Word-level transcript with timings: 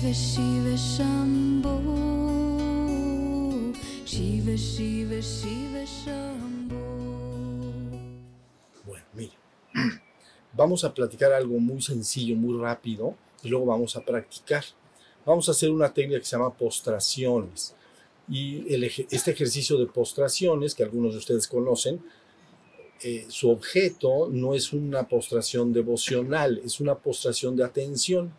Shiva 0.00 0.14
Shiva 0.14 0.76
Shambho 0.76 1.76
Shiva 4.06 4.56
Shiva 4.56 5.20
Shiva 5.20 5.84
Shambho 5.84 6.76
Bueno, 8.86 9.04
mire, 9.12 9.32
vamos 10.54 10.84
a 10.84 10.94
platicar 10.94 11.34
algo 11.34 11.58
muy 11.58 11.82
sencillo, 11.82 12.34
muy 12.34 12.58
rápido, 12.58 13.14
y 13.42 13.50
luego 13.50 13.66
vamos 13.66 13.94
a 13.94 14.00
practicar. 14.00 14.64
Vamos 15.26 15.48
a 15.48 15.52
hacer 15.52 15.70
una 15.70 15.92
técnica 15.92 16.20
que 16.20 16.24
se 16.24 16.34
llama 16.34 16.54
postraciones. 16.54 17.74
Y 18.26 18.64
este 19.10 19.32
ejercicio 19.32 19.76
de 19.76 19.84
postraciones, 19.84 20.74
que 20.74 20.82
algunos 20.82 21.12
de 21.12 21.18
ustedes 21.18 21.46
conocen, 21.46 22.02
eh, 23.02 23.26
su 23.28 23.50
objeto 23.50 24.30
no 24.30 24.54
es 24.54 24.72
una 24.72 25.06
postración 25.06 25.74
devocional, 25.74 26.58
es 26.64 26.80
una 26.80 26.94
postración 26.94 27.54
de 27.54 27.64
atención. 27.64 28.32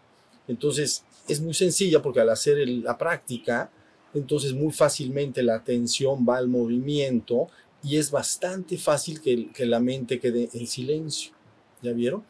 Entonces, 0.47 1.03
es 1.27 1.41
muy 1.41 1.53
sencilla 1.53 2.01
porque 2.01 2.21
al 2.21 2.29
hacer 2.29 2.67
la 2.67 2.97
práctica, 2.97 3.71
entonces 4.13 4.53
muy 4.53 4.71
fácilmente 4.71 5.43
la 5.43 5.55
atención 5.55 6.25
va 6.27 6.37
al 6.37 6.47
movimiento 6.47 7.47
y 7.83 7.97
es 7.97 8.11
bastante 8.11 8.77
fácil 8.77 9.21
que, 9.21 9.51
que 9.51 9.65
la 9.65 9.79
mente 9.79 10.19
quede 10.19 10.49
en 10.53 10.67
silencio. 10.67 11.31
¿Ya 11.81 11.93
vieron? 11.93 12.23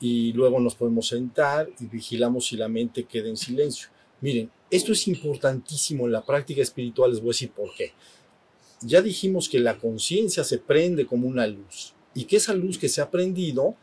Y 0.00 0.32
luego 0.32 0.60
nos 0.60 0.74
podemos 0.74 1.08
sentar 1.08 1.68
y 1.80 1.86
vigilamos 1.86 2.46
si 2.46 2.56
la 2.56 2.68
mente 2.68 3.04
queda 3.04 3.28
en 3.28 3.36
silencio. 3.36 3.88
Miren, 4.20 4.50
esto 4.70 4.92
es 4.92 5.08
importantísimo 5.08 6.06
en 6.06 6.12
la 6.12 6.24
práctica 6.24 6.60
espiritual, 6.60 7.10
les 7.10 7.20
voy 7.20 7.28
a 7.28 7.32
decir 7.32 7.50
por 7.50 7.74
qué. 7.74 7.92
Ya 8.82 9.00
dijimos 9.00 9.48
que 9.48 9.58
la 9.58 9.78
conciencia 9.78 10.44
se 10.44 10.58
prende 10.58 11.06
como 11.06 11.26
una 11.26 11.46
luz 11.46 11.94
y 12.14 12.24
que 12.24 12.36
esa 12.36 12.52
luz 12.52 12.78
que 12.78 12.88
se 12.88 13.00
ha 13.00 13.10
prendido 13.10 13.74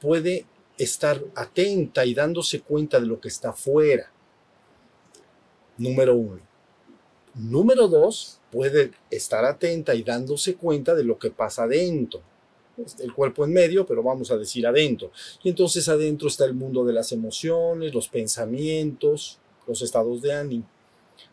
puede 0.00 0.46
estar 0.82 1.22
atenta 1.34 2.04
y 2.04 2.14
dándose 2.14 2.60
cuenta 2.60 3.00
de 3.00 3.06
lo 3.06 3.20
que 3.20 3.28
está 3.28 3.50
afuera. 3.50 4.10
Número 5.78 6.14
uno. 6.14 6.40
Número 7.34 7.88
dos, 7.88 8.40
puede 8.50 8.92
estar 9.10 9.44
atenta 9.44 9.94
y 9.94 10.02
dándose 10.02 10.54
cuenta 10.54 10.94
de 10.94 11.04
lo 11.04 11.18
que 11.18 11.30
pasa 11.30 11.64
adentro. 11.64 12.20
El 12.98 13.14
cuerpo 13.14 13.44
en 13.44 13.52
medio, 13.52 13.86
pero 13.86 14.02
vamos 14.02 14.30
a 14.30 14.36
decir 14.36 14.66
adentro. 14.66 15.12
Y 15.42 15.50
entonces 15.50 15.88
adentro 15.88 16.28
está 16.28 16.44
el 16.44 16.54
mundo 16.54 16.84
de 16.84 16.92
las 16.92 17.12
emociones, 17.12 17.94
los 17.94 18.08
pensamientos, 18.08 19.38
los 19.66 19.82
estados 19.82 20.20
de 20.22 20.32
ánimo. 20.32 20.66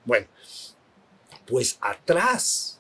Bueno, 0.06 0.28
pues 1.46 1.78
atrás 1.82 2.79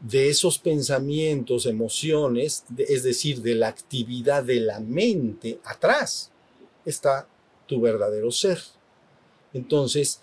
de 0.00 0.30
esos 0.30 0.58
pensamientos, 0.58 1.66
emociones, 1.66 2.64
es 2.76 3.02
decir, 3.02 3.42
de 3.42 3.54
la 3.54 3.68
actividad 3.68 4.42
de 4.42 4.60
la 4.60 4.80
mente, 4.80 5.60
atrás 5.64 6.30
está 6.84 7.28
tu 7.66 7.80
verdadero 7.80 8.30
ser. 8.30 8.58
Entonces, 9.52 10.20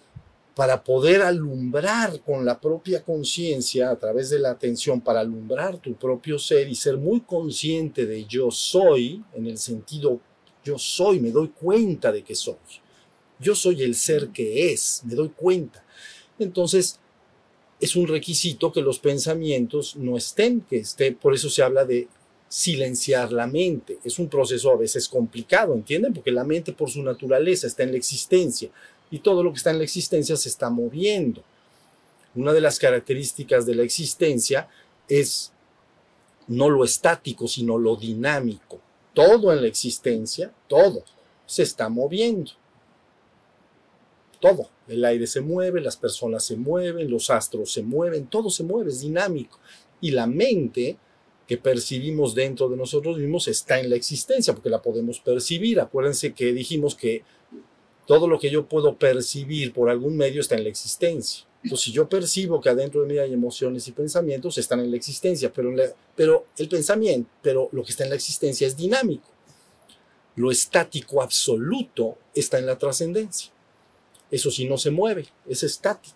para 0.56 0.84
poder 0.84 1.22
alumbrar 1.22 2.20
con 2.22 2.44
la 2.44 2.60
propia 2.60 3.04
conciencia 3.04 3.92
a 3.92 3.96
través 3.98 4.32
de 4.32 4.40
la 4.40 4.50
atención, 4.50 5.02
para 5.02 5.20
alumbrar 5.20 5.78
tu 5.78 5.94
propio 5.94 6.40
ser 6.40 6.68
y 6.68 6.74
ser 6.74 6.98
muy 6.98 7.22
consciente 7.22 8.08
de 8.08 8.26
yo 8.26 8.50
soy, 8.50 9.24
en 9.34 9.46
el 9.46 9.60
sentido 9.60 10.20
yo 10.64 10.80
soy, 10.80 11.20
me 11.20 11.30
doy 11.30 11.50
cuenta 11.50 12.12
de 12.12 12.24
que 12.24 12.34
soy. 12.34 12.56
Yo 13.40 13.54
soy 13.54 13.84
el 13.84 13.94
ser 13.94 14.30
que 14.30 14.74
es, 14.74 15.04
me 15.06 15.14
doy 15.14 15.30
cuenta. 15.30 15.86
Entonces, 16.40 17.00
es 17.80 17.96
un 17.96 18.08
requisito 18.08 18.72
que 18.72 18.82
los 18.82 19.00
pensamientos 19.00 19.96
no 19.96 20.18
estén, 20.18 20.62
que 20.62 20.78
esté, 20.78 21.12
por 21.12 21.34
eso 21.34 21.50
se 21.50 21.62
habla 21.62 21.86
de 21.86 22.08
silenciar 22.50 23.32
la 23.32 23.48
mente. 23.48 24.00
Es 24.04 24.20
un 24.20 24.30
proceso 24.30 24.72
a 24.72 24.78
veces 24.78 25.08
complicado, 25.08 25.74
¿entienden? 25.74 26.14
Porque 26.14 26.32
la 26.32 26.44
mente 26.44 26.74
por 26.74 26.90
su 26.90 27.04
naturaleza 27.04 27.68
está 27.68 27.84
en 27.84 27.92
la 27.92 27.98
existencia 27.98 28.70
y 29.12 29.20
todo 29.20 29.44
lo 29.44 29.52
que 29.52 29.58
está 29.58 29.72
en 29.72 29.78
la 29.78 29.84
existencia 29.84 30.36
se 30.36 30.50
está 30.50 30.70
moviendo. 30.70 31.44
Una 32.36 32.54
de 32.54 32.62
las 32.62 32.80
características 32.80 33.66
de 33.66 33.76
la 33.76 33.84
existencia 33.84 34.68
es 35.08 35.52
no 36.48 36.70
lo 36.70 36.84
estático, 36.84 37.48
sino 37.48 37.78
lo 37.78 37.96
dinámico. 37.96 38.80
Todo 39.14 39.52
en 39.52 39.62
la 39.62 39.68
existencia, 39.68 40.52
todo, 40.68 41.04
se 41.46 41.64
está 41.64 41.90
moviendo. 41.90 42.52
Todo. 44.40 44.70
El 44.88 45.04
aire 45.04 45.28
se 45.28 45.42
mueve, 45.42 45.82
las 45.82 45.98
personas 45.98 46.44
se 46.44 46.56
mueven, 46.56 47.10
los 47.10 47.30
astros 47.30 47.72
se 47.72 47.82
mueven, 47.82 48.28
todo 48.28 48.50
se 48.50 48.64
mueve, 48.64 48.92
es 48.92 49.02
dinámico. 49.02 49.60
Y 50.00 50.12
la 50.12 50.28
mente 50.28 50.98
que 51.48 51.58
percibimos 51.58 52.36
dentro 52.36 52.68
de 52.70 52.78
nosotros 52.78 53.18
mismos 53.18 53.48
está 53.48 53.80
en 53.80 53.90
la 53.90 53.96
existencia, 53.96 54.54
porque 54.54 54.70
la 54.70 54.82
podemos 54.82 55.20
percibir. 55.20 55.80
Acuérdense 55.80 56.34
que 56.34 56.52
dijimos 56.52 56.94
que 56.94 57.24
todo 58.06 58.28
lo 58.28 58.40
que 58.40 58.50
yo 58.50 58.68
puedo 58.68 58.98
percibir 58.98 59.74
por 59.74 59.90
algún 59.90 60.18
medio 60.18 60.42
está 60.42 60.56
en 60.56 60.64
la 60.64 60.70
existencia. 60.70 61.46
Entonces, 61.64 61.86
si 61.86 61.92
yo 61.92 62.08
percibo 62.08 62.62
que 62.62 62.70
adentro 62.70 63.02
de 63.02 63.08
mí 63.08 63.18
hay 63.18 63.34
emociones 63.34 63.88
y 63.88 63.92
pensamientos, 63.92 64.58
están 64.58 64.80
en 64.80 64.92
la 64.92 64.98
existencia, 64.98 65.52
pero, 65.52 65.74
pero 66.16 66.46
el 66.58 66.70
pensamiento, 66.70 67.30
pero 67.42 67.70
lo 67.72 67.84
que 67.84 67.92
está 67.92 68.04
en 68.04 68.12
la 68.12 68.16
existencia 68.16 68.68
es 68.68 68.78
dinámico. 68.78 69.30
Lo 70.36 70.52
estático 70.52 71.22
absoluto 71.22 72.18
está 72.34 72.60
en 72.60 72.68
la 72.68 72.78
trascendencia. 72.78 73.52
Eso 74.30 74.52
sí 74.52 74.68
no 74.68 74.78
se 74.78 74.92
mueve, 74.92 75.28
es 75.48 75.64
estático, 75.64 76.16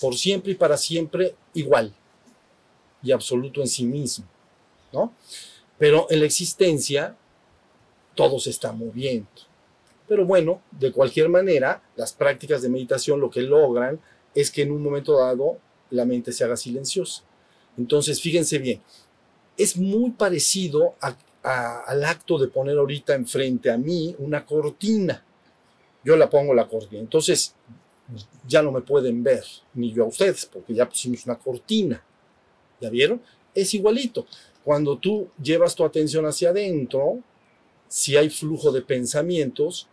por 0.00 0.16
siempre 0.16 0.52
y 0.52 0.54
para 0.54 0.76
siempre 0.76 1.34
igual 1.52 1.94
y 3.02 3.12
absoluto 3.12 3.60
en 3.60 3.68
sí 3.68 3.84
mismo, 3.84 4.24
¿no? 4.92 5.12
Pero 5.78 6.06
en 6.10 6.20
la 6.20 6.26
existencia 6.26 7.16
todo 8.14 8.38
se 8.38 8.50
está 8.50 8.72
moviendo. 8.72 9.28
Pero 10.08 10.24
bueno, 10.24 10.62
de 10.70 10.92
cualquier 10.92 11.28
manera, 11.28 11.82
las 11.96 12.12
prácticas 12.12 12.62
de 12.62 12.68
meditación 12.68 13.20
lo 13.20 13.30
que 13.30 13.42
logran 13.42 14.00
es 14.34 14.50
que 14.50 14.62
en 14.62 14.72
un 14.72 14.82
momento 14.82 15.18
dado 15.18 15.58
la 15.90 16.04
mente 16.04 16.32
se 16.32 16.44
haga 16.44 16.56
silenciosa. 16.56 17.22
Entonces, 17.76 18.20
fíjense 18.20 18.58
bien, 18.58 18.82
es 19.56 19.76
muy 19.76 20.10
parecido 20.10 20.94
al 21.42 22.04
acto 22.04 22.38
de 22.38 22.48
poner 22.48 22.78
ahorita 22.78 23.14
enfrente 23.14 23.70
a 23.70 23.76
mí 23.76 24.14
una 24.18 24.44
cortina. 24.44 25.24
Yo 26.04 26.16
la 26.16 26.28
pongo 26.28 26.54
la 26.54 26.68
cortina. 26.68 27.00
Entonces, 27.00 27.54
ya 28.46 28.62
no 28.62 28.70
me 28.72 28.82
pueden 28.82 29.22
ver, 29.22 29.44
ni 29.74 29.92
yo 29.92 30.04
a 30.04 30.08
ustedes, 30.08 30.46
porque 30.46 30.74
ya 30.74 30.88
pusimos 30.88 31.24
una 31.26 31.38
cortina. 31.38 32.04
¿Ya 32.80 32.90
vieron? 32.90 33.22
Es 33.54 33.72
igualito. 33.74 34.26
Cuando 34.62 34.98
tú 34.98 35.28
llevas 35.42 35.74
tu 35.74 35.84
atención 35.84 36.26
hacia 36.26 36.50
adentro, 36.50 37.20
si 37.88 38.16
hay 38.16 38.28
flujo 38.30 38.72
de 38.72 38.82
pensamientos, 38.82 39.88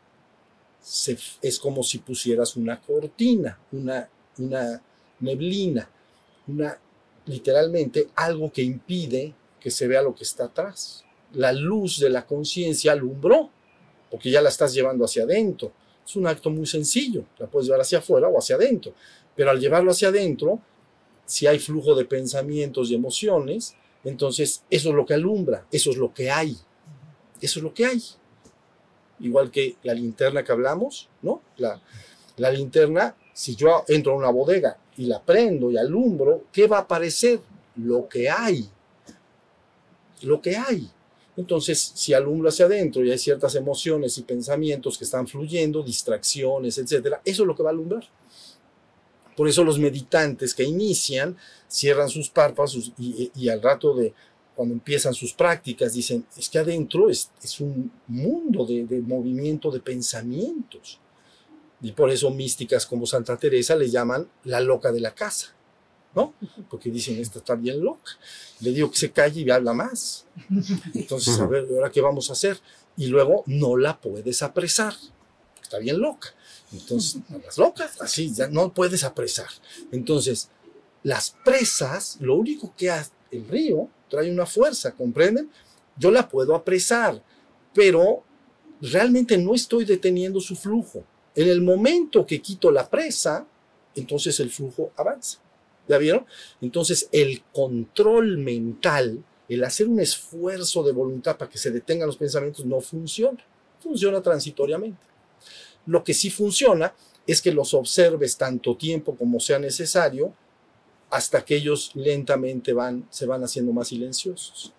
es 1.41 1.59
como 1.59 1.83
si 1.83 1.99
pusieras 1.99 2.55
una 2.55 2.81
cortina, 2.81 3.59
una, 3.71 4.09
una 4.37 4.81
neblina, 5.19 5.89
una, 6.47 6.77
literalmente 7.25 8.09
algo 8.15 8.51
que 8.51 8.63
impide 8.63 9.33
que 9.59 9.69
se 9.69 9.87
vea 9.87 10.01
lo 10.01 10.15
que 10.15 10.23
está 10.23 10.45
atrás. 10.45 11.03
La 11.33 11.53
luz 11.53 11.99
de 11.99 12.09
la 12.09 12.25
conciencia 12.25 12.93
alumbró, 12.93 13.49
porque 14.09 14.31
ya 14.31 14.41
la 14.41 14.49
estás 14.49 14.73
llevando 14.73 15.05
hacia 15.05 15.23
adentro. 15.23 15.71
Es 16.11 16.17
un 16.17 16.27
acto 16.27 16.49
muy 16.49 16.65
sencillo, 16.65 17.23
la 17.39 17.47
puedes 17.47 17.67
llevar 17.67 17.79
hacia 17.79 17.99
afuera 17.99 18.27
o 18.27 18.37
hacia 18.37 18.57
adentro, 18.57 18.93
pero 19.33 19.49
al 19.49 19.61
llevarlo 19.61 19.91
hacia 19.91 20.09
adentro, 20.09 20.59
si 21.25 21.47
hay 21.47 21.57
flujo 21.57 21.95
de 21.95 22.03
pensamientos 22.03 22.91
y 22.91 22.95
emociones, 22.95 23.75
entonces 24.03 24.61
eso 24.69 24.89
es 24.89 24.95
lo 24.95 25.05
que 25.05 25.13
alumbra, 25.13 25.65
eso 25.71 25.89
es 25.89 25.95
lo 25.95 26.13
que 26.13 26.29
hay, 26.29 26.57
eso 27.39 27.59
es 27.59 27.63
lo 27.63 27.73
que 27.73 27.85
hay. 27.85 28.03
Igual 29.21 29.51
que 29.51 29.77
la 29.83 29.93
linterna 29.93 30.43
que 30.43 30.51
hablamos, 30.51 31.07
¿no? 31.21 31.41
La, 31.55 32.51
linterna, 32.51 33.15
si 33.31 33.55
yo 33.55 33.85
entro 33.87 34.11
a 34.11 34.17
una 34.17 34.31
bodega 34.31 34.77
y 34.97 35.05
la 35.05 35.21
prendo 35.21 35.71
y 35.71 35.77
alumbro, 35.77 36.43
¿qué 36.51 36.67
va 36.67 36.79
a 36.79 36.81
aparecer? 36.81 37.39
Lo 37.77 38.09
que 38.09 38.29
hay. 38.29 38.69
Lo 40.23 40.41
que 40.41 40.57
hay. 40.57 40.91
Entonces, 41.37 41.93
si 41.95 42.13
alumbro 42.13 42.49
hacia 42.49 42.65
adentro 42.65 43.03
y 43.03 43.11
hay 43.11 43.17
ciertas 43.17 43.55
emociones 43.55 44.17
y 44.17 44.23
pensamientos 44.23 44.97
que 44.97 45.05
están 45.05 45.27
fluyendo, 45.27 45.81
distracciones, 45.81 46.77
etcétera, 46.77 47.21
eso 47.23 47.43
es 47.43 47.47
lo 47.47 47.55
que 47.55 47.63
va 47.63 47.69
a 47.69 47.73
alumbrar. 47.73 48.03
Por 49.35 49.47
eso 49.47 49.63
los 49.63 49.79
meditantes 49.79 50.53
que 50.53 50.63
inician 50.63 51.37
cierran 51.67 52.09
sus 52.09 52.29
párpados 52.29 52.91
y, 52.97 53.49
al 53.49 53.61
rato 53.61 53.95
de 53.95 54.13
cuando 54.55 54.73
empiezan 54.73 55.13
sus 55.13 55.33
prácticas 55.33 55.93
dicen, 55.93 56.25
es 56.37 56.49
que 56.49 56.59
adentro 56.59 57.09
es, 57.09 57.31
es 57.41 57.61
un 57.61 57.91
mundo 58.07 58.65
de, 58.65 58.85
de 58.85 58.99
movimiento 58.99 59.71
de 59.71 59.79
pensamientos. 59.79 60.99
Y 61.81 61.93
por 61.93 62.11
eso 62.11 62.29
místicas 62.29 62.85
como 62.85 63.07
Santa 63.07 63.37
Teresa 63.37 63.75
le 63.75 63.89
llaman 63.89 64.27
la 64.43 64.59
loca 64.59 64.91
de 64.91 64.99
la 64.99 65.15
casa, 65.15 65.55
¿no? 66.15 66.33
Porque 66.69 66.89
dicen, 66.89 67.19
esta 67.19 67.39
está 67.39 67.55
bien 67.55 67.81
loca. 67.81 68.11
Le 68.59 68.71
digo 68.71 68.91
que 68.91 68.97
se 68.97 69.11
calle 69.11 69.41
y 69.41 69.49
habla 69.49 69.73
más. 69.73 70.25
Entonces, 70.93 71.39
a 71.39 71.45
ver, 71.47 71.67
¿ahora 71.69 71.91
qué 71.91 72.01
vamos 72.01 72.29
a 72.29 72.33
hacer? 72.33 72.59
Y 72.97 73.07
luego 73.07 73.43
no 73.47 73.77
la 73.77 73.99
puedes 73.99 74.41
apresar. 74.41 74.93
Está 75.61 75.79
bien 75.79 75.99
loca. 75.99 76.29
Entonces, 76.73 77.21
a 77.29 77.37
las 77.37 77.57
locas, 77.57 78.01
así, 78.01 78.33
ya 78.33 78.47
no 78.47 78.73
puedes 78.73 79.03
apresar. 79.03 79.47
Entonces, 79.91 80.49
las 81.03 81.35
presas, 81.43 82.17
lo 82.19 82.35
único 82.35 82.73
que 82.75 82.91
hace 82.91 83.11
el 83.31 83.47
río 83.47 83.89
trae 84.09 84.31
una 84.31 84.45
fuerza, 84.45 84.91
¿comprenden? 84.91 85.49
Yo 85.97 86.11
la 86.11 86.27
puedo 86.27 86.55
apresar, 86.55 87.23
pero 87.73 88.23
realmente 88.81 89.37
no 89.37 89.55
estoy 89.55 89.85
deteniendo 89.85 90.39
su 90.39 90.55
flujo. 90.55 91.03
En 91.35 91.47
el 91.47 91.61
momento 91.61 92.25
que 92.25 92.41
quito 92.41 92.71
la 92.71 92.89
presa, 92.89 93.47
entonces 93.95 94.39
el 94.39 94.49
flujo 94.49 94.91
avanza. 94.97 95.39
¿Ya 95.91 95.97
vieron? 95.97 96.25
Entonces 96.61 97.09
el 97.11 97.43
control 97.51 98.37
mental, 98.37 99.25
el 99.49 99.61
hacer 99.65 99.89
un 99.89 99.99
esfuerzo 99.99 100.83
de 100.83 100.93
voluntad 100.93 101.37
para 101.37 101.51
que 101.51 101.57
se 101.57 101.69
detengan 101.69 102.07
los 102.07 102.15
pensamientos, 102.15 102.65
no 102.65 102.79
funciona. 102.79 103.43
Funciona 103.81 104.21
transitoriamente. 104.21 105.01
Lo 105.85 106.01
que 106.01 106.13
sí 106.13 106.29
funciona 106.29 106.93
es 107.27 107.41
que 107.41 107.51
los 107.51 107.73
observes 107.73 108.37
tanto 108.37 108.77
tiempo 108.77 109.17
como 109.17 109.41
sea 109.41 109.59
necesario 109.59 110.33
hasta 111.09 111.43
que 111.43 111.57
ellos 111.57 111.91
lentamente 111.93 112.71
van, 112.71 113.05
se 113.09 113.25
van 113.25 113.43
haciendo 113.43 113.73
más 113.73 113.89
silenciosos. 113.89 114.71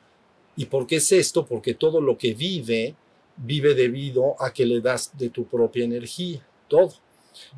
¿Y 0.56 0.64
por 0.64 0.86
qué 0.86 0.96
es 0.96 1.12
esto? 1.12 1.44
Porque 1.44 1.74
todo 1.74 2.00
lo 2.00 2.16
que 2.16 2.32
vive, 2.32 2.96
vive 3.36 3.74
debido 3.74 4.42
a 4.42 4.50
que 4.50 4.64
le 4.64 4.80
das 4.80 5.12
de 5.18 5.28
tu 5.28 5.44
propia 5.44 5.84
energía, 5.84 6.42
todo. 6.68 6.94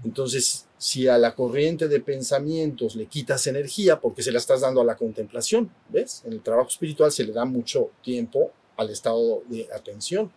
Entonces, 0.05 0.67
si 0.85 1.09
a 1.09 1.17
la 1.17 1.35
corriente 1.35 1.89
de 1.89 1.99
pensamientos 2.01 2.95
le 2.95 3.07
quitas 3.07 3.47
energía, 3.47 3.99
porque 3.99 4.23
se 4.23 4.31
la 4.31 4.37
estás 4.37 4.61
dando 4.61 4.83
a 4.83 4.85
la 4.85 4.99
contemplación, 4.99 5.71
¿ves? 5.89 6.21
En 6.27 6.35
el 6.35 6.43
trabajo 6.43 6.69
espiritual 6.69 7.11
se 7.11 7.25
le 7.25 7.33
da 7.33 7.47
mucho 7.47 7.93
tiempo 8.03 8.51
al 8.77 8.91
estado 8.91 9.45
de 9.49 9.67
atención. 9.75 10.31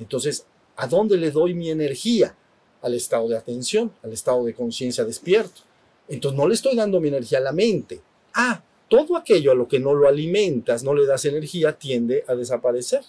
Entonces, 0.00 0.46
¿a 0.76 0.86
dónde 0.86 1.18
le 1.18 1.30
doy 1.30 1.52
mi 1.52 1.70
energía? 1.70 2.34
Al 2.80 2.94
estado 2.94 3.28
de 3.28 3.36
atención, 3.36 3.92
al 4.02 4.14
estado 4.14 4.42
de 4.44 4.54
conciencia 4.54 5.04
despierto. 5.04 5.60
Entonces, 6.08 6.38
no 6.38 6.48
le 6.48 6.54
estoy 6.54 6.74
dando 6.74 6.98
mi 6.98 7.08
energía 7.08 7.36
a 7.36 7.42
la 7.42 7.52
mente. 7.52 8.00
Ah, 8.32 8.62
todo 8.88 9.14
aquello 9.14 9.52
a 9.52 9.54
lo 9.54 9.68
que 9.68 9.78
no 9.78 9.92
lo 9.92 10.08
alimentas, 10.08 10.82
no 10.82 10.94
le 10.94 11.04
das 11.04 11.26
energía, 11.26 11.76
tiende 11.76 12.24
a 12.26 12.34
desaparecer. 12.34 13.04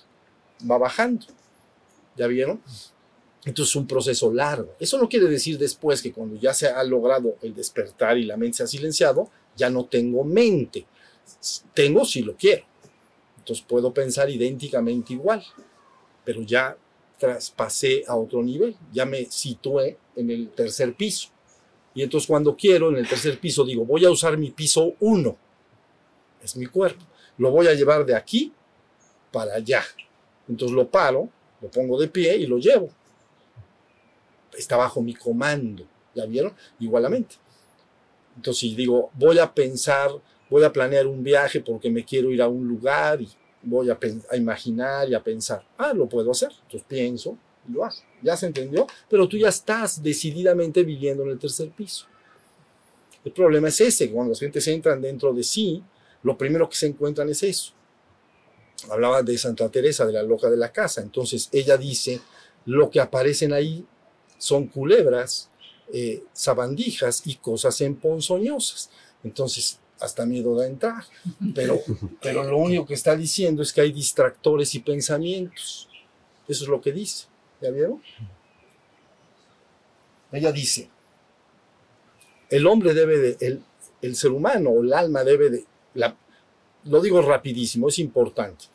Va 0.70 0.78
bajando. 0.78 1.28
¿Ya 2.18 2.28
vieron? 2.28 2.62
Entonces 3.46 3.72
es 3.72 3.76
un 3.76 3.88
proceso 3.88 4.32
largo. 4.34 4.76
Eso 4.80 4.98
no 4.98 5.10
quiere 5.10 5.28
decir 5.28 5.58
después 5.58 6.02
que 6.02 6.14
cuando 6.14 6.36
ya 6.38 6.54
se 6.54 6.68
ha 6.68 6.84
logrado 6.84 7.36
el 7.42 7.54
despertar 7.54 8.18
y 8.18 8.24
la 8.24 8.38
mente 8.38 8.58
se 8.58 8.64
ha 8.64 8.68
silenciado, 8.68 9.30
ya 9.56 9.70
no 9.70 9.86
tengo 9.86 10.24
mente. 10.24 10.86
Tengo 11.74 12.06
si 12.06 12.22
lo 12.22 12.36
quiero. 12.36 12.64
Entonces 13.38 13.66
puedo 13.68 13.94
pensar 13.94 14.30
idénticamente 14.30 15.14
igual, 15.14 15.44
pero 16.24 16.42
ya 16.44 16.78
traspasé 17.18 18.04
a 18.08 18.16
otro 18.16 18.42
nivel, 18.42 18.76
ya 18.94 19.06
me 19.06 19.26
situé 19.26 19.98
en 20.16 20.30
el 20.30 20.50
tercer 20.52 20.94
piso. 20.96 21.30
Y 21.94 22.02
entonces 22.02 22.28
cuando 22.28 22.56
quiero, 22.56 22.90
en 22.90 22.98
el 22.98 23.08
tercer 23.08 23.40
piso, 23.40 23.66
digo, 23.66 23.86
voy 23.86 24.06
a 24.06 24.10
usar 24.10 24.38
mi 24.38 24.52
piso 24.52 24.94
1. 25.02 25.38
Es 26.42 26.56
mi 26.56 26.66
cuerpo. 26.66 27.04
Lo 27.38 27.52
voy 27.52 27.68
a 27.68 27.74
llevar 27.74 28.06
de 28.06 28.16
aquí 28.16 28.54
para 29.32 29.56
allá. 29.56 29.84
Entonces 30.48 30.76
lo 30.76 30.90
paro, 30.90 31.30
lo 31.62 31.70
pongo 31.70 32.00
de 32.00 32.08
pie 32.08 32.38
y 32.38 32.48
lo 32.48 32.58
llevo 32.58 32.90
está 34.58 34.78
bajo 34.78 35.02
mi 35.02 35.14
comando. 35.14 35.88
¿Ya 36.16 36.26
vieron? 36.26 36.54
Igualmente. 36.80 37.36
Entonces, 38.36 38.60
si 38.62 38.76
digo, 38.76 39.12
voy 39.14 39.40
a 39.40 39.54
pensar, 39.54 40.12
voy 40.50 40.64
a 40.64 40.72
planear 40.72 41.08
un 41.08 41.24
viaje 41.24 41.62
porque 41.62 41.90
me 41.90 42.04
quiero 42.04 42.32
ir 42.32 42.42
a 42.42 42.48
un 42.48 42.68
lugar 42.68 43.22
y 43.22 43.30
voy 43.64 43.90
a, 43.90 43.98
imaginar 44.36 45.10
y 45.10 45.16
a 45.16 45.24
pensar, 45.24 45.66
ah, 45.78 45.94
lo 45.94 46.08
puedo 46.08 46.32
hacer. 46.32 46.52
Entonces 46.64 46.86
pienso 46.88 47.38
y 47.68 47.74
lo 47.74 47.86
hago. 47.86 47.96
¿Ya 48.22 48.36
se 48.38 48.48
entendió? 48.48 48.88
Pero 49.10 49.28
tú 49.28 49.38
ya 49.38 49.50
estás 49.50 50.02
decididamente 50.02 50.84
viviendo 50.84 51.24
en 51.24 51.30
el 51.30 51.40
tercer 51.40 51.70
piso. 51.70 52.06
El 53.24 53.32
problema 53.32 53.70
es 53.70 53.80
ese, 53.80 54.08
que 54.08 54.14
cuando 54.14 54.32
las 54.32 54.40
gentes 54.40 54.68
entran 54.68 55.02
dentro 55.02 55.34
de 55.34 55.44
sí, 55.44 55.82
lo 56.24 56.38
primero 56.38 56.68
que 56.68 56.76
se 56.76 56.88
encuentran 56.88 57.30
es 57.30 57.42
eso. 57.44 57.74
Hablaba 58.90 59.24
de 59.24 59.38
Santa 59.38 59.70
Teresa, 59.70 60.06
de 60.06 60.14
la 60.14 60.24
loca 60.24 60.50
de 60.50 60.58
la 60.58 60.72
casa. 60.74 61.02
Entonces 61.02 61.48
ella 61.54 61.78
dice, 61.78 62.20
lo 62.66 62.90
que 62.90 63.00
aparecen 63.00 63.54
ahí 63.54 63.86
son 64.38 64.68
culebras, 64.68 65.50
eh, 65.92 66.24
sabandijas 66.34 67.22
y 67.26 67.36
cosas 67.36 67.80
emponzoñosas. 67.82 68.90
Entonces, 69.24 69.80
hasta 70.00 70.26
miedo 70.26 70.56
da 70.56 70.68
entrar. 70.68 71.04
Pero, 71.56 71.80
pero 72.22 72.44
lo 72.44 72.58
único 72.58 72.86
que 72.86 72.94
está 72.94 73.16
diciendo 73.16 73.62
es 73.62 73.72
que 73.72 73.82
hay 73.82 73.92
distractores 73.92 74.76
y 74.76 74.80
pensamientos. 74.80 75.88
Eso 76.48 76.64
es 76.66 76.70
lo 76.70 76.82
que 76.82 76.92
dice. 76.92 77.28
¿Ya 77.62 77.70
vieron? 77.70 78.02
Ella 80.32 80.52
dice, 80.52 80.90
el 82.50 82.68
hombre 82.68 82.94
debe 82.94 83.18
de, 83.20 83.38
el, 83.40 83.64
el 84.02 84.16
ser 84.16 84.32
humano 84.32 84.72
o 84.72 84.84
el 84.84 84.92
alma 84.94 85.24
debe 85.24 85.50
de, 85.50 85.66
la, 85.94 86.18
lo 86.86 87.02
digo 87.02 87.22
rapidísimo, 87.22 87.88
es 87.88 88.00
importante. 88.00 88.66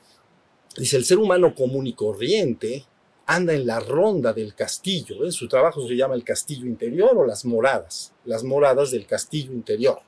Dice, 0.77 0.97
el 0.97 1.05
ser 1.05 1.19
humano 1.19 1.55
común 1.55 1.87
y 1.87 1.93
corriente 1.93 2.85
anda 3.29 3.53
en 3.53 3.67
la 3.67 3.79
ronda 3.79 4.33
del 4.33 4.55
castillo. 4.55 5.23
En 5.23 5.33
su 5.33 5.47
trabajo 5.47 5.87
se 5.87 5.95
llama 5.95 6.15
el 6.15 6.25
castillo 6.25 6.67
interior 6.67 7.11
o 7.15 7.27
las 7.27 7.45
moradas, 7.45 8.15
las 8.25 8.43
moradas 8.43 8.91
del 8.91 9.07
castillo 9.07 9.53
interior. 9.53 10.01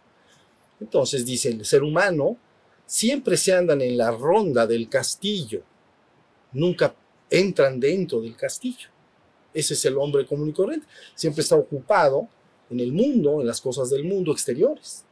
Entonces 0.80 1.26
dice, 1.26 1.50
el 1.50 1.66
ser 1.66 1.82
humano 1.82 2.38
siempre 2.86 3.36
se 3.36 3.52
andan 3.52 3.82
en 3.82 3.98
la 3.98 4.10
ronda 4.10 4.66
del 4.66 4.88
castillo, 4.88 5.62
nunca 6.52 6.94
entran 7.28 7.78
dentro 7.78 8.22
del 8.22 8.34
castillo. 8.36 8.88
Ese 9.52 9.74
es 9.74 9.84
el 9.84 9.98
hombre 9.98 10.26
común 10.26 10.48
y 10.48 10.52
corriente. 10.54 10.86
Siempre 11.14 11.42
está 11.42 11.56
ocupado 11.56 12.26
en 12.70 12.80
el 12.80 12.90
mundo, 12.90 13.42
en 13.42 13.46
las 13.46 13.60
cosas 13.60 13.90
del 13.90 14.04
mundo 14.04 14.32
exteriores. 14.32 15.04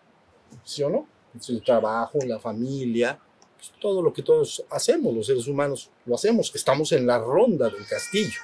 ¿Sí 0.64 0.82
o 0.82 0.88
no? 0.88 1.06
En 1.34 1.56
el 1.56 1.62
trabajo, 1.62 2.19
en 2.22 2.31
la 2.31 2.38
familia, 2.38 3.20
pues, 3.58 3.72
todo 3.81 4.00
lo 4.00 4.12
que 4.12 4.22
todos 4.22 4.64
hacemos, 4.70 5.14
los 5.14 5.26
seres 5.26 5.49
humanos 5.49 5.90
lo 6.06 6.14
hacemos, 6.14 6.52
estamos 6.55 6.93
en 6.93 7.06
la 7.06 7.19
ronda 7.19 7.69
del 7.69 7.84
castillo. 7.87 8.40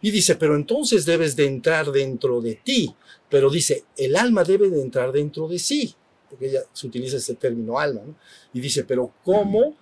Y 0.00 0.12
dice, 0.12 0.36
pero 0.36 0.54
entonces 0.54 1.04
debes 1.04 1.34
de 1.34 1.46
entrar 1.46 1.90
dentro 1.90 2.40
de 2.40 2.54
ti, 2.54 2.94
pero 3.28 3.50
dice, 3.50 3.84
el 3.96 4.14
alma 4.14 4.44
debe 4.44 4.70
de 4.70 4.80
entrar 4.80 5.10
dentro 5.10 5.48
de 5.48 5.58
sí, 5.58 5.94
porque 6.30 6.46
ella 6.46 6.62
se 6.72 6.86
utiliza 6.86 7.16
ese 7.16 7.34
término 7.34 7.78
alma, 7.78 8.02
¿no? 8.06 8.14
Y 8.52 8.60
dice, 8.60 8.84
pero 8.84 9.12
¿cómo 9.24 9.74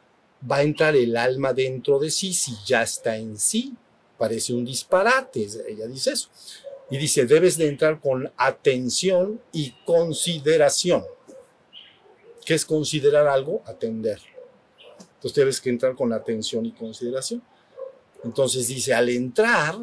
va 0.51 0.57
a 0.57 0.62
entrar 0.62 0.97
el 0.97 1.17
alma 1.17 1.53
dentro 1.53 1.99
de 1.99 2.11
sí 2.11 2.33
si 2.33 2.53
ya 2.65 2.83
está 2.83 3.17
en 3.17 3.39
sí? 3.39 3.75
Parece 4.17 4.55
un 4.55 4.65
disparate, 4.65 5.47
ella 5.69 5.87
dice 5.87 6.12
eso. 6.12 6.31
Y 6.91 6.97
dice, 6.97 7.27
debes 7.27 7.59
de 7.59 7.69
entrar 7.69 8.01
con 8.01 8.33
atención 8.39 9.41
y 9.53 9.73
consideración. 9.85 11.05
¿Qué 12.47 12.55
es 12.55 12.65
considerar 12.65 13.26
algo? 13.26 13.61
Atender. 13.67 14.21
Entonces 15.17 15.33
tienes 15.33 15.61
que 15.61 15.69
entrar 15.69 15.97
con 15.97 16.12
atención 16.12 16.65
y 16.65 16.71
consideración. 16.71 17.43
Entonces 18.23 18.69
dice, 18.69 18.95
al 18.95 19.09
entrar, 19.09 19.76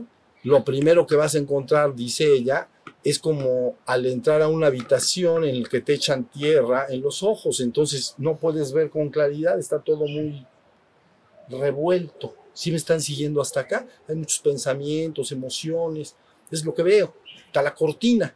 lo 0.43 0.63
primero 0.63 1.05
que 1.05 1.17
vas 1.17 1.35
a 1.35 1.39
encontrar, 1.39 1.93
dice 1.93 2.25
ella, 2.25 2.69
es 3.03 3.19
como 3.19 3.75
al 3.85 4.05
entrar 4.05 4.41
a 4.41 4.47
una 4.47 4.67
habitación 4.67 5.43
en 5.43 5.63
la 5.63 5.69
que 5.69 5.81
te 5.81 5.93
echan 5.93 6.23
tierra 6.23 6.85
en 6.89 7.01
los 7.01 7.21
ojos, 7.21 7.59
entonces 7.59 8.15
no 8.17 8.37
puedes 8.37 8.71
ver 8.71 8.89
con 8.89 9.09
claridad, 9.09 9.59
está 9.59 9.79
todo 9.79 10.07
muy 10.07 10.47
revuelto. 11.49 12.33
Si 12.53 12.71
me 12.71 12.77
están 12.77 13.01
siguiendo 13.01 13.41
hasta 13.41 13.59
acá, 13.59 13.85
hay 14.07 14.15
muchos 14.15 14.39
pensamientos, 14.39 15.33
emociones, 15.33 16.15
es 16.49 16.63
lo 16.63 16.73
que 16.73 16.83
veo, 16.83 17.13
está 17.45 17.61
la 17.61 17.75
cortina. 17.75 18.33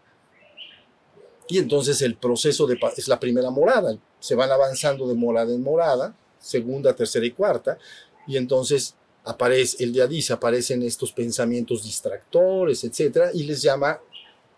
Y 1.48 1.60
entonces 1.60 2.02
el 2.02 2.18
proceso 2.18 2.68
de, 2.68 2.78
es 2.98 3.08
la 3.08 3.20
primera 3.20 3.50
morada, 3.50 3.98
se 4.20 4.36
van 4.36 4.52
avanzando 4.52 5.08
de 5.08 5.16
morada 5.16 5.54
en 5.54 5.62
morada, 5.62 6.16
segunda, 6.40 6.96
tercera 6.96 7.26
y 7.26 7.32
cuarta, 7.32 7.78
y 8.28 8.38
entonces 8.38 8.96
aparece, 9.24 9.84
el 9.84 9.94
día 9.94 10.08
dice, 10.08 10.34
aparecen 10.34 10.82
estos 10.84 11.12
pensamientos 11.12 11.84
distractores, 11.84 12.84
etcétera, 12.84 13.32
y 13.34 13.44
les 13.44 13.62
llama, 13.62 14.00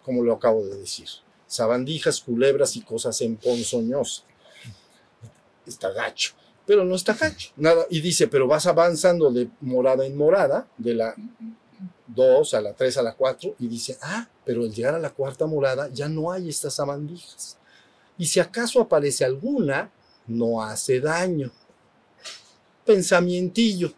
como 0.03 0.23
lo 0.23 0.33
acabo 0.33 0.65
de 0.65 0.77
decir, 0.77 1.07
sabandijas, 1.47 2.21
culebras 2.21 2.75
y 2.75 2.81
cosas 2.81 3.19
emponzoñosas. 3.21 4.23
Está 5.65 5.91
gacho, 5.91 6.33
pero 6.65 6.83
no 6.83 6.95
está 6.95 7.13
gacho, 7.13 7.51
nada, 7.57 7.85
y 7.89 8.01
dice, 8.01 8.27
pero 8.27 8.47
vas 8.47 8.65
avanzando 8.65 9.31
de 9.31 9.49
morada 9.61 10.05
en 10.05 10.15
morada, 10.15 10.67
de 10.77 10.93
la 10.93 11.15
2 12.07 12.53
a 12.53 12.61
la 12.61 12.73
3 12.73 12.97
a 12.97 13.01
la 13.03 13.13
4, 13.13 13.55
y 13.59 13.67
dice, 13.67 13.97
ah, 14.01 14.27
pero 14.45 14.63
al 14.63 14.73
llegar 14.73 14.95
a 14.95 14.99
la 14.99 15.11
cuarta 15.11 15.45
morada 15.45 15.89
ya 15.89 16.09
no 16.09 16.31
hay 16.31 16.49
estas 16.49 16.75
sabandijas 16.75 17.58
y 18.19 18.25
si 18.25 18.41
acaso 18.41 18.81
aparece 18.81 19.23
alguna, 19.23 19.89
no 20.27 20.61
hace 20.61 20.99
daño. 20.99 21.49
Pensamientillo. 22.85 23.93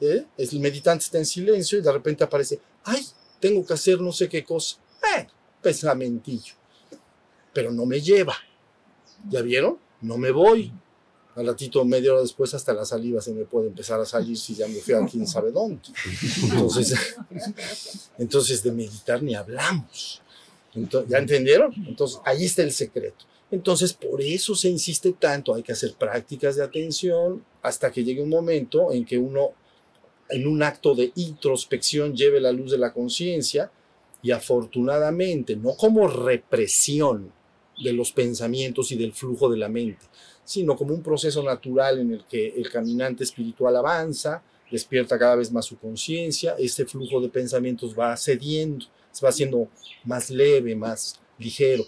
¿eh? 0.00 0.26
El 0.36 0.60
meditante 0.60 1.06
está 1.06 1.16
en 1.16 1.24
silencio 1.24 1.78
y 1.78 1.82
de 1.82 1.90
repente 1.90 2.22
aparece, 2.22 2.60
ay, 2.84 3.04
tengo 3.40 3.64
que 3.64 3.72
hacer 3.72 4.02
no 4.02 4.12
sé 4.12 4.28
qué 4.28 4.44
cosa. 4.44 4.76
Eh, 5.16 5.26
pensamientillo. 5.62 6.54
Pero 7.54 7.72
no 7.72 7.86
me 7.86 8.02
lleva. 8.02 8.34
¿Ya 9.30 9.40
vieron? 9.40 9.78
No 10.02 10.18
me 10.18 10.30
voy. 10.30 10.70
Al 11.34 11.46
ratito, 11.46 11.82
media 11.86 12.12
hora 12.12 12.20
después, 12.20 12.52
hasta 12.52 12.74
la 12.74 12.84
saliva 12.84 13.22
se 13.22 13.32
me 13.32 13.44
puede 13.44 13.68
empezar 13.68 13.98
a 13.98 14.04
salir 14.04 14.36
si 14.36 14.56
ya 14.56 14.68
me 14.68 14.74
fui 14.74 14.92
a 14.92 15.06
quién 15.06 15.26
sabe 15.26 15.52
dónde. 15.52 15.80
Entonces, 16.42 17.16
entonces 18.18 18.62
de 18.62 18.72
meditar 18.72 19.22
ni 19.22 19.34
hablamos. 19.34 20.20
¿Ya 21.08 21.18
entendieron? 21.18 21.72
Entonces, 21.86 22.20
ahí 22.24 22.44
está 22.44 22.62
el 22.62 22.72
secreto. 22.72 23.24
Entonces, 23.50 23.94
por 23.94 24.20
eso 24.20 24.54
se 24.54 24.68
insiste 24.68 25.12
tanto, 25.12 25.54
hay 25.54 25.62
que 25.62 25.72
hacer 25.72 25.94
prácticas 25.94 26.56
de 26.56 26.64
atención 26.64 27.44
hasta 27.62 27.90
que 27.90 28.04
llegue 28.04 28.22
un 28.22 28.28
momento 28.28 28.92
en 28.92 29.04
que 29.04 29.16
uno, 29.16 29.52
en 30.28 30.46
un 30.46 30.62
acto 30.62 30.94
de 30.94 31.12
introspección, 31.14 32.14
lleve 32.14 32.40
la 32.40 32.52
luz 32.52 32.70
de 32.70 32.78
la 32.78 32.92
conciencia 32.92 33.70
Y 34.20 34.32
afortunadamente, 34.32 35.56
no 35.56 35.76
como 35.76 36.08
represión 36.08 37.32
de 37.82 37.92
los 37.92 38.10
pensamientos 38.12 38.90
y 38.90 38.96
del 38.96 39.12
flujo 39.12 39.48
de 39.48 39.56
la 39.56 39.68
mente, 39.68 40.04
sino 40.44 40.76
como 40.76 40.92
un 40.92 41.02
proceso 41.02 41.42
natural 41.42 42.00
en 42.00 42.12
el 42.12 42.24
que 42.24 42.48
el 42.48 42.68
caminante 42.70 43.22
espiritual 43.22 43.76
avanza, 43.76 44.42
despierta 44.70 45.18
cada 45.18 45.36
vez 45.36 45.52
más 45.52 45.66
su 45.66 45.78
conciencia, 45.78 46.56
este 46.58 46.84
flujo 46.84 47.20
de 47.20 47.28
pensamientos 47.28 47.94
va 47.96 48.16
cediendo, 48.16 48.86
se 49.12 49.24
va 49.24 49.30
haciendo 49.30 49.68
más 50.04 50.30
leve, 50.30 50.74
más 50.74 51.20
ligero. 51.38 51.84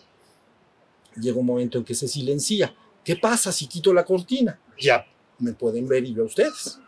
Llega 1.17 1.39
un 1.39 1.47
momento 1.47 1.79
en 1.79 1.85
que 1.85 1.95
se 1.95 2.09
silencia. 2.09 2.75
¿Qué 3.05 3.17
pasa 3.17 3.53
si 3.53 3.67
quito 3.67 3.93
la 3.93 4.05
cortina? 4.05 4.59
Ya 4.79 5.07
me 5.39 5.53
pueden 5.53 5.89
ver 5.89 6.05
y 6.05 6.13
ver 6.13 6.27
ustedes. 6.27 6.79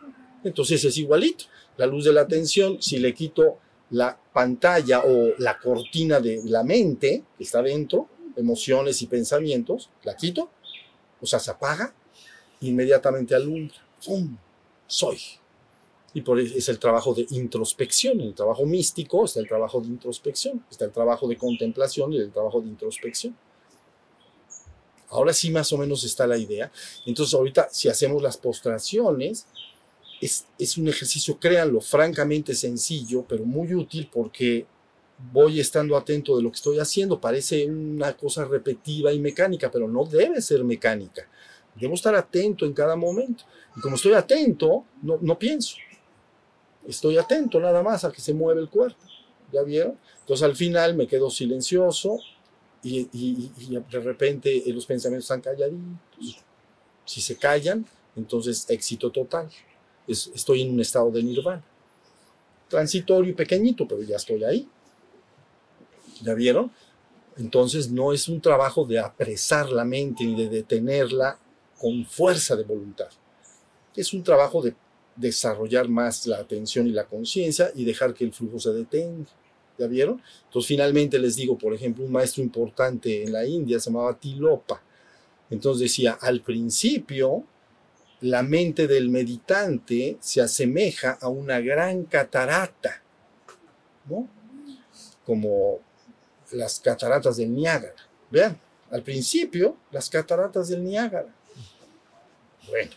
Entonces 0.43 0.83
es 0.83 0.97
igualito. 0.97 1.45
La 1.77 1.85
luz 1.85 2.05
de 2.05 2.13
la 2.13 2.21
atención, 2.21 2.81
si 2.81 2.99
le 2.99 3.13
quito 3.13 3.57
la 3.89 4.17
pantalla 4.33 5.01
o 5.05 5.33
la 5.39 5.59
cortina 5.59 6.19
de 6.19 6.41
la 6.45 6.63
mente 6.63 7.23
que 7.37 7.43
está 7.43 7.61
dentro, 7.61 8.07
emociones 8.35 9.01
y 9.01 9.07
pensamientos, 9.07 9.89
la 10.03 10.15
quito, 10.15 10.49
o 11.21 11.25
sea, 11.25 11.39
se 11.39 11.51
apaga, 11.51 11.93
inmediatamente 12.61 13.35
alumbra. 13.35 13.75
¡Fum! 13.99 14.37
Soy. 14.87 15.17
Y 16.13 16.21
por 16.21 16.39
eso 16.39 16.55
es 16.55 16.69
el 16.69 16.77
trabajo 16.77 17.13
de 17.13 17.25
introspección. 17.31 18.21
El 18.21 18.35
trabajo 18.35 18.65
místico 18.65 19.25
está 19.25 19.39
el 19.39 19.47
trabajo 19.47 19.81
de 19.81 19.87
introspección, 19.87 20.63
está 20.69 20.85
el 20.85 20.91
trabajo 20.91 21.27
de 21.27 21.37
contemplación 21.37 22.13
y 22.13 22.17
el 22.17 22.31
trabajo 22.31 22.61
de 22.61 22.67
introspección. 22.67 23.35
Ahora 25.13 25.33
sí 25.33 25.51
más 25.51 25.71
o 25.71 25.77
menos 25.77 26.03
está 26.03 26.27
la 26.27 26.37
idea. 26.37 26.71
Entonces 27.05 27.33
ahorita 27.33 27.69
si 27.71 27.87
hacemos 27.87 28.21
las 28.21 28.37
postraciones, 28.37 29.45
es, 30.57 30.77
un 30.77 30.87
ejercicio, 30.87 31.37
créanlo, 31.37 31.81
francamente 31.81 32.55
sencillo, 32.55 33.25
pero 33.27 33.45
muy 33.45 33.73
útil 33.73 34.09
porque 34.11 34.65
voy 35.31 35.59
estando 35.59 35.97
atento 35.97 36.37
de 36.37 36.43
lo 36.43 36.49
que 36.49 36.55
estoy 36.55 36.79
haciendo. 36.79 37.19
Parece 37.19 37.65
una 37.65 38.15
cosa 38.15 38.45
repetitiva 38.45 39.11
y 39.11 39.19
mecánica, 39.19 39.69
pero 39.69 39.87
no 39.87 40.05
debe 40.05 40.41
ser 40.41 40.63
mecánica. 40.63 41.27
Debo 41.75 41.95
estar 41.95 42.15
atento 42.15 42.65
en 42.65 42.73
cada 42.73 42.95
momento. 42.95 43.43
Y 43.75 43.81
como 43.81 43.95
estoy 43.95 44.13
atento, 44.13 44.85
no, 45.01 45.17
no 45.21 45.37
pienso. 45.37 45.75
Estoy 46.87 47.17
atento 47.17 47.59
nada 47.59 47.81
más 47.81 48.03
a 48.05 48.11
que 48.11 48.21
se 48.21 48.33
mueve 48.33 48.61
el 48.61 48.69
cuerpo. 48.69 49.01
¿Ya 49.51 49.61
vieron? 49.63 49.97
Entonces 50.21 50.43
al 50.43 50.55
final 50.55 50.95
me 50.95 51.07
quedo 51.07 51.29
silencioso 51.29 52.19
y, 52.83 52.99
y, 53.13 53.51
y 53.57 53.79
de 53.79 53.99
repente 53.99 54.63
los 54.67 54.85
pensamientos 54.85 55.25
están 55.25 55.41
calladitos. 55.41 56.43
Si 57.05 57.21
se 57.21 57.37
callan, 57.37 57.85
entonces 58.15 58.65
éxito 58.69 59.11
total. 59.11 59.49
Es, 60.07 60.29
estoy 60.33 60.61
en 60.61 60.73
un 60.73 60.79
estado 60.81 61.09
de 61.11 61.23
nirvana. 61.23 61.63
Transitorio 62.69 63.31
y 63.31 63.33
pequeñito, 63.33 63.87
pero 63.87 64.01
ya 64.03 64.17
estoy 64.17 64.43
ahí. 64.43 64.67
¿Ya 66.21 66.33
vieron? 66.33 66.71
Entonces 67.37 67.89
no 67.89 68.13
es 68.13 68.27
un 68.27 68.41
trabajo 68.41 68.85
de 68.85 68.99
apresar 68.99 69.69
la 69.69 69.83
mente 69.85 70.23
ni 70.23 70.35
de 70.35 70.49
detenerla 70.49 71.37
con 71.79 72.05
fuerza 72.05 72.55
de 72.55 72.63
voluntad. 72.63 73.09
Es 73.95 74.13
un 74.13 74.23
trabajo 74.23 74.61
de 74.61 74.75
desarrollar 75.15 75.87
más 75.87 76.25
la 76.25 76.37
atención 76.37 76.87
y 76.87 76.91
la 76.91 77.05
conciencia 77.05 77.71
y 77.75 77.85
dejar 77.85 78.13
que 78.13 78.23
el 78.23 78.33
flujo 78.33 78.59
se 78.59 78.71
detenga. 78.73 79.29
¿Ya 79.77 79.87
vieron? 79.87 80.21
Entonces 80.45 80.67
finalmente 80.67 81.17
les 81.17 81.35
digo, 81.35 81.57
por 81.57 81.73
ejemplo, 81.73 82.05
un 82.05 82.11
maestro 82.11 82.43
importante 82.43 83.23
en 83.23 83.33
la 83.33 83.45
India 83.45 83.79
se 83.79 83.89
llamaba 83.89 84.17
Tilopa. 84.17 84.81
Entonces 85.49 85.81
decía, 85.81 86.17
al 86.21 86.41
principio 86.41 87.43
la 88.23 88.41
mente 88.41 88.87
del 88.87 89.09
meditante 89.09 90.17
se 90.21 90.41
asemeja 90.41 91.17
a 91.19 91.27
una 91.27 91.59
gran 91.59 92.05
catarata, 92.05 93.01
¿no? 94.09 94.29
Como 95.25 95.79
las 96.51 96.79
cataratas 96.79 97.35
del 97.37 97.53
Niágara. 97.53 97.95
Vean, 98.31 98.57
al 98.91 99.03
principio, 99.03 99.75
las 99.91 100.09
cataratas 100.09 100.69
del 100.69 100.85
Niágara. 100.85 101.35
Bueno, 102.69 102.91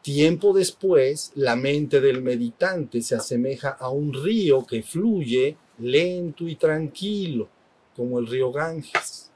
tiempo 0.00 0.54
después, 0.54 1.32
la 1.34 1.56
mente 1.56 2.00
del 2.00 2.22
meditante 2.22 3.02
se 3.02 3.16
asemeja 3.16 3.68
a 3.68 3.90
un 3.90 4.14
río 4.14 4.64
que 4.64 4.82
fluye 4.82 5.58
lento 5.78 6.46
y 6.48 6.56
tranquilo, 6.56 7.48
como 7.96 8.18
el 8.18 8.26
río 8.26 8.52
Ganges. 8.52 9.30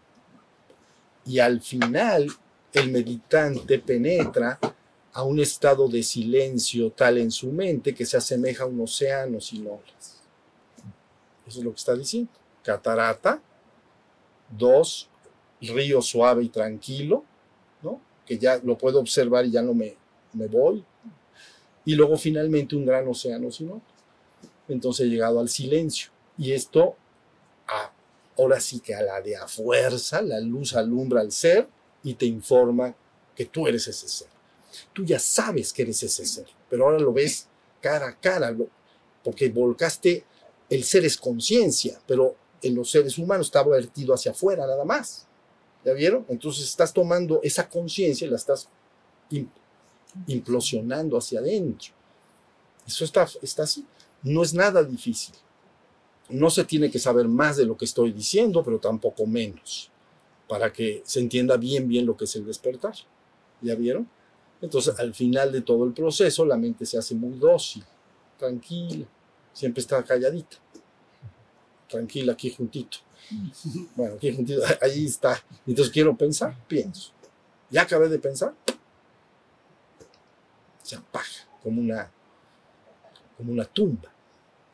Y 1.24 1.38
al 1.38 1.60
final, 1.60 2.28
el 2.72 2.90
meditante 2.90 3.78
penetra 3.78 4.58
a 5.12 5.22
un 5.24 5.40
estado 5.40 5.88
de 5.88 6.02
silencio 6.02 6.90
tal 6.92 7.18
en 7.18 7.30
su 7.30 7.50
mente 7.50 7.94
que 7.94 8.06
se 8.06 8.16
asemeja 8.16 8.64
a 8.64 8.66
un 8.66 8.80
océano 8.80 9.40
sin 9.40 9.66
olas. 9.66 10.20
Eso 11.46 11.58
es 11.58 11.64
lo 11.64 11.70
que 11.70 11.78
está 11.78 11.94
diciendo. 11.94 12.30
Catarata, 12.62 13.42
dos, 14.56 15.08
río 15.60 16.02
suave 16.02 16.44
y 16.44 16.48
tranquilo, 16.48 17.24
¿no? 17.82 18.00
que 18.26 18.38
ya 18.38 18.60
lo 18.62 18.76
puedo 18.76 19.00
observar 19.00 19.46
y 19.46 19.50
ya 19.50 19.62
no 19.62 19.74
me, 19.74 19.96
me 20.34 20.46
voy. 20.46 20.84
Y 21.84 21.94
luego 21.94 22.16
finalmente 22.16 22.76
un 22.76 22.84
gran 22.84 23.08
océano 23.08 23.50
sin 23.50 23.70
olas. 23.70 23.82
Entonces 24.68 25.06
he 25.06 25.10
llegado 25.10 25.40
al 25.40 25.48
silencio. 25.48 26.10
Y 26.38 26.52
esto, 26.52 26.96
ahora 28.36 28.60
sí 28.60 28.80
que 28.80 28.94
a 28.94 29.02
la 29.02 29.20
de 29.20 29.36
a 29.36 29.48
fuerza, 29.48 30.22
la 30.22 30.40
luz 30.40 30.74
alumbra 30.74 31.20
al 31.20 31.32
ser 31.32 31.68
y 32.04 32.14
te 32.14 32.26
informa 32.26 32.94
que 33.34 33.46
tú 33.46 33.66
eres 33.66 33.86
ese 33.88 34.08
ser. 34.08 34.28
Tú 34.92 35.04
ya 35.04 35.18
sabes 35.18 35.72
que 35.72 35.82
eres 35.82 36.02
ese 36.02 36.24
ser, 36.24 36.46
pero 36.70 36.84
ahora 36.84 37.00
lo 37.00 37.12
ves 37.12 37.48
cara 37.80 38.08
a 38.08 38.18
cara, 38.18 38.54
porque 39.24 39.48
volcaste, 39.48 40.24
el 40.70 40.84
ser 40.84 41.04
es 41.04 41.16
conciencia, 41.16 42.00
pero 42.06 42.36
en 42.62 42.74
los 42.74 42.90
seres 42.90 43.18
humanos 43.18 43.48
está 43.48 43.62
vertido 43.62 44.14
hacia 44.14 44.32
afuera 44.32 44.66
nada 44.66 44.84
más. 44.84 45.26
¿Ya 45.84 45.92
vieron? 45.92 46.26
Entonces 46.28 46.64
estás 46.64 46.92
tomando 46.92 47.40
esa 47.42 47.68
conciencia 47.68 48.26
y 48.26 48.30
la 48.30 48.36
estás 48.36 48.68
implosionando 50.26 51.16
hacia 51.16 51.40
adentro. 51.40 51.92
Eso 52.86 53.04
está, 53.04 53.28
está 53.42 53.62
así. 53.64 53.86
No 54.22 54.42
es 54.42 54.54
nada 54.54 54.82
difícil. 54.82 55.34
No 56.28 56.50
se 56.50 56.64
tiene 56.64 56.90
que 56.90 56.98
saber 56.98 57.28
más 57.28 57.56
de 57.56 57.64
lo 57.64 57.76
que 57.76 57.84
estoy 57.84 58.12
diciendo, 58.12 58.62
pero 58.62 58.78
tampoco 58.78 59.26
menos, 59.26 59.90
para 60.46 60.72
que 60.72 61.02
se 61.04 61.20
entienda 61.20 61.56
bien, 61.56 61.88
bien 61.88 62.06
lo 62.06 62.16
que 62.16 62.24
es 62.24 62.36
el 62.36 62.44
despertar. 62.44 62.94
¿Ya 63.60 63.74
vieron? 63.74 64.08
Entonces, 64.60 64.98
al 64.98 65.14
final 65.14 65.52
de 65.52 65.60
todo 65.60 65.84
el 65.84 65.92
proceso, 65.92 66.44
la 66.44 66.56
mente 66.56 66.84
se 66.84 66.98
hace 66.98 67.14
muy 67.14 67.38
dócil, 67.38 67.84
tranquila, 68.38 69.06
siempre 69.52 69.80
está 69.80 70.02
calladita, 70.02 70.56
tranquila 71.88 72.32
aquí 72.32 72.50
juntito. 72.50 72.98
Bueno, 73.94 74.14
aquí 74.14 74.34
juntito, 74.34 74.62
ahí 74.80 75.06
está. 75.06 75.42
Entonces 75.66 75.92
quiero 75.92 76.16
pensar, 76.16 76.56
pienso. 76.66 77.12
Ya 77.70 77.82
acabé 77.82 78.08
de 78.08 78.18
pensar, 78.18 78.54
se 80.82 80.96
apaga 80.96 81.26
como 81.62 81.80
una, 81.80 82.10
como 83.36 83.52
una 83.52 83.64
tumba. 83.64 84.10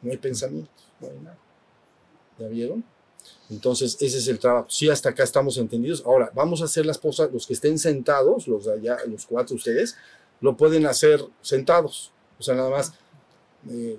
No 0.00 0.11
hay 0.12 0.18
pensamientos, 0.18 0.88
no 1.00 1.08
hay 1.08 1.18
nada. 1.20 1.38
¿Ya 2.38 2.48
vieron? 2.48 2.84
Entonces, 3.50 3.96
ese 4.00 4.18
es 4.18 4.28
el 4.28 4.38
trabajo. 4.38 4.66
Sí, 4.68 4.88
hasta 4.88 5.10
acá 5.10 5.22
estamos 5.22 5.56
entendidos. 5.58 6.02
Ahora, 6.04 6.30
vamos 6.34 6.62
a 6.62 6.66
hacer 6.66 6.84
las 6.84 6.98
cosas, 6.98 7.32
los 7.32 7.46
que 7.46 7.54
estén 7.54 7.78
sentados, 7.78 8.48
los 8.48 8.66
de 8.66 8.74
allá, 8.74 8.98
los 9.06 9.26
cuatro 9.26 9.56
ustedes, 9.56 9.96
lo 10.40 10.56
pueden 10.56 10.86
hacer 10.86 11.24
sentados. 11.40 12.12
O 12.38 12.42
sea, 12.42 12.54
nada 12.54 12.70
más 12.70 12.92
eh, 13.70 13.98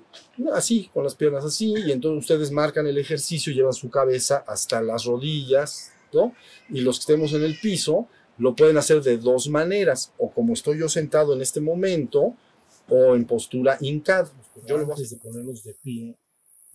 así, 0.52 0.90
con 0.92 1.04
las 1.04 1.14
piernas 1.14 1.44
así, 1.44 1.74
y 1.76 1.90
entonces 1.90 2.20
ustedes 2.20 2.50
marcan 2.50 2.86
el 2.86 2.98
ejercicio, 2.98 3.52
llevan 3.52 3.72
su 3.72 3.90
cabeza 3.90 4.44
hasta 4.46 4.80
las 4.80 5.04
rodillas, 5.04 5.92
¿no? 6.12 6.34
Y 6.68 6.80
los 6.80 6.98
que 6.98 7.12
estemos 7.12 7.32
en 7.32 7.42
el 7.42 7.58
piso, 7.58 8.06
lo 8.38 8.54
pueden 8.54 8.76
hacer 8.76 9.02
de 9.02 9.18
dos 9.18 9.48
maneras, 9.48 10.12
o 10.18 10.30
como 10.30 10.52
estoy 10.52 10.78
yo 10.78 10.88
sentado 10.88 11.32
en 11.32 11.40
este 11.40 11.60
momento, 11.60 12.34
o 12.88 13.16
en 13.16 13.24
postura 13.24 13.76
hincada. 13.80 14.30
Yo 14.66 14.78
le 14.78 14.84
voy 14.84 14.94
a 14.94 15.08
de 15.08 15.16
ponerlos 15.16 15.64
de 15.64 15.74
pie, 15.74 16.16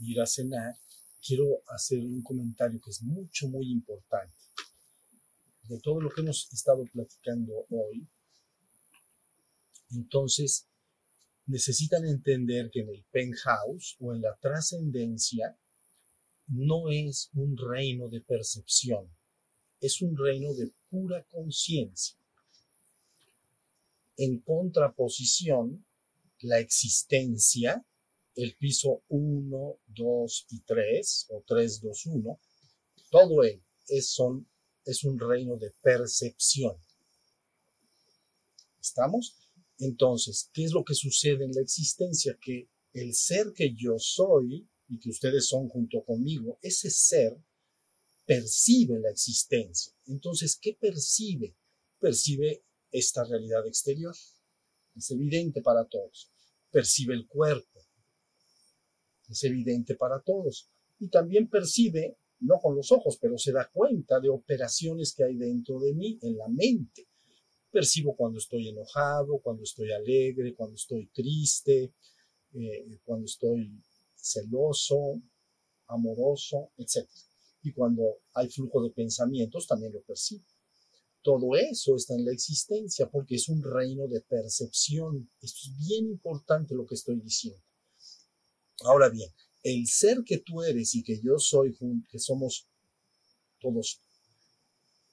ir 0.01 0.19
a 0.21 0.25
cenar, 0.25 0.75
quiero 1.25 1.61
hacer 1.67 1.99
un 1.99 2.21
comentario 2.23 2.81
que 2.81 2.91
es 2.91 3.01
mucho, 3.01 3.47
muy 3.47 3.71
importante. 3.71 4.35
De 5.63 5.79
todo 5.79 6.01
lo 6.01 6.09
que 6.09 6.21
hemos 6.21 6.51
estado 6.51 6.85
platicando 6.91 7.53
hoy, 7.69 8.07
entonces 9.91 10.67
necesitan 11.45 12.05
entender 12.05 12.69
que 12.71 12.81
en 12.81 12.89
el 12.89 13.03
penthouse 13.11 13.95
o 13.99 14.13
en 14.13 14.21
la 14.21 14.35
trascendencia 14.37 15.57
no 16.47 16.89
es 16.89 17.29
un 17.33 17.57
reino 17.57 18.09
de 18.09 18.21
percepción, 18.21 19.09
es 19.79 20.01
un 20.01 20.17
reino 20.17 20.53
de 20.53 20.71
pura 20.89 21.23
conciencia. 21.25 22.17
En 24.17 24.39
contraposición, 24.39 25.85
la 26.41 26.59
existencia 26.59 27.85
el 28.35 28.55
piso 28.55 29.03
1, 29.09 29.79
2 29.87 30.45
y 30.51 30.59
3, 30.61 31.25
o 31.29 31.43
3, 31.45 31.81
2, 31.81 32.05
1, 32.05 32.39
todo 33.09 33.43
él 33.43 33.61
es, 33.87 34.09
son, 34.09 34.47
es 34.85 35.03
un 35.03 35.19
reino 35.19 35.57
de 35.57 35.71
percepción. 35.81 36.75
¿Estamos? 38.79 39.35
Entonces, 39.79 40.49
¿qué 40.53 40.63
es 40.63 40.71
lo 40.71 40.83
que 40.83 40.95
sucede 40.95 41.43
en 41.43 41.53
la 41.53 41.61
existencia? 41.61 42.37
Que 42.41 42.69
el 42.93 43.13
ser 43.15 43.53
que 43.53 43.73
yo 43.73 43.97
soy 43.99 44.67
y 44.89 44.99
que 44.99 45.09
ustedes 45.09 45.47
son 45.47 45.69
junto 45.69 46.03
conmigo, 46.03 46.59
ese 46.61 46.89
ser 46.89 47.37
percibe 48.25 48.99
la 48.99 49.09
existencia. 49.09 49.93
Entonces, 50.07 50.57
¿qué 50.61 50.73
percibe? 50.73 51.55
Percibe 51.99 52.63
esta 52.91 53.23
realidad 53.23 53.65
exterior. 53.67 54.15
Es 54.95 55.11
evidente 55.11 55.61
para 55.61 55.85
todos. 55.85 56.29
Percibe 56.69 57.13
el 57.13 57.27
cuerpo. 57.27 57.70
Es 59.31 59.43
evidente 59.43 59.95
para 59.95 60.19
todos. 60.19 60.67
Y 60.99 61.07
también 61.07 61.47
percibe, 61.47 62.17
no 62.41 62.59
con 62.59 62.75
los 62.75 62.91
ojos, 62.91 63.17
pero 63.19 63.37
se 63.37 63.51
da 63.51 63.69
cuenta 63.71 64.19
de 64.19 64.29
operaciones 64.29 65.13
que 65.13 65.23
hay 65.23 65.35
dentro 65.35 65.79
de 65.79 65.93
mí, 65.93 66.19
en 66.21 66.37
la 66.37 66.47
mente. 66.49 67.07
Percibo 67.71 68.15
cuando 68.15 68.39
estoy 68.39 68.67
enojado, 68.67 69.39
cuando 69.39 69.63
estoy 69.63 69.91
alegre, 69.91 70.53
cuando 70.53 70.75
estoy 70.75 71.07
triste, 71.07 71.93
eh, 72.53 72.99
cuando 73.05 73.25
estoy 73.25 73.81
celoso, 74.15 75.21
amoroso, 75.87 76.71
etc. 76.77 77.07
Y 77.63 77.71
cuando 77.71 78.03
hay 78.33 78.49
flujo 78.49 78.83
de 78.83 78.89
pensamientos, 78.89 79.67
también 79.67 79.93
lo 79.93 80.01
percibo. 80.01 80.43
Todo 81.23 81.55
eso 81.55 81.95
está 81.95 82.15
en 82.15 82.25
la 82.25 82.31
existencia 82.31 83.07
porque 83.09 83.35
es 83.35 83.47
un 83.47 83.63
reino 83.63 84.07
de 84.07 84.21
percepción. 84.21 85.29
Esto 85.41 85.59
es 85.63 85.87
bien 85.87 86.07
importante 86.07 86.73
lo 86.73 86.85
que 86.85 86.95
estoy 86.95 87.19
diciendo. 87.19 87.61
Ahora 88.83 89.09
bien, 89.09 89.29
el 89.63 89.87
ser 89.87 90.23
que 90.25 90.39
tú 90.39 90.63
eres 90.63 90.95
y 90.95 91.03
que 91.03 91.19
yo 91.21 91.37
soy, 91.37 91.75
que 92.09 92.19
somos 92.19 92.65
todos 93.59 94.01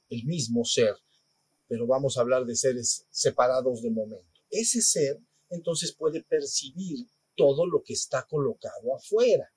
el 0.09 0.25
mismo 0.25 0.65
ser, 0.65 0.97
pero 1.67 1.87
vamos 1.87 2.17
a 2.17 2.23
hablar 2.23 2.47
de 2.47 2.57
seres 2.57 3.07
separados 3.11 3.83
de 3.83 3.91
momento. 3.91 4.41
Ese 4.51 4.81
ser 4.81 5.21
entonces 5.51 5.93
puede 5.93 6.23
percibir 6.23 7.07
todo 7.37 7.67
lo 7.67 7.83
que 7.83 7.93
está 7.93 8.27
colocado 8.27 8.97
afuera. 8.97 9.53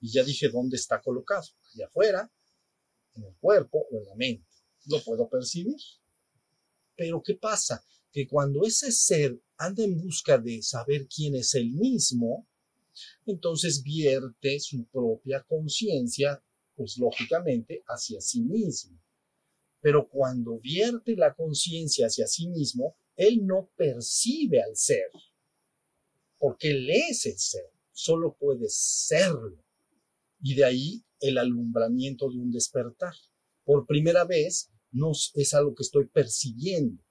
Y 0.00 0.12
ya 0.12 0.24
dije 0.24 0.48
dónde 0.48 0.76
está 0.76 1.00
colocado, 1.00 1.46
allá 1.74 1.86
afuera, 1.86 2.32
en 3.14 3.24
el 3.24 3.36
cuerpo 3.36 3.86
o 3.90 3.98
en 3.98 4.06
la 4.06 4.14
mente 4.16 4.52
lo 4.86 5.02
puedo 5.02 5.28
percibir. 5.28 5.76
Pero 6.96 7.22
¿qué 7.22 7.34
pasa? 7.34 7.84
Que 8.10 8.28
cuando 8.28 8.64
ese 8.64 8.92
ser 8.92 9.40
anda 9.56 9.84
en 9.84 10.00
busca 10.00 10.38
de 10.38 10.62
saber 10.62 11.06
quién 11.08 11.36
es 11.36 11.54
él 11.54 11.70
mismo, 11.70 12.46
entonces 13.26 13.82
vierte 13.82 14.58
su 14.60 14.84
propia 14.86 15.42
conciencia, 15.48 16.42
pues 16.74 16.96
lógicamente, 16.98 17.82
hacia 17.86 18.20
sí 18.20 18.40
mismo. 18.42 18.98
Pero 19.80 20.08
cuando 20.08 20.58
vierte 20.60 21.16
la 21.16 21.34
conciencia 21.34 22.06
hacia 22.06 22.26
sí 22.26 22.48
mismo, 22.48 22.96
él 23.16 23.46
no 23.46 23.68
percibe 23.76 24.62
al 24.62 24.76
ser, 24.76 25.10
porque 26.38 26.70
él 26.70 26.88
es 26.90 27.26
el 27.26 27.38
ser, 27.38 27.70
solo 27.92 28.36
puede 28.38 28.66
serlo. 28.68 29.62
Y 30.40 30.54
de 30.54 30.64
ahí 30.64 31.04
el 31.20 31.38
alumbramiento 31.38 32.28
de 32.28 32.38
un 32.38 32.50
despertar. 32.50 33.14
Por 33.64 33.86
primera 33.86 34.24
vez, 34.24 34.70
no 34.90 35.12
es 35.34 35.54
algo 35.54 35.74
que 35.74 35.84
estoy 35.84 36.06
percibiendo, 36.08 37.02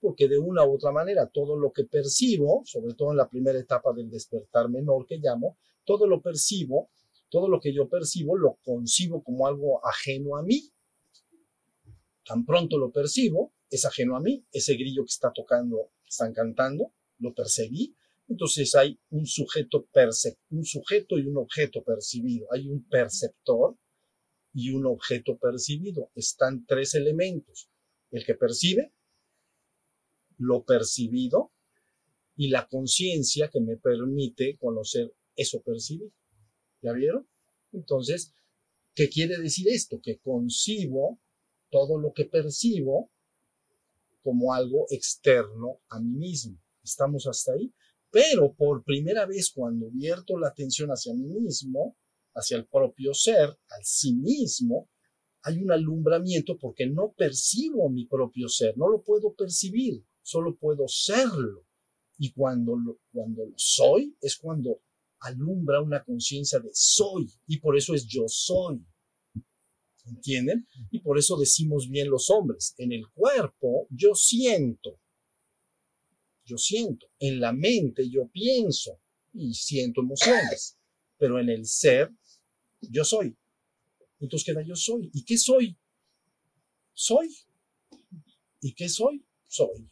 porque 0.00 0.28
de 0.28 0.38
una 0.38 0.64
u 0.64 0.74
otra 0.74 0.92
manera 0.92 1.26
todo 1.26 1.56
lo 1.56 1.72
que 1.72 1.84
percibo, 1.84 2.62
sobre 2.64 2.94
todo 2.94 3.10
en 3.10 3.16
la 3.16 3.28
primera 3.28 3.58
etapa 3.58 3.92
del 3.92 4.10
despertar 4.10 4.68
menor 4.68 5.06
que 5.06 5.18
llamo, 5.18 5.56
todo 5.84 6.06
lo 6.06 6.20
percibo, 6.20 6.90
todo 7.28 7.48
lo 7.48 7.60
que 7.60 7.72
yo 7.72 7.88
percibo 7.88 8.36
lo 8.36 8.58
concibo 8.64 9.22
como 9.22 9.46
algo 9.46 9.84
ajeno 9.86 10.36
a 10.36 10.42
mí. 10.42 10.70
Tan 12.24 12.44
pronto 12.44 12.78
lo 12.78 12.90
percibo, 12.90 13.52
es 13.70 13.84
ajeno 13.84 14.16
a 14.16 14.20
mí, 14.20 14.44
ese 14.52 14.74
grillo 14.74 15.02
que 15.02 15.12
está 15.12 15.32
tocando, 15.32 15.90
están 16.06 16.32
cantando, 16.32 16.92
lo 17.18 17.34
percibí, 17.34 17.94
entonces 18.28 18.74
hay 18.74 18.98
un 19.10 19.26
sujeto 19.26 19.86
un 20.50 20.64
sujeto 20.64 21.18
y 21.18 21.26
un 21.26 21.38
objeto 21.38 21.82
percibido, 21.82 22.46
hay 22.52 22.68
un 22.68 22.84
perceptor 22.84 23.76
y 24.52 24.70
un 24.70 24.86
objeto 24.86 25.38
percibido. 25.38 26.10
Están 26.14 26.66
tres 26.66 26.94
elementos. 26.94 27.70
El 28.10 28.24
que 28.24 28.34
percibe, 28.34 28.92
lo 30.38 30.64
percibido 30.64 31.52
y 32.36 32.48
la 32.48 32.66
conciencia 32.66 33.48
que 33.48 33.60
me 33.60 33.76
permite 33.76 34.56
conocer 34.58 35.12
eso 35.36 35.60
percibido. 35.62 36.10
¿Ya 36.82 36.92
vieron? 36.92 37.28
Entonces, 37.72 38.32
¿qué 38.94 39.08
quiere 39.08 39.38
decir 39.38 39.68
esto? 39.68 40.00
Que 40.00 40.18
concibo 40.18 41.18
todo 41.70 41.98
lo 41.98 42.12
que 42.12 42.24
percibo 42.24 43.10
como 44.22 44.54
algo 44.54 44.86
externo 44.90 45.80
a 45.88 46.00
mí 46.00 46.16
mismo. 46.18 46.58
Estamos 46.82 47.26
hasta 47.26 47.52
ahí. 47.52 47.72
Pero 48.10 48.54
por 48.54 48.84
primera 48.84 49.26
vez 49.26 49.50
cuando 49.50 49.90
vierto 49.90 50.38
la 50.38 50.48
atención 50.48 50.90
hacia 50.90 51.12
mí 51.14 51.28
mismo, 51.28 51.96
hacia 52.34 52.56
el 52.56 52.66
propio 52.66 53.12
ser, 53.12 53.48
al 53.48 53.84
sí 53.84 54.14
mismo, 54.14 54.88
hay 55.42 55.62
un 55.62 55.70
alumbramiento 55.72 56.56
porque 56.58 56.86
no 56.86 57.12
percibo 57.16 57.88
mi 57.90 58.06
propio 58.06 58.48
ser, 58.48 58.76
no 58.76 58.88
lo 58.88 59.02
puedo 59.02 59.34
percibir, 59.34 60.04
solo 60.28 60.54
puedo 60.56 60.86
serlo. 60.88 61.64
Y 62.18 62.32
cuando 62.32 62.76
lo, 62.76 62.98
cuando 63.12 63.46
lo 63.46 63.54
soy 63.56 64.14
es 64.20 64.36
cuando 64.36 64.78
alumbra 65.20 65.80
una 65.80 66.04
conciencia 66.04 66.58
de 66.58 66.70
soy, 66.74 67.30
y 67.46 67.58
por 67.58 67.76
eso 67.78 67.94
es 67.94 68.06
yo 68.06 68.24
soy. 68.28 68.84
¿Entienden? 70.04 70.66
Y 70.90 71.00
por 71.00 71.18
eso 71.18 71.36
decimos 71.36 71.88
bien 71.88 72.10
los 72.10 72.30
hombres, 72.30 72.74
en 72.78 72.92
el 72.92 73.08
cuerpo 73.08 73.86
yo 73.90 74.14
siento, 74.14 74.98
yo 76.44 76.56
siento, 76.56 77.06
en 77.18 77.40
la 77.40 77.52
mente 77.52 78.08
yo 78.08 78.28
pienso 78.28 78.98
y 79.34 79.52
siento 79.54 80.00
emociones, 80.00 80.76
pero 81.18 81.38
en 81.38 81.48
el 81.50 81.66
ser 81.66 82.10
yo 82.80 83.04
soy. 83.04 83.36
Entonces 84.20 84.46
queda 84.46 84.62
yo 84.62 84.76
soy. 84.76 85.10
¿Y 85.12 85.24
qué 85.24 85.38
soy? 85.38 85.76
Soy. 86.92 87.34
¿Y 88.60 88.72
qué 88.72 88.88
soy? 88.88 89.24
Soy. 89.46 89.90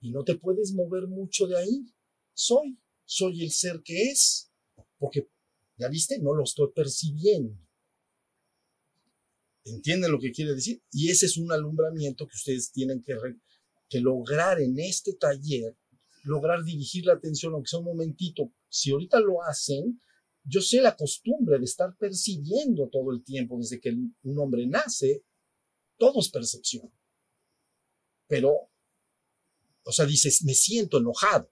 Y 0.00 0.10
no 0.10 0.24
te 0.24 0.36
puedes 0.36 0.72
mover 0.72 1.06
mucho 1.06 1.46
de 1.46 1.58
ahí. 1.58 1.86
Soy. 2.34 2.78
Soy 3.04 3.42
el 3.42 3.50
ser 3.50 3.82
que 3.84 4.10
es. 4.10 4.50
Porque, 4.98 5.28
ya 5.76 5.88
viste, 5.88 6.18
no 6.18 6.34
lo 6.34 6.44
estoy 6.44 6.70
percibiendo. 6.74 7.56
¿Entienden 9.64 10.10
lo 10.10 10.18
que 10.18 10.32
quiere 10.32 10.54
decir? 10.54 10.82
Y 10.90 11.10
ese 11.10 11.26
es 11.26 11.36
un 11.36 11.52
alumbramiento 11.52 12.26
que 12.26 12.34
ustedes 12.34 12.72
tienen 12.72 13.02
que, 13.02 13.14
que 13.88 14.00
lograr 14.00 14.60
en 14.60 14.78
este 14.78 15.14
taller, 15.14 15.76
lograr 16.24 16.64
dirigir 16.64 17.06
la 17.06 17.14
atención, 17.14 17.52
aunque 17.52 17.68
sea 17.68 17.78
un 17.78 17.84
momentito. 17.84 18.52
Si 18.68 18.90
ahorita 18.90 19.20
lo 19.20 19.42
hacen, 19.42 20.00
yo 20.44 20.60
sé 20.60 20.80
la 20.80 20.96
costumbre 20.96 21.58
de 21.58 21.64
estar 21.64 21.96
percibiendo 21.96 22.88
todo 22.88 23.12
el 23.12 23.22
tiempo, 23.22 23.58
desde 23.58 23.80
que 23.80 23.90
un 23.90 24.38
hombre 24.38 24.66
nace, 24.66 25.22
todo 25.96 26.18
es 26.20 26.28
percepción. 26.30 26.90
Pero, 28.32 28.70
o 29.84 29.92
sea, 29.92 30.06
dices, 30.06 30.42
me 30.44 30.54
siento 30.54 30.96
enojado. 30.96 31.50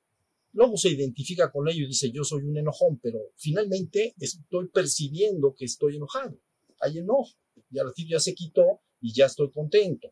Luego 0.55 0.79
se 0.79 0.89
identifica 0.89 1.53
con 1.53 1.69
ello 1.69 1.85
y 1.85 1.89
dice, 1.89 2.11
yo 2.11 2.25
soy 2.25 2.45
un 2.45 2.57
enojón, 2.57 2.99
pero 3.03 3.19
finalmente 3.37 4.15
estoy 4.19 4.69
percibiendo 4.69 5.55
que 5.55 5.67
estoy 5.67 5.97
enojado. 5.97 6.41
Hay 6.81 6.97
enojo. 6.97 7.35
Y 7.71 7.79
al 7.79 7.89
ratito 7.89 8.13
ya 8.13 8.19
se 8.19 8.35
quitó 8.35 8.81
y 8.99 9.13
ya 9.13 9.27
estoy 9.27 9.51
contento. 9.51 10.11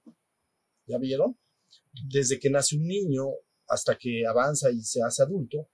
¿Ya 0.86 0.98
vieron? 0.98 1.38
Desde 2.06 2.38
que 2.38 2.50
nace 2.50 2.76
un 2.76 2.86
niño 2.86 3.24
hasta 3.66 3.96
que 3.96 4.26
avanza 4.26 4.70
y 4.70 4.82
se 4.82 5.02
hace 5.02 5.22
adulto, 5.22 5.70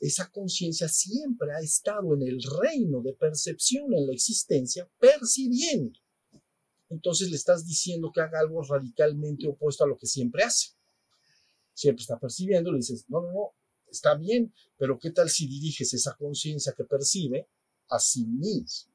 esa 0.00 0.32
conciencia 0.32 0.88
siempre 0.88 1.52
ha 1.52 1.60
estado 1.60 2.12
en 2.16 2.22
el 2.22 2.42
reino 2.60 3.00
de 3.02 3.12
percepción, 3.12 3.94
en 3.94 4.08
la 4.08 4.12
existencia, 4.12 4.90
percibiendo. 4.98 6.00
Entonces 6.88 7.30
le 7.30 7.36
estás 7.36 7.66
diciendo 7.66 8.10
que 8.12 8.20
haga 8.20 8.40
algo 8.40 8.62
radicalmente 8.62 9.48
opuesto 9.48 9.84
a 9.84 9.86
lo 9.86 9.96
que 9.96 10.06
siempre 10.06 10.44
hace. 10.44 10.70
Siempre 11.72 12.02
está 12.02 12.18
percibiendo, 12.18 12.70
le 12.70 12.78
dices, 12.78 13.04
no, 13.08 13.20
no, 13.20 13.32
no, 13.32 13.54
está 13.90 14.14
bien, 14.14 14.54
pero 14.76 14.98
¿qué 14.98 15.10
tal 15.10 15.28
si 15.30 15.46
diriges 15.46 15.92
esa 15.94 16.14
conciencia 16.16 16.72
que 16.76 16.84
percibe 16.84 17.48
a 17.88 17.98
sí 17.98 18.26
mismo? 18.26 18.92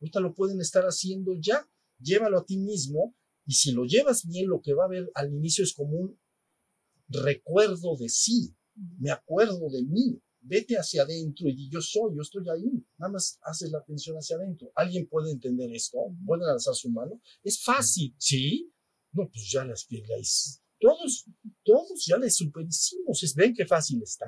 Ahorita 0.00 0.20
lo 0.20 0.34
pueden 0.34 0.60
estar 0.60 0.84
haciendo 0.84 1.34
ya, 1.34 1.66
llévalo 1.98 2.38
a 2.38 2.44
ti 2.44 2.56
mismo 2.58 3.14
y 3.46 3.54
si 3.54 3.72
lo 3.72 3.84
llevas 3.84 4.26
bien, 4.26 4.48
lo 4.48 4.60
que 4.60 4.74
va 4.74 4.84
a 4.84 4.86
haber 4.86 5.10
al 5.14 5.32
inicio 5.32 5.64
es 5.64 5.72
como 5.72 5.96
un 5.96 6.20
recuerdo 7.08 7.96
de 7.96 8.08
sí, 8.08 8.54
me 8.98 9.10
acuerdo 9.10 9.70
de 9.70 9.82
mí, 9.82 10.20
vete 10.40 10.76
hacia 10.76 11.02
adentro 11.02 11.48
y 11.48 11.68
yo 11.70 11.80
soy, 11.80 12.14
yo 12.14 12.22
estoy 12.22 12.44
ahí, 12.48 12.84
nada 12.96 13.12
más 13.12 13.38
haces 13.42 13.70
la 13.70 13.78
atención 13.78 14.16
hacia 14.16 14.36
adentro. 14.36 14.70
¿Alguien 14.74 15.08
puede 15.08 15.30
entender 15.30 15.72
esto? 15.74 15.98
¿Pueden 16.26 16.44
alzar 16.44 16.74
su 16.74 16.90
mano? 16.90 17.20
Es 17.42 17.62
fácil, 17.62 18.14
¿sí? 18.18 18.72
No, 19.12 19.28
pues 19.28 19.50
ya 19.50 19.64
las 19.64 19.84
piedras, 19.84 20.62
todos, 20.80 21.26
todos 21.64 22.04
ya 22.06 22.18
les 22.18 22.36
superhicimos, 22.36 23.22
es, 23.22 23.34
ven 23.34 23.54
qué 23.54 23.66
fácil 23.66 24.02
está. 24.02 24.26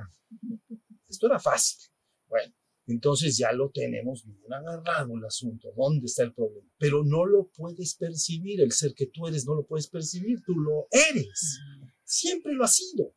Esto 1.09 1.27
era 1.27 1.39
fácil. 1.39 1.79
Bueno, 2.29 2.53
entonces 2.87 3.37
ya 3.37 3.53
lo 3.53 3.71
tenemos 3.71 4.25
bien 4.25 4.53
agarrado 4.53 5.17
el 5.17 5.25
asunto. 5.25 5.73
¿Dónde 5.77 6.07
está 6.07 6.25
el 6.25 6.33
problema? 6.33 6.69
Pero 6.79 7.05
no 7.05 7.25
lo 7.25 7.49
puedes 7.49 7.95
percibir. 7.95 8.61
El 8.61 8.73
ser 8.73 8.95
que 8.95 9.07
tú 9.07 9.27
eres 9.27 9.47
no 9.47 9.55
lo 9.55 9.67
puedes 9.67 9.89
percibir. 9.89 10.41
Tú 10.45 10.55
lo 10.55 10.87
eres. 10.91 11.59
Siempre 12.05 12.53
lo 12.55 12.65
has 12.65 12.77
sido 12.77 13.15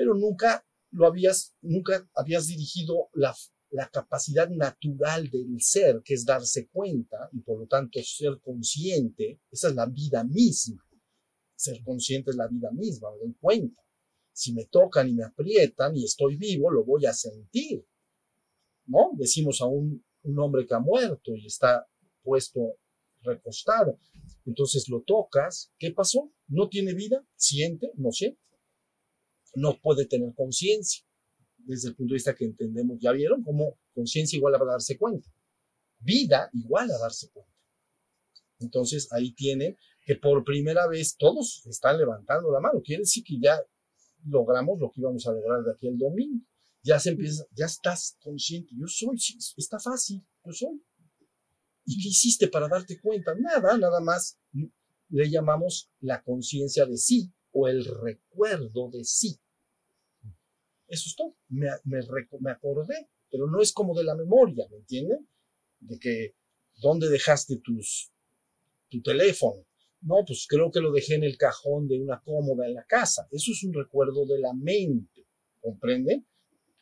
pero 0.00 0.14
nunca 0.14 0.66
lo 0.90 1.06
habías, 1.06 1.54
nunca 1.60 2.08
habías 2.14 2.46
dirigido 2.46 3.08
la, 3.14 3.34
la 3.70 3.88
capacidad 3.88 4.48
natural 4.48 5.30
del 5.30 5.60
ser, 5.60 6.02
que 6.04 6.14
es 6.14 6.24
darse 6.24 6.68
cuenta 6.68 7.28
y 7.32 7.40
por 7.40 7.60
lo 7.60 7.66
tanto 7.66 8.00
ser 8.02 8.40
consciente, 8.40 9.40
esa 9.50 9.68
es 9.68 9.74
la 9.74 9.86
vida 9.86 10.24
misma. 10.24 10.84
Ser 11.54 11.82
consciente 11.82 12.30
es 12.30 12.36
la 12.36 12.48
vida 12.48 12.70
misma, 12.72 13.10
me 13.12 13.18
doy 13.18 13.34
cuenta. 13.40 13.82
Si 14.32 14.52
me 14.52 14.64
tocan 14.66 15.08
y 15.08 15.12
me 15.12 15.24
aprietan 15.24 15.96
y 15.96 16.04
estoy 16.04 16.36
vivo, 16.36 16.70
lo 16.70 16.84
voy 16.84 17.06
a 17.06 17.12
sentir. 17.12 17.86
¿No? 18.86 19.10
Decimos 19.14 19.60
a 19.60 19.66
un, 19.66 20.04
un 20.22 20.38
hombre 20.38 20.66
que 20.66 20.74
ha 20.74 20.80
muerto 20.80 21.34
y 21.36 21.46
está 21.46 21.86
puesto 22.22 22.76
recostado. 23.22 23.98
Entonces 24.46 24.88
lo 24.88 25.02
tocas, 25.02 25.70
¿qué 25.78 25.90
pasó? 25.90 26.32
No 26.48 26.68
tiene 26.68 26.94
vida, 26.94 27.24
siente, 27.36 27.92
no 27.94 28.10
siente. 28.10 28.40
No 29.54 29.78
puede 29.80 30.06
tener 30.06 30.34
conciencia 30.34 31.04
desde 31.58 31.88
el 31.88 31.94
punto 31.94 32.12
de 32.12 32.16
vista 32.16 32.34
que 32.34 32.44
entendemos. 32.44 32.98
¿Ya 33.00 33.12
vieron 33.12 33.42
cómo 33.42 33.78
conciencia 33.94 34.36
igual 34.36 34.54
a 34.54 34.64
darse 34.64 34.96
cuenta? 34.96 35.28
Vida 35.98 36.48
igual 36.52 36.90
a 36.90 36.98
darse 36.98 37.30
cuenta. 37.30 37.50
Entonces 38.58 39.08
ahí 39.12 39.32
tienen 39.32 39.76
que 40.04 40.16
por 40.16 40.44
primera 40.44 40.86
vez 40.86 41.16
todos 41.16 41.64
están 41.66 41.98
levantando 41.98 42.50
la 42.50 42.60
mano. 42.60 42.80
Quiere 42.82 43.02
decir 43.02 43.24
que 43.24 43.38
ya 43.40 43.58
logramos 44.26 44.78
lo 44.78 44.90
que 44.90 45.00
íbamos 45.00 45.26
a 45.26 45.32
lograr 45.32 45.62
de 45.62 45.72
aquí 45.72 45.88
el 45.88 45.98
domingo. 45.98 46.44
Ya 46.82 46.98
se 46.98 47.10
empieza, 47.10 47.44
ya 47.54 47.66
estás 47.66 48.16
consciente. 48.20 48.70
Yo 48.76 48.86
soy, 48.86 49.18
sí, 49.18 49.36
está 49.56 49.78
fácil, 49.78 50.24
yo 50.44 50.52
soy. 50.52 50.82
¿Y 51.84 52.02
qué 52.02 52.08
hiciste 52.08 52.48
para 52.48 52.68
darte 52.68 52.98
cuenta? 53.00 53.34
Nada, 53.38 53.76
nada 53.76 54.00
más 54.00 54.38
le 55.10 55.30
llamamos 55.30 55.90
la 56.00 56.22
conciencia 56.22 56.86
de 56.86 56.96
sí 56.96 57.30
o 57.52 57.68
el 57.68 57.84
recuerdo 57.84 58.90
de 58.90 59.04
sí. 59.04 59.38
Eso 60.88 61.08
es 61.08 61.16
todo. 61.16 61.36
Me, 61.48 61.68
me, 61.84 62.50
acordé, 62.50 63.08
pero 63.30 63.46
no 63.46 63.62
es 63.62 63.72
como 63.72 63.94
de 63.94 64.04
la 64.04 64.16
memoria, 64.16 64.66
¿me 64.70 64.78
entienden? 64.78 65.28
De 65.78 65.98
que, 65.98 66.34
¿dónde 66.80 67.08
dejaste 67.08 67.58
tus, 67.58 68.10
tu 68.88 69.00
teléfono? 69.00 69.64
No, 70.02 70.24
pues 70.26 70.46
creo 70.48 70.70
que 70.70 70.80
lo 70.80 70.90
dejé 70.90 71.14
en 71.14 71.24
el 71.24 71.36
cajón 71.36 71.86
de 71.86 72.00
una 72.00 72.20
cómoda 72.22 72.66
en 72.66 72.74
la 72.74 72.84
casa. 72.84 73.28
Eso 73.30 73.52
es 73.52 73.62
un 73.62 73.72
recuerdo 73.72 74.26
de 74.26 74.38
la 74.38 74.52
mente, 74.52 75.26
¿comprenden? 75.60 76.26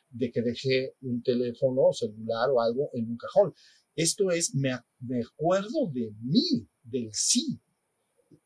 De 0.09 0.31
que 0.31 0.41
dejé 0.41 0.95
un 1.01 1.21
teléfono 1.21 1.91
celular 1.93 2.49
o 2.49 2.61
algo 2.61 2.89
en 2.93 3.11
un 3.11 3.17
cajón. 3.17 3.53
Esto 3.95 4.31
es, 4.31 4.55
me, 4.55 4.71
me 5.01 5.21
acuerdo 5.21 5.91
de 5.91 6.11
mí, 6.21 6.67
del 6.81 7.09
sí. 7.13 7.59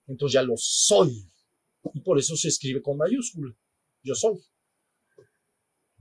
Entonces 0.08 0.34
ya 0.34 0.44
lo 0.44 0.56
soy. 0.58 1.30
Y 1.94 2.00
por 2.00 2.20
eso 2.20 2.36
se 2.36 2.48
escribe 2.48 2.82
con 2.82 2.98
mayúscula. 2.98 3.56
Yo 4.04 4.16
soy. 4.16 4.44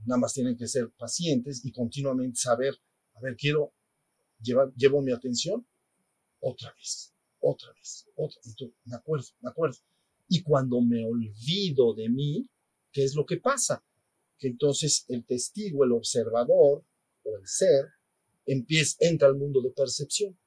Nada 0.05 0.19
más 0.19 0.33
tienen 0.33 0.57
que 0.57 0.67
ser 0.67 0.89
pacientes 0.91 1.63
y 1.63 1.71
continuamente 1.71 2.37
saber, 2.37 2.77
a 3.15 3.21
ver, 3.21 3.35
quiero 3.37 3.73
llevar, 4.41 4.73
llevo 4.75 5.01
mi 5.01 5.11
atención 5.11 5.65
otra 6.41 6.73
vez, 6.73 7.13
otra 7.39 7.71
vez, 7.73 8.05
otra 8.15 8.41
vez. 8.43 8.55
me 8.85 8.95
acuerdo, 8.95 9.27
me 9.41 9.49
acuerdo. 9.49 9.77
Y 10.27 10.41
cuando 10.41 10.81
me 10.81 11.05
olvido 11.05 11.93
de 11.93 12.09
mí, 12.09 12.49
¿qué 12.91 13.03
es 13.03 13.15
lo 13.15 13.25
que 13.25 13.37
pasa? 13.37 13.83
Que 14.37 14.47
entonces 14.47 15.05
el 15.07 15.25
testigo, 15.25 15.85
el 15.85 15.93
observador 15.93 16.83
o 17.23 17.37
el 17.37 17.47
ser, 17.47 17.85
empieza, 18.45 18.97
entra 18.99 19.29
al 19.29 19.35
mundo 19.35 19.61
de 19.61 19.71
percepción 19.71 20.37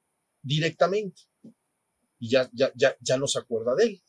directamente. 0.43 1.23
Y 2.19 2.31
ya, 2.31 2.51
ya, 2.53 2.73
ya, 2.75 2.97
ya 3.01 3.17
no 3.17 3.27
se 3.27 3.39
acuerda 3.39 3.75
de 3.75 3.85
él. 3.85 4.03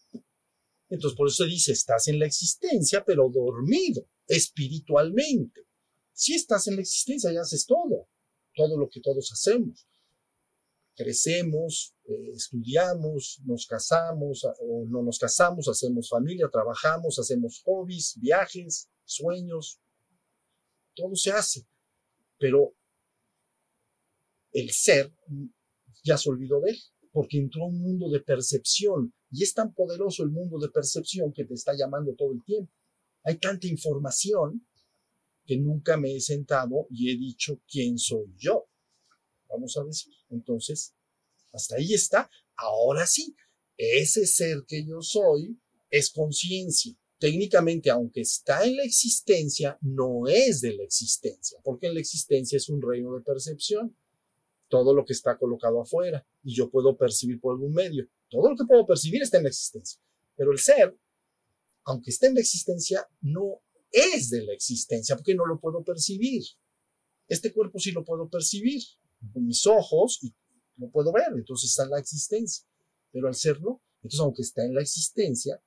Entonces, 0.89 1.17
por 1.17 1.28
eso 1.28 1.45
dice, 1.45 1.73
estás 1.73 2.08
en 2.08 2.19
la 2.19 2.26
existencia, 2.26 3.04
pero 3.06 3.30
dormido 3.30 4.08
espiritualmente. 4.28 5.65
Si 6.13 6.34
estás 6.34 6.67
en 6.67 6.76
la 6.76 6.82
existencia, 6.82 7.32
ya 7.32 7.41
haces 7.41 7.65
todo, 7.65 8.08
todo 8.56 8.78
lo 8.78 8.89
que 8.89 9.02
todos 9.02 9.32
hacemos. 9.32 9.86
Crecemos, 10.95 11.93
eh, 12.06 12.32
estudiamos, 12.34 13.39
nos 13.45 13.67
casamos 13.67 14.43
o 14.60 14.86
no 14.88 15.04
nos 15.04 15.19
casamos, 15.19 15.67
hacemos 15.67 16.10
familia, 16.10 16.50
trabajamos, 16.52 17.19
hacemos 17.19 17.62
hobbies, 17.65 18.17
viajes, 18.19 18.89
sueños, 19.06 19.80
todo 20.95 21.15
se 21.15 21.32
hace. 21.32 21.67
Pero 22.39 22.73
el 24.54 24.71
ser 24.71 25.13
ya 26.04 26.17
se 26.17 26.30
olvidó 26.30 26.62
de 26.62 26.71
él, 26.71 26.80
porque 27.12 27.38
entró 27.38 27.63
a 27.63 27.67
un 27.67 27.80
mundo 27.80 28.10
de 28.10 28.21
percepción 28.21 29.13
y 29.32 29.44
es 29.44 29.54
tan 29.54 29.74
poderoso 29.74 30.24
el 30.24 30.30
mundo 30.30 30.60
de 30.60 30.70
percepción 30.70 31.34
que 31.34 31.46
te 31.46 31.54
está 31.54 31.74
llamando 31.76 32.13
todo 32.16 32.34
el 32.34 32.44
tiempo. 32.44 32.72
Hay 33.24 33.38
tanta 33.38 33.68
información 33.68 34.66
que 35.46 35.58
nunca 35.58 35.98
me 35.98 36.16
he 36.16 36.22
sentado 36.22 36.88
y 36.90 37.12
he 37.12 37.18
dicho 37.18 37.62
quién 37.70 37.98
soy 37.98 38.34
yo. 38.38 38.68
Vamos 39.50 39.78
a 39.78 39.84
decir. 39.84 40.13
Entonces, 40.30 40.94
hasta 41.54 41.76
ahí 41.76 41.94
está. 41.94 42.30
Ahora 42.56 43.08
sí, 43.08 43.36
ese 43.78 44.26
ser 44.26 44.63
que 44.68 44.86
yo 44.86 45.02
soy 45.02 45.60
es 45.90 46.10
conciencia. 46.12 46.94
Técnicamente, 47.20 47.90
aunque 47.90 48.22
está 48.22 48.66
en 48.66 48.78
la 48.78 48.84
existencia, 48.84 49.78
no 49.82 50.28
es 50.28 50.62
de 50.62 50.76
la 50.76 50.84
existencia, 50.84 51.60
porque 51.63 51.88
en 51.88 51.96
la 51.96 52.00
existencia 52.00 52.58
es 52.58 52.70
un 52.70 52.82
reino 52.82 53.16
de 53.16 53.22
percepción. 53.22 53.96
Todo 54.68 54.94
lo 54.94 55.06
que 55.06 55.13
está 55.13 55.38
colocado 55.38 55.82
afuera 55.82 56.28
y 56.44 56.54
yo 56.54 56.70
puedo 56.70 56.98
percibir 56.98 57.40
por 57.40 57.54
algún 57.54 57.74
medio. 57.74 58.08
Todo 58.30 58.50
lo 58.50 58.56
que 58.56 58.66
puedo 58.66 58.86
percibir 58.86 59.22
está 59.22 59.38
en 59.38 59.44
la 59.44 59.50
existencia. 59.50 60.00
Pero 60.36 60.52
el 60.52 60.60
ser 60.60 60.98
aunque 61.88 62.12
esté 62.12 62.28
en 62.28 62.36
la 62.36 62.42
existencia, 62.42 63.08
no 63.22 63.62
es 63.92 64.30
de 64.30 64.44
la 64.44 64.54
existencia, 64.54 65.16
porque 65.16 65.34
no 65.34 65.46
lo 65.46 65.58
puedo 65.58 65.84
percibir. 65.86 66.44
Este 67.30 67.54
cuerpo 67.54 67.80
sí 67.80 67.92
lo 67.92 68.04
puedo 68.04 68.30
percibir 68.30 68.84
con 69.34 69.48
mis 69.48 69.66
ojos 69.66 70.20
y 70.22 70.34
lo 70.76 70.92
puedo 70.92 71.13
ver, 71.13 71.30
entonces 71.34 71.70
está 71.70 71.84
en 71.84 71.92
la 71.92 72.00
existencia. 72.00 72.66
Pero 73.12 73.30
al 73.30 73.36
serlo, 73.36 73.82
entonces 73.98 74.20
aunque 74.20 74.42
está 74.42 74.66
en 74.66 74.76
la 74.76 74.82
existencia, 74.82 75.63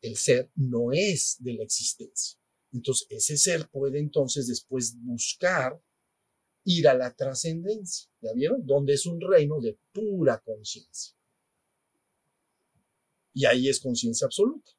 el 0.00 0.16
ser 0.16 0.48
no 0.54 0.92
es 0.92 1.36
de 1.40 1.54
la 1.54 1.64
existencia. 1.64 2.38
Entonces 2.72 3.08
ese 3.10 3.36
ser 3.36 3.68
puede 3.68 3.98
entonces 3.98 4.46
después 4.46 4.94
buscar 5.02 5.82
ir 6.64 6.86
a 6.86 6.94
la 6.94 7.12
trascendencia, 7.16 8.08
¿ya 8.20 8.32
vieron? 8.32 8.64
Donde 8.64 8.94
es 8.94 9.06
un 9.06 9.20
reino 9.20 9.60
de 9.60 9.76
pura 9.92 10.38
conciencia. 10.38 11.16
Y 13.34 13.46
ahí 13.46 13.68
es 13.68 13.80
conciencia 13.80 14.26
absoluta 14.26 14.72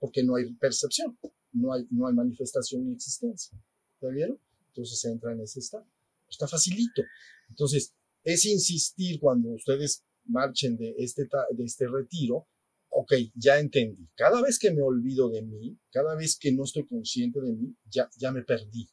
porque 0.00 0.24
no 0.24 0.34
hay 0.34 0.52
percepción, 0.54 1.16
no 1.52 1.74
hay, 1.74 1.86
no 1.90 2.08
hay 2.08 2.14
manifestación 2.14 2.86
ni 2.86 2.94
existencia. 2.94 3.56
¿Ya 4.00 4.08
vieron? 4.08 4.40
Entonces 4.68 5.04
entra 5.04 5.32
en 5.32 5.42
ese 5.42 5.60
estado. 5.60 5.86
Está 6.28 6.48
facilito. 6.48 7.02
Entonces, 7.48 7.92
es 8.24 8.44
insistir 8.46 9.20
cuando 9.20 9.50
ustedes 9.50 10.02
marchen 10.24 10.76
de 10.76 10.94
este, 10.98 11.28
de 11.50 11.64
este 11.64 11.86
retiro, 11.86 12.48
ok, 12.88 13.12
ya 13.34 13.58
entendí. 13.58 14.08
Cada 14.14 14.40
vez 14.40 14.58
que 14.58 14.70
me 14.70 14.82
olvido 14.82 15.28
de 15.28 15.42
mí, 15.42 15.78
cada 15.90 16.14
vez 16.14 16.38
que 16.38 16.50
no 16.52 16.64
estoy 16.64 16.86
consciente 16.86 17.40
de 17.40 17.52
mí, 17.52 17.76
ya, 17.90 18.08
ya 18.16 18.32
me 18.32 18.42
perdí. 18.42 18.88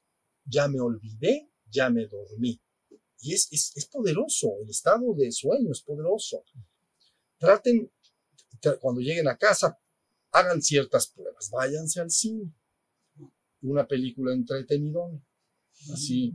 Ya 0.46 0.68
me 0.68 0.82
olvidé, 0.82 1.50
ya 1.70 1.90
me 1.90 2.06
dormí. 2.06 2.60
Y 3.22 3.34
es, 3.34 3.50
es 3.52 3.86
poderoso, 3.86 4.58
el 4.62 4.70
estado 4.70 5.14
de 5.14 5.32
sueño 5.32 5.72
es 5.72 5.82
poderoso. 5.82 6.44
Traten, 7.38 7.90
cuando 8.80 9.02
lleguen 9.02 9.28
a 9.28 9.38
casa, 9.38 9.78
hagan 10.32 10.62
ciertas 10.62 11.08
pruebas, 11.08 11.50
váyanse 11.52 12.02
al 12.02 12.12
cine, 12.12 12.54
una 13.62 13.88
película 13.88 14.34
entretenidona, 14.34 15.20
así 15.93 16.34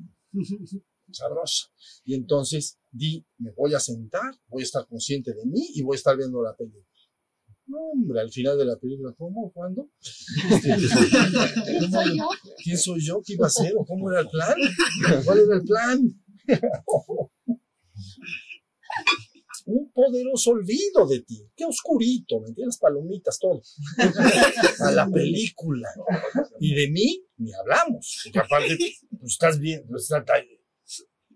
sabrosa. 1.12 1.68
Y 2.04 2.14
entonces 2.14 2.78
di, 2.90 3.24
me 3.38 3.50
voy 3.52 3.74
a 3.74 3.80
sentar, 3.80 4.34
voy 4.48 4.62
a 4.62 4.64
estar 4.64 4.86
consciente 4.86 5.34
de 5.34 5.44
mí 5.46 5.68
y 5.74 5.82
voy 5.82 5.94
a 5.94 5.98
estar 5.98 6.16
viendo 6.16 6.42
la 6.42 6.54
película. 6.54 6.84
No, 7.66 7.78
hombre, 7.78 8.20
al 8.20 8.30
final 8.30 8.58
de 8.58 8.64
la 8.64 8.76
película, 8.76 9.14
¿cómo? 9.16 9.50
¿Cuándo? 9.52 9.88
¿Quién 10.62 11.90
soy 11.90 12.18
yo? 12.18 12.28
¿Quién 12.62 12.78
soy 12.78 13.00
yo? 13.00 13.22
¿Qué 13.24 13.34
iba 13.34 13.46
a 13.46 13.48
hacer? 13.48 13.72
¿O 13.76 13.84
cómo 13.84 14.10
era 14.10 14.20
el 14.20 14.28
plan? 14.28 14.56
¿Cuál 15.24 15.38
era 15.38 15.56
el 15.56 15.62
plan? 15.62 16.22
un 19.66 19.90
poderoso 19.92 20.50
olvido 20.50 21.06
de 21.06 21.20
ti. 21.20 21.48
Qué 21.56 21.64
oscurito, 21.64 22.40
¿me 22.40 22.48
entiendes? 22.48 22.78
Palomitas, 22.78 23.38
todo. 23.38 23.62
A 24.80 24.90
la 24.92 25.08
película. 25.08 25.88
Y 26.60 26.74
de 26.74 26.90
mí 26.90 27.24
ni 27.36 27.52
hablamos. 27.52 28.20
Porque 28.24 28.38
aparte, 28.38 28.76
pues 29.18 29.32
estás 29.32 29.58
bien, 29.58 29.84
pues 29.88 30.10
está, 30.10 30.24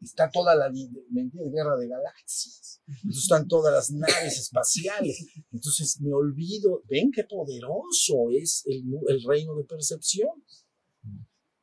está 0.01 0.31
toda 0.31 0.55
la, 0.55 0.71
¿me 0.71 1.21
entiendes? 1.21 1.53
Guerra 1.53 1.77
de 1.77 1.89
galaxias. 1.89 2.81
Entonces 2.87 3.23
están 3.23 3.49
todas 3.49 3.73
las 3.73 3.91
naves 3.91 4.39
espaciales. 4.39 5.27
Entonces 5.51 6.01
me 6.01 6.12
olvido, 6.12 6.83
ven 6.89 7.11
qué 7.11 7.25
poderoso 7.25 8.31
es 8.31 8.62
el, 8.67 8.85
el 9.09 9.23
reino 9.25 9.57
de 9.57 9.65
percepción. 9.65 10.31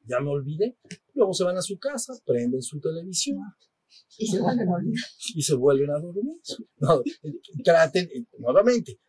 Ya 0.05 0.19
me 0.19 0.29
olvidé. 0.29 0.77
Luego 1.13 1.33
se 1.33 1.45
van 1.45 1.57
a 1.57 1.61
su 1.61 1.77
casa, 1.77 2.13
prenden 2.25 2.61
su 2.61 2.79
televisión 2.79 3.39
y 4.17 4.27
se 4.27 4.39
vuelven 4.39 4.67
a 4.67 4.71
dormir. 4.71 4.99
Y 5.35 5.41
se 5.41 5.55
vuelven 5.55 5.89
a 5.89 5.99
dormir. 5.99 6.41
No, 6.77 7.01
traten, 7.63 8.09
nuevamente, 8.37 8.99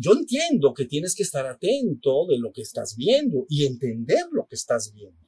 yo 0.00 0.12
entiendo 0.12 0.72
que 0.74 0.84
tienes 0.84 1.14
que 1.16 1.24
estar 1.24 1.44
atento 1.46 2.26
de 2.28 2.38
lo 2.38 2.52
que 2.52 2.62
estás 2.62 2.94
viendo 2.96 3.46
y 3.48 3.66
entender 3.66 4.26
lo 4.30 4.46
que 4.46 4.54
estás 4.54 4.92
viendo. 4.92 5.18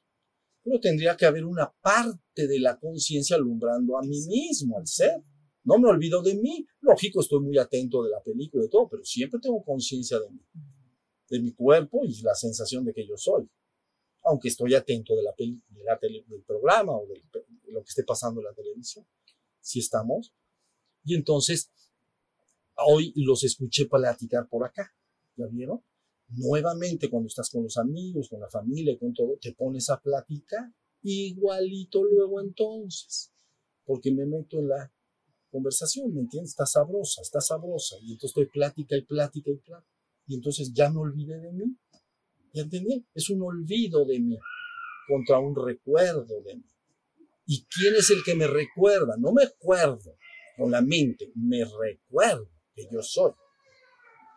pero 0.62 0.78
tendría 0.78 1.16
que 1.16 1.26
haber 1.26 1.44
una 1.44 1.72
parte 1.80 2.46
de 2.46 2.60
la 2.60 2.78
conciencia 2.78 3.34
alumbrando 3.34 3.98
a 3.98 4.02
mí 4.02 4.20
mismo, 4.28 4.78
al 4.78 4.86
ser. 4.86 5.22
No 5.64 5.78
me 5.78 5.88
olvido 5.88 6.22
de 6.22 6.34
mí. 6.34 6.66
Lógico, 6.80 7.20
estoy 7.20 7.40
muy 7.40 7.58
atento 7.58 8.02
de 8.04 8.10
la 8.10 8.22
película 8.22 8.64
y 8.64 8.68
todo, 8.68 8.88
pero 8.88 9.04
siempre 9.04 9.40
tengo 9.40 9.64
conciencia 9.64 10.20
de 10.20 10.30
mí, 10.30 10.40
de 11.28 11.40
mi 11.40 11.52
cuerpo 11.52 12.04
y 12.04 12.22
la 12.22 12.34
sensación 12.34 12.84
de 12.84 12.92
que 12.92 13.06
yo 13.06 13.16
soy. 13.16 13.48
Aunque 14.22 14.48
estoy 14.48 14.74
atento 14.74 15.16
de 15.16 15.22
la, 15.22 15.34
peli, 15.34 15.60
de 15.68 15.82
la 15.82 15.98
tele, 15.98 16.24
del 16.28 16.42
programa 16.42 16.92
o 16.92 17.06
de 17.06 17.20
lo 17.70 17.82
que 17.82 17.88
esté 17.88 18.04
pasando 18.04 18.40
en 18.40 18.46
la 18.46 18.54
televisión. 18.54 19.06
Si 19.60 19.80
estamos. 19.80 20.34
Y 21.04 21.14
entonces, 21.14 21.70
hoy 22.76 23.12
los 23.16 23.44
escuché 23.44 23.86
platicar 23.86 24.48
por 24.48 24.64
acá. 24.64 24.94
¿Ya 25.36 25.46
vieron? 25.46 25.82
Nuevamente, 26.28 27.10
cuando 27.10 27.26
estás 27.26 27.50
con 27.50 27.64
los 27.64 27.76
amigos, 27.76 28.28
con 28.28 28.40
la 28.40 28.48
familia, 28.48 28.98
con 28.98 29.12
todo, 29.12 29.36
te 29.40 29.52
pones 29.52 29.88
a 29.90 30.00
platicar 30.00 30.72
igualito 31.02 32.04
luego 32.04 32.40
entonces. 32.40 33.32
Porque 33.84 34.12
me 34.12 34.26
meto 34.26 34.58
en 34.58 34.68
la 34.68 34.92
conversación, 35.50 36.14
¿me 36.14 36.20
entiendes? 36.20 36.50
Está 36.50 36.66
sabrosa, 36.66 37.22
está 37.22 37.40
sabrosa. 37.40 37.96
Y 38.02 38.12
entonces 38.12 38.30
estoy 38.30 38.46
plática 38.46 38.96
y 38.96 39.02
plática 39.02 39.50
y 39.50 39.56
plática. 39.56 39.86
Y 40.26 40.34
entonces 40.34 40.72
ya 40.72 40.90
me 40.90 41.00
olvidé 41.00 41.40
de 41.40 41.52
mí. 41.52 41.76
¿Ya 42.52 42.62
entendí? 42.62 43.04
Es 43.14 43.30
un 43.30 43.42
olvido 43.42 44.04
de 44.04 44.20
mí 44.20 44.38
contra 45.08 45.38
un 45.38 45.56
recuerdo 45.56 46.40
de 46.42 46.56
mí. 46.56 46.64
¿Y 47.52 47.66
quién 47.66 47.96
es 47.96 48.08
el 48.10 48.22
que 48.24 48.36
me 48.36 48.46
recuerda? 48.46 49.16
No 49.18 49.32
me 49.32 49.42
acuerdo 49.42 50.16
con 50.56 50.70
la 50.70 50.80
mente, 50.82 51.32
me 51.34 51.64
recuerdo 51.64 52.48
que 52.72 52.86
yo 52.92 53.02
soy. 53.02 53.32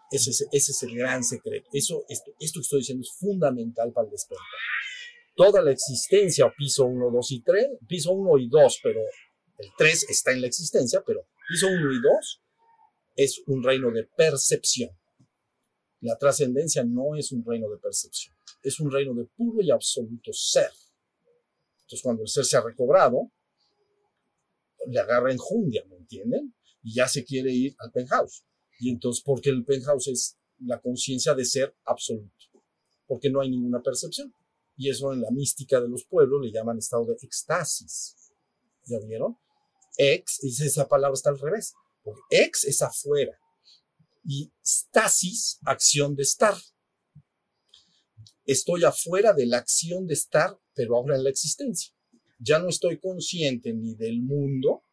Ese 0.09 0.31
es, 0.51 0.81
el 0.81 0.95
gran 0.95 1.23
secreto. 1.23 1.69
Eso, 1.73 2.05
esto, 2.09 2.31
esto 2.39 2.59
que 2.59 2.63
estoy 2.63 2.79
diciendo 2.79 3.03
es 3.03 3.15
fundamental 3.19 3.93
para 3.93 4.05
el 4.05 4.11
despertar. 4.11 4.43
Toda 5.35 5.61
la 5.61 5.69
existencia, 5.69 6.51
piso 6.57 6.85
1, 6.85 7.11
2 7.11 7.31
y 7.33 7.43
3, 7.43 7.67
piso 7.87 8.13
1 8.13 8.37
y 8.39 8.49
2, 8.49 8.79
pero 8.81 9.01
el 9.59 9.69
3 9.77 10.09
está 10.09 10.31
en 10.31 10.41
la 10.41 10.47
existencia, 10.47 11.03
pero 11.05 11.27
piso 11.47 11.67
1 11.67 11.93
y 11.93 12.01
2 12.01 12.41
es 13.15 13.43
un 13.45 13.61
reino 13.61 13.91
de 13.91 14.05
percepción. 14.05 14.89
La 16.01 16.17
trascendencia 16.17 16.83
no 16.83 17.15
es 17.15 17.31
un 17.31 17.45
reino 17.45 17.69
de 17.69 17.77
percepción, 17.77 18.35
es 18.63 18.79
un 18.79 18.91
reino 18.91 19.13
de 19.13 19.25
puro 19.25 19.61
y 19.61 19.69
absoluto 19.69 20.33
ser. 20.33 20.71
Entonces, 21.83 22.01
cuando 22.01 22.23
el 22.23 22.29
ser 22.29 22.45
se 22.45 22.57
ha 22.57 22.61
recobrado, 22.61 23.31
le 24.87 24.99
agarra 24.99 25.31
enjundia, 25.31 25.83
¿me 25.89 25.97
entienden? 25.97 26.55
Y 26.81 26.95
ya 26.95 27.07
se 27.07 27.23
quiere 27.23 27.51
ir 27.51 27.75
al 27.79 27.91
penthouse. 27.91 28.45
Y 28.79 28.89
entonces, 28.89 29.23
porque 29.23 29.49
el 29.49 29.63
penthouse 29.63 30.07
es 30.07 30.37
la 30.59 30.81
conciencia 30.81 31.33
de 31.33 31.45
ser 31.45 31.75
absoluto, 31.85 32.45
porque 33.07 33.29
no 33.29 33.41
hay 33.41 33.49
ninguna 33.49 33.81
percepción. 33.81 34.33
Y 34.75 34.89
eso 34.89 35.13
en 35.13 35.21
la 35.21 35.31
mística 35.31 35.79
de 35.79 35.87
los 35.87 36.05
pueblos 36.05 36.41
le 36.41 36.51
llaman 36.51 36.77
estado 36.79 37.05
de 37.05 37.15
éxtasis. 37.21 38.15
¿Ya 38.85 38.99
vieron? 38.99 39.37
Ex, 39.97 40.43
esa 40.43 40.87
palabra 40.87 41.13
está 41.13 41.29
al 41.29 41.39
revés, 41.39 41.73
porque 42.03 42.21
ex 42.31 42.65
es 42.65 42.81
afuera 42.81 43.37
y 44.25 44.51
stasis, 44.63 45.59
acción 45.65 46.15
de 46.15 46.23
estar. 46.23 46.55
Estoy 48.45 48.83
afuera 48.83 49.33
de 49.33 49.45
la 49.45 49.57
acción 49.57 50.05
de 50.05 50.13
estar, 50.13 50.57
pero 50.73 50.95
ahora 50.95 51.15
en 51.15 51.23
la 51.23 51.29
existencia. 51.29 51.93
Ya 52.39 52.59
no 52.59 52.69
estoy 52.69 52.99
consciente 52.99 53.73
ni 53.73 53.95
del 53.95 54.21
mundo, 54.21 54.83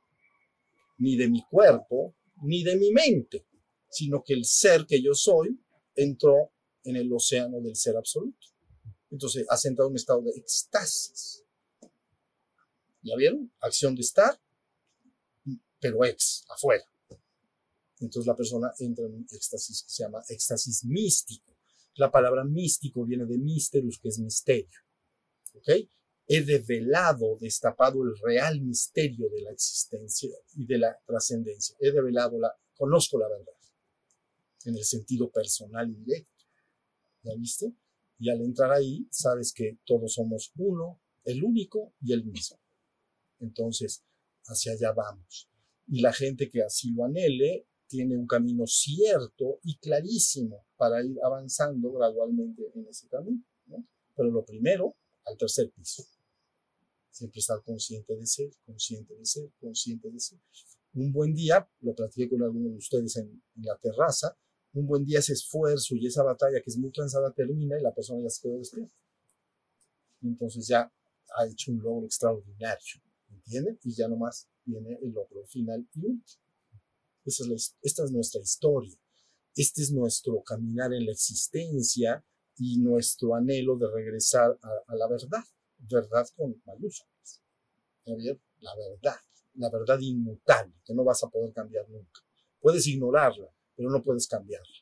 ni 0.99 1.17
de 1.17 1.29
mi 1.29 1.43
cuerpo, 1.45 2.15
ni 2.43 2.63
de 2.63 2.77
mi 2.77 2.93
mente, 2.93 3.47
sino 3.91 4.23
que 4.23 4.35
el 4.35 4.45
ser 4.45 4.87
que 4.87 5.03
yo 5.03 5.15
soy 5.15 5.59
entró 5.97 6.53
en 6.85 6.97
el 6.97 7.13
océano 7.13 7.61
del 7.61 7.77
ser 7.77 7.97
absoluto. 7.97 8.47
Entonces, 9.11 9.45
ha 9.49 9.57
entrado 9.69 9.89
en 9.89 9.93
un 9.93 9.97
estado 9.97 10.23
de 10.23 10.31
éxtasis. 10.31 11.45
¿Ya 13.03 13.17
vieron? 13.17 13.53
Acción 13.61 13.95
de 13.95 14.03
estar, 14.03 14.41
pero 15.81 16.05
ex, 16.05 16.45
afuera. 16.49 16.85
Entonces 18.01 18.27
la 18.27 18.37
persona 18.37 18.73
entra 18.79 19.05
en 19.07 19.15
un 19.15 19.27
éxtasis 19.31 19.83
que 19.83 19.91
se 19.91 20.03
llama 20.03 20.23
éxtasis 20.29 20.85
místico. 20.85 21.55
La 22.01 22.11
palabra 22.11 22.45
místico 22.45 23.05
viene 23.05 23.27
de 23.27 23.37
misterus, 23.37 23.99
que 23.99 24.09
es 24.09 24.19
misterio. 24.21 24.79
¿Ok? 25.53 25.69
He 26.27 26.43
develado, 26.43 27.37
destapado 27.39 28.03
el 28.03 28.17
real 28.23 28.59
misterio 28.63 29.29
de 29.29 29.43
la 29.43 29.51
existencia 29.51 30.31
y 30.55 30.65
de 30.65 30.79
la 30.79 30.99
trascendencia. 31.05 31.77
He 31.79 31.93
develado 31.93 32.39
la, 32.39 32.57
conozco 32.75 33.19
la 33.19 33.29
verdad. 33.29 33.53
En 34.65 34.79
el 34.79 34.85
sentido 34.85 35.31
personal 35.31 35.91
y 35.91 35.97
directo. 35.97 36.47
¿Ya 37.23 37.35
viste? 37.35 37.75
Y 38.19 38.31
al 38.31 38.41
entrar 38.41 38.73
ahí, 38.73 39.07
sabes 39.11 39.53
que 39.53 39.81
todos 39.85 40.15
somos 40.15 40.53
uno, 40.57 41.03
el 41.25 41.45
único 41.45 41.93
y 42.01 42.15
el 42.15 42.25
mismo. 42.25 42.59
Entonces, 43.41 44.07
hacia 44.47 44.73
allá 44.73 44.93
vamos. 44.93 45.51
Y 45.87 46.01
la 46.01 46.15
gente 46.15 46.49
que 46.49 46.63
así 46.63 46.93
lo 46.93 47.05
anhele 47.05 47.67
tiene 47.91 48.17
un 48.17 48.27
camino 48.27 48.67
cierto 48.69 49.59
y 49.65 49.77
clarísimo 49.79 50.65
para 50.77 51.05
ir 51.05 51.19
avanzando 51.25 51.93
gradualmente 51.93 52.63
en 52.73 52.87
ese 52.87 53.09
camino. 53.09 53.43
¿no? 53.67 53.85
Pero 54.15 54.31
lo 54.31 54.45
primero, 54.45 54.95
al 55.27 55.37
tercer 55.37 55.71
piso. 55.73 56.05
Siempre 57.11 57.41
estar 57.41 57.61
consciente 57.65 58.17
de 58.17 58.25
ser, 58.27 58.49
consciente 58.65 59.15
de 59.17 59.27
ser, 59.27 59.51
consciente 59.61 60.09
de 60.09 60.21
ser. 60.21 60.39
Un 60.95 61.13
buen 61.13 61.35
día, 61.35 61.69
lo 61.81 61.93
platiqué 61.93 62.31
con 62.31 62.43
algunos 62.43 62.71
de 62.71 62.79
ustedes 62.79 63.17
en, 63.17 63.43
en 63.57 63.63
la 63.63 63.77
terraza, 63.77 64.37
un 64.73 64.87
buen 64.87 65.05
día 65.05 65.19
ese 65.19 65.33
esfuerzo 65.33 65.97
y 65.97 66.07
esa 66.07 66.23
batalla 66.23 66.61
que 66.63 66.71
es 66.71 66.79
muy 66.79 66.93
cansada 66.93 67.33
termina 67.33 67.77
y 67.77 67.83
la 67.83 67.93
persona 67.93 68.23
ya 68.23 68.31
se 68.31 68.43
quedó 68.43 68.57
despierta. 68.57 68.95
Entonces 70.23 70.69
ya 70.69 70.93
ha 71.37 71.47
hecho 71.47 71.73
un 71.73 71.83
logro 71.83 72.07
extraordinario, 72.07 73.03
¿entienden? 73.31 73.81
Y 73.83 73.93
ya 73.95 74.07
nomás 74.07 74.49
viene 74.65 74.97
el 75.03 75.11
logro 75.11 75.45
final 75.47 75.85
y 75.93 76.07
último. 76.07 76.50
Esa 77.31 77.45
es 77.55 77.77
esta 77.81 78.05
es 78.05 78.11
nuestra 78.11 78.41
historia. 78.41 78.97
Este 79.55 79.83
es 79.83 79.93
nuestro 79.93 80.43
caminar 80.43 80.93
en 80.93 81.07
la 81.07 81.13
existencia 81.13 82.25
y 82.57 82.79
nuestro 82.79 83.37
anhelo 83.37 83.77
de 83.77 83.89
regresar 83.89 84.59
a, 84.63 84.69
a 84.87 84.97
la 84.97 85.09
verdad. 85.09 85.45
Verdad 85.79 86.29
con 86.37 86.61
mayúsculas. 86.67 87.43
La 88.05 88.75
verdad. 88.75 89.17
La 89.55 89.71
verdad 89.71 89.99
inmutable, 90.01 90.75
que 90.85 90.95
no 90.95 91.05
vas 91.05 91.23
a 91.23 91.29
poder 91.29 91.53
cambiar 91.53 91.89
nunca. 91.89 92.21
Puedes 92.61 92.87
ignorarla, 92.87 93.49
pero 93.77 93.91
no 93.91 94.03
puedes 94.03 94.27
cambiarla. 94.27 94.77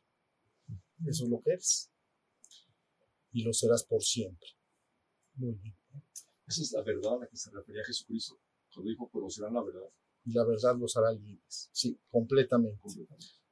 Eso 1.06 1.24
es 1.24 1.30
lo 1.30 1.40
que 1.40 1.52
eres. 1.52 1.90
Y 3.32 3.42
lo 3.42 3.52
serás 3.52 3.84
por 3.84 4.02
siempre. 4.02 4.48
Muy 5.34 5.54
bien. 5.54 5.76
Esa 6.46 6.62
es 6.62 6.72
la 6.72 6.82
verdad 6.82 7.14
a 7.14 7.18
la 7.20 7.26
que 7.26 7.36
se 7.36 7.50
refería 7.50 7.84
Jesucristo 7.84 8.38
cuando 8.72 8.90
dijo, 8.90 9.08
conocerán 9.10 9.54
la 9.54 9.62
verdad 9.62 9.90
y 10.28 10.32
la 10.34 10.44
verdad 10.44 10.76
los 10.78 10.94
hará 10.96 11.10
libres. 11.12 11.70
Sí, 11.72 11.98
completamente. 12.10 13.06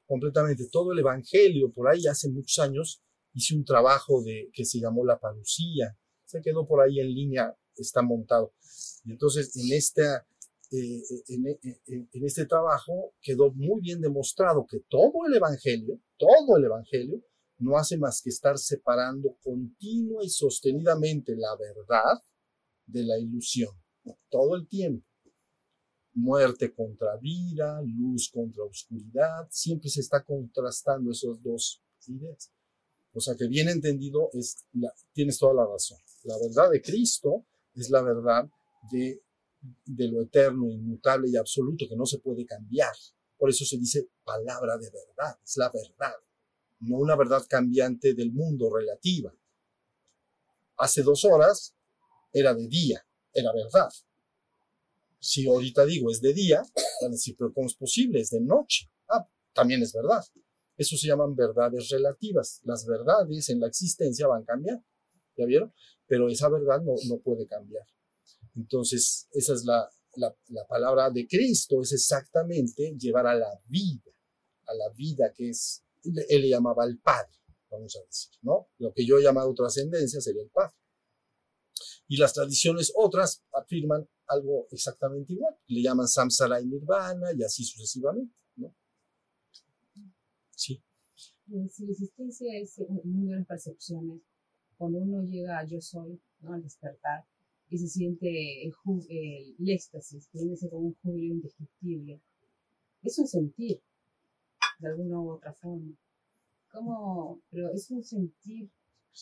Completamente. 0.06 0.68
Todo 0.70 0.92
el 0.92 0.98
Evangelio, 0.98 1.72
por 1.72 1.88
ahí 1.88 2.06
hace 2.06 2.28
muchos 2.28 2.58
años, 2.58 3.02
hice 3.32 3.56
un 3.56 3.64
trabajo 3.64 4.22
de, 4.22 4.50
que 4.52 4.66
se 4.66 4.78
llamó 4.78 5.02
La 5.04 5.18
Parucía. 5.18 5.96
Se 6.26 6.42
quedó 6.42 6.66
por 6.66 6.82
ahí 6.82 7.00
en 7.00 7.14
línea, 7.14 7.56
está 7.76 8.02
montado. 8.02 8.52
Y 9.04 9.12
entonces, 9.12 9.56
en, 9.56 9.72
esta, 9.72 10.26
eh, 10.70 11.02
en, 11.28 11.46
en, 11.46 12.08
en 12.12 12.24
este 12.26 12.44
trabajo 12.44 13.14
quedó 13.22 13.50
muy 13.52 13.80
bien 13.80 14.02
demostrado 14.02 14.66
que 14.68 14.80
todo 14.90 15.26
el 15.26 15.34
Evangelio, 15.34 15.98
todo 16.18 16.58
el 16.58 16.64
Evangelio, 16.64 17.22
no 17.58 17.78
hace 17.78 17.96
más 17.96 18.20
que 18.20 18.28
estar 18.28 18.58
separando 18.58 19.38
continua 19.42 20.22
y 20.22 20.28
sostenidamente 20.28 21.34
la 21.36 21.56
verdad 21.56 22.22
de 22.84 23.02
la 23.02 23.18
ilusión. 23.18 23.70
Todo 24.28 24.56
el 24.56 24.68
tiempo 24.68 25.06
muerte 26.16 26.72
contra 26.72 27.16
vida, 27.16 27.80
luz 27.82 28.30
contra 28.32 28.64
oscuridad, 28.64 29.46
siempre 29.50 29.90
se 29.90 30.00
está 30.00 30.24
contrastando 30.24 31.10
esos 31.10 31.40
dos 31.42 31.82
ideas. 32.08 32.50
O 33.12 33.20
sea 33.20 33.34
que 33.36 33.46
bien 33.46 33.68
entendido, 33.68 34.30
es 34.32 34.64
la, 34.72 34.92
tienes 35.12 35.38
toda 35.38 35.54
la 35.54 35.66
razón. 35.66 35.98
La 36.24 36.36
verdad 36.38 36.70
de 36.70 36.80
Cristo 36.80 37.44
es 37.74 37.90
la 37.90 38.02
verdad 38.02 38.48
de, 38.90 39.22
de 39.84 40.08
lo 40.08 40.22
eterno, 40.22 40.70
inmutable 40.70 41.28
y 41.28 41.36
absoluto 41.36 41.86
que 41.88 41.96
no 41.96 42.06
se 42.06 42.18
puede 42.18 42.46
cambiar. 42.46 42.94
Por 43.36 43.50
eso 43.50 43.64
se 43.64 43.76
dice 43.76 44.08
palabra 44.24 44.78
de 44.78 44.90
verdad, 44.90 45.38
es 45.44 45.56
la 45.58 45.70
verdad, 45.70 46.14
no 46.80 46.96
una 46.96 47.16
verdad 47.16 47.44
cambiante 47.48 48.14
del 48.14 48.32
mundo 48.32 48.74
relativa. 48.74 49.34
Hace 50.78 51.02
dos 51.02 51.24
horas 51.26 51.74
era 52.32 52.54
de 52.54 52.68
día, 52.68 53.06
era 53.32 53.52
verdad 53.52 53.90
si 55.26 55.46
ahorita 55.48 55.84
digo 55.84 56.10
es 56.10 56.20
de 56.20 56.32
día, 56.32 56.62
van 57.02 57.10
a 57.10 57.14
decir, 57.14 57.34
pero 57.36 57.52
¿cómo 57.52 57.66
es 57.66 57.74
posible? 57.74 58.20
Es 58.20 58.30
de 58.30 58.40
noche. 58.40 58.88
Ah, 59.08 59.28
también 59.52 59.82
es 59.82 59.92
verdad. 59.92 60.24
Eso 60.76 60.96
se 60.96 61.08
llaman 61.08 61.34
verdades 61.34 61.88
relativas. 61.88 62.60
Las 62.62 62.86
verdades 62.86 63.48
en 63.48 63.60
la 63.60 63.66
existencia 63.66 64.28
van 64.28 64.42
a 64.42 64.46
cambiar. 64.46 64.82
¿Ya 65.36 65.46
vieron? 65.46 65.72
Pero 66.06 66.28
esa 66.28 66.48
verdad 66.48 66.80
no, 66.80 66.94
no 67.08 67.18
puede 67.18 67.46
cambiar. 67.46 67.84
Entonces, 68.54 69.28
esa 69.32 69.54
es 69.54 69.64
la, 69.64 69.90
la, 70.14 70.34
la, 70.48 70.66
palabra 70.66 71.10
de 71.10 71.26
Cristo, 71.26 71.82
es 71.82 71.92
exactamente 71.92 72.94
llevar 72.96 73.26
a 73.26 73.34
la 73.34 73.50
vida, 73.68 74.10
a 74.66 74.74
la 74.74 74.88
vida 74.94 75.32
que 75.34 75.50
es, 75.50 75.82
él 76.04 76.40
le 76.40 76.48
llamaba 76.48 76.84
al 76.84 76.98
Padre, 76.98 77.36
vamos 77.70 77.94
a 77.96 78.00
decir, 78.06 78.32
¿no? 78.40 78.68
Lo 78.78 78.94
que 78.94 79.04
yo 79.04 79.18
he 79.18 79.22
llamado 79.22 79.52
trascendencia 79.52 80.22
sería 80.22 80.42
el 80.42 80.48
Padre. 80.48 80.74
Y 82.08 82.16
las 82.16 82.32
tradiciones 82.32 82.92
otras 82.96 83.42
afirman 83.52 84.08
algo 84.28 84.66
exactamente 84.70 85.32
igual. 85.32 85.54
Le 85.68 85.82
llaman 85.82 86.08
samsara 86.08 86.60
y 86.60 86.66
nirvana 86.66 87.28
y 87.36 87.42
así 87.42 87.64
sucesivamente. 87.64 88.34
¿no? 88.56 88.74
Sí. 90.50 90.82
Si 91.70 91.84
la 91.86 91.92
existencia 91.92 92.58
es 92.58 92.78
un 92.78 93.00
mundo 93.04 93.32
de 93.32 93.38
las 93.38 93.46
percepciones, 93.46 94.20
cuando 94.76 94.98
uno 94.98 95.22
llega 95.22 95.58
a 95.58 95.64
yo 95.66 95.80
soy, 95.80 96.20
¿no? 96.40 96.52
al 96.52 96.62
despertar, 96.62 97.24
y 97.68 97.78
se 97.78 97.88
siente 97.88 98.64
el, 98.64 98.72
el- 99.08 99.56
el 99.58 99.70
éxtasis, 99.70 100.28
que 100.28 100.38
ser 100.56 100.70
como 100.70 100.86
un 100.88 100.94
júbilo 101.02 101.34
indescriptible, 101.34 102.20
es 103.02 103.18
un 103.18 103.26
sentir, 103.26 103.80
de 104.78 104.88
alguna 104.88 105.20
u 105.20 105.30
otra 105.30 105.52
forma. 105.54 105.92
¿Cómo? 106.72 107.40
Pero 107.50 107.72
es 107.72 107.90
un 107.90 108.04
sentir 108.04 108.68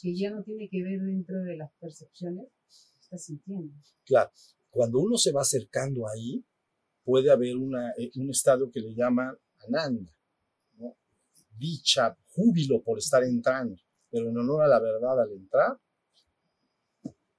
que 0.01 0.17
ya 0.17 0.31
no 0.31 0.43
tiene 0.43 0.69
que 0.69 0.83
ver 0.83 1.01
dentro 1.01 1.41
de 1.43 1.57
las 1.57 1.71
percepciones, 1.75 2.47
está 3.01 3.17
sintiendo. 3.19 3.73
Claro, 4.05 4.31
cuando 4.75 4.99
uno 4.99 5.17
se 5.17 5.31
va 5.31 5.43
acercando 5.43 6.09
ahí, 6.09 6.45
puede 7.05 7.31
haber 7.31 7.55
eh, 7.97 8.11
un 8.17 8.31
estado 8.31 8.71
que 8.73 8.81
le 8.81 8.93
llaman 8.93 9.39
ananda, 9.69 10.13
dicha, 11.57 12.19
júbilo 12.33 12.83
por 12.83 12.99
estar 12.99 13.23
entrando, 13.23 13.77
pero 14.11 14.29
en 14.29 14.37
honor 14.37 14.65
a 14.65 14.69
la 14.69 14.81
verdad 14.81 15.23
al 15.23 15.31
entrar, 15.31 15.79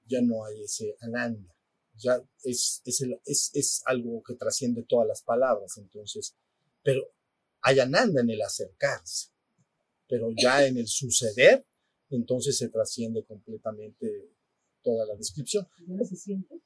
ya 0.06 0.22
no 0.22 0.46
hay 0.46 0.62
ese 0.62 0.96
ananda, 1.00 1.54
ya 1.94 2.22
es, 2.42 2.80
es, 2.86 3.04
es, 3.26 3.50
es 3.52 3.82
algo 3.84 4.22
que 4.22 4.34
trasciende 4.34 4.84
todas 4.84 5.06
las 5.06 5.22
palabras, 5.22 5.76
entonces, 5.76 6.34
pero 6.82 7.02
hay 7.60 7.80
ananda 7.80 8.22
en 8.22 8.30
el 8.30 8.40
acercarse, 8.40 9.28
pero 10.08 10.30
ya 10.34 10.66
en 10.66 10.78
el 10.78 10.86
suceder, 10.86 11.66
entonces 12.08 12.56
se 12.56 12.70
trasciende 12.70 13.24
completamente 13.24 14.30
toda 14.82 15.04
la 15.04 15.16
descripción. 15.16 15.68
¿Ya 15.86 15.96
no 15.96 16.04
se 16.06 16.16
siente? 16.16 16.62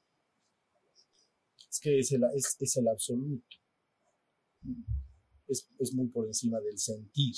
Es 1.71 1.79
que 1.79 1.99
es 1.99 2.11
el, 2.11 2.23
es, 2.35 2.57
es 2.59 2.77
el 2.77 2.87
absoluto. 2.89 3.57
Es, 5.47 5.67
es 5.79 5.93
muy 5.93 6.07
por 6.07 6.27
encima 6.27 6.59
del 6.59 6.77
sentir. 6.77 7.33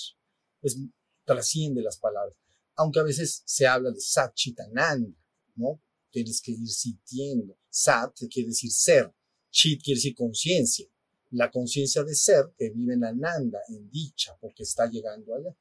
Es, 0.61 0.77
trasciende 1.23 1.83
las 1.83 1.97
palabras. 1.97 2.35
Aunque 2.75 2.99
a 2.99 3.03
veces 3.03 3.43
se 3.45 3.67
habla 3.67 3.91
de 3.91 3.99
Satchitananda, 3.99 5.15
¿no? 5.55 5.79
Tienes 6.09 6.41
que 6.41 6.51
ir 6.51 6.67
sintiendo. 6.67 7.55
Sat 7.69 8.17
quiere 8.31 8.49
decir 8.49 8.71
ser. 8.71 9.13
Chit 9.51 9.83
quiere 9.83 9.99
decir 9.99 10.15
conciencia. 10.15 10.87
La 11.29 11.51
conciencia 11.51 12.03
de 12.03 12.15
ser 12.15 12.53
que 12.57 12.71
vive 12.71 12.95
en 12.95 13.05
Ananda, 13.05 13.59
en 13.69 13.89
dicha, 13.89 14.35
porque 14.41 14.63
está 14.63 14.87
llegando 14.87 15.35
allá. 15.35 15.55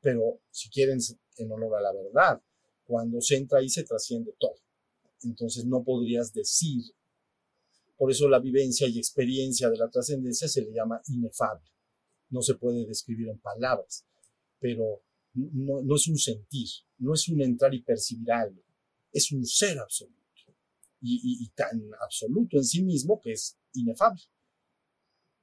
Pero 0.00 0.40
si 0.50 0.68
quieren, 0.70 0.98
en 1.36 1.52
honor 1.52 1.76
a 1.76 1.80
la 1.80 1.92
verdad, 1.92 2.40
cuando 2.84 3.20
se 3.20 3.36
entra 3.36 3.58
ahí 3.58 3.68
se 3.68 3.82
trasciende 3.82 4.34
todo. 4.38 4.56
Entonces 5.22 5.64
no 5.64 5.82
podrías 5.82 6.32
decir 6.32 6.84
por 7.96 8.10
eso 8.10 8.28
la 8.28 8.40
vivencia 8.40 8.86
y 8.88 8.98
experiencia 8.98 9.70
de 9.70 9.78
la 9.78 9.88
trascendencia 9.88 10.48
se 10.48 10.62
le 10.62 10.72
llama 10.72 11.00
inefable. 11.08 11.70
No 12.30 12.42
se 12.42 12.54
puede 12.54 12.86
describir 12.86 13.28
en 13.28 13.38
palabras, 13.38 14.04
pero 14.58 15.02
no, 15.34 15.94
es 15.94 16.08
un 16.08 16.16
sentir, 16.18 16.68
no 16.98 17.14
es 17.14 17.28
un 17.28 17.40
entrar 17.42 17.74
y 17.74 17.82
percibir 17.82 18.30
algo, 18.32 18.62
es 19.12 19.30
un 19.32 19.44
ser 19.46 19.78
absoluto. 19.78 20.18
Y- 21.00 21.44
y 21.44 21.48
tan 21.50 21.82
absoluto 22.00 22.56
en 22.56 22.64
sí 22.64 22.82
mismo 22.82 23.20
que 23.20 23.32
es 23.32 23.58
inefable. 23.74 24.22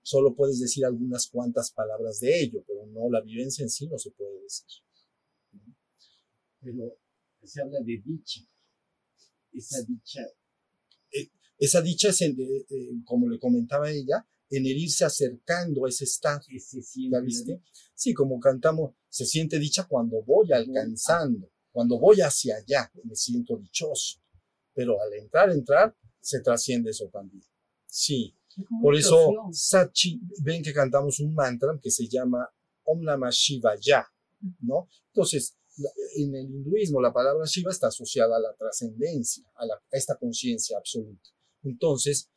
Solo 0.02 0.36
puedes 0.36 0.60
decir 0.60 0.84
algunas 0.86 1.28
cuantas 1.28 1.72
palabras 1.72 2.20
de 2.20 2.42
ello, 2.42 2.64
pero 2.66 2.88
no 2.88 3.10
la 3.12 3.22
vivencia 3.22 3.62
en 3.64 3.70
sí 3.70 3.88
no 3.88 4.00
se 4.00 4.10
puede 4.12 4.42
decir. 4.42 4.68
Pero 6.60 6.98
se 7.44 7.62
habla 7.62 7.80
de 7.82 8.02
dicha. 8.04 8.42
Esa 9.54 9.84
dicha, 9.84 10.22
Esa 11.62 11.82
dicha 11.82 12.10
es, 12.10 12.22
en- 12.22 12.40
eh, 12.40 12.66
eh, 12.70 12.90
como 13.06 13.30
le 13.30 13.38
comentaba 13.40 13.90
ella, 13.92 14.28
en 14.50 14.66
el 14.66 14.78
irse 14.78 15.06
acercando 15.06 15.86
a 15.86 15.90
ese 15.90 16.06
estado. 16.06 16.42
¿Ya 16.50 16.60
siente. 16.60 17.10
la 17.16 17.22
viste? 17.22 17.62
Sí, 17.94 18.14
como 18.14 18.40
cantamos, 18.40 18.96
se 19.10 19.26
siente 19.26 19.60
dicha 19.60 19.86
cuando 19.88 20.22
voy 20.24 20.52
alcanzando, 20.52 21.50
cuando 21.72 22.00
voy 22.00 22.20
hacia 22.22 22.56
allá, 22.58 22.92
me 23.04 23.16
siento 23.16 23.58
dichoso. 23.58 24.20
Pero 24.74 25.02
al 25.02 25.14
entrar, 25.14 25.52
entrar, 25.52 25.96
se 26.20 26.40
trasciende 26.42 26.90
eso 26.92 27.08
también. 27.10 27.44
Sí, 27.86 28.36
por 28.82 28.96
eso. 28.96 29.16
Sachi, 29.54 30.20
ven 30.42 30.64
que 30.64 30.74
cantamos 30.74 31.20
un 31.20 31.34
mantra 31.36 31.80
que 31.82 31.92
se 31.92 32.08
llama 32.08 32.50
Om 32.84 33.04
Namah 33.04 33.30
Shivaya, 33.32 34.06
¿no? 34.62 34.90
Entonces, 35.14 35.56
en 36.18 36.36
el 36.36 36.46
hinduismo 36.50 37.00
la 37.02 37.14
palabra 37.14 37.46
Shiva 37.46 37.72
está 37.72 37.88
asociada 37.88 38.36
a 38.36 38.40
la 38.40 38.54
trascendencia, 38.56 39.46
a 39.56 39.66
esta 39.92 40.18
conciencia 40.18 40.78
absoluta. 40.78 41.30
Entonces, 41.64 42.30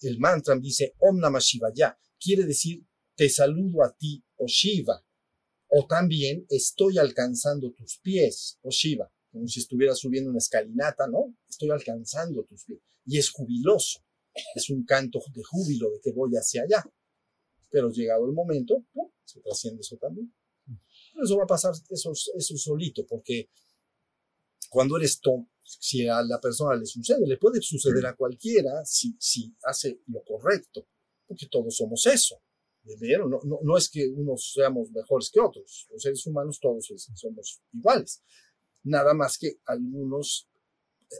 el 0.00 0.18
mantra 0.18 0.56
dice 0.56 0.94
Om 0.98 1.18
Namah 1.18 1.40
Shivaya, 1.40 1.98
quiere 2.18 2.44
decir 2.44 2.84
te 3.14 3.28
saludo 3.28 3.84
a 3.84 3.94
ti, 3.94 4.24
oh 4.36 4.46
Shiva, 4.46 5.04
o 5.68 5.86
también 5.86 6.46
estoy 6.48 6.98
alcanzando 6.98 7.72
tus 7.72 7.98
pies, 7.98 8.58
oh 8.62 8.70
Shiva, 8.70 9.12
como 9.30 9.46
si 9.46 9.60
estuviera 9.60 9.94
subiendo 9.94 10.30
una 10.30 10.38
escalinata, 10.38 11.06
¿no? 11.06 11.36
Estoy 11.48 11.70
alcanzando 11.70 12.44
tus 12.44 12.64
pies. 12.64 12.80
Y 13.04 13.18
es 13.18 13.30
jubiloso, 13.30 14.00
es 14.54 14.70
un 14.70 14.84
canto 14.84 15.20
de 15.32 15.42
júbilo 15.42 15.90
de 15.90 16.00
que 16.00 16.12
voy 16.12 16.32
hacia 16.32 16.62
allá. 16.62 16.84
Pero 17.70 17.90
llegado 17.90 18.26
el 18.26 18.32
momento, 18.32 18.84
se 19.24 19.40
trasciende 19.40 19.80
eso 19.80 19.96
también. 19.96 20.34
Eso 21.22 21.36
va 21.36 21.44
a 21.44 21.46
pasar 21.46 21.74
eso, 21.88 22.12
eso 22.12 22.56
solito, 22.56 23.06
porque 23.06 23.50
cuando 24.68 24.96
eres 24.96 25.20
tonto, 25.20 25.50
si 25.80 26.06
a 26.06 26.22
la 26.22 26.40
persona 26.40 26.76
le 26.76 26.86
sucede, 26.86 27.26
le 27.26 27.36
puede 27.38 27.60
suceder 27.60 28.06
a 28.06 28.16
cualquiera 28.16 28.84
si, 28.84 29.16
si 29.18 29.54
hace 29.64 30.00
lo 30.06 30.22
correcto, 30.24 30.86
porque 31.26 31.46
todos 31.46 31.76
somos 31.76 32.06
eso. 32.06 32.42
No, 32.84 33.40
no, 33.44 33.60
no 33.62 33.78
es 33.78 33.88
que 33.88 34.08
unos 34.08 34.52
seamos 34.54 34.90
mejores 34.90 35.30
que 35.32 35.40
otros, 35.40 35.86
los 35.90 36.02
seres 36.02 36.26
humanos 36.26 36.58
todos 36.60 36.92
somos 37.14 37.62
iguales. 37.72 38.22
Nada 38.82 39.14
más 39.14 39.38
que 39.38 39.60
algunos 39.66 40.48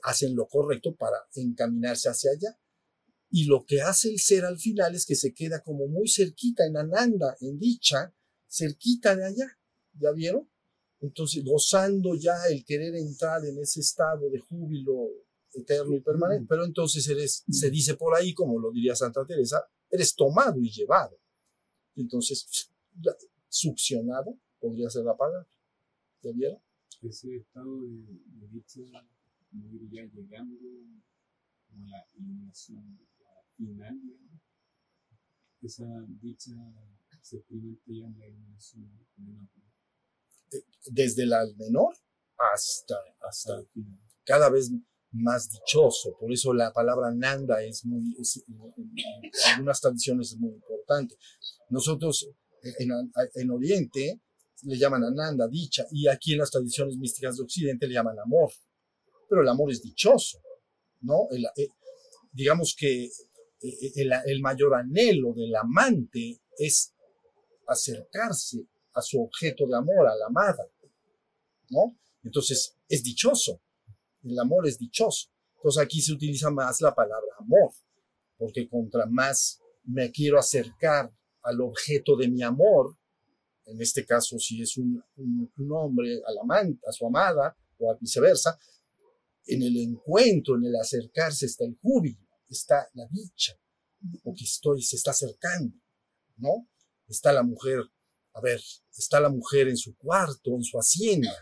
hacen 0.03 0.35
lo 0.35 0.49
correcto 0.49 0.95
para 0.97 1.17
encaminarse 1.35 2.09
hacia 2.09 2.33
allá. 2.33 2.59
Y 3.31 3.45
lo 3.45 3.65
que 3.65 3.81
hace 3.81 4.11
el 4.11 4.19
ser 4.19 4.45
al 4.45 4.59
final 4.59 4.95
es 4.95 5.07
que 5.07 5.15
se 5.15 5.33
queda 5.33 5.63
como 5.63 5.87
muy 5.87 6.09
cerquita 6.09 6.67
en 6.67 6.77
Ananda, 6.77 7.37
en 7.41 7.59
dicha, 7.59 8.15
cerquita 8.49 9.17
de 9.17 9.25
allá. 9.25 9.59
¿Ya 9.95 10.11
vieron? 10.13 10.52
Entonces, 11.03 11.45
gozando 11.45 12.15
ya 12.15 12.35
el 12.49 12.65
querer 12.65 12.95
entrar 12.95 13.45
en 13.45 13.59
ese 13.59 13.81
estado 13.81 14.31
de 14.31 14.39
júbilo 14.39 15.09
eterno 15.53 15.95
y 15.95 16.01
permanente. 16.01 16.47
Pero 16.49 16.65
entonces 16.65 17.07
eres, 17.09 17.45
se 17.51 17.71
dice 17.71 17.95
por 17.95 18.15
ahí, 18.15 18.33
como 18.33 18.59
lo 18.59 18.71
diría 18.71 18.97
Santa 18.97 19.27
Teresa, 19.27 19.63
eres 19.91 20.15
tomado 20.15 20.59
y 20.61 20.71
llevado. 20.71 21.19
Entonces, 21.97 22.71
succionado 23.49 24.39
podría 24.59 24.89
ser 24.89 25.05
la 25.05 25.17
palabra. 25.17 25.47
¿Ya 26.23 26.31
vieron? 26.33 26.59
ese 27.09 27.35
estado 27.37 27.83
de, 27.83 27.99
de 28.39 28.49
dicha, 28.49 28.81
ya 29.91 30.05
llegando 30.05 30.57
como 31.69 31.89
la 31.89 32.07
iluminación 32.15 32.99
final, 33.57 34.01
esa 35.61 35.85
dicha 36.21 36.53
se 37.21 37.39
experimenta 37.39 37.83
ya 37.87 38.07
en 38.07 38.19
la 38.19 38.29
iluminación. 38.29 38.89
Desde 40.87 41.23
el 41.25 41.33
al 41.33 41.55
menor 41.57 41.95
hasta, 42.53 42.97
hasta 43.21 43.59
el 43.59 43.67
final. 43.69 43.99
cada 44.25 44.51
vez 44.51 44.71
más 45.13 45.49
dichoso. 45.51 46.17
Por 46.19 46.33
eso 46.33 46.53
la 46.55 46.73
palabra 46.73 47.13
Nanda 47.15 47.63
es 47.63 47.85
muy, 47.85 48.17
es- 48.19 48.43
en, 48.49 48.59
en 48.77 49.53
algunas 49.55 49.81
tradiciones 49.81 50.33
es 50.33 50.39
muy 50.39 50.53
importante. 50.55 51.17
Nosotros 51.69 52.29
en, 52.79 52.91
en 53.35 53.51
Oriente 53.51 54.21
le 54.65 54.79
llaman 54.79 55.05
Ananda, 55.05 55.49
dicha, 55.49 55.85
y 55.91 56.09
aquí 56.09 56.33
en 56.33 56.39
las 56.39 56.51
tradiciones 56.51 56.97
místicas 56.97 57.37
de 57.37 57.43
Occidente 57.43 57.87
le 57.87 57.95
llaman 57.95 58.19
amor. 58.19 58.51
Pero 59.29 59.43
el 59.43 59.49
amor 59.49 59.71
es 59.71 59.83
dichoso, 59.83 60.41
¿no? 61.01 61.27
El- 61.31 61.47
eh, 61.57 61.69
digamos 62.33 62.75
que 62.79 63.05
eh, 63.05 63.93
el, 63.97 64.11
el 64.27 64.41
mayor 64.41 64.75
anhelo 64.75 65.33
del 65.35 65.55
amante 65.57 66.41
es 66.59 66.95
acercarse 67.67 68.67
a 68.95 69.03
su 69.03 69.23
objeto 69.23 69.67
de 69.67 69.77
amor, 69.77 70.07
a 70.09 70.17
la 70.17 70.27
amada, 70.27 70.65
¿no? 71.71 71.97
Entonces, 72.23 72.77
es 72.89 73.03
dichoso. 73.03 73.61
El 74.23 74.39
amor 74.39 74.67
es 74.69 74.79
dichoso. 74.79 75.29
Entonces 75.57 75.83
aquí 75.83 76.01
se 76.01 76.13
utiliza 76.13 76.51
más 76.51 76.81
la 76.81 76.95
palabra 76.95 77.29
amor, 77.39 77.73
porque 78.37 78.69
contra 78.69 79.07
más 79.07 79.61
me 79.85 80.11
quiero 80.11 80.39
acercar 80.39 81.13
al 81.43 81.61
objeto 81.61 82.17
de 82.17 82.29
mi 82.29 82.43
amor, 82.43 82.97
en 83.67 83.81
este 83.81 84.05
caso 84.05 84.39
si 84.39 84.61
es 84.63 84.77
un, 84.77 85.03
un- 85.17 85.53
un 85.57 85.73
hombre 85.73 86.21
amante, 86.41 86.81
a 86.89 86.93
su 86.93 87.07
amada, 87.07 87.57
o 87.79 87.97
viceversa, 88.01 88.59
en 89.47 89.63
el 89.63 89.77
encuentro, 89.77 90.57
en 90.57 90.65
el 90.67 90.77
acercarse 90.77 91.47
está 91.47 91.65
el 91.65 91.77
júbilo, 91.81 92.27
está 92.49 92.89
la 92.95 93.07
dicha, 93.11 93.55
porque 94.23 94.45
estoy, 94.45 94.83
se 94.83 94.97
está 94.97 95.11
acercando, 95.13 95.77
¿no? 96.37 96.69
Está 97.09 97.33
la 97.33 97.43
mujer, 97.43 97.81
a 98.35 98.41
ver, 98.41 98.61
está 98.97 99.21
la 99.21 99.29
mujer 99.29 99.69
en 99.69 99.77
su 99.77 99.97
cuarto, 99.97 100.55
en 100.55 100.63
su 100.63 100.79
hacienda, 100.79 101.35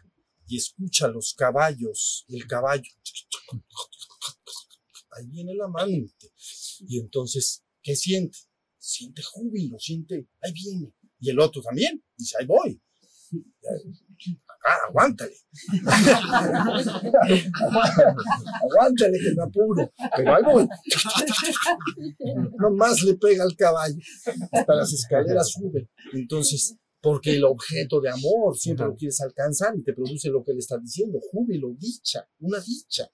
y 0.47 0.57
escucha 0.57 1.09
los 1.09 1.35
caballos, 1.35 2.25
el 2.29 2.47
caballo 2.47 2.91
ahí 5.13 5.27
viene 5.27 5.53
el 5.53 5.61
amante. 5.61 6.33
Y 6.81 6.99
entonces, 6.99 7.63
¿qué 7.83 7.97
siente? 7.97 8.39
Siente 8.79 9.23
júbilo, 9.23 9.79
siente, 9.79 10.29
ahí 10.41 10.53
viene. 10.53 10.93
Y 11.21 11.31
el 11.31 11.39
otro 11.39 11.63
también, 11.63 12.03
dice, 12.17 12.37
ahí 12.39 12.47
voy. 12.47 12.81
Ah, 14.63 14.77
aguántale. 14.89 15.33
aguántale 18.63 19.19
que 19.19 19.35
me 19.35 19.43
apuro. 19.43 19.93
Pero 20.17 20.35
ahí 20.35 20.43
voy. 20.45 20.69
Nomás 22.59 23.03
le 23.03 23.15
pega 23.15 23.45
al 23.45 23.57
caballo. 23.57 23.97
Hasta 24.53 24.75
las 24.75 24.93
escaleras 24.93 25.51
sube. 25.51 25.89
Entonces, 26.13 26.77
porque 27.01 27.37
el 27.37 27.45
objeto 27.45 28.01
de 28.01 28.11
amor 28.11 28.57
siempre 28.57 28.87
lo 28.87 28.95
quieres 28.95 29.21
alcanzar 29.21 29.75
y 29.77 29.83
te 29.83 29.93
produce 29.95 30.29
lo 30.29 30.45
que 30.45 30.53
le 30.53 30.59
está 30.59 30.77
diciendo, 30.79 31.19
júbilo, 31.33 31.69
dicha, 31.79 32.29
una 32.41 32.59
dicha. 32.61 33.11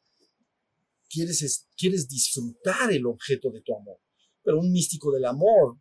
Quieres, 1.09 1.43
es- 1.43 1.67
quieres 1.77 2.09
disfrutar 2.09 2.93
el 2.93 3.07
objeto 3.07 3.51
de 3.51 3.61
tu 3.63 3.77
amor. 3.77 3.99
Pero 4.43 4.59
un 4.59 4.73
místico 4.73 5.13
del 5.13 5.25
amor, 5.25 5.79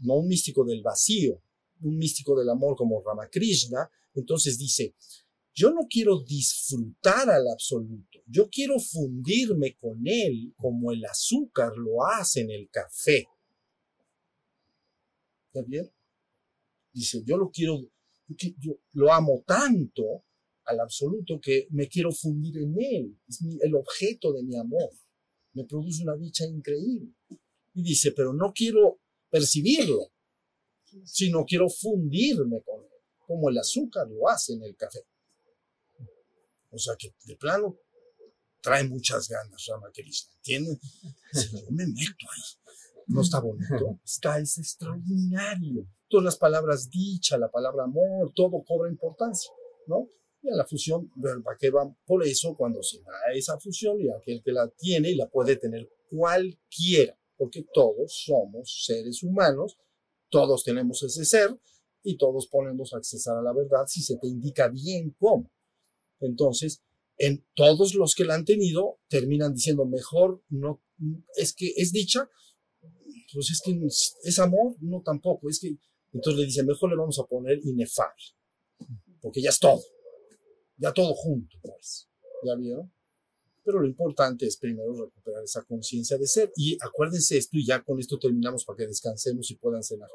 no 0.00 0.14
un 0.14 0.28
místico 0.28 0.64
del 0.64 0.82
vacío, 0.82 1.42
un 1.82 1.96
místico 1.96 2.38
del 2.38 2.48
amor 2.48 2.76
como 2.76 3.02
Ramakrishna, 3.02 3.90
entonces 4.14 4.58
dice, 4.58 4.94
yo 5.54 5.70
no 5.70 5.86
quiero 5.88 6.20
disfrutar 6.22 7.28
al 7.30 7.48
absoluto, 7.48 8.20
yo 8.26 8.48
quiero 8.48 8.78
fundirme 8.78 9.76
con 9.76 10.00
él 10.06 10.54
como 10.56 10.92
el 10.92 11.04
azúcar 11.04 11.72
lo 11.76 12.04
hace 12.06 12.40
en 12.42 12.50
el 12.50 12.68
café. 12.70 13.26
¿Está 15.46 15.62
bien? 15.66 15.90
Dice, 16.92 17.22
yo 17.24 17.36
lo 17.36 17.50
quiero, 17.50 17.80
yo 18.58 18.78
lo 18.92 19.12
amo 19.12 19.42
tanto 19.46 20.24
al 20.64 20.80
absoluto 20.80 21.40
que 21.40 21.66
me 21.70 21.88
quiero 21.88 22.12
fundir 22.12 22.58
en 22.58 22.74
él. 22.78 23.18
Es 23.28 23.40
mi- 23.42 23.58
el 23.62 23.74
objeto 23.74 24.32
de 24.32 24.42
mi 24.42 24.56
amor. 24.56 24.90
Me 25.54 25.64
produce 25.64 26.02
una 26.02 26.16
dicha 26.16 26.44
increíble. 26.46 27.14
Y 27.74 27.82
dice, 27.82 28.12
pero 28.12 28.32
no 28.32 28.52
quiero 28.54 29.00
percibirlo, 29.30 30.12
sino 31.04 31.44
quiero 31.44 31.68
fundirme 31.68 32.62
con 32.62 32.84
él, 32.84 32.90
como 33.26 33.48
el 33.48 33.58
azúcar 33.58 34.08
lo 34.08 34.28
hace 34.28 34.54
en 34.54 34.62
el 34.62 34.76
café. 34.76 35.04
O 36.70 36.78
sea 36.78 36.94
que 36.98 37.14
de 37.24 37.36
plano 37.36 37.78
trae 38.60 38.84
muchas 38.84 39.28
ganas. 39.28 39.66
Dice, 39.94 40.26
yo 40.52 41.70
me 41.70 41.86
meto 41.86 42.26
ahí. 42.30 42.42
No 43.06 43.22
está 43.22 43.40
bonito, 43.40 44.00
está, 44.04 44.38
es 44.38 44.58
extraordinario. 44.58 45.86
Todas 46.08 46.24
las 46.24 46.36
palabras 46.36 46.90
dicha, 46.90 47.38
la 47.38 47.50
palabra 47.50 47.84
amor, 47.84 48.32
todo 48.34 48.62
cobra 48.66 48.90
importancia, 48.90 49.50
¿no? 49.86 50.10
Y 50.42 50.50
a 50.50 50.54
la 50.54 50.66
fusión, 50.66 51.10
¿para 51.42 51.56
qué 51.58 51.70
va? 51.70 51.90
Por 52.04 52.22
eso, 52.26 52.54
cuando 52.54 52.82
se 52.82 53.00
da 53.00 53.12
esa 53.34 53.58
fusión, 53.58 53.98
y 53.98 54.10
aquel 54.10 54.42
que 54.42 54.52
la 54.52 54.68
tiene 54.68 55.10
y 55.10 55.14
la 55.14 55.26
puede 55.28 55.56
tener 55.56 55.88
cualquiera, 56.10 57.18
porque 57.36 57.64
todos 57.72 58.24
somos 58.26 58.84
seres 58.84 59.22
humanos, 59.22 59.78
todos 60.30 60.64
tenemos 60.64 61.02
ese 61.02 61.24
ser 61.24 61.58
y 62.02 62.16
todos 62.16 62.48
ponemos 62.48 62.92
a 62.92 62.98
accesar 62.98 63.36
a 63.36 63.42
la 63.42 63.52
verdad 63.52 63.86
si 63.86 64.02
se 64.02 64.16
te 64.16 64.28
indica 64.28 64.68
bien 64.68 65.14
cómo. 65.18 65.50
Entonces, 66.20 66.82
en 67.18 67.44
todos 67.54 67.94
los 67.94 68.14
que 68.14 68.24
la 68.24 68.34
han 68.34 68.44
tenido 68.44 69.00
terminan 69.08 69.52
diciendo 69.52 69.84
mejor 69.84 70.42
no 70.48 70.82
es 71.36 71.52
que 71.52 71.72
es 71.76 71.92
dicha 71.92 72.30
pues 73.32 73.50
es 73.50 73.60
que 73.64 73.78
es 74.22 74.38
amor 74.38 74.76
no 74.80 75.02
tampoco 75.04 75.50
es 75.50 75.58
que 75.60 75.76
entonces 76.12 76.40
le 76.40 76.46
dicen 76.46 76.66
mejor 76.66 76.90
le 76.90 76.96
vamos 76.96 77.18
a 77.18 77.24
poner 77.24 77.58
inefable 77.64 78.22
porque 79.20 79.42
ya 79.42 79.50
es 79.50 79.58
todo 79.58 79.82
ya 80.76 80.92
todo 80.92 81.12
junto 81.14 81.56
pues 81.60 82.08
ya 82.44 82.54
vieron 82.54 82.92
pero 83.68 83.80
lo 83.80 83.86
importante 83.86 84.46
es 84.46 84.56
primero 84.56 84.94
recuperar 84.94 85.44
esa 85.44 85.62
conciencia 85.62 86.16
de 86.16 86.26
ser 86.26 86.50
y 86.56 86.78
acuérdense 86.80 87.36
esto 87.36 87.58
y 87.58 87.66
ya 87.66 87.82
con 87.82 88.00
esto 88.00 88.18
terminamos 88.18 88.64
para 88.64 88.78
que 88.78 88.86
descansemos 88.86 89.50
y 89.50 89.56
puedan 89.56 89.82
cenar 89.82 90.08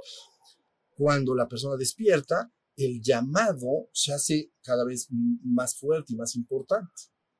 cuando 0.95 1.36
la 1.36 1.47
persona 1.47 1.78
despierta 1.78 2.51
el 2.76 2.99
llamado 2.99 3.89
se 3.93 4.12
hace 4.12 4.51
cada 4.64 4.84
vez 4.84 5.08
más 5.12 5.76
fuerte 5.76 6.14
y 6.14 6.16
más 6.16 6.36
importante. 6.36 6.91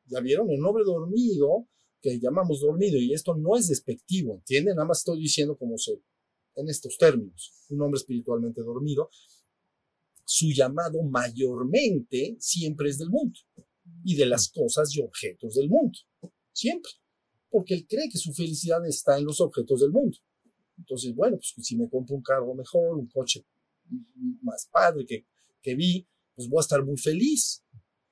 ¿Ya 0.06 0.20
vieron? 0.20 0.52
El 0.52 0.64
hombre 0.64 0.84
dormido, 0.84 1.68
que 2.00 2.20
llamamos 2.20 2.62
dormido, 2.62 3.00
y 3.00 3.12
esto 3.12 3.34
no 3.36 3.58
es 3.58 3.68
despectivo, 3.70 4.36
¿entienden? 4.36 4.76
Nada 4.76 4.88
más 4.88 5.00
estoy 5.00 5.20
diciendo 5.20 5.58
como 5.58 5.80
se, 5.80 6.00
en 6.54 6.70
estos 6.70 6.96
términos, 7.00 7.66
un 7.70 7.82
hombre 7.82 7.98
espiritualmente 7.98 8.62
dormido, 8.62 9.10
su 10.24 10.52
llamado 10.52 11.02
mayormente 11.02 12.36
siempre 12.40 12.92
es 12.92 13.00
del 13.00 13.10
mundo 13.10 13.40
y 14.04 14.16
de 14.16 14.26
las 14.26 14.50
cosas 14.50 14.96
y 14.96 15.02
objetos 15.02 15.56
del 15.56 15.70
mundo, 15.70 15.98
siempre, 16.52 16.92
porque 17.50 17.76
él 17.76 17.88
cree 17.88 18.10
que 18.10 18.18
su 18.18 18.34
felicidad 18.34 18.86
está 18.88 19.18
en 19.18 19.26
los 19.26 19.40
objetos 19.42 19.82
del 19.82 19.92
mundo. 19.92 20.18
Entonces, 20.78 21.14
bueno, 21.14 21.38
pues 21.38 21.54
si 21.66 21.78
me 21.78 21.90
compro 21.90 22.16
un 22.16 22.24
carro 22.24 22.54
mejor, 22.56 22.98
un 22.98 23.08
coche 23.08 23.46
más 24.42 24.68
padre 24.72 25.06
que, 25.06 25.26
que 25.62 25.76
vi, 25.76 26.08
pues 26.36 26.50
voy 26.50 26.60
a 26.60 26.62
estar 26.62 26.84
muy 26.84 26.98
feliz. 26.98 27.64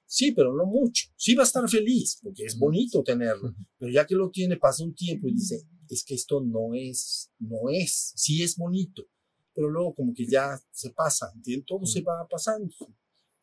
Sí, 0.06 0.34
pero 0.34 0.54
no 0.54 0.66
mucho. 0.66 1.08
Sí 1.16 1.36
va 1.36 1.44
a 1.44 1.46
estar 1.46 1.68
feliz, 1.70 2.20
porque 2.22 2.46
es 2.46 2.60
bonito 2.60 3.02
tenerlo. 3.02 3.56
Pero 3.78 3.92
ya 3.92 4.06
que 4.06 4.16
lo 4.16 4.30
tiene, 4.30 4.58
pasa 4.58 4.84
un 4.84 4.94
tiempo 4.94 5.28
y 5.28 5.34
dice, 5.34 5.64
es 5.90 6.04
que 6.04 6.16
esto 6.16 6.42
no 6.42 6.74
es, 6.74 7.32
no 7.40 7.70
es, 7.70 8.14
sí 8.16 8.44
es 8.44 8.58
bonito. 8.58 9.04
Pero 9.54 9.70
luego 9.70 9.96
como 9.96 10.14
que 10.14 10.26
ya 10.26 10.62
se 10.72 10.92
pasa, 10.92 11.32
¿entiendes? 11.34 11.66
Todo 11.66 11.86
se 11.86 12.02
va 12.02 12.28
pasando. 12.30 12.74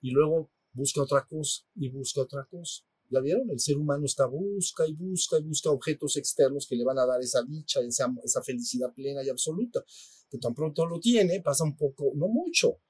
Y 0.00 0.10
luego 0.10 0.50
busca 0.72 1.02
otra 1.02 1.26
cosa 1.26 1.64
y 1.74 1.88
busca 1.88 2.22
otra 2.22 2.44
cosa. 2.44 2.84
¿Ya 3.10 3.20
vieron? 3.20 3.50
El 3.50 3.58
ser 3.58 3.78
humano 3.78 4.04
está 4.04 4.26
busca 4.26 4.86
y 4.86 4.92
busca 4.92 5.38
y 5.38 5.42
busca 5.42 5.70
objetos 5.70 6.16
externos 6.16 6.66
que 6.68 6.76
le 6.76 6.84
van 6.84 6.98
a 6.98 7.06
dar 7.06 7.20
esa 7.20 7.42
dicha, 7.42 7.80
esa, 7.80 8.12
esa 8.22 8.42
felicidad 8.42 8.92
plena 8.92 9.22
y 9.22 9.30
absoluta. 9.30 9.82
Que 10.28 10.38
tan 10.38 10.54
pronto 10.54 10.84
lo 10.86 11.00
tiene, 11.00 11.40
pasa 11.40 11.64
un 11.64 11.74
poco, 11.74 12.12
no 12.14 12.28
mucho, 12.28 12.82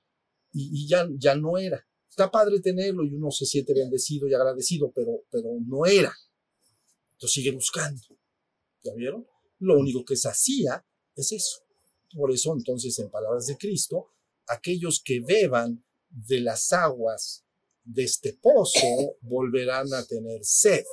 y, 0.52 0.82
y 0.82 0.88
ya, 0.88 1.08
ya 1.16 1.36
no 1.36 1.56
era. 1.56 1.86
Está 2.08 2.30
padre 2.30 2.58
tenerlo 2.60 3.04
y 3.04 3.14
uno 3.14 3.30
se 3.30 3.46
siente 3.46 3.72
bendecido 3.74 4.26
y 4.26 4.34
agradecido, 4.34 4.90
pero, 4.92 5.24
pero 5.30 5.50
no 5.64 5.86
era. 5.86 6.12
Entonces 7.12 7.34
sigue 7.34 7.52
buscando. 7.52 8.02
¿Ya 8.82 8.92
vieron? 8.94 9.24
Lo 9.60 9.78
único 9.78 10.04
que 10.04 10.16
se 10.16 10.28
hacía 10.28 10.84
es 11.14 11.32
eso. 11.32 11.60
Por 12.12 12.32
eso, 12.32 12.54
entonces, 12.56 12.98
en 12.98 13.10
palabras 13.10 13.46
de 13.46 13.56
Cristo, 13.56 14.12
aquellos 14.46 15.02
que 15.04 15.20
beban 15.20 15.84
de 16.08 16.40
las 16.40 16.72
aguas 16.72 17.44
de 17.88 18.04
este 18.04 18.34
pozo 18.34 19.16
volverán 19.22 19.92
a 19.94 20.04
tener 20.04 20.44
sed. 20.44 20.84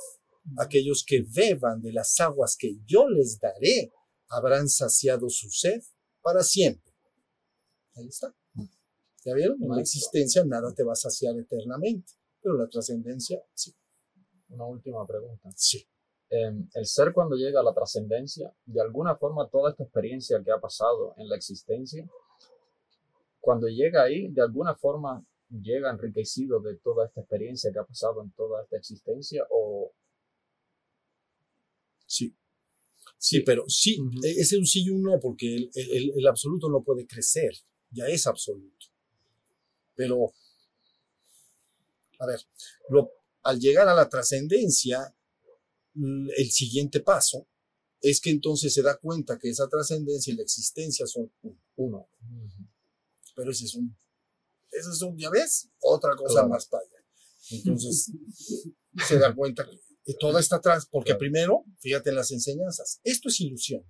Aquellos 0.58 1.04
que 1.06 1.24
beban 1.28 1.82
de 1.82 1.92
las 1.92 2.18
aguas 2.20 2.56
que 2.58 2.78
yo 2.86 3.08
les 3.08 3.38
daré 3.38 3.92
habrán 4.28 4.68
saciado 4.68 5.28
su 5.28 5.50
sed 5.50 5.82
para 6.22 6.42
siempre. 6.42 6.92
Ahí 7.94 8.08
está. 8.08 8.34
¿Ya 9.24 9.34
vieron? 9.34 9.62
En 9.62 9.70
la 9.70 9.80
existencia 9.80 10.44
nada 10.44 10.72
te 10.72 10.84
va 10.84 10.92
a 10.92 10.96
saciar 10.96 11.36
eternamente, 11.36 12.12
pero 12.40 12.56
la 12.56 12.68
trascendencia 12.68 13.42
sí. 13.54 13.74
Una 14.48 14.66
última 14.66 15.04
pregunta. 15.04 15.50
Sí. 15.56 15.84
Eh, 16.30 16.52
el 16.74 16.86
ser 16.86 17.12
cuando 17.12 17.36
llega 17.36 17.60
a 17.60 17.64
la 17.64 17.74
trascendencia, 17.74 18.54
de 18.64 18.80
alguna 18.80 19.16
forma 19.16 19.48
toda 19.50 19.70
esta 19.70 19.82
experiencia 19.82 20.40
que 20.44 20.52
ha 20.52 20.60
pasado 20.60 21.14
en 21.16 21.28
la 21.28 21.36
existencia, 21.36 22.08
cuando 23.40 23.66
llega 23.66 24.04
ahí, 24.04 24.28
de 24.28 24.42
alguna 24.42 24.76
forma 24.76 25.24
llega 25.50 25.90
enriquecido 25.90 26.60
de 26.60 26.76
toda 26.76 27.06
esta 27.06 27.20
experiencia 27.20 27.70
que 27.72 27.78
ha 27.78 27.84
pasado 27.84 28.22
en 28.22 28.30
toda 28.32 28.62
esta 28.62 28.76
existencia 28.76 29.44
o 29.50 29.92
Sí. 32.06 32.34
Sí, 33.18 33.40
pero 33.40 33.64
sí, 33.68 34.00
Ujú. 34.00 34.20
es 34.22 34.52
un 34.52 34.66
sí 34.66 34.84
y 34.84 34.90
un 34.90 35.02
no, 35.02 35.18
porque 35.20 35.54
el, 35.54 35.70
el- 35.74 36.12
el 36.16 36.26
absoluto 36.26 36.68
no 36.68 36.82
puede 36.82 37.06
crecer, 37.06 37.52
ya 37.90 38.06
es 38.06 38.26
absoluto. 38.26 38.86
Pero, 39.94 40.32
a 42.18 42.26
ver, 42.26 42.40
lo- 42.90 43.10
al 43.42 43.58
llegar 43.58 43.88
a 43.88 43.94
la 43.94 44.08
trascendencia, 44.08 45.14
el 45.94 46.50
siguiente 46.50 47.00
paso 47.00 47.46
es 48.00 48.20
que 48.20 48.30
entonces 48.30 48.72
se 48.74 48.82
da 48.82 48.96
cuenta 48.98 49.38
que 49.38 49.48
esa 49.48 49.66
trascendencia 49.68 50.32
y 50.32 50.36
la 50.36 50.42
existencia 50.42 51.06
son 51.06 51.32
uno. 51.42 51.58
uno. 51.76 52.08
Pero 53.34 53.50
ese 53.50 53.64
es 53.64 53.74
un, 53.74 53.96
ese 54.78 54.90
es 54.90 55.02
un, 55.02 55.16
ves, 55.16 55.68
otra 55.80 56.14
cosa 56.16 56.34
Claro. 56.34 56.48
más 56.48 56.66
para 56.66 56.82
allá. 56.82 57.04
Entonces, 57.50 58.12
se 59.08 59.18
da 59.18 59.34
cuenta 59.34 59.66
que 60.04 60.14
toda 60.14 60.40
está 60.40 60.56
atrás, 60.56 60.86
porque 60.90 61.08
Claro. 61.10 61.18
primero, 61.18 61.64
fíjate 61.80 62.10
en 62.10 62.16
las 62.16 62.30
enseñanzas, 62.30 63.00
esto 63.04 63.28
es 63.28 63.40
ilusión, 63.40 63.82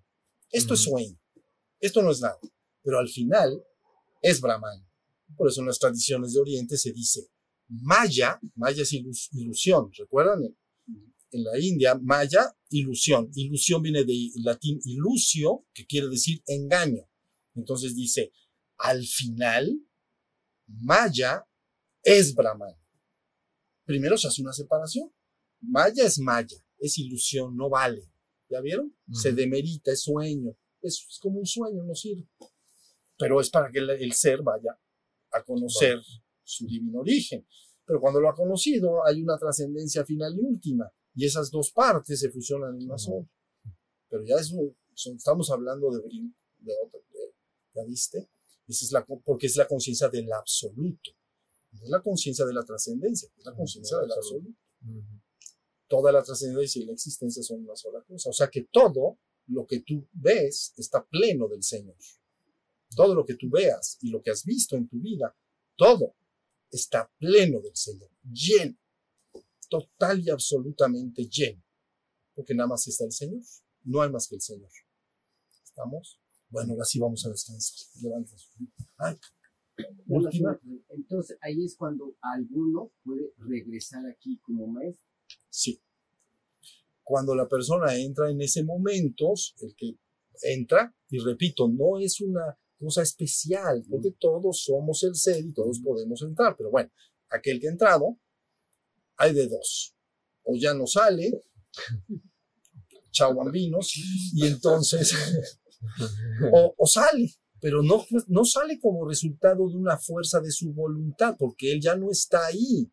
esto 0.50 0.74
es 0.74 0.80
sueño, 0.80 1.18
esto 1.80 2.02
no 2.02 2.10
es 2.10 2.20
nada, 2.20 2.38
pero 2.82 2.98
al 2.98 3.08
final 3.08 3.62
es 4.22 4.40
Brahman. 4.40 4.86
Por 5.36 5.48
eso 5.48 5.60
en 5.60 5.66
las 5.66 5.78
tradiciones 5.78 6.32
de 6.32 6.40
Oriente 6.40 6.76
se 6.78 6.92
dice 6.92 7.28
Maya, 7.68 8.38
Maya 8.54 8.82
es 8.82 8.92
ilus- 8.92 9.28
ilusión, 9.32 9.90
¿recuerdan? 9.92 10.44
En, 10.44 10.56
en 11.32 11.44
la 11.44 11.58
India, 11.58 11.98
Maya, 12.00 12.56
ilusión. 12.70 13.28
Ilusión 13.34 13.82
viene 13.82 14.04
de 14.04 14.30
latín 14.36 14.78
ilusio, 14.84 15.66
que 15.74 15.84
quiere 15.84 16.08
decir 16.08 16.42
engaño. 16.46 17.08
Entonces 17.56 17.94
dice, 17.96 18.32
al 18.78 19.04
final, 19.04 19.80
Maya 20.66 21.46
es 22.02 22.34
Brahman. 22.34 22.74
Primero 23.84 24.16
se 24.18 24.28
hace 24.28 24.42
una 24.42 24.52
separación. 24.52 25.12
Maya 25.60 26.04
es 26.04 26.18
Maya, 26.18 26.56
es 26.78 26.98
ilusión, 26.98 27.56
no 27.56 27.68
vale. 27.68 28.02
¿Ya 28.48 28.60
vieron? 28.60 28.94
Se 29.12 29.32
demerita, 29.32 29.90
es 29.92 30.02
sueño. 30.02 30.56
Es, 30.80 31.04
es 31.08 31.18
como 31.20 31.38
un 31.40 31.46
sueño, 31.46 31.82
no 31.82 31.94
sirve. 31.94 32.28
Pero 33.18 33.40
es 33.40 33.50
para 33.50 33.70
que 33.70 33.78
el, 33.78 33.90
el 33.90 34.12
ser 34.12 34.42
vaya 34.42 34.78
a 35.32 35.42
conocer 35.42 35.98
su 36.42 36.66
divino 36.66 37.00
origen. 37.00 37.46
Pero 37.84 38.00
cuando 38.00 38.20
lo 38.20 38.28
ha 38.28 38.34
conocido, 38.34 39.04
hay 39.06 39.22
una 39.22 39.38
trascendencia 39.38 40.04
final 40.04 40.34
y 40.36 40.40
última. 40.40 40.92
Y 41.14 41.24
esas 41.24 41.50
dos 41.50 41.70
partes 41.72 42.20
se 42.20 42.30
fusionan 42.30 42.76
en 42.76 42.84
una 42.84 42.98
sola. 42.98 43.26
Pero 44.08 44.24
ya 44.24 44.36
es 44.36 44.50
un- 44.52 44.76
son- 44.94 45.16
estamos 45.16 45.50
hablando 45.50 45.90
de 45.90 46.00
brinco, 46.06 46.38
de 46.58 46.72
otra, 46.84 47.00
de- 47.12 47.34
¿ya 47.74 47.84
viste? 47.84 48.28
Esa 48.68 48.84
es 48.84 48.92
la, 48.92 49.04
porque 49.04 49.46
es 49.46 49.56
la 49.56 49.66
conciencia 49.66 50.08
del 50.08 50.32
absoluto. 50.32 51.10
No 51.72 51.84
es 51.84 51.90
la 51.90 52.02
conciencia 52.02 52.44
de 52.44 52.52
la 52.52 52.64
trascendencia, 52.64 53.28
es 53.36 53.44
la 53.44 53.54
conciencia 53.54 53.98
del 53.98 54.12
absoluto. 54.12 54.58
Toda 55.88 56.10
la 56.10 56.22
trascendencia 56.22 56.82
y 56.82 56.86
la 56.86 56.92
existencia 56.92 57.42
son 57.42 57.64
una 57.64 57.76
sola 57.76 58.02
cosa. 58.02 58.30
O 58.30 58.32
sea 58.32 58.48
que 58.48 58.62
todo 58.72 59.18
lo 59.48 59.66
que 59.66 59.80
tú 59.80 60.08
ves 60.12 60.72
está 60.76 61.06
pleno 61.06 61.48
del 61.48 61.62
Señor. 61.62 61.96
Todo 62.94 63.14
lo 63.14 63.24
que 63.24 63.34
tú 63.34 63.48
veas 63.50 63.98
y 64.00 64.10
lo 64.10 64.22
que 64.22 64.30
has 64.30 64.44
visto 64.44 64.76
en 64.76 64.88
tu 64.88 64.98
vida, 64.98 65.36
todo 65.76 66.16
está 66.70 67.10
pleno 67.18 67.60
del 67.60 67.76
Señor, 67.76 68.10
lleno, 68.22 68.76
total 69.68 70.20
y 70.20 70.30
absolutamente 70.30 71.26
lleno. 71.26 71.62
Porque 72.34 72.54
nada 72.54 72.68
más 72.68 72.86
está 72.86 73.04
el 73.04 73.12
Señor, 73.12 73.42
no 73.84 74.02
hay 74.02 74.10
más 74.10 74.28
que 74.28 74.36
el 74.36 74.40
Señor. 74.40 74.70
¿Estamos? 75.64 76.20
Bueno, 76.56 76.72
ahora 76.72 76.84
sí 76.86 76.98
vamos 76.98 77.22
a 77.26 77.28
descansar. 77.28 77.76
Ay, 78.96 79.14
última. 80.08 80.58
Entonces 80.88 81.36
ahí 81.42 81.62
es 81.66 81.76
cuando 81.76 82.16
alguno 82.22 82.92
puede 83.04 83.34
regresar 83.36 84.06
aquí 84.06 84.38
como 84.38 84.66
maestro. 84.66 85.04
Sí. 85.50 85.78
Cuando 87.02 87.34
la 87.34 87.46
persona 87.46 87.94
entra 87.94 88.30
en 88.30 88.40
ese 88.40 88.64
momento, 88.64 89.34
el 89.60 89.76
que 89.76 89.98
entra, 90.44 90.96
y 91.10 91.18
repito, 91.18 91.68
no 91.68 91.98
es 92.00 92.22
una 92.22 92.58
cosa 92.78 93.02
especial, 93.02 93.84
porque 93.90 94.12
todos 94.18 94.62
somos 94.64 95.02
el 95.02 95.14
ser 95.14 95.44
y 95.44 95.52
todos 95.52 95.80
podemos 95.80 96.22
entrar, 96.22 96.56
pero 96.56 96.70
bueno, 96.70 96.90
aquel 97.28 97.60
que 97.60 97.68
ha 97.68 97.72
entrado, 97.72 98.18
hay 99.18 99.34
de 99.34 99.46
dos. 99.46 99.94
O 100.44 100.56
ya 100.56 100.72
no 100.72 100.86
sale, 100.86 101.38
chao 103.10 103.34
bambinos, 103.34 103.92
y 104.32 104.46
entonces, 104.46 105.14
o, 106.52 106.74
o 106.78 106.86
sale, 106.86 107.30
pero 107.60 107.82
no, 107.82 108.04
no 108.28 108.44
sale 108.44 108.78
como 108.78 109.08
resultado 109.08 109.68
de 109.68 109.76
una 109.76 109.98
fuerza 109.98 110.40
de 110.40 110.50
su 110.50 110.72
voluntad, 110.72 111.36
porque 111.38 111.72
él 111.72 111.80
ya 111.80 111.96
no 111.96 112.10
está 112.10 112.46
ahí. 112.46 112.90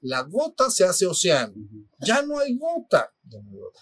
La 0.00 0.22
gota 0.22 0.70
se 0.70 0.84
hace 0.84 1.06
océano, 1.06 1.54
ya 2.00 2.22
no 2.22 2.38
hay 2.38 2.56
gota. 2.56 3.12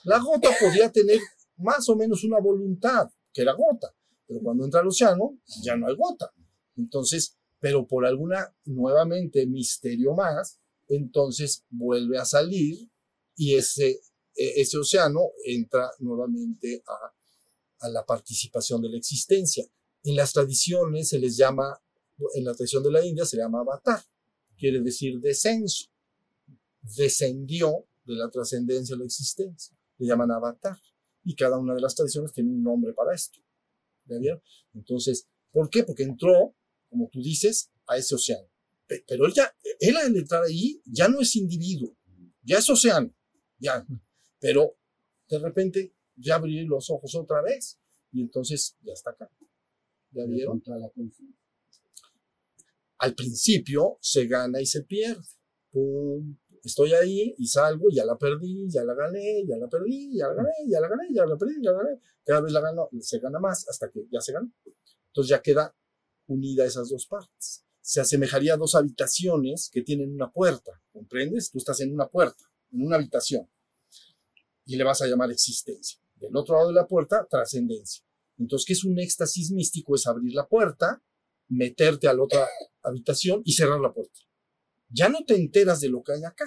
La 0.05 0.19
gota 0.19 0.51
podría 0.61 0.91
tener 0.91 1.21
más 1.59 1.89
o 1.89 1.97
menos 1.97 2.25
una 2.25 2.41
voluntad 2.41 3.09
que 3.33 3.45
la 3.45 3.53
gota, 3.53 3.95
pero 4.27 4.41
cuando 4.41 4.65
entra 4.65 4.81
al 4.81 4.89
océano 4.89 5.39
ya 5.63 5.77
no 5.77 5.87
hay 5.87 5.95
gota. 5.95 6.33
Entonces, 6.77 7.39
pero 7.61 7.87
por 7.87 8.07
alguna 8.07 8.55
nuevamente 8.65 9.47
misterio 9.47 10.15
más, 10.15 10.59
entonces 10.89 11.65
vuelve 11.71 12.19
a 12.19 12.25
salir 12.25 12.91
y 13.37 13.55
ese, 13.55 14.01
e- 14.35 14.61
ese 14.61 14.79
océano 14.79 15.21
entra 15.45 15.91
nuevamente 15.99 16.83
a, 16.87 17.15
a 17.81 17.89
la 17.89 18.05
participación 18.05 18.83
de 18.83 18.89
la 18.91 18.97
existencia. 18.99 19.64
En 20.05 20.16
las 20.16 20.33
tradiciones 20.33 21.09
se 21.09 21.18
les 21.18 21.37
llama, 21.37 21.81
en 22.35 22.45
la 22.45 22.55
tradición 22.55 22.83
de 22.83 22.91
la 22.93 23.05
India 23.05 23.24
se 23.24 23.37
llama 23.37 23.61
avatar, 23.61 24.03
quiere 24.57 24.81
decir 24.81 25.18
descenso. 25.20 25.87
Descendió 26.97 27.87
de 28.05 28.14
la 28.14 28.31
trascendencia 28.31 28.95
a 28.95 28.99
la 28.99 29.05
existencia. 29.05 29.76
Le 29.99 30.07
llaman 30.07 30.31
avatar. 30.31 30.79
Y 31.24 31.35
cada 31.35 31.59
una 31.59 31.74
de 31.74 31.81
las 31.81 31.95
tradiciones 31.95 32.33
tiene 32.33 32.51
un 32.51 32.62
nombre 32.62 32.93
para 32.95 33.14
esto. 33.14 33.41
¿Ya? 34.07 34.41
Entonces, 34.72 35.29
¿por 35.51 35.68
qué? 35.68 35.85
Porque 35.85 36.05
entró, 36.05 36.55
como 36.89 37.09
tú 37.12 37.20
dices, 37.20 37.70
a 37.87 37.99
ese 37.99 38.14
océano. 38.14 38.49
Pe- 38.87 39.05
Pero 39.07 39.26
él 39.26 39.35
ya, 39.35 39.55
él 39.81 39.97
al 39.99 40.16
entrar 40.16 40.45
ahí, 40.45 40.81
ya 40.87 41.09
no 41.09 41.20
es 41.20 41.37
individuo, 41.37 41.95
ya 42.43 42.57
es 42.59 42.70
océano, 42.70 43.14
ya. 43.59 43.87
Pero 44.41 44.79
de 45.29 45.39
repente 45.41 45.95
ya 46.19 46.37
abrí 46.37 46.64
los 46.64 46.91
ojos 46.91 47.14
otra 47.14 47.43
vez 47.43 47.79
y 48.12 48.21
entonces 48.21 48.77
ya 48.83 48.93
está 48.93 49.11
acá. 49.11 49.31
¿Ya 50.11 50.25
vieron? 50.25 50.62
Al 52.99 53.14
principio 53.14 53.99
se 54.01 54.27
gana 54.27 54.61
y 54.61 54.66
se 54.66 54.83
pierde. 54.83 55.23
Pum, 55.71 56.37
estoy 56.64 56.93
ahí 56.95 57.35
y 57.39 57.47
salgo, 57.47 57.89
ya 57.91 58.05
la 58.05 58.16
perdí, 58.16 58.69
ya 58.71 58.85
la 58.85 58.95
gané, 58.95 59.45
ya 59.47 59.57
la 59.57 59.69
perdí, 59.69 60.16
ya 60.16 60.29
la 60.29 60.35
gané, 60.35 60.53
ya 60.66 60.81
la 60.81 60.89
gané, 60.89 61.09
ya 61.12 61.27
la 61.27 61.37
perdí, 61.37 61.55
ya 61.62 61.73
la 61.73 61.83
gané. 61.83 62.01
Cada 62.25 62.41
vez 62.41 62.53
la 62.53 62.61
gano, 62.61 62.89
se 63.01 63.19
gana 63.19 63.39
más 63.39 63.69
hasta 63.69 63.91
que 63.91 64.07
ya 64.11 64.21
se 64.21 64.33
ganó. 64.33 64.51
Entonces 65.09 65.31
ya 65.31 65.43
queda 65.43 65.75
unida 66.27 66.64
esas 66.64 66.89
dos 66.89 67.07
partes. 67.07 67.64
Se 67.81 68.01
asemejaría 68.01 68.55
a 68.55 68.57
dos 68.57 68.75
habitaciones 68.75 69.71
que 69.73 69.83
tienen 69.83 70.12
una 70.12 70.31
puerta, 70.31 70.73
¿comprendes? 70.93 71.51
Tú 71.51 71.59
estás 71.59 71.81
en 71.81 71.93
una 71.93 72.09
puerta, 72.09 72.45
en 72.73 72.83
una 72.83 72.97
habitación, 72.97 73.49
y 74.66 74.77
le 74.77 74.85
vas 74.85 75.01
a 75.01 75.07
llamar 75.07 75.31
existencia. 75.31 75.99
Del 76.21 76.37
otro 76.37 76.57
lado 76.57 76.69
de 76.69 76.75
la 76.75 76.87
puerta, 76.87 77.27
trascendencia. 77.29 78.05
Entonces, 78.39 78.66
¿qué 78.66 78.73
es 78.73 78.85
un 78.85 78.99
éxtasis 78.99 79.51
místico? 79.51 79.95
Es 79.95 80.07
abrir 80.07 80.35
la 80.35 80.47
puerta, 80.47 81.03
meterte 81.49 82.09
a 82.09 82.14
la 82.14 82.23
otra 82.23 82.47
habitación 82.83 83.43
y 83.45 83.53
cerrar 83.53 83.81
la 83.81 83.93
puerta. 83.93 84.21
Ya 84.91 85.09
no 85.09 85.25
te 85.27 85.37
enteras 85.37 85.81
de 85.81 85.89
lo 85.89 86.03
que 86.03 86.12
hay 86.12 86.25
acá. 86.25 86.47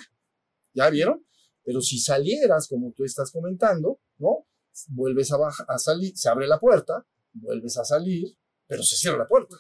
¿Ya 0.74 0.90
vieron? 0.90 1.26
Pero 1.64 1.82
si 1.82 2.00
salieras, 2.00 2.68
como 2.68 2.92
tú 2.94 3.04
estás 3.04 3.32
comentando, 3.32 4.00
¿no? 4.18 4.48
Vuelves 4.88 5.32
a, 5.32 5.78
salir, 5.78 6.18
se 6.18 6.30
abre 6.30 6.48
la 6.48 6.60
puerta, 6.60 7.06
vuelves 7.34 7.78
a 7.78 7.84
salir, 7.84 8.38
pero 8.68 8.84
se 8.84 8.96
cierra 8.96 9.18
la 9.18 9.28
puerta. 9.28 9.56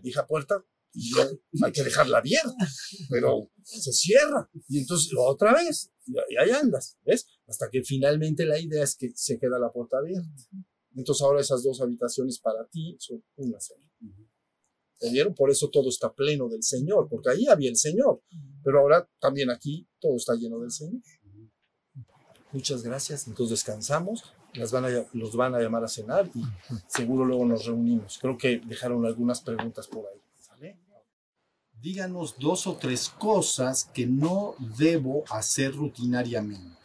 Elija 0.00 0.26
puerta 0.26 0.64
hay 1.64 1.72
que 1.72 1.84
dejarla 1.84 2.18
abierta, 2.18 2.68
pero 3.08 3.50
se 3.62 3.92
cierra. 3.92 4.50
Y 4.68 4.80
entonces 4.80 5.12
otra 5.16 5.52
vez, 5.52 5.92
y 6.06 6.36
ahí 6.36 6.50
andas, 6.50 6.98
¿ves? 7.04 7.26
Hasta 7.50 7.68
que 7.68 7.82
finalmente 7.82 8.46
la 8.46 8.60
idea 8.60 8.84
es 8.84 8.94
que 8.94 9.10
se 9.12 9.36
queda 9.36 9.58
la 9.58 9.72
puerta 9.72 9.98
abierta. 9.98 10.30
Entonces 10.94 11.20
ahora 11.22 11.40
esas 11.40 11.64
dos 11.64 11.80
habitaciones 11.80 12.38
para 12.38 12.64
ti 12.66 12.96
son 13.00 13.24
una 13.36 13.58
sola. 13.58 13.84
¿Me 15.02 15.10
vieron? 15.10 15.34
Por 15.34 15.50
eso 15.50 15.68
todo 15.68 15.88
está 15.88 16.12
pleno 16.12 16.48
del 16.48 16.62
Señor, 16.62 17.08
porque 17.08 17.30
ahí 17.30 17.48
había 17.48 17.68
el 17.68 17.76
Señor. 17.76 18.22
Pero 18.62 18.78
ahora 18.78 19.08
también 19.18 19.50
aquí 19.50 19.84
todo 19.98 20.14
está 20.16 20.36
lleno 20.36 20.60
del 20.60 20.70
Señor. 20.70 21.02
Muchas 22.52 22.84
gracias. 22.84 23.26
Entonces 23.26 23.58
descansamos. 23.58 24.22
Las 24.54 24.70
van 24.70 24.84
a, 24.84 25.06
los 25.12 25.34
van 25.34 25.56
a 25.56 25.60
llamar 25.60 25.82
a 25.82 25.88
cenar 25.88 26.30
y 26.32 26.42
seguro 26.86 27.24
luego 27.24 27.44
nos 27.46 27.66
reunimos. 27.66 28.18
Creo 28.18 28.38
que 28.38 28.60
dejaron 28.64 29.04
algunas 29.06 29.40
preguntas 29.40 29.88
por 29.88 30.06
ahí. 30.06 30.20
¿Sale? 30.38 30.78
Díganos 31.80 32.36
dos 32.38 32.68
o 32.68 32.76
tres 32.76 33.08
cosas 33.08 33.86
que 33.92 34.06
no 34.06 34.54
debo 34.78 35.24
hacer 35.30 35.74
rutinariamente. 35.74 36.79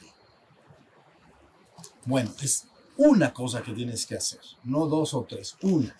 Bueno, 2.05 2.31
es 2.41 2.67
una 2.97 3.33
cosa 3.33 3.61
que 3.61 3.73
tienes 3.73 4.05
que 4.05 4.15
hacer, 4.15 4.39
no 4.63 4.85
dos 4.85 5.13
o 5.13 5.25
tres, 5.27 5.57
una. 5.61 5.95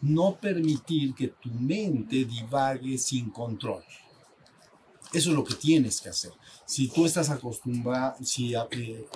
No 0.00 0.36
permitir 0.36 1.14
que 1.14 1.28
tu 1.28 1.50
mente 1.50 2.24
divague 2.24 2.96
sin 2.98 3.30
control. 3.30 3.82
Eso 5.12 5.30
es 5.30 5.36
lo 5.36 5.42
que 5.42 5.54
tienes 5.54 6.00
que 6.00 6.10
hacer. 6.10 6.30
Si 6.64 6.88
tú 6.88 7.04
estás 7.04 7.30
acostumbrado, 7.30 8.16
si 8.22 8.54
eh, 8.54 8.58
eh, 8.70 9.06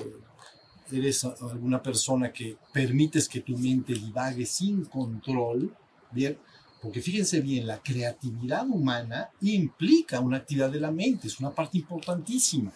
eres 0.91 1.25
alguna 1.25 1.81
persona 1.81 2.33
que 2.33 2.57
permites 2.73 3.29
que 3.29 3.41
tu 3.41 3.57
mente 3.57 3.93
divague 3.93 4.45
sin 4.45 4.85
control, 4.87 5.73
bien, 6.11 6.39
porque 6.81 7.01
fíjense 7.01 7.41
bien, 7.41 7.67
la 7.67 7.81
creatividad 7.81 8.67
humana 8.67 9.31
implica 9.43 10.19
una 10.19 10.39
actividad 10.39 10.71
de 10.71 10.81
la 10.81 10.91
mente, 10.91 11.29
es 11.29 11.39
una 11.39 11.51
parte 11.51 11.79
importantísima, 11.79 12.73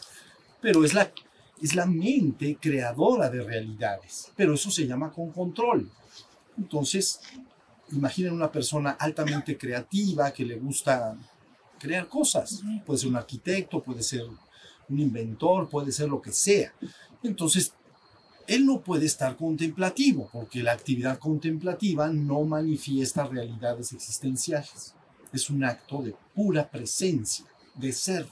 pero 0.61 0.85
es 0.85 0.95
la, 0.95 1.11
es 1.61 1.75
la 1.75 1.87
mente 1.87 2.59
creadora 2.61 3.31
de 3.31 3.43
realidades, 3.43 4.31
pero 4.37 4.55
eso 4.55 4.71
se 4.71 4.87
llama 4.87 5.11
con 5.11 5.31
control. 5.33 5.91
Entonces, 6.59 7.21
imaginen 7.93 8.33
una 8.33 8.51
persona 8.51 8.91
altamente 8.93 9.57
creativa 9.57 10.33
que 10.33 10.45
le 10.45 10.57
gusta 10.57 11.17
crear 11.79 12.09
cosas, 12.09 12.63
puede 12.85 12.99
ser 12.99 13.09
un 13.09 13.17
arquitecto, 13.17 13.83
puede 13.83 14.03
ser 14.03 14.23
un 14.89 14.99
inventor, 14.99 15.69
puede 15.69 15.93
ser 15.93 16.09
lo 16.09 16.21
que 16.21 16.33
sea. 16.33 16.73
Entonces, 17.23 17.73
él 18.47 18.65
no 18.65 18.81
puede 18.81 19.07
estar 19.07 19.37
contemplativo, 19.37 20.29
porque 20.33 20.63
la 20.63 20.73
actividad 20.73 21.19
contemplativa 21.19 22.09
no 22.09 22.43
manifiesta 22.45 23.27
realidades 23.27 23.93
existenciales. 23.93 24.95
Es 25.33 25.51
un 25.51 25.65
acto 25.65 26.03
de 26.03 26.15
pura 26.35 26.71
presencia, 26.71 27.45
de 27.75 27.93
ser. 27.93 28.27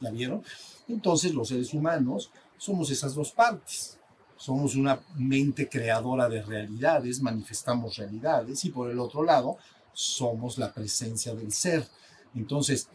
¿Ya 0.00 0.10
vieron? 0.10 0.42
Entonces 0.88 1.34
los 1.34 1.48
seres 1.48 1.72
humanos 1.74 2.30
somos 2.62 2.92
esas 2.92 3.16
dos 3.16 3.32
partes. 3.32 3.98
Somos 4.36 4.76
una 4.76 5.00
mente 5.16 5.68
creadora 5.68 6.28
de 6.28 6.42
realidades, 6.42 7.20
manifestamos 7.20 7.96
realidades, 7.96 8.64
y 8.64 8.70
por 8.70 8.88
el 8.88 9.00
otro 9.00 9.24
lado, 9.24 9.56
somos 9.92 10.58
la 10.58 10.72
presencia 10.72 11.34
del 11.34 11.52
ser. 11.52 11.88
Entonces, 12.36 12.88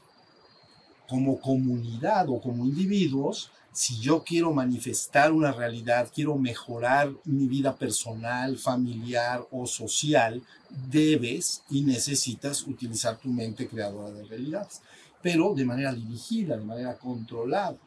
como 1.09 1.39
comunidad 1.41 2.29
o 2.29 2.39
como 2.39 2.65
individuos, 2.65 3.51
si 3.73 3.99
yo 3.99 4.23
quiero 4.23 4.53
manifestar 4.53 5.33
una 5.33 5.51
realidad, 5.51 6.09
quiero 6.13 6.37
mejorar 6.37 7.11
mi 7.25 7.47
vida 7.47 7.75
personal, 7.75 8.57
familiar 8.57 9.45
o 9.51 9.67
social, 9.67 10.41
debes 10.89 11.63
y 11.69 11.81
necesitas 11.81 12.65
utilizar 12.65 13.17
tu 13.17 13.27
mente 13.29 13.67
creadora 13.67 14.11
de 14.11 14.23
realidades, 14.23 14.81
pero 15.21 15.53
de 15.53 15.65
manera 15.65 15.93
dirigida, 15.93 16.55
de 16.55 16.63
manera 16.63 16.97
controlada. 16.97 17.77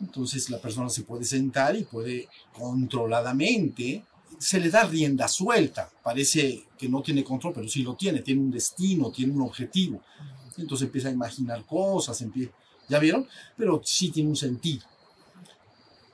Entonces 0.00 0.50
la 0.50 0.60
persona 0.60 0.88
se 0.88 1.02
puede 1.02 1.24
sentar 1.24 1.76
y 1.76 1.84
puede 1.84 2.28
controladamente, 2.52 4.04
se 4.38 4.60
le 4.60 4.70
da 4.70 4.84
rienda 4.84 5.28
suelta, 5.28 5.90
parece 6.02 6.64
que 6.76 6.88
no 6.88 7.02
tiene 7.02 7.24
control, 7.24 7.54
pero 7.54 7.68
sí 7.68 7.82
lo 7.82 7.94
tiene, 7.94 8.20
tiene 8.20 8.40
un 8.40 8.50
destino, 8.50 9.10
tiene 9.10 9.32
un 9.32 9.42
objetivo. 9.42 10.02
Entonces 10.56 10.86
empieza 10.86 11.08
a 11.08 11.12
imaginar 11.12 11.64
cosas, 11.64 12.20
empieza, 12.20 12.52
¿ya 12.88 12.98
vieron? 12.98 13.26
Pero 13.56 13.80
sí 13.84 14.10
tiene 14.10 14.30
un 14.30 14.36
sentido. 14.36 14.84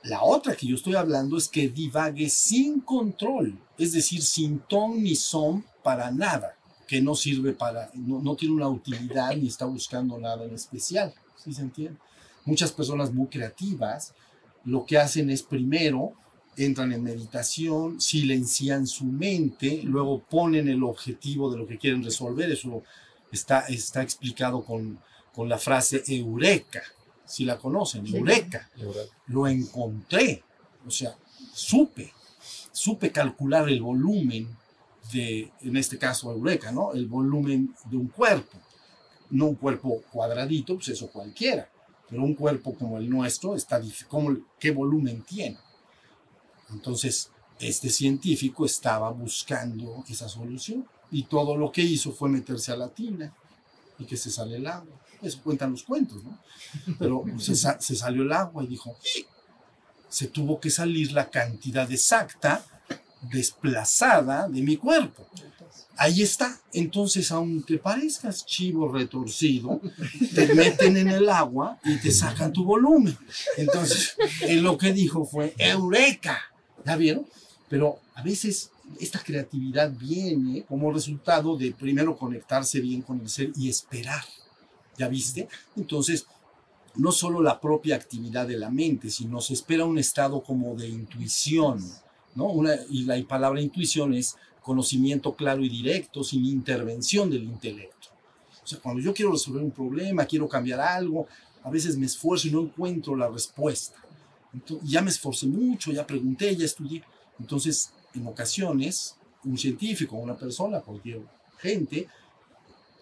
La 0.03 0.23
otra 0.23 0.55
que 0.55 0.65
yo 0.65 0.75
estoy 0.75 0.95
hablando 0.95 1.37
es 1.37 1.47
que 1.47 1.69
divague 1.69 2.29
sin 2.29 2.81
control, 2.81 3.59
es 3.77 3.91
decir, 3.93 4.21
sin 4.21 4.59
ton 4.59 5.03
ni 5.03 5.15
son 5.15 5.63
para 5.83 6.09
nada, 6.09 6.55
que 6.87 7.01
no 7.01 7.13
sirve 7.13 7.53
para, 7.53 7.91
no, 7.93 8.19
no 8.19 8.35
tiene 8.35 8.55
una 8.55 8.67
utilidad 8.67 9.35
ni 9.35 9.47
está 9.47 9.65
buscando 9.65 10.17
nada 10.17 10.43
en 10.43 10.55
especial, 10.55 11.13
¿sí 11.37 11.53
se 11.53 11.61
entiende? 11.61 11.99
Muchas 12.45 12.71
personas 12.71 13.13
muy 13.13 13.27
creativas 13.27 14.13
lo 14.65 14.85
que 14.85 14.97
hacen 14.97 15.29
es 15.29 15.43
primero 15.43 16.13
entran 16.57 16.91
en 16.91 17.03
meditación, 17.03 18.01
silencian 18.01 18.85
su 18.85 19.05
mente, 19.05 19.81
luego 19.83 20.19
ponen 20.19 20.67
el 20.67 20.83
objetivo 20.83 21.51
de 21.51 21.57
lo 21.57 21.65
que 21.65 21.77
quieren 21.77 22.03
resolver, 22.03 22.51
eso 22.51 22.83
está, 23.31 23.61
está 23.67 24.01
explicado 24.03 24.63
con, 24.63 24.99
con 25.33 25.47
la 25.47 25.57
frase 25.57 26.03
eureka, 26.07 26.83
si 27.25 27.45
la 27.45 27.57
conocen, 27.57 28.05
eureka. 28.05 28.69
Lo 29.27 29.47
encontré, 29.47 30.43
o 30.85 30.91
sea, 30.91 31.15
supe, 31.53 32.13
supe 32.71 33.11
calcular 33.11 33.69
el 33.69 33.81
volumen 33.81 34.47
de, 35.13 35.51
en 35.61 35.77
este 35.77 35.97
caso, 35.97 36.31
Eureka, 36.31 36.71
¿no? 36.71 36.93
El 36.93 37.07
volumen 37.07 37.73
de 37.85 37.97
un 37.97 38.07
cuerpo, 38.07 38.57
no 39.29 39.47
un 39.47 39.55
cuerpo 39.55 40.01
cuadradito, 40.11 40.75
pues 40.75 40.89
eso 40.89 41.09
cualquiera, 41.09 41.69
pero 42.11 42.21
un 42.23 42.35
cuerpo 42.35 42.75
como 42.75 42.97
el 42.97 43.09
nuestro, 43.09 43.55
está, 43.55 43.81
¿cómo- 44.09 44.37
¿qué 44.59 44.69
volumen 44.71 45.23
tiene? 45.23 45.57
Entonces, 46.71 47.31
este 47.59 47.89
científico 47.89 48.65
estaba 48.65 49.09
buscando 49.11 50.03
esa 50.09 50.27
solución 50.29 50.85
y 51.09 51.23
todo 51.23 51.55
lo 51.57 51.71
que 51.71 51.81
hizo 51.81 52.11
fue 52.11 52.29
meterse 52.29 52.71
a 52.71 52.75
la 52.77 52.89
tina 52.89 53.33
y 53.97 54.05
que 54.05 54.17
se 54.17 54.29
sale 54.29 54.57
el 54.57 54.67
agua. 54.67 54.99
Eso 55.21 55.39
cuentan 55.43 55.71
los 55.71 55.83
cuentos, 55.83 56.23
¿no? 56.23 56.37
Pero 56.99 57.23
se, 57.39 57.55
se 57.55 57.95
salió 57.95 58.23
el 58.23 58.31
agua 58.33 58.63
y 58.63 58.67
dijo, 58.67 58.95
se 60.09 60.27
tuvo 60.27 60.59
que 60.59 60.69
salir 60.69 61.11
la 61.13 61.29
cantidad 61.29 61.89
exacta 61.91 62.65
desplazada 63.21 64.47
de 64.47 64.61
mi 64.61 64.77
cuerpo. 64.77 65.27
Ahí 65.97 66.21
está. 66.21 66.59
Entonces, 66.73 67.31
aunque 67.31 67.77
parezcas 67.77 68.45
chivo 68.45 68.91
retorcido, 68.91 69.79
te 70.33 70.53
meten 70.55 70.97
en 70.97 71.09
el 71.09 71.29
agua 71.29 71.79
y 71.83 71.97
te 71.97 72.11
sacan 72.11 72.51
tu 72.51 72.63
volumen. 72.63 73.17
Entonces, 73.57 74.15
él 74.41 74.63
lo 74.63 74.77
que 74.77 74.93
dijo 74.93 75.25
fue, 75.25 75.53
¡Eureka! 75.57 76.39
¿Ya 76.85 76.95
vieron? 76.95 77.27
Pero 77.69 77.99
a 78.15 78.23
veces 78.23 78.71
esta 78.99 79.19
creatividad 79.19 79.91
viene 79.91 80.63
como 80.63 80.91
resultado 80.91 81.55
de 81.55 81.71
primero 81.71 82.17
conectarse 82.17 82.81
bien 82.81 83.01
con 83.01 83.21
el 83.21 83.29
ser 83.29 83.51
y 83.55 83.69
esperar. 83.69 84.23
¿Ya 84.97 85.07
viste? 85.07 85.47
Entonces, 85.75 86.25
no 86.95 87.11
solo 87.11 87.41
la 87.41 87.59
propia 87.61 87.95
actividad 87.95 88.47
de 88.47 88.57
la 88.57 88.69
mente, 88.69 89.09
sino 89.09 89.39
se 89.39 89.53
espera 89.53 89.85
un 89.85 89.97
estado 89.97 90.43
como 90.43 90.75
de 90.75 90.89
intuición, 90.89 91.81
¿no? 92.35 92.45
Una, 92.45 92.75
y 92.89 93.03
la 93.03 93.21
palabra 93.27 93.61
intuición 93.61 94.13
es 94.13 94.35
conocimiento 94.61 95.35
claro 95.35 95.63
y 95.63 95.69
directo, 95.69 96.23
sin 96.23 96.45
intervención 96.45 97.29
del 97.29 97.43
intelecto. 97.43 98.09
O 98.63 98.67
sea, 98.67 98.79
cuando 98.79 99.01
yo 99.01 99.13
quiero 99.13 99.31
resolver 99.31 99.63
un 99.63 99.71
problema, 99.71 100.25
quiero 100.25 100.47
cambiar 100.47 100.79
algo, 100.79 101.27
a 101.63 101.69
veces 101.69 101.97
me 101.97 102.05
esfuerzo 102.05 102.47
y 102.47 102.51
no 102.51 102.61
encuentro 102.61 103.15
la 103.15 103.27
respuesta. 103.27 103.97
Ya 104.83 105.01
me 105.01 105.09
esforcé 105.09 105.47
mucho, 105.47 105.91
ya 105.91 106.05
pregunté, 106.05 106.55
ya 106.55 106.65
estudié. 106.65 107.03
Entonces, 107.39 107.91
en 108.13 108.27
ocasiones, 108.27 109.15
un 109.43 109.57
científico, 109.57 110.17
una 110.17 110.37
persona, 110.37 110.81
cualquier 110.81 111.21
gente, 111.59 112.07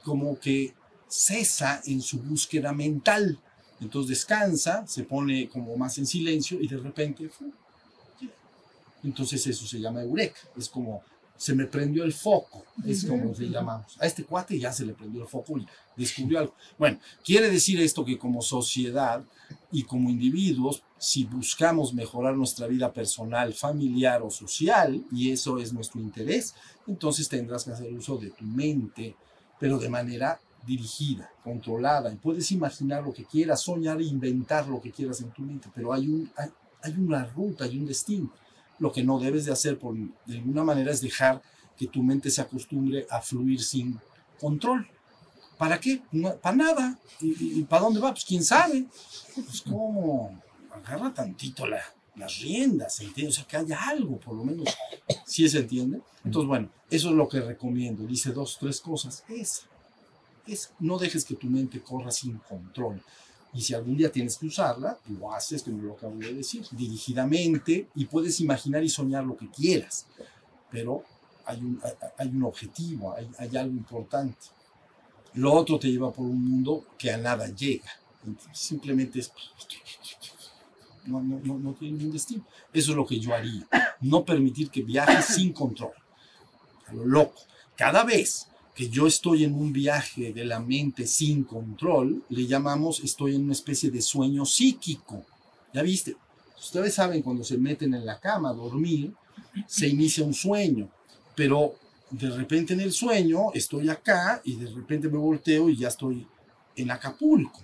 como 0.04 0.40
que 0.40 0.74
cesa 1.08 1.82
en 1.86 2.02
su 2.02 2.20
búsqueda 2.20 2.72
mental. 2.72 3.38
Entonces 3.82 4.10
descansa, 4.10 4.86
se 4.88 5.04
pone 5.04 5.50
como 5.50 5.76
más 5.76 5.98
en 5.98 6.06
silencio 6.06 6.62
y 6.62 6.68
de 6.68 6.78
repente. 6.78 7.30
Entonces 9.04 9.46
eso 9.48 9.66
se 9.66 9.80
llama 9.80 10.02
eureka. 10.02 10.40
Es 10.58 10.70
como 10.70 11.02
se 11.40 11.56
me 11.56 11.68
prendió 11.68 12.04
el 12.04 12.12
foco, 12.12 12.66
es 12.86 13.06
como 13.06 13.34
le 13.34 13.50
llamamos. 13.50 13.98
A 14.02 14.06
este 14.06 14.26
cuate 14.26 14.60
ya 14.60 14.74
se 14.74 14.86
le 14.86 14.94
prendió 14.94 15.22
el 15.22 15.28
foco 15.28 15.58
y 15.58 15.66
descubrió 15.96 16.40
algo. 16.40 16.54
Bueno, 16.78 17.00
quiere 17.24 17.50
decir 17.50 17.80
esto 17.80 18.04
que 18.04 18.18
como 18.18 18.42
sociedad 18.42 19.24
y 19.72 19.84
como 19.84 20.10
individuos, 20.10 20.84
si 20.98 21.24
buscamos 21.24 21.94
mejorar 21.94 22.36
nuestra 22.36 22.68
vida 22.68 22.92
personal, 22.92 23.54
familiar 23.54 24.22
o 24.22 24.30
social, 24.30 25.02
y 25.14 25.32
eso 25.32 25.60
es 25.60 25.72
nuestro 25.72 26.02
interés, 26.02 26.56
entonces 26.86 27.30
tendrás 27.30 27.64
que 27.64 27.72
hacer 27.72 27.94
uso 27.94 28.18
de 28.18 28.32
tu 28.32 28.44
mente, 28.44 29.16
pero 29.58 29.80
de 29.80 29.88
manera 29.88 30.42
dirigida, 30.68 31.32
controlada, 31.42 32.12
y 32.12 32.18
puedes 32.18 32.52
imaginar 32.52 33.04
lo 33.04 33.14
que 33.14 33.24
quieras, 33.24 33.62
soñar 33.62 34.02
e 34.02 34.04
inventar 34.04 34.68
lo 34.68 34.82
que 34.82 34.92
quieras 34.92 35.22
en 35.22 35.32
tu 35.32 35.44
mente, 35.44 35.70
pero 35.74 35.94
hay, 35.94 36.06
un, 36.10 36.30
hay, 36.36 36.50
hay 36.84 36.94
una 36.98 37.24
ruta, 37.24 37.64
hay 37.64 37.78
un 37.78 37.86
destino. 37.86 38.30
Lo 38.80 38.92
que 38.92 39.04
no 39.04 39.20
debes 39.20 39.46
de 39.46 39.52
hacer 39.52 39.78
por, 39.78 39.96
de 39.96 40.38
alguna 40.38 40.64
manera 40.64 40.92
es 40.92 41.02
dejar 41.02 41.42
que 41.78 41.88
tu 41.88 42.02
mente 42.02 42.30
se 42.30 42.42
acostumbre 42.42 43.06
a 43.10 43.22
fluir 43.22 43.62
sin 43.62 44.00
control. 44.40 44.88
¿Para 45.58 45.80
qué? 45.80 46.02
No, 46.12 46.36
para 46.38 46.56
nada. 46.56 47.00
¿Y, 47.20 47.28
y, 47.28 47.60
y 47.60 47.64
para 47.64 47.84
dónde 47.84 48.00
va? 48.00 48.12
Pues 48.12 48.26
quién 48.26 48.44
sabe. 48.44 48.86
Pues 49.36 49.62
cómo 49.62 50.42
agarra 50.72 51.14
tantito 51.14 51.68
la, 51.68 51.82
las 52.16 52.40
riendas, 52.40 53.00
¿entiendes? 53.02 53.36
O 53.36 53.40
sea, 53.40 53.48
que 53.48 53.58
haya 53.58 53.82
algo, 53.88 54.18
por 54.20 54.36
lo 54.36 54.44
menos. 54.44 54.68
¿Sí 55.26 55.48
se 55.50 55.60
entiende? 55.60 56.02
Entonces, 56.24 56.48
bueno, 56.48 56.70
eso 56.90 57.10
es 57.10 57.16
lo 57.16 57.28
que 57.28 57.42
recomiendo. 57.42 58.06
Dice 58.06 58.32
dos, 58.32 58.58
tres 58.60 58.80
cosas. 58.80 59.24
Esa. 59.28 59.64
Esa. 60.48 60.70
No 60.80 60.98
dejes 60.98 61.26
que 61.26 61.36
tu 61.36 61.48
mente 61.48 61.82
corra 61.82 62.12
sin 62.12 62.38
control. 62.38 63.02
Y 63.54 63.62
si 63.62 63.74
algún 63.74 63.98
día 63.98 64.12
tienes 64.12 64.38
que 64.38 64.46
usarla, 64.46 64.98
lo 65.08 65.34
haces, 65.34 65.64
como 65.64 65.82
lo 65.82 65.94
acabo 65.94 66.16
de 66.16 66.34
decir, 66.34 66.66
dirigidamente, 66.72 67.90
y 67.96 68.06
puedes 68.06 68.40
imaginar 68.42 68.84
y 68.84 68.90
soñar 68.90 69.24
lo 69.24 69.36
que 69.36 69.50
quieras. 69.50 70.06
Pero 70.70 71.04
hay 71.46 71.60
un, 71.60 71.82
hay 72.18 72.28
un 72.28 72.44
objetivo, 72.44 73.14
hay, 73.16 73.28
hay 73.40 73.58
algo 73.58 73.74
importante. 73.74 74.38
Lo 75.34 75.54
otro 75.54 75.80
te 75.80 75.90
lleva 75.92 76.12
por 76.12 76.26
un 76.26 76.44
mundo 76.44 76.86
que 76.98 77.12
a 77.12 77.18
nada 77.18 77.48
llega. 77.48 77.90
Simplemente 78.52 79.20
es... 79.20 79.32
No, 81.06 81.22
no, 81.22 81.40
no, 81.44 81.58
no 81.58 81.74
tiene 81.74 81.98
ningún 81.98 82.12
destino. 82.12 82.46
Eso 82.72 82.92
es 82.92 82.98
lo 82.98 83.06
que 83.06 83.20
yo 83.20 83.34
haría. 83.34 83.68
No 84.02 84.24
permitir 84.24 84.70
que 84.70 84.84
viajes 84.84 85.26
sin 85.26 85.54
control. 85.54 85.94
A 86.88 86.94
lo 86.94 87.06
loco. 87.06 87.42
Cada 87.76 88.04
vez 88.04 88.49
que 88.80 88.88
yo 88.88 89.08
estoy 89.08 89.44
en 89.44 89.56
un 89.56 89.74
viaje 89.74 90.32
de 90.32 90.46
la 90.46 90.62
mente 90.62 91.06
sin 91.06 91.44
control, 91.44 92.24
le 92.30 92.48
llamamos, 92.48 93.02
estoy 93.02 93.36
en 93.36 93.44
una 93.44 93.52
especie 93.52 93.92
de 93.92 94.02
sueño 94.02 94.46
psíquico. 94.46 95.26
¿Ya 95.74 95.82
viste? 95.82 96.16
Ustedes 96.58 96.94
saben, 96.94 97.22
cuando 97.22 97.44
se 97.44 97.58
meten 97.58 97.94
en 97.94 98.06
la 98.06 98.22
cama 98.22 98.52
a 98.52 98.54
dormir, 98.54 99.14
se 99.68 99.90
inicia 99.90 100.24
un 100.24 100.34
sueño, 100.34 100.90
pero 101.36 101.76
de 102.10 102.30
repente 102.30 102.74
en 102.74 102.80
el 102.80 102.94
sueño 102.94 103.52
estoy 103.54 103.90
acá 103.90 104.42
y 104.46 104.56
de 104.56 104.68
repente 104.68 105.10
me 105.10 105.18
volteo 105.18 105.68
y 105.68 105.76
ya 105.76 105.90
estoy 105.90 106.26
en 106.78 106.90
Acapulco. 106.90 107.60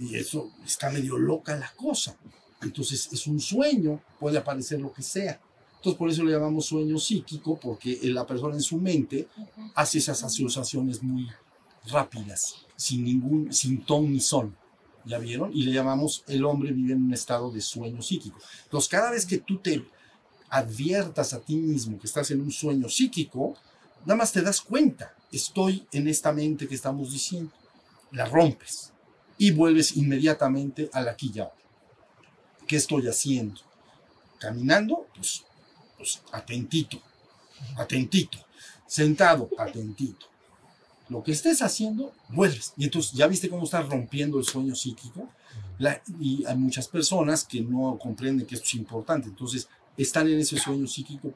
Y 0.00 0.16
eso 0.16 0.50
está 0.66 0.90
medio 0.90 1.16
loca 1.16 1.56
la 1.56 1.70
cosa. 1.76 2.16
Entonces 2.60 3.08
es 3.12 3.24
un 3.28 3.38
sueño, 3.38 4.02
puede 4.18 4.38
aparecer 4.38 4.80
lo 4.80 4.92
que 4.92 5.02
sea. 5.02 5.40
Entonces 5.80 5.98
por 5.98 6.10
eso 6.10 6.22
le 6.24 6.32
llamamos 6.32 6.66
sueño 6.66 6.98
psíquico, 6.98 7.58
porque 7.58 7.98
la 8.02 8.26
persona 8.26 8.54
en 8.54 8.60
su 8.60 8.76
mente 8.76 9.28
hace 9.74 9.96
esas 9.96 10.22
asociaciones 10.22 11.02
muy 11.02 11.26
rápidas, 11.90 12.66
sin 12.76 13.02
ningún, 13.02 13.50
sin 13.50 13.82
ton 13.86 14.12
ni 14.12 14.20
son. 14.20 14.54
¿Ya 15.06 15.16
vieron? 15.16 15.50
Y 15.54 15.62
le 15.62 15.72
llamamos 15.72 16.22
el 16.28 16.44
hombre 16.44 16.72
vive 16.72 16.92
en 16.92 17.02
un 17.02 17.14
estado 17.14 17.50
de 17.50 17.62
sueño 17.62 18.02
psíquico. 18.02 18.38
Entonces 18.64 18.90
cada 18.90 19.10
vez 19.10 19.24
que 19.24 19.38
tú 19.38 19.56
te 19.56 19.82
adviertas 20.50 21.32
a 21.32 21.40
ti 21.40 21.56
mismo 21.56 21.98
que 21.98 22.06
estás 22.06 22.30
en 22.30 22.42
un 22.42 22.52
sueño 22.52 22.90
psíquico, 22.90 23.54
nada 24.04 24.16
más 24.16 24.32
te 24.32 24.42
das 24.42 24.60
cuenta, 24.60 25.14
estoy 25.32 25.86
en 25.92 26.08
esta 26.08 26.30
mente 26.30 26.68
que 26.68 26.74
estamos 26.74 27.10
diciendo, 27.10 27.50
la 28.12 28.26
rompes 28.26 28.92
y 29.38 29.52
vuelves 29.52 29.96
inmediatamente 29.96 30.90
al 30.92 31.08
aquí 31.08 31.32
y 31.34 31.38
ahora. 31.38 31.54
¿Qué 32.66 32.76
estoy 32.76 33.08
haciendo? 33.08 33.62
Caminando, 34.38 35.06
pues, 35.16 35.46
pues 36.00 36.22
atentito, 36.32 36.98
atentito. 37.76 38.38
Sentado, 38.86 39.50
atentito. 39.58 40.26
Lo 41.10 41.22
que 41.22 41.32
estés 41.32 41.60
haciendo, 41.60 42.14
vuelves. 42.30 42.72
Y 42.78 42.84
entonces, 42.84 43.12
¿ya 43.12 43.26
viste 43.26 43.50
cómo 43.50 43.64
estás 43.64 43.86
rompiendo 43.86 44.38
el 44.38 44.44
sueño 44.44 44.74
psíquico? 44.74 45.28
Y 46.18 46.42
hay 46.46 46.56
muchas 46.56 46.88
personas 46.88 47.44
que 47.44 47.60
no 47.60 47.98
comprenden 48.00 48.46
que 48.46 48.54
esto 48.54 48.66
es 48.66 48.74
importante, 48.76 49.28
entonces 49.28 49.68
están 49.96 50.26
en 50.28 50.38
ese 50.38 50.58
sueño 50.58 50.86
psíquico 50.86 51.32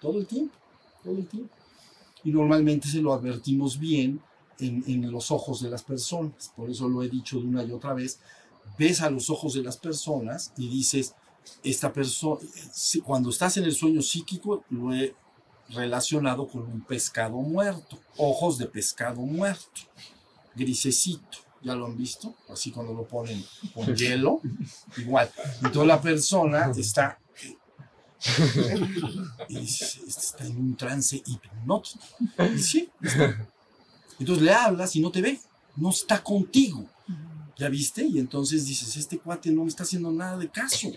todo 0.00 0.18
el 0.18 0.26
tiempo, 0.26 0.56
todo 1.04 1.16
el 1.16 1.26
tiempo. 1.28 1.54
Y 2.24 2.32
normalmente 2.32 2.88
se 2.88 3.00
lo 3.00 3.12
advertimos 3.12 3.78
bien 3.78 4.20
en, 4.58 4.82
en 4.88 5.10
los 5.10 5.30
ojos 5.30 5.62
de 5.62 5.70
las 5.70 5.84
personas, 5.84 6.52
por 6.56 6.68
eso 6.68 6.88
lo 6.88 7.02
he 7.02 7.08
dicho 7.08 7.38
de 7.38 7.46
una 7.46 7.62
y 7.62 7.70
otra 7.70 7.94
vez, 7.94 8.18
ves 8.76 9.02
a 9.02 9.10
los 9.10 9.30
ojos 9.30 9.54
de 9.54 9.62
las 9.62 9.76
personas 9.76 10.52
y 10.56 10.68
dices, 10.68 11.14
esta 11.62 11.92
persona, 11.92 12.40
cuando 13.04 13.30
estás 13.30 13.56
en 13.56 13.64
el 13.64 13.74
sueño 13.74 14.02
psíquico, 14.02 14.64
lo 14.70 14.92
he 14.94 15.14
relacionado 15.70 16.46
con 16.46 16.62
un 16.62 16.82
pescado 16.82 17.36
muerto, 17.36 17.98
ojos 18.16 18.58
de 18.58 18.66
pescado 18.66 19.20
muerto, 19.22 19.80
grisecito, 20.54 21.38
¿ya 21.62 21.74
lo 21.74 21.86
han 21.86 21.96
visto? 21.96 22.34
Así 22.48 22.70
cuando 22.70 22.92
lo 22.92 23.08
ponen 23.08 23.44
con 23.72 23.94
hielo, 23.96 24.40
igual. 24.98 25.30
Entonces 25.56 25.86
la 25.86 26.00
persona 26.00 26.70
está, 26.76 27.18
dice, 29.48 30.00
está 30.06 30.44
en 30.44 30.56
un 30.58 30.76
trance 30.76 31.22
hipnótico. 31.24 32.04
Y 32.54 32.58
sí, 32.58 32.90
está. 33.02 33.48
Entonces 34.18 34.44
le 34.44 34.52
hablas 34.52 34.94
y 34.96 35.00
no 35.00 35.10
te 35.10 35.22
ve, 35.22 35.40
no 35.76 35.90
está 35.90 36.22
contigo. 36.22 36.86
¿Ya 37.56 37.68
viste? 37.68 38.04
Y 38.04 38.18
entonces 38.18 38.66
dices, 38.66 38.96
este 38.96 39.18
cuate 39.18 39.50
no 39.50 39.62
me 39.62 39.68
está 39.68 39.84
haciendo 39.84 40.10
nada 40.10 40.36
de 40.36 40.48
caso. 40.48 40.90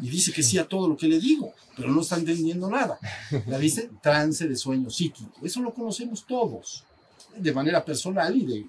Y 0.00 0.08
dice 0.08 0.32
que 0.32 0.42
sí 0.42 0.56
a 0.58 0.66
todo 0.66 0.88
lo 0.88 0.96
que 0.96 1.08
le 1.08 1.18
digo, 1.18 1.52
pero 1.76 1.90
no 1.90 2.00
está 2.00 2.16
entendiendo 2.16 2.70
nada. 2.70 2.98
¿Ya 3.46 3.58
viste? 3.58 3.90
Trance 4.02 4.48
de 4.48 4.56
sueño 4.56 4.88
psíquico. 4.90 5.32
Eso 5.42 5.60
lo 5.60 5.74
conocemos 5.74 6.26
todos, 6.26 6.84
de 7.36 7.52
manera 7.52 7.84
personal 7.84 8.34
y 8.36 8.46
de, 8.46 8.66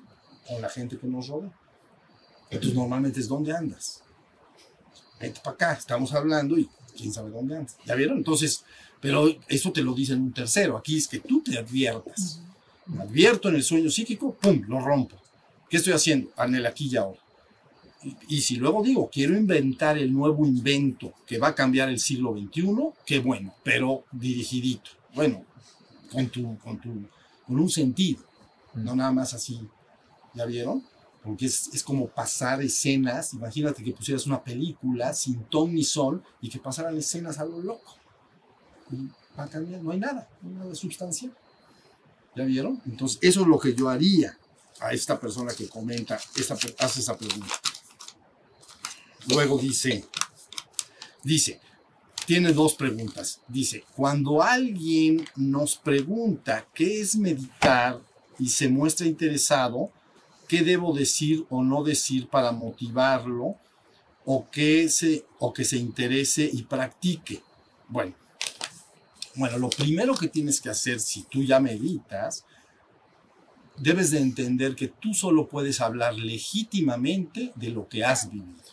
con 0.47 0.61
la 0.61 0.69
gente 0.69 0.97
que 0.97 1.07
nos 1.07 1.27
rodea. 1.27 1.51
Entonces 2.49 2.75
normalmente 2.75 3.19
es 3.19 3.27
dónde 3.27 3.55
andas. 3.55 4.01
Vete 5.19 5.39
para 5.41 5.55
acá, 5.55 5.73
estamos 5.73 6.13
hablando 6.13 6.57
y 6.57 6.69
quién 6.95 7.13
sabe 7.13 7.31
dónde 7.31 7.57
andas. 7.57 7.77
¿Ya 7.85 7.95
vieron? 7.95 8.17
Entonces, 8.17 8.63
pero 8.99 9.27
eso 9.47 9.71
te 9.71 9.81
lo 9.81 9.93
dicen 9.93 10.21
un 10.21 10.33
tercero. 10.33 10.77
Aquí 10.77 10.97
es 10.97 11.07
que 11.07 11.19
tú 11.19 11.41
te 11.41 11.57
adviertas. 11.57 12.41
Me 12.87 13.03
advierto 13.03 13.49
en 13.49 13.55
el 13.55 13.63
sueño 13.63 13.89
psíquico, 13.89 14.35
¡pum! 14.35 14.63
Lo 14.67 14.79
rompo. 14.79 15.15
¿Qué 15.75 15.79
estoy 15.79 15.91
haciendo? 15.91 16.31
En 16.37 16.55
el 16.55 16.65
aquí 16.65 16.87
y 16.89 16.95
ahora. 16.95 17.19
Y, 18.01 18.15
y 18.29 18.39
si 18.39 18.55
luego 18.55 18.81
digo, 18.81 19.09
quiero 19.11 19.35
inventar 19.35 19.97
el 19.97 20.13
nuevo 20.13 20.45
invento 20.45 21.11
que 21.27 21.37
va 21.37 21.49
a 21.49 21.53
cambiar 21.53 21.89
el 21.89 21.99
siglo 21.99 22.31
XXI, 22.31 22.63
qué 23.05 23.19
bueno, 23.19 23.53
pero 23.61 24.05
dirigidito. 24.09 24.91
Bueno, 25.13 25.43
con, 26.09 26.29
tu, 26.29 26.57
con, 26.59 26.79
tu, 26.79 27.09
con 27.45 27.59
un 27.59 27.69
sentido, 27.69 28.23
no 28.73 28.95
nada 28.95 29.11
más 29.11 29.33
así. 29.33 29.67
¿Ya 30.33 30.45
vieron? 30.45 30.81
Porque 31.21 31.47
es, 31.47 31.69
es 31.73 31.83
como 31.83 32.07
pasar 32.07 32.61
escenas. 32.61 33.33
Imagínate 33.33 33.83
que 33.83 33.91
pusieras 33.91 34.25
una 34.27 34.41
película 34.41 35.13
sin 35.13 35.43
ton 35.43 35.75
ni 35.75 35.83
sol 35.83 36.23
y 36.39 36.47
que 36.47 36.59
pasaran 36.59 36.95
escenas 36.95 37.37
a 37.37 37.43
lo 37.43 37.59
loco. 37.59 37.97
Y 38.93 39.09
va 39.37 39.43
a 39.43 39.49
cambiar, 39.49 39.83
no 39.83 39.91
hay 39.91 39.99
nada, 39.99 40.29
no 40.41 40.51
hay 40.51 40.55
nada 40.55 40.73
sustancial. 40.73 41.35
¿Ya 42.33 42.45
vieron? 42.45 42.81
Entonces, 42.85 43.19
eso 43.21 43.41
es 43.41 43.47
lo 43.47 43.59
que 43.59 43.75
yo 43.75 43.89
haría 43.89 44.37
a 44.79 44.91
esta 44.91 45.19
persona 45.19 45.53
que 45.53 45.69
comenta, 45.69 46.19
esta, 46.35 46.55
hace 46.79 46.99
esa 46.99 47.17
pregunta. 47.17 47.53
Luego 49.27 49.57
dice, 49.57 50.05
dice, 51.23 51.59
tiene 52.25 52.53
dos 52.53 52.75
preguntas. 52.75 53.41
Dice, 53.47 53.83
cuando 53.95 54.41
alguien 54.41 55.25
nos 55.35 55.75
pregunta 55.75 56.67
qué 56.73 57.01
es 57.01 57.15
meditar 57.15 58.01
y 58.39 58.49
se 58.49 58.67
muestra 58.67 59.07
interesado, 59.07 59.91
¿qué 60.47 60.61
debo 60.61 60.93
decir 60.93 61.45
o 61.49 61.63
no 61.63 61.83
decir 61.83 62.27
para 62.27 62.51
motivarlo 62.51 63.55
o 64.25 64.49
que 64.49 64.89
se, 64.89 65.25
o 65.39 65.53
que 65.53 65.65
se 65.65 65.77
interese 65.77 66.49
y 66.51 66.63
practique? 66.63 67.41
Bueno, 67.87 68.15
bueno, 69.35 69.57
lo 69.57 69.69
primero 69.69 70.15
que 70.15 70.27
tienes 70.27 70.61
que 70.61 70.69
hacer 70.69 70.99
si 70.99 71.23
tú 71.23 71.43
ya 71.43 71.59
meditas, 71.59 72.45
debes 73.77 74.11
de 74.11 74.19
entender 74.19 74.75
que 74.75 74.87
tú 74.87 75.13
solo 75.13 75.47
puedes 75.47 75.81
hablar 75.81 76.15
legítimamente 76.15 77.51
de 77.55 77.69
lo 77.69 77.87
que 77.87 78.03
has 78.03 78.29
vivido. 78.29 78.63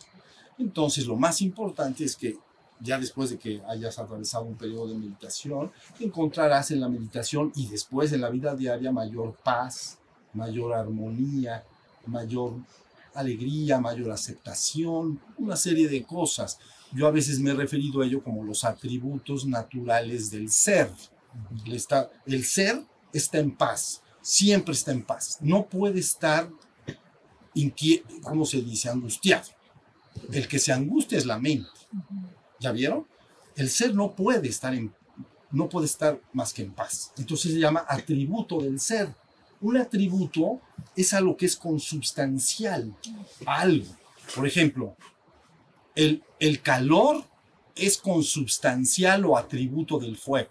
Entonces, 0.59 1.07
lo 1.07 1.17
más 1.17 1.43
importante 1.43 2.05
es 2.05 2.17
que 2.17 2.37
ya 2.83 2.99
después 2.99 3.31
de 3.31 3.39
que 3.39 3.63
hayas 3.69 3.99
atravesado 3.99 4.45
un 4.45 4.57
periodo 4.57 4.89
de 4.89 4.99
meditación, 4.99 5.71
encontrarás 6.01 6.73
en 6.73 6.81
la 6.81 6.89
meditación 6.89 7.53
y 7.55 7.69
después 7.69 8.13
en 8.13 8.21
la 8.21 8.31
vida 8.31 8.57
diaria 8.57 8.91
mayor 8.91 9.37
paz, 9.43 9.99
mayor 10.35 10.75
armonía, 10.75 11.65
mayor 12.07 12.55
alegría, 13.15 13.79
mayor 13.79 14.11
aceptación, 14.11 15.21
una 15.39 15.57
serie 15.57 15.89
de 15.89 16.03
cosas. 16.03 16.59
Yo 16.93 17.07
a 17.07 17.13
veces 17.13 17.39
me 17.39 17.53
he 17.53 17.55
referido 17.55 18.03
a 18.03 18.07
ello 18.07 18.23
como 18.23 18.43
los 18.43 18.65
atributos 18.65 19.47
naturales 19.47 20.31
del 20.31 20.51
ser. 20.51 20.91
El, 21.65 21.75
está, 21.75 22.11
el 22.27 22.45
ser 22.45 22.83
está 23.13 23.39
en 23.39 23.55
paz, 23.57 24.03
siempre 24.23 24.73
está 24.73 24.93
en 24.93 25.03
paz. 25.03 25.39
No 25.41 25.67
puede 25.67 26.01
estar, 26.01 26.49
¿cómo 28.23 28.47
se 28.47 28.63
dice?, 28.63 28.89
angustiado. 28.89 29.49
El 30.31 30.49
que 30.49 30.59
se 30.59 30.73
angustia 30.73 31.19
es 31.19 31.27
la 31.27 31.39
mente. 31.39 31.69
¿Ya 32.61 32.73
vieron? 32.73 33.07
El 33.57 33.69
ser 33.69 33.95
no 33.95 34.15
puede 34.15 34.49
estar 34.49 34.75
en, 34.75 34.95
no 35.51 35.69
puede 35.69 35.87
estar 35.87 36.21
más 36.33 36.53
que 36.53 36.63
en 36.63 36.73
paz. 36.73 37.13
Entonces 37.19 37.53
se 37.53 37.59
llama 37.59 37.85
atributo 37.89 38.61
del 38.61 38.81
ser. 38.81 39.15
Un 39.61 39.77
atributo 39.77 40.61
es 40.97 41.13
algo 41.13 41.37
que 41.37 41.47
es 41.47 41.57
consubstancial, 41.57 42.97
algo. 43.47 43.95
Por 44.35 44.47
ejemplo, 44.47 44.97
el, 45.95 46.23
el 46.39 46.63
calor 46.63 47.25
es 47.75 47.99
consubstancial 47.99 49.25
o 49.25 49.37
atributo 49.37 49.99
del 49.99 50.17
fuego. 50.17 50.51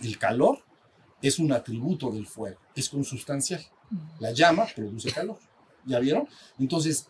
El 0.00 0.18
calor 0.18 0.65
es 1.26 1.38
un 1.38 1.52
atributo 1.52 2.10
del 2.10 2.26
fuego, 2.26 2.58
es 2.74 2.88
consubstancial. 2.88 3.64
La 4.20 4.32
llama 4.32 4.66
produce 4.74 5.10
calor. 5.12 5.38
¿Ya 5.84 6.00
vieron? 6.00 6.28
Entonces, 6.58 7.06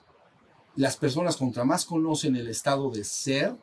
las 0.76 0.96
personas 0.96 1.36
contra 1.36 1.64
más 1.64 1.84
conocen 1.84 2.36
el 2.36 2.48
estado 2.48 2.90
de 2.90 3.02
ser, 3.02 3.56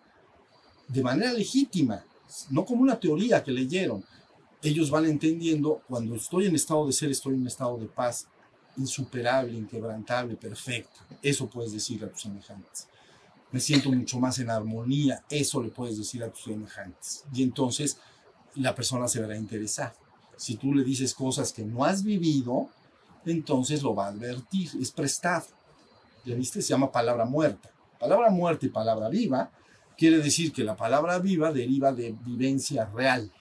de 0.88 1.04
manera 1.04 1.32
legítima, 1.34 2.04
no 2.50 2.66
como 2.66 2.82
una 2.82 3.00
teoría 3.00 3.44
que 3.44 3.52
leyeron, 3.52 4.04
ellos 4.64 4.90
van 4.90 5.06
entendiendo, 5.06 5.82
cuando 5.88 6.16
estoy 6.16 6.48
en 6.48 6.56
estado 6.56 6.88
de 6.88 6.94
ser, 6.94 7.12
estoy 7.12 7.36
en 7.36 7.42
un 7.42 7.48
estado 7.48 7.78
de 7.78 7.86
paz 7.86 8.28
insuperable, 8.78 9.54
inquebrantable, 9.54 10.36
perfecto. 10.36 11.02
Eso 11.22 11.48
puedes 11.48 11.74
decir 11.74 12.04
a 12.04 12.10
tus 12.10 12.22
semejantes. 12.22 12.88
Me 13.52 13.60
siento 13.60 13.92
mucho 13.92 14.20
más 14.20 14.40
en 14.40 14.50
armonía, 14.50 15.24
eso 15.30 15.62
le 15.62 15.70
puedes 15.70 15.98
decir 15.98 16.24
a 16.24 16.32
tus 16.32 16.44
semejantes. 16.44 17.26
Y 17.34 17.44
entonces 17.44 17.98
la 18.56 18.74
persona 18.74 19.08
se 19.08 19.22
verá 19.22 19.38
interesada. 19.38 19.94
Si 20.38 20.56
tú 20.56 20.74
le 20.74 20.84
dices 20.84 21.14
cosas 21.14 21.54
que 21.54 21.64
no 21.64 21.84
has 21.86 22.04
vivido, 22.04 22.70
entonces 23.26 23.82
lo 23.82 23.96
va 23.96 24.08
a 24.08 24.10
advertir, 24.10 24.70
es 24.80 24.92
prestado. 24.92 25.46
¿Ya 26.26 26.36
viste? 26.36 26.62
Se 26.62 26.70
llama 26.70 26.92
palabra 26.92 27.26
muerta. 27.26 27.70
Palabra 28.00 28.30
muerta 28.30 28.66
y 28.66 28.70
palabra 28.70 29.10
viva 29.10 29.52
quiere 29.98 30.18
decir 30.18 30.52
que 30.52 30.64
la 30.64 30.76
palabra 30.76 31.20
viva 31.20 31.52
deriva 31.52 31.92
de 31.92 32.16
vivencia 32.26 32.86
real. 32.94 33.32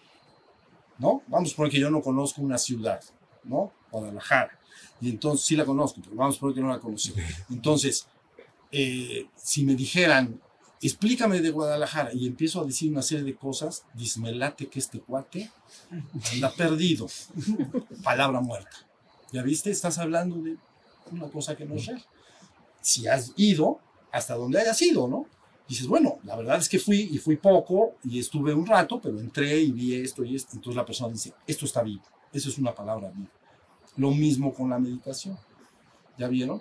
¿No? 0.99 1.23
Vamos 1.27 1.53
a 1.53 1.57
poner 1.57 1.73
que 1.73 1.81
yo 1.81 1.91
no 1.91 2.01
conozco 2.01 2.43
una 2.43 2.59
ciudad, 2.59 3.03
¿no? 3.45 3.73
Guadalajara. 3.91 4.59
Y 5.01 5.11
entonces 5.11 5.45
sí 5.45 5.57
la 5.57 5.65
conozco, 5.65 6.01
pero 6.03 6.15
vamos 6.15 6.37
a 6.37 6.41
poner 6.41 6.55
que 6.55 6.61
no 6.61 6.69
la 6.69 6.79
conocí. 6.79 7.13
Entonces, 7.51 8.07
eh, 8.71 9.27
si 9.35 9.65
me 9.65 9.75
dijeran, 9.75 10.41
explícame 10.87 11.41
de 11.41 11.51
Guadalajara, 11.51 12.13
y 12.13 12.27
empiezo 12.27 12.61
a 12.61 12.65
decir 12.65 12.91
una 12.91 13.03
serie 13.03 13.25
de 13.25 13.37
cosas, 13.37 13.85
dice, 13.95 14.21
me 14.21 14.33
late 14.33 14.67
que 14.67 14.79
este 14.79 15.01
cuate 15.01 15.51
anda 16.33 16.53
perdido. 16.53 17.07
Palabra 18.03 18.41
muerta. 18.41 18.89
¿Ya 19.33 19.43
viste? 19.43 19.71
Estás 19.71 19.99
hablando 19.99 20.37
de 20.37 20.57
una 21.11 21.29
cosa 21.29 21.57
que 21.57 21.65
no 21.65 21.77
es 21.77 21.87
real. 21.87 22.05
Si 22.81 23.07
has 23.07 23.33
ido, 23.37 23.81
hasta 24.11 24.35
donde 24.35 24.61
hayas 24.61 24.81
ido, 24.83 25.09
¿no? 25.09 25.27
Dices, 25.69 25.87
bueno, 25.87 26.19
la 26.25 26.37
verdad 26.37 26.59
es 26.59 26.69
que 26.69 26.79
fui 26.79 27.09
y 27.11 27.19
fui 27.19 27.37
poco 27.37 27.95
y 28.05 28.19
estuve 28.19 28.53
un 28.53 28.67
rato, 28.67 29.01
pero 29.01 29.19
entré 29.21 29.61
y 29.61 29.73
vi 29.73 29.95
esto 29.95 30.25
y 30.25 30.37
esto. 30.37 30.51
Entonces 30.55 30.77
la 30.77 30.85
persona 30.85 31.13
dice, 31.13 31.33
esto 31.47 31.65
está 31.65 31.83
vivo. 31.83 32.03
Eso 32.33 32.51
es 32.51 32.59
una 32.59 32.75
palabra 32.75 33.11
viva. 33.11 33.31
Lo 33.97 34.11
mismo 34.11 34.53
con 34.53 34.71
la 34.71 34.79
meditación. 34.79 35.39
¿Ya 36.19 36.29
vieron? 36.29 36.61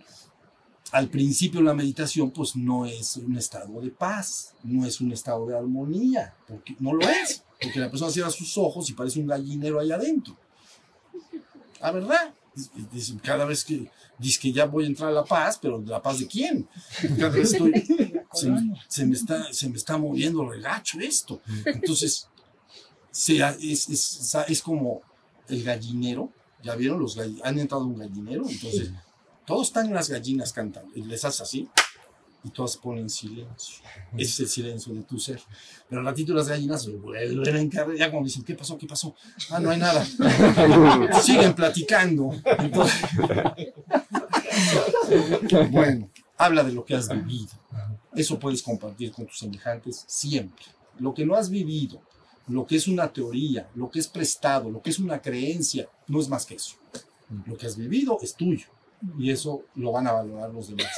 Al 0.91 1.07
principio 1.09 1.61
la 1.61 1.73
meditación 1.73 2.31
pues 2.31 2.55
no 2.55 2.85
es 2.85 3.15
un 3.17 3.37
estado 3.37 3.79
de 3.81 3.89
paz, 3.91 4.53
no 4.63 4.85
es 4.85 4.99
un 4.99 5.11
estado 5.13 5.45
de 5.47 5.55
armonía, 5.57 6.33
porque 6.47 6.75
no 6.79 6.93
lo 6.93 7.07
es, 7.07 7.43
porque 7.61 7.79
la 7.79 7.89
persona 7.89 8.11
cierra 8.11 8.29
sus 8.29 8.57
ojos 8.57 8.89
y 8.89 8.93
parece 8.93 9.19
un 9.19 9.27
gallinero 9.27 9.79
allá 9.79 9.95
adentro. 9.95 10.35
La 11.79 11.91
verdad, 11.91 12.33
cada 13.23 13.45
vez 13.45 13.63
que 13.63 13.89
dice 14.19 14.39
que 14.39 14.51
ya 14.51 14.65
voy 14.65 14.83
a 14.83 14.87
entrar 14.87 15.09
a 15.09 15.13
la 15.13 15.23
paz, 15.23 15.57
pero 15.61 15.81
¿la 15.85 16.01
paz 16.01 16.19
de 16.19 16.27
quién? 16.27 16.67
Cada 17.17 17.29
vez 17.29 17.53
estoy, 17.53 17.71
se, 18.33 18.49
me- 18.49 18.75
se 18.87 19.05
me 19.05 19.15
está, 19.15 19.53
se 19.53 19.69
me 19.69 19.77
está 19.77 19.97
moviendo 19.97 20.47
regacho 20.47 20.99
esto. 20.99 21.41
Entonces, 21.65 22.27
se, 23.11 23.37
es, 23.61 23.89
es, 23.89 24.35
es 24.47 24.61
como 24.61 25.01
el 25.47 25.63
gallinero, 25.63 26.29
¿ya 26.61 26.75
vieron? 26.75 26.99
Los 26.99 27.17
gall- 27.17 27.39
han 27.43 27.57
entrado 27.59 27.85
un 27.85 27.97
gallinero, 27.97 28.47
entonces 28.47 28.91
todos 29.45 29.67
están 29.67 29.93
las 29.93 30.09
gallinas 30.09 30.53
cantando, 30.53 30.91
y 30.95 31.03
les 31.03 31.25
haces 31.25 31.41
así, 31.41 31.69
y 32.43 32.49
todas 32.49 32.77
ponen 32.77 33.09
silencio. 33.09 33.83
Ese 34.13 34.23
es 34.23 34.39
el 34.39 34.47
silencio 34.47 34.93
de 34.93 35.03
tu 35.03 35.19
ser. 35.19 35.39
Pero 35.87 36.01
al 36.01 36.07
ratito 36.07 36.33
las 36.33 36.47
gallinas 36.47 36.87
vuelven 36.87 37.55
a 37.55 37.61
encargar, 37.61 37.95
ya 37.95 38.09
cuando 38.09 38.27
dicen, 38.27 38.43
¿qué 38.43 38.55
pasó? 38.55 38.77
¿Qué 38.77 38.87
pasó? 38.87 39.15
Ah, 39.51 39.59
no 39.59 39.69
hay 39.69 39.77
nada. 39.77 40.03
Siguen 41.21 41.53
platicando. 41.53 42.31
Entonces, 42.59 43.01
bueno, 45.69 46.09
habla 46.37 46.63
de 46.63 46.71
lo 46.71 46.83
que 46.83 46.95
has 46.95 47.09
vivido. 47.09 47.51
Eso 48.15 48.39
puedes 48.39 48.63
compartir 48.63 49.11
con 49.11 49.27
tus 49.27 49.37
semejantes 49.37 50.03
siempre. 50.07 50.65
Lo 50.99 51.13
que 51.13 51.25
no 51.25 51.35
has 51.35 51.49
vivido, 51.49 52.01
lo 52.47 52.65
que 52.65 52.75
es 52.75 52.87
una 52.87 53.11
teoría, 53.13 53.69
lo 53.75 53.89
que 53.89 53.99
es 53.99 54.07
prestado, 54.07 54.69
lo 54.69 54.81
que 54.81 54.89
es 54.89 54.99
una 54.99 55.21
creencia, 55.21 55.87
no 56.07 56.19
es 56.19 56.27
más 56.27 56.45
que 56.45 56.55
eso. 56.55 56.75
Lo 57.45 57.55
que 57.55 57.67
has 57.67 57.77
vivido 57.77 58.17
es 58.21 58.35
tuyo. 58.35 58.67
Y 59.17 59.31
eso 59.31 59.63
lo 59.75 59.91
van 59.91 60.07
a 60.07 60.11
valorar 60.13 60.51
los 60.53 60.67
demás. 60.69 60.91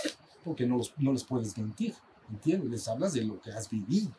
Porque 0.43 0.65
no, 0.65 0.77
los- 0.77 0.93
no 0.97 1.13
les 1.13 1.23
puedes 1.23 1.57
mentir. 1.57 1.95
¿Entiendes? 2.29 2.69
Les 2.69 2.87
hablas 2.87 3.13
de 3.13 3.23
lo 3.23 3.39
que 3.41 3.51
has 3.51 3.69
vivido. 3.69 4.11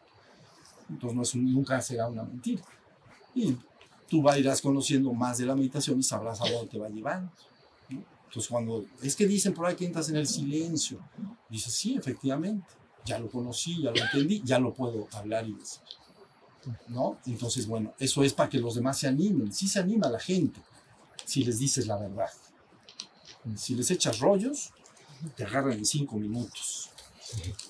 Entonces 0.89 1.17
no 1.17 1.23
es 1.23 1.35
un- 1.35 1.53
nunca 1.53 1.81
será 1.81 2.09
una 2.09 2.23
mentira. 2.23 2.63
Y 3.35 3.57
tú 4.09 4.25
irás 4.37 4.61
conociendo 4.61 5.13
más 5.13 5.39
de 5.39 5.47
la 5.47 5.55
meditación 5.57 5.99
y 5.99 6.03
sabrás 6.03 6.41
a 6.41 6.49
dónde 6.51 6.69
te 6.71 6.79
va 6.79 6.89
llevando. 6.89 7.31
¿no? 7.91 8.05
Entonces 8.27 8.49
cuando 8.51 8.85
es 9.03 9.17
que 9.17 9.27
dicen 9.27 9.55
por 9.55 9.67
ahí 9.67 9.75
que 9.77 9.87
entras 9.87 10.09
en 10.09 10.17
el 10.17 10.27
silencio, 10.27 10.99
dices, 11.49 11.73
sí, 11.75 11.97
efectivamente, 11.97 12.67
ya 13.05 13.19
lo 13.19 13.29
conocí, 13.31 13.83
ya 13.83 13.91
lo 13.91 13.97
entendí, 14.03 14.43
ya 14.45 14.59
lo 14.59 14.73
puedo 14.73 15.09
hablar 15.13 15.47
y 15.49 15.55
decir. 15.55 15.81
¿No? 16.89 17.19
Entonces, 17.27 17.67
bueno, 17.67 17.93
eso 17.99 18.23
es 18.25 18.33
para 18.33 18.49
que 18.49 18.59
los 18.59 18.75
demás 18.77 18.99
se 18.99 19.07
animen. 19.09 19.53
Sí 19.53 19.69
se 19.69 19.79
anima 19.81 20.09
la 20.09 20.19
gente 20.19 20.61
si 21.27 21.45
les 21.45 21.59
dices 21.59 21.87
la 21.87 21.97
verdad. 21.99 22.31
Si 23.57 23.75
les 23.75 23.91
echas 23.91 24.21
rollos, 24.21 24.71
te 25.37 25.45
agarran 25.45 25.73
en 25.73 25.85
cinco 25.85 26.17
minutos. 26.17 26.91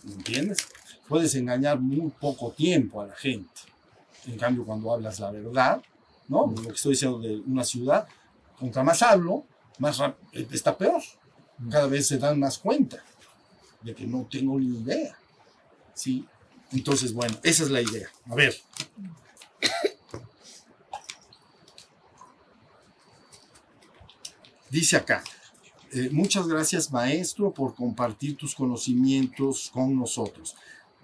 ¿Me 0.04 0.14
entiendes? 0.14 0.58
Puedes 1.08 1.34
engañar 1.34 1.80
muy 1.80 2.10
poco 2.10 2.52
tiempo 2.52 3.00
a 3.02 3.06
la 3.06 3.14
gente. 3.14 3.48
En 4.26 4.38
cambio, 4.38 4.64
cuando 4.64 4.92
hablas 4.92 5.20
la 5.20 5.30
verdad, 5.30 5.82
¿no? 6.28 6.46
Lo 6.56 6.62
que 6.62 6.74
estoy 6.74 6.92
diciendo 6.92 7.18
de 7.18 7.36
una 7.40 7.64
ciudad, 7.64 8.06
contra 8.58 8.82
más 8.82 9.02
hablo, 9.02 9.44
más 9.78 10.00
está 10.32 10.76
peor. 10.78 11.02
Cada 11.70 11.86
vez 11.86 12.06
se 12.06 12.18
dan 12.18 12.40
más 12.40 12.58
cuenta 12.58 13.04
de 13.82 13.94
que 13.94 14.06
no 14.06 14.26
tengo 14.30 14.58
ni 14.58 14.78
idea. 14.78 15.16
¿Sí? 15.92 16.26
Entonces, 16.72 17.12
bueno, 17.12 17.36
esa 17.42 17.64
es 17.64 17.70
la 17.70 17.82
idea. 17.82 18.08
A 18.30 18.34
ver. 18.34 18.56
Dice 24.70 24.96
acá, 24.96 25.22
eh, 25.96 26.10
muchas 26.10 26.48
gracias 26.48 26.90
maestro 26.90 27.54
por 27.54 27.76
compartir 27.76 28.36
tus 28.36 28.52
conocimientos 28.56 29.70
con 29.72 29.96
nosotros. 29.96 30.56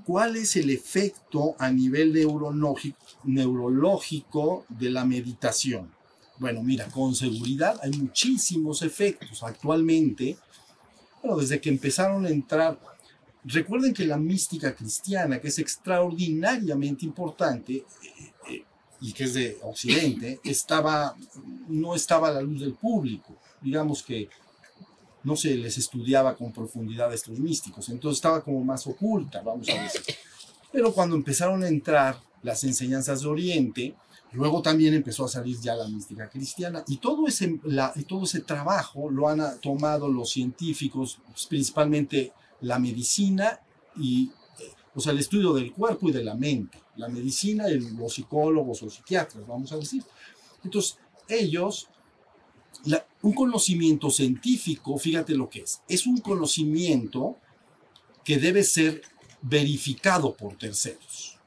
¿Cuál 0.05 0.34
es 0.34 0.57
el 0.57 0.68
efecto 0.68 1.55
a 1.61 1.70
nivel 1.70 2.12
neurológico, 3.22 4.66
de 4.68 4.91
la 4.91 5.05
meditación? 5.05 5.93
Bueno, 6.38 6.64
mira, 6.64 6.88
con 6.88 7.14
seguridad 7.14 7.78
hay 7.84 7.93
muchísimos 7.93 8.82
efectos 8.82 9.45
actualmente. 9.45 10.36
Bueno, 11.22 11.36
desde 11.36 11.61
que 11.61 11.68
empezaron 11.68 12.26
a 12.26 12.30
entrar, 12.30 12.76
recuerden 13.45 13.95
que 13.95 14.07
la 14.07 14.16
mística 14.16 14.74
cristiana, 14.74 15.41
que 15.41 15.49
es 15.49 15.61
extraordinariamente 15.61 17.07
importante 17.07 17.74
eh, 17.74 17.84
eh, 18.49 18.64
y 19.01 19.12
que 19.12 19.22
es 19.22 19.34
de 19.34 19.57
Occidente, 19.62 20.41
estaba, 20.43 21.14
no 21.68 21.95
estaba 21.95 22.26
a 22.26 22.32
la 22.32 22.43
luz 22.43 22.61
del 22.61 22.74
público. 22.74 23.36
Digamos 23.62 24.03
que 24.03 24.28
no 25.22 25.36
se 25.36 25.54
les 25.56 25.78
estudiaba 25.78 26.36
con 26.36 26.52
profundidad 26.52 27.10
a 27.10 27.14
estos 27.14 27.38
místicos, 27.38 27.88
entonces 27.88 28.18
estaba 28.18 28.42
como 28.42 28.62
más 28.64 28.86
oculta, 28.86 29.42
vamos 29.42 29.68
a 29.68 29.82
decir. 29.82 30.02
Pero 30.72 30.92
cuando 30.92 31.16
empezaron 31.16 31.62
a 31.62 31.68
entrar 31.68 32.18
las 32.42 32.64
enseñanzas 32.64 33.22
de 33.22 33.28
Oriente, 33.28 33.94
luego 34.32 34.62
también 34.62 34.94
empezó 34.94 35.24
a 35.24 35.28
salir 35.28 35.58
ya 35.60 35.74
la 35.74 35.88
mística 35.88 36.28
cristiana 36.28 36.84
y 36.86 36.98
todo 36.98 37.26
ese, 37.26 37.60
todo 38.06 38.24
ese 38.24 38.40
trabajo 38.40 39.10
lo 39.10 39.28
han 39.28 39.40
ah, 39.40 39.54
tomado 39.60 40.08
los 40.08 40.30
científicos, 40.30 41.18
pues, 41.26 41.46
principalmente 41.46 42.32
la 42.60 42.78
medicina 42.78 43.60
y, 43.96 44.30
eh, 44.58 44.70
o 44.94 45.00
sea, 45.00 45.12
el 45.12 45.18
estudio 45.18 45.52
del 45.52 45.72
cuerpo 45.72 46.08
y 46.08 46.12
de 46.12 46.22
la 46.22 46.34
mente, 46.34 46.78
la 46.96 47.08
medicina 47.08 47.68
y 47.68 47.80
los 47.80 48.14
psicólogos 48.14 48.82
o 48.82 48.90
psiquiatras, 48.90 49.46
vamos 49.46 49.72
a 49.72 49.76
decir. 49.76 50.04
Entonces, 50.62 50.98
ellos 51.28 51.88
la- 52.84 53.06
un 53.22 53.32
conocimiento 53.32 54.10
científico, 54.10 54.96
fíjate 54.98 55.34
lo 55.34 55.48
que 55.48 55.60
es, 55.60 55.82
es 55.88 56.06
un 56.06 56.18
conocimiento 56.18 57.36
que 58.24 58.38
debe 58.38 58.64
ser 58.64 59.02
verificado 59.42 60.34
por 60.34 60.56
terceros. 60.56 61.38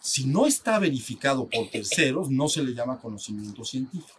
Si 0.00 0.24
no 0.26 0.46
está 0.46 0.78
verificado 0.78 1.48
por 1.48 1.68
terceros, 1.70 2.30
no 2.30 2.48
se 2.48 2.62
le 2.62 2.74
llama 2.74 2.98
conocimiento 3.00 3.64
científico. 3.64 4.18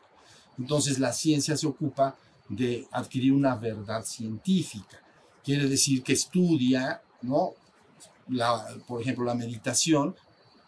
Entonces 0.57 0.99
la 0.99 1.13
ciencia 1.13 1.57
se 1.57 1.67
ocupa 1.67 2.17
de 2.49 2.87
adquirir 2.91 3.33
una 3.33 3.55
verdad 3.55 4.03
científica. 4.05 5.01
Quiere 5.43 5.67
decir 5.67 6.03
que 6.03 6.13
estudia, 6.13 7.01
¿no? 7.21 7.53
La, 8.27 8.67
por 8.87 9.01
ejemplo, 9.01 9.25
la 9.25 9.33
meditación, 9.33 10.15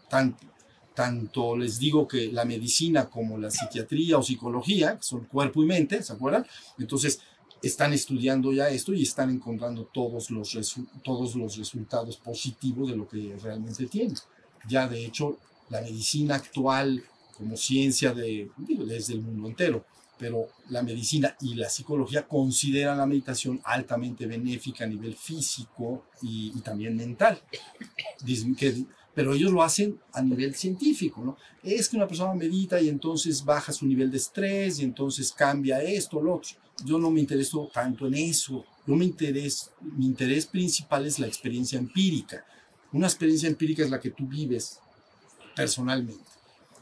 tan, 0.10 0.36
tanto 0.94 1.56
les 1.58 1.80
digo 1.80 2.08
que 2.08 2.32
la 2.32 2.46
medicina 2.46 3.10
como 3.10 3.38
la 3.38 3.50
psiquiatría 3.50 4.18
o 4.18 4.24
psicología, 4.24 4.98
son 5.02 5.26
cuerpo 5.26 5.64
y 5.64 5.66
mente, 5.66 6.04
¿se 6.04 6.14
acuerdan? 6.14 6.46
Entonces, 6.78 7.20
están 7.62 7.94
estudiando 7.94 8.52
ya 8.52 8.70
esto 8.70 8.94
y 8.94 9.04
están 9.04 9.30
encontrando 9.30 9.86
todos 9.86 10.30
los, 10.32 10.54
resu- 10.54 10.88
todos 11.04 11.36
los 11.36 11.56
resultados 11.56 12.18
positivos 12.18 12.90
de 12.90 12.98
lo 12.98 13.08
que 13.08 13.36
realmente 13.42 13.86
tienen. 13.88 14.16
Ya 14.68 14.88
de 14.88 15.06
hecho, 15.06 15.38
la 15.70 15.82
medicina 15.82 16.36
actual 16.36 17.04
como 17.38 17.58
ciencia 17.58 18.14
de, 18.14 18.52
digo, 18.58 18.86
desde 18.86 19.14
el 19.14 19.22
mundo 19.22 19.48
entero, 19.48 19.86
pero 20.20 20.50
la 20.70 20.84
medicina 20.84 21.36
y 21.42 21.56
la 21.56 21.70
psicología 21.70 22.28
consideran 22.28 22.98
la 22.98 23.06
meditación 23.06 23.60
altamente 23.64 24.28
benéfica 24.28 24.84
a 24.84 24.88
nivel 24.88 25.16
físico 25.16 26.06
y, 26.22 26.52
y 26.56 26.62
también 26.62 26.96
mental. 26.96 27.42
Dicen 28.24 28.56
que 28.56 28.86
pero 29.14 29.34
ellos 29.34 29.52
lo 29.52 29.64
hacen 29.64 30.00
a 30.12 30.22
nivel 30.22 30.56
científico, 30.56 31.22
¿no? 31.24 31.38
Es 31.62 31.90
que 31.90 31.98
una 31.98 32.08
persona 32.08 32.34
medita 32.34 32.82
y 32.82 32.90
entonces 32.90 33.44
baja 33.44 33.72
su 33.72 33.86
nivel 33.86 34.10
de 34.10 34.18
estrés 34.18 34.80
y 34.80 34.84
entonces 34.84 35.32
cambia 35.32 35.82
esto, 35.82 36.22
lo 36.22 36.36
otro. 36.36 36.52
Yo 36.84 36.98
no 36.98 37.12
me 37.12 37.20
intereso 37.20 37.70
tanto 37.72 38.08
en 38.08 38.16
eso. 38.16 38.66
Yo 38.88 38.96
me 38.96 39.06
interés, 39.06 39.70
mi 39.82 40.06
interés 40.06 40.46
principal 40.48 41.06
es 41.06 41.20
la 41.20 41.28
experiencia 41.28 41.78
empírica. 41.78 42.44
Una 42.92 43.08
experiencia 43.08 43.48
empírica 43.48 43.84
es 43.84 43.90
la 43.90 44.00
que 44.00 44.10
tú 44.10 44.28
vives 44.28 44.80
personalmente. 45.56 46.24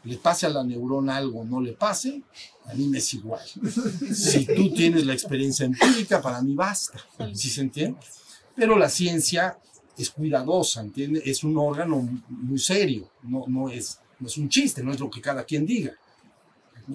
Le 0.04 0.18
pase 0.18 0.48
a 0.48 0.50
la 0.50 0.64
neurona 0.64 1.18
algo, 1.18 1.44
no 1.44 1.62
le 1.62 1.74
pase, 1.74 2.24
a 2.66 2.74
mí 2.74 2.88
me 2.88 2.98
es 2.98 3.14
igual. 3.14 3.46
Si 4.12 4.46
tú 4.46 4.74
tienes 4.74 5.06
la 5.06 5.14
experiencia 5.14 5.66
empírica, 5.66 6.22
para 6.22 6.42
mí 6.42 6.56
basta. 6.56 7.00
¿Sí 7.34 7.50
se 7.50 7.62
entiende? 7.62 8.00
Pero 8.56 8.80
la 8.80 8.90
ciencia 8.90 9.60
es 9.98 10.10
cuidadosa, 10.10 10.82
¿entiende? 10.82 11.22
Es 11.26 11.44
un 11.44 11.58
órgano 11.58 12.08
muy 12.30 12.60
serio, 12.60 13.10
no, 13.24 13.46
no, 13.48 13.70
es, 13.70 14.00
no 14.20 14.28
es 14.28 14.38
un 14.38 14.50
chiste, 14.50 14.84
no 14.84 14.92
es 14.92 15.00
lo 15.00 15.10
que 15.10 15.22
cada 15.22 15.44
quien 15.44 15.66
diga. 15.66 15.94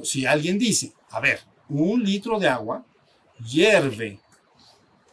Si 0.02 0.26
alguien 0.26 0.58
dice, 0.58 0.92
a 1.10 1.20
ver, 1.20 1.40
un 1.68 2.02
litro 2.02 2.38
de 2.38 2.48
agua 2.48 2.84
hierve 3.44 4.20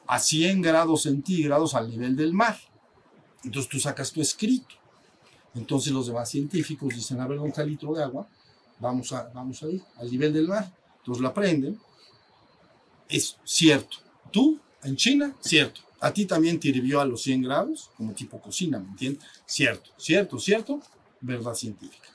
a 0.07 0.19
100 0.19 0.61
grados 0.61 1.03
centígrados 1.03 1.75
al 1.75 1.89
nivel 1.89 2.15
del 2.15 2.33
mar, 2.33 2.57
entonces 3.43 3.69
tú 3.69 3.79
sacas 3.79 4.11
tu 4.11 4.21
escrito. 4.21 4.75
Entonces 5.55 5.93
los 5.93 6.07
demás 6.07 6.29
científicos 6.29 6.95
dicen, 6.95 7.19
a 7.19 7.27
ver, 7.27 7.37
¿dónde 7.37 7.51
está 7.51 7.63
litro 7.63 7.93
de 7.93 8.03
agua? 8.03 8.27
Vamos 8.79 9.11
a, 9.11 9.29
vamos 9.33 9.61
a 9.61 9.67
ir 9.67 9.83
al 9.97 10.09
nivel 10.09 10.33
del 10.33 10.47
mar. 10.47 10.71
Entonces 10.99 11.21
lo 11.21 11.27
aprenden. 11.27 11.79
Es 13.07 13.37
cierto. 13.43 13.97
Tú, 14.31 14.59
en 14.83 14.95
China, 14.95 15.35
cierto. 15.39 15.81
A 16.03 16.11
ti 16.11 16.25
también 16.25 16.59
te 16.59 16.67
hirvió 16.67 16.99
a 16.99 17.05
los 17.05 17.21
100 17.21 17.43
grados, 17.43 17.89
como 17.95 18.11
tipo 18.11 18.37
cocina, 18.41 18.77
¿me 18.77 18.89
entiendes? 18.89 19.23
Cierto, 19.45 19.89
cierto, 19.95 20.37
cierto, 20.37 20.81
verdad 21.21 21.53
científica. 21.53 22.09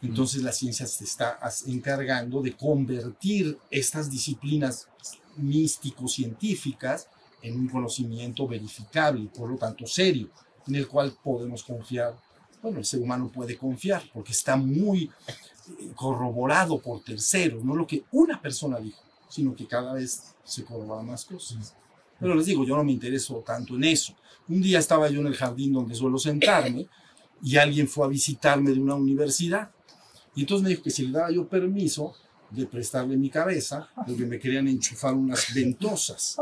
Entonces 0.00 0.44
la 0.44 0.52
ciencia 0.52 0.86
se 0.86 1.02
está 1.02 1.40
encargando 1.66 2.40
de 2.40 2.56
convertir 2.56 3.58
estas 3.68 4.08
disciplinas 4.12 4.86
místico-científicas 5.38 7.08
en 7.42 7.58
un 7.58 7.68
conocimiento 7.68 8.46
verificable 8.46 9.22
y 9.22 9.26
por 9.26 9.50
lo 9.50 9.56
tanto 9.56 9.88
serio, 9.88 10.30
en 10.68 10.76
el 10.76 10.86
cual 10.86 11.12
podemos 11.20 11.64
confiar. 11.64 12.16
Bueno, 12.62 12.78
el 12.78 12.84
ser 12.84 13.00
humano 13.00 13.28
puede 13.32 13.58
confiar 13.58 14.04
porque 14.14 14.30
está 14.30 14.54
muy 14.54 15.10
eh, 15.66 15.90
corroborado 15.96 16.78
por 16.78 17.02
terceros, 17.02 17.64
no 17.64 17.74
lo 17.74 17.88
que 17.88 18.04
una 18.12 18.40
persona 18.40 18.78
dijo, 18.78 19.02
sino 19.28 19.56
que 19.56 19.66
cada 19.66 19.94
vez 19.94 20.32
se 20.44 20.64
corroboran 20.64 21.06
más 21.06 21.24
cosas. 21.24 21.74
Pero 22.18 22.34
les 22.34 22.46
digo, 22.46 22.64
yo 22.64 22.76
no 22.76 22.84
me 22.84 22.92
intereso 22.92 23.42
tanto 23.46 23.76
en 23.76 23.84
eso. 23.84 24.14
Un 24.48 24.62
día 24.62 24.78
estaba 24.78 25.08
yo 25.08 25.20
en 25.20 25.26
el 25.26 25.36
jardín 25.36 25.72
donde 25.72 25.94
suelo 25.94 26.18
sentarme 26.18 26.86
y 27.42 27.56
alguien 27.56 27.88
fue 27.88 28.06
a 28.06 28.08
visitarme 28.08 28.70
de 28.70 28.80
una 28.80 28.94
universidad. 28.94 29.70
Y 30.34 30.42
entonces 30.42 30.62
me 30.62 30.70
dijo 30.70 30.82
que 30.82 30.90
si 30.90 31.06
le 31.06 31.12
daba 31.12 31.30
yo 31.30 31.48
permiso, 31.48 32.14
de 32.50 32.66
prestarle 32.66 33.16
mi 33.16 33.30
cabeza 33.30 33.88
porque 34.06 34.24
me 34.24 34.38
querían 34.38 34.68
enchufar 34.68 35.14
unas 35.14 35.52
ventosas. 35.54 36.36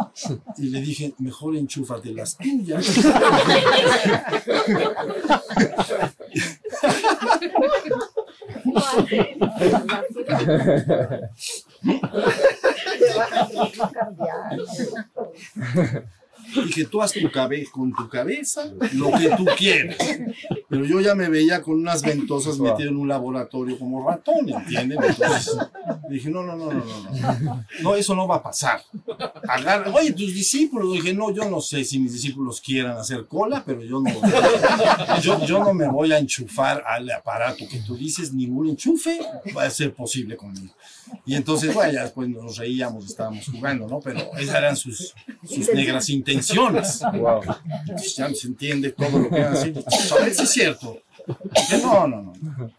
Y 0.59 0.69
le 0.69 0.81
dije, 0.81 1.15
mejor 1.19 1.57
enchúfate 1.57 2.13
las 2.13 2.37
tuyas. 2.37 2.95
Dije, 16.67 16.85
tú 16.91 17.03
haz 17.03 17.13
tu 17.13 17.31
cabeza 17.31 17.71
con 17.73 17.93
tu 17.95 18.09
cabeza 18.09 18.73
lo 18.93 19.11
que 19.13 19.31
tú 19.37 19.47
quieras. 19.57 19.99
Pero 20.75 20.87
yo 20.87 21.01
ya 21.01 21.15
me 21.15 21.29
veía 21.29 21.63
con 21.63 21.75
unas 21.75 22.03
ventosas 22.03 22.59
metido 22.59 22.91
en 22.91 22.97
un 22.97 23.07
laboratorio 23.07 23.79
como 23.79 24.09
ratón, 24.09 24.49
¿entienden? 24.49 24.99
Entonces 25.03 25.57
dije, 26.09 26.31
no, 26.31 26.43
no, 26.43 26.57
no, 26.57 26.73
no, 26.73 26.85
no, 26.85 27.41
no. 27.41 27.65
No, 27.81 27.95
eso 27.95 28.15
no 28.17 28.27
va 28.27 28.37
a 28.37 28.43
pasar. 28.43 28.83
Agarra, 29.49 29.93
oye, 29.93 30.13
tus 30.13 30.35
discípulos. 30.35 30.93
Dije, 30.93 31.15
no, 31.15 31.31
yo 31.31 31.49
no 31.49 31.61
sé 31.61 31.85
si 31.85 32.01
mis 32.01 32.13
discípulos 32.13 32.61
quieran 32.61 32.97
hacer 32.97 33.27
cola, 33.27 33.63
pero 33.65 33.83
yo 33.85 34.01
no, 34.01 34.11
yo, 35.23 35.47
yo 35.47 35.61
no 35.61 35.73
me 35.73 35.89
voy 35.89 36.13
a 36.13 36.19
enchufar 36.19 36.83
al 36.87 37.09
aparato 37.11 37.65
que 37.69 37.79
tú 37.79 37.97
dices, 37.97 38.33
ningún 38.33 38.69
enchufe 38.71 39.21
va 39.57 39.65
a 39.65 39.71
ser 39.71 39.95
posible 39.95 40.37
conmigo. 40.37 40.75
Y 41.27 41.35
entonces, 41.35 41.73
bueno, 41.75 41.93
ya 41.93 42.03
después 42.03 42.29
nos 42.29 42.57
reíamos, 42.57 43.07
estábamos 43.07 43.47
jugando, 43.47 43.87
¿no? 43.87 44.01
Pero 44.01 44.21
esas 44.37 44.57
eran 44.57 44.77
sus, 44.77 45.15
sus 45.47 45.69
negras 45.73 46.09
intenciones. 46.09 47.01
Wow. 47.15 47.43
Entonces 47.81 48.17
ya 48.17 48.33
se 48.35 48.47
entiende 48.47 48.91
todo 48.93 49.19
lo 49.19 49.31
que 49.31 49.41
van 49.41 49.55
a 49.55 49.59
decir. 49.59 49.85
A 50.13 50.23
ver 50.23 50.35
si 50.35 50.47
cierto. 50.65 51.03
No, 51.83 52.07
no, 52.07 52.23
no. 52.23 52.73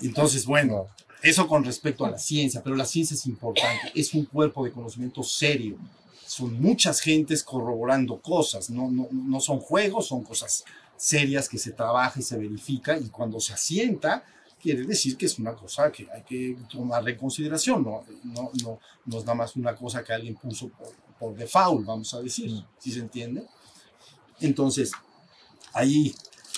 Entonces, 0.00 0.46
bueno, 0.46 0.88
eso 1.22 1.46
con 1.46 1.64
respecto 1.64 2.04
a 2.04 2.10
la 2.10 2.18
ciencia, 2.18 2.62
pero 2.62 2.76
la 2.76 2.84
ciencia 2.84 3.14
es 3.14 3.26
importante, 3.26 3.92
es 3.94 4.14
un 4.14 4.26
cuerpo 4.26 4.64
de 4.64 4.72
conocimiento 4.72 5.22
serio. 5.22 5.76
Son 6.26 6.60
muchas 6.60 7.00
gentes 7.00 7.42
corroborando 7.42 8.20
cosas, 8.20 8.70
no, 8.70 8.90
no, 8.90 9.08
no 9.10 9.40
son 9.40 9.60
juegos, 9.60 10.08
son 10.08 10.22
cosas 10.22 10.64
serias 10.96 11.48
que 11.48 11.58
se 11.58 11.72
trabaja 11.72 12.20
y 12.20 12.22
se 12.22 12.38
verifica 12.38 12.96
y 12.98 13.08
cuando 13.08 13.40
se 13.40 13.52
asienta, 13.52 14.24
quiere 14.60 14.84
decir 14.84 15.16
que 15.16 15.26
es 15.26 15.38
una 15.38 15.54
cosa 15.54 15.92
que 15.92 16.06
hay 16.10 16.22
que 16.22 16.56
tomar 16.70 17.06
en 17.08 17.18
consideración, 17.18 17.84
no, 17.84 18.04
no, 18.24 18.50
no, 18.62 18.80
no 19.04 19.18
es 19.18 19.24
nada 19.24 19.34
más 19.34 19.56
una 19.56 19.74
cosa 19.74 20.02
que 20.02 20.12
alguien 20.12 20.34
puso 20.34 20.68
por, 20.68 20.92
por 21.18 21.36
default, 21.36 21.84
vamos 21.86 22.12
a 22.14 22.22
decir, 22.22 22.50
si 22.78 22.92
se 22.92 23.00
entiende? 23.00 23.44
Entonces, 24.40 24.92
ahí 25.72 26.14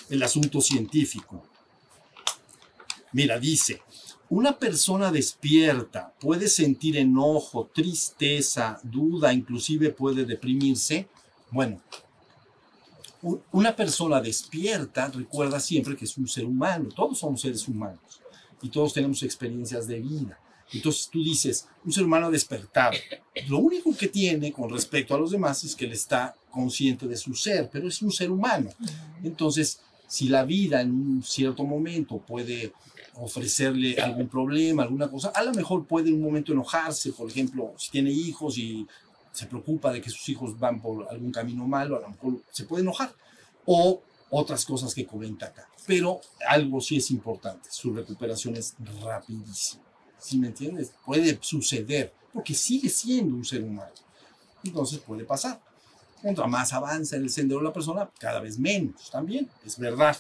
el 0.09 0.23
asunto 0.23 0.61
científico. 0.61 1.45
Mira, 3.13 3.39
dice, 3.39 3.83
una 4.29 4.59
persona 4.59 5.13
despierta 5.13 6.13
puede 6.21 6.49
sentir 6.49 6.97
enojo, 6.97 7.71
tristeza, 7.73 8.81
duda, 8.83 9.33
inclusive 9.33 9.91
puede 9.91 10.25
deprimirse. 10.25 11.09
Bueno, 11.51 11.81
una 13.53 13.75
persona 13.75 14.21
despierta 14.21 15.09
recuerda 15.09 15.61
siempre 15.61 15.97
que 15.97 16.05
es 16.05 16.17
un 16.19 16.29
ser 16.29 16.45
humano, 16.45 16.89
todos 16.95 17.19
somos 17.19 17.41
seres 17.41 17.67
humanos 17.69 18.21
y 18.63 18.69
todos 18.69 18.93
tenemos 18.93 19.23
experiencias 19.23 19.87
de 19.87 20.01
vida. 20.01 20.39
Entonces 20.73 21.09
tú 21.11 21.23
dices, 21.23 21.69
un 21.85 21.93
ser 21.93 22.05
humano 22.05 22.31
despertado. 22.31 22.97
Lo 23.49 23.59
único 23.59 23.97
que 23.97 24.09
tiene 24.09 24.53
con 24.53 24.69
respecto 24.71 25.15
a 25.15 25.19
los 25.19 25.31
demás 25.31 25.63
es 25.63 25.77
que 25.77 25.85
él 25.85 25.93
está 25.93 26.35
consciente 26.51 27.07
de 27.07 27.17
su 27.17 27.35
ser, 27.35 27.71
pero 27.71 27.87
es 27.87 28.03
un 28.03 28.11
ser 28.11 28.31
humano. 28.31 28.71
Entonces, 29.23 29.81
si 30.07 30.29
la 30.29 30.45
vida 30.45 30.81
en 30.81 30.91
un 30.91 31.23
cierto 31.23 31.65
momento 31.65 32.19
puede 32.19 32.73
ofrecerle 33.15 33.99
algún 34.01 34.29
problema, 34.29 34.83
alguna 34.83 35.11
cosa, 35.11 35.31
a 35.31 35.43
lo 35.43 35.53
mejor 35.55 35.87
puede 35.87 36.09
en 36.09 36.17
un 36.17 36.23
momento 36.23 36.53
enojarse, 36.53 37.13
por 37.13 37.31
ejemplo, 37.31 37.73
si 37.79 37.91
tiene 37.91 38.11
hijos 38.11 38.59
y 38.59 38.87
se 39.33 39.47
preocupa 39.47 39.93
de 39.93 40.01
que 40.01 40.11
sus 40.11 40.29
hijos 40.29 40.59
van 40.59 40.81
por 40.81 41.09
algún 41.09 41.33
camino 41.33 41.67
malo, 41.67 41.97
a 41.97 42.01
lo 42.01 42.09
mejor 42.09 42.43
se 42.51 42.65
puede 42.65 42.83
enojar. 42.83 43.13
O 43.65 44.01
otras 44.31 44.65
cosas 44.65 44.95
que 44.95 45.07
comenta 45.07 45.47
acá. 45.47 45.69
Pero 45.87 46.21
algo 46.49 46.81
sí 46.81 46.97
es 46.97 47.11
importante, 47.11 47.69
su 47.71 47.93
recuperación 47.93 48.57
es 48.57 48.75
rapidísima. 49.03 49.85
¿Sí 50.19 50.39
me 50.39 50.49
entiendes? 50.49 50.93
Puede 51.05 51.39
suceder, 51.41 52.13
porque 52.33 52.55
sigue 52.55 52.89
siendo 52.89 53.37
un 53.37 53.45
ser 53.45 53.63
humano. 53.63 53.93
Entonces 54.65 54.99
puede 54.99 55.25
pasar. 55.25 55.61
Contra 56.23 56.47
más 56.47 56.73
avanza 56.73 57.17
en 57.17 57.23
el 57.23 57.31
sendero 57.31 57.61
la 57.63 57.73
persona, 57.73 58.11
cada 58.19 58.41
vez 58.41 58.59
menos 58.59 59.11
también, 59.11 59.49
es 59.65 59.79
verdad. 59.79 60.17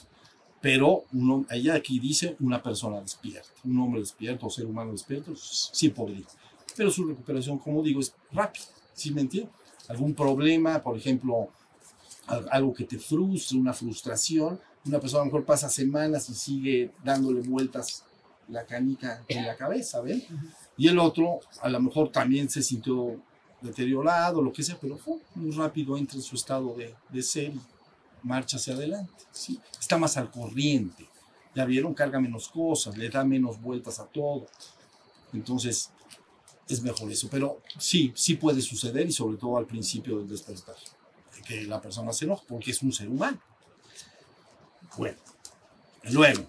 Pero 0.61 1.05
uno, 1.13 1.45
ella 1.51 1.75
aquí 1.75 1.99
dice 2.01 2.37
una 2.41 2.63
persona 2.63 3.01
despierta, 3.01 3.49
un 3.65 3.79
hombre 3.81 4.01
despierto 4.01 4.47
o 4.47 4.51
ser 4.51 4.67
humano 4.67 4.93
despierto, 4.93 5.35
sí 5.37 5.91
podría. 5.91 6.25
Pero 6.77 6.91
su 6.91 7.05
recuperación, 7.07 7.59
como 7.59 7.83
digo, 7.83 8.01
es 8.01 8.15
rápida. 8.33 8.65
¿Sí 8.93 9.13
me 9.13 9.21
entiendes? 9.23 9.53
Algún 9.89 10.15
problema, 10.15 10.83
por 10.83 10.97
ejemplo, 10.97 11.49
al- 12.27 12.49
algo 12.51 12.75
que 12.75 12.85
te 12.85 12.99
frustre, 12.99 13.59
una 13.59 13.73
frustración, 13.73 14.59
una 14.87 14.99
persona 15.01 15.23
a 15.23 15.27
lo 15.27 15.33
mejor 15.33 15.45
pasa 15.45 15.69
semanas 15.69 16.29
y 16.31 16.35
sigue 16.35 16.91
dándole 17.05 17.41
vueltas 17.43 18.05
la 18.49 18.65
canica 18.65 19.25
en 19.29 19.47
la 19.47 19.57
cabeza, 19.57 20.01
¿ven? 20.01 20.23
Y 20.77 20.89
el 20.89 20.99
otro 20.99 21.41
a 21.61 21.69
lo 21.69 21.81
mejor 21.81 22.11
también 22.11 22.49
se 22.49 22.63
sintió 22.63 23.21
deteriorado, 23.61 24.43
lo 24.43 24.53
que 24.53 24.63
sea, 24.63 24.79
pero 24.81 24.99
muy 25.35 25.51
rápido 25.53 25.97
entra 25.97 26.17
en 26.17 26.23
su 26.23 26.37
estado 26.37 26.75
de, 26.75 26.95
de 27.09 27.23
ser 27.23 27.53
y 27.53 27.61
marcha 28.23 28.57
hacia 28.57 28.75
adelante. 28.75 29.25
Está 29.81 29.99
más 29.99 30.17
al 30.17 30.31
corriente, 30.31 31.09
ya 31.55 31.65
vieron, 31.65 31.95
carga 31.95 32.21
menos 32.21 32.49
cosas, 32.49 32.97
le 32.97 33.09
da 33.09 33.25
menos 33.25 33.61
vueltas 33.61 33.99
a 33.99 34.07
todo. 34.07 34.47
Entonces, 35.33 35.91
es 36.69 36.83
mejor 36.83 37.11
eso, 37.11 37.29
pero 37.31 37.61
sí, 37.79 38.13
sí 38.17 38.35
puede 38.35 38.61
suceder 38.61 39.07
y 39.07 39.13
sobre 39.13 39.37
todo 39.37 39.57
al 39.57 39.67
principio 39.67 40.19
del 40.19 40.29
despertar, 40.29 40.77
que 41.47 41.63
la 41.65 41.81
persona 41.81 42.13
se 42.13 42.25
enoja 42.25 42.43
porque 42.49 42.73
es 42.73 42.83
un 42.83 42.93
ser 42.93 43.09
humano. 43.09 43.41
Bueno, 44.97 45.19
luego, 46.05 46.47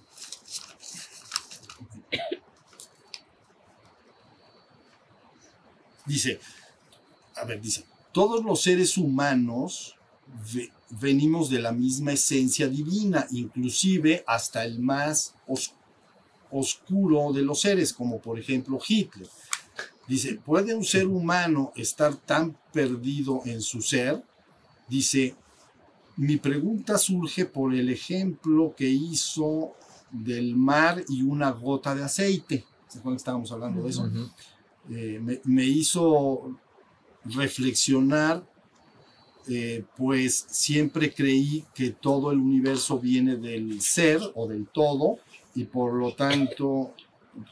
dice, 6.05 6.39
a 7.41 7.45
ver, 7.45 7.61
dice, 7.61 7.85
todos 8.11 8.43
los 8.43 8.61
seres 8.61 8.97
humanos 8.97 9.95
ve- 10.53 10.71
venimos 10.89 11.49
de 11.49 11.59
la 11.59 11.71
misma 11.71 12.13
esencia 12.13 12.67
divina, 12.67 13.27
inclusive 13.31 14.23
hasta 14.27 14.63
el 14.65 14.79
más 14.79 15.33
os- 15.47 15.73
oscuro 16.51 17.33
de 17.33 17.41
los 17.43 17.61
seres, 17.61 17.93
como 17.93 18.19
por 18.19 18.39
ejemplo 18.39 18.79
Hitler. 18.88 19.27
Dice, 20.07 20.35
¿puede 20.35 20.73
un 20.73 20.85
ser 20.85 21.07
humano 21.07 21.73
estar 21.75 22.15
tan 22.15 22.57
perdido 22.71 23.41
en 23.45 23.61
su 23.61 23.81
ser? 23.81 24.23
Dice, 24.88 25.35
mi 26.15 26.38
pregunta 26.38 26.97
surge 26.97 27.45
por 27.45 27.75
el 27.75 27.89
ejemplo 27.89 28.73
que 28.75 28.88
hizo 28.88 29.73
del 30.09 30.55
mar 30.55 31.03
y 31.09 31.21
una 31.23 31.51
gota 31.51 31.93
de 31.93 32.03
aceite. 32.05 32.65
¿Se 32.88 32.99
acuerdan 32.99 33.17
que 33.17 33.21
estábamos 33.21 33.51
hablando 33.51 33.83
de 33.83 33.89
eso? 33.89 34.05
Eh, 34.89 35.19
me, 35.21 35.41
me 35.43 35.65
hizo 35.65 36.57
reflexionar, 37.34 38.43
eh, 39.49 39.84
pues 39.95 40.45
siempre 40.49 41.13
creí 41.13 41.63
que 41.73 41.91
todo 41.91 42.32
el 42.32 42.39
universo 42.39 42.99
viene 42.99 43.38
del 43.38 43.82
ser 43.82 44.19
o 44.36 44.47
del 44.47 44.67
todo 44.67 45.19
y 45.55 45.63
por 45.63 45.93
lo 45.93 46.13
tanto 46.13 46.93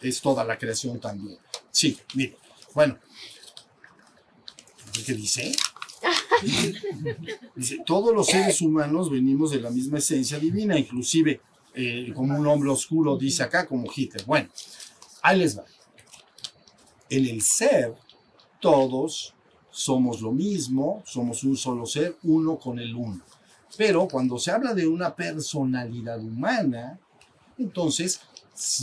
es 0.02 0.22
toda 0.22 0.44
la 0.44 0.58
creación 0.58 1.00
también. 1.00 1.38
Sí, 1.72 1.98
mire, 2.14 2.38
bueno, 2.74 2.98
¿qué 5.06 5.14
dice? 5.14 5.52
Dice, 7.56 7.82
todos 7.86 8.14
los 8.14 8.28
seres 8.28 8.62
humanos 8.62 9.10
venimos 9.10 9.52
de 9.52 9.62
la 9.62 9.72
misma 9.72 10.00
esencia 10.00 10.38
divina, 10.38 10.78
inclusive 10.78 11.40
eh, 11.74 12.12
como 12.14 12.38
un 12.38 12.46
hombre 12.48 12.70
oscuro 12.70 13.18
dice 13.18 13.44
acá, 13.44 13.66
como 13.66 13.90
Hitler. 13.94 14.24
Bueno, 14.26 14.50
ahí 15.22 15.40
les 15.40 15.58
va. 15.58 15.66
En 17.10 17.26
el 17.26 17.42
ser, 17.42 17.94
todos 18.60 19.34
somos 19.76 20.22
lo 20.22 20.32
mismo, 20.32 21.04
somos 21.06 21.44
un 21.44 21.58
solo 21.58 21.86
ser, 21.86 22.16
uno 22.24 22.58
con 22.58 22.80
el 22.80 22.96
uno. 22.96 23.22
Pero 23.78 24.08
cuando 24.08 24.40
se 24.40 24.52
habla 24.52 24.74
de 24.74 24.88
una 24.88 25.14
personalidad 25.14 26.20
humana, 26.22 26.98
entonces 27.58 28.22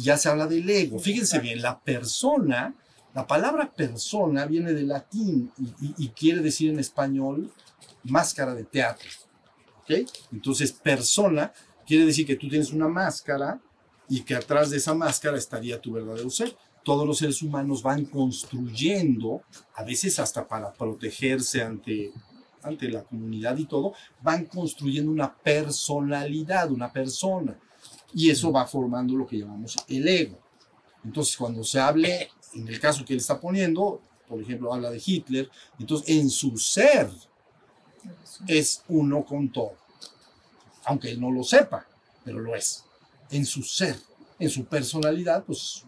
ya 0.03 0.19
se 0.19 0.29
habla 0.29 0.47
del 0.47 0.69
ego. 0.69 0.99
Fíjense 0.99 1.39
bien, 1.39 1.63
la 1.63 1.81
persona, 1.81 2.75
la 3.15 3.27
palabra 3.27 3.73
persona 3.73 4.45
viene 4.45 4.75
del 4.75 4.89
latín 4.89 5.51
y, 5.59 6.05
y- 6.05 6.09
quiere 6.11 6.43
decir 6.43 6.69
en 6.71 6.79
español 6.79 7.51
máscara 8.05 8.55
de 8.55 8.65
teatro. 8.65 9.09
¿ok? 9.81 10.07
Entonces, 10.31 10.73
persona 10.73 11.55
quiere 11.87 12.05
decir 12.05 12.27
que 12.27 12.37
tú 12.37 12.51
tienes 12.51 12.71
una 12.71 12.89
máscara 12.89 13.59
y 14.11 14.21
que 14.25 14.35
atrás 14.35 14.69
de 14.69 14.77
esa 14.77 14.93
máscara 14.93 15.39
estaría 15.39 15.81
tu 15.81 15.93
verdadero 15.93 16.29
ser. 16.29 16.55
Todos 16.83 17.07
los 17.07 17.19
seres 17.19 17.43
humanos 17.43 17.83
van 17.83 18.05
construyendo, 18.05 19.43
a 19.75 19.85
veces 19.85 20.19
hasta 20.19 20.47
para 20.47 20.73
protegerse 20.73 21.63
ante, 21.63 22.13
ante 22.63 22.89
la 22.89 23.05
comunidad 23.05 23.57
y 23.57 23.67
todo, 23.67 23.95
van 24.21 24.47
construyendo 24.47 25.11
una 25.11 25.33
personalidad, 25.35 26.71
una 26.71 26.93
persona. 26.93 27.59
Y 28.15 28.31
eso 28.31 28.53
va 28.53 28.67
formando 28.67 29.17
lo 29.17 29.27
que 29.27 29.39
llamamos 29.39 29.77
el 29.89 30.07
ego. 30.09 30.39
Entonces, 31.05 31.37
cuando 31.37 31.65
se 31.65 31.81
hable 31.81 32.31
en 32.55 32.69
el 32.69 32.81
caso 32.81 33.05
que 33.05 33.15
él 33.15 33.21
está 33.21 33.41
poniendo, 33.41 34.01
por 34.29 34.41
ejemplo, 34.41 34.73
habla 34.73 34.91
de 34.91 35.03
Hitler, 35.05 35.51
entonces 35.79 36.09
en 36.09 36.31
su 36.31 36.57
ser 36.57 37.11
es 38.47 38.83
uno 38.89 39.25
con 39.25 39.51
todo. 39.51 39.75
Aunque 40.85 41.11
él 41.11 41.21
no 41.21 41.31
lo 41.31 41.45
sepa, 41.45 41.87
pero 42.25 42.41
lo 42.41 42.55
es. 42.55 42.85
En 43.31 43.47
su 43.47 43.63
ser, 43.63 43.97
en 44.39 44.51
su 44.51 44.65
personalidad, 44.65 45.45
pues 45.45 45.85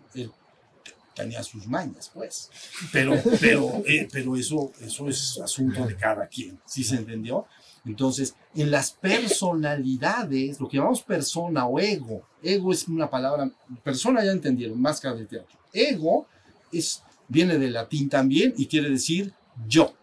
tenía 1.15 1.43
sus 1.43 1.67
mañas, 1.67 2.11
pues. 2.13 2.51
Pero, 2.93 3.15
pero, 3.41 3.83
eh, 3.87 4.09
pero 4.11 4.37
eso, 4.37 4.73
eso 4.81 5.09
es 5.09 5.41
asunto 5.43 5.87
de 5.87 5.97
cada 5.97 6.27
quien, 6.27 6.61
¿sí 6.67 6.85
se 6.85 6.97
entendió? 6.97 7.47
Entonces, 7.87 8.35
en 8.55 8.71
las 8.71 8.93
personalidades, 8.93 10.59
lo 10.59 10.69
que 10.69 10.79
llamamos 10.79 11.03
persona 11.03 11.67
o 11.67 11.79
ego, 11.79 12.27
ego 12.43 12.73
es 12.73 12.89
una 12.89 13.11
palabra, 13.11 13.51
persona 13.83 14.25
ya 14.25 14.33
entendieron, 14.33 14.81
máscara 14.81 15.17
de 15.17 15.27
teatro. 15.27 15.59
Ego 15.73 16.27
es, 16.73 17.03
viene 17.29 17.59
del 17.59 17.75
latín 17.75 18.09
también 18.09 18.55
y 18.57 18.67
quiere 18.67 18.89
decir 18.89 19.35
yo. 19.69 19.95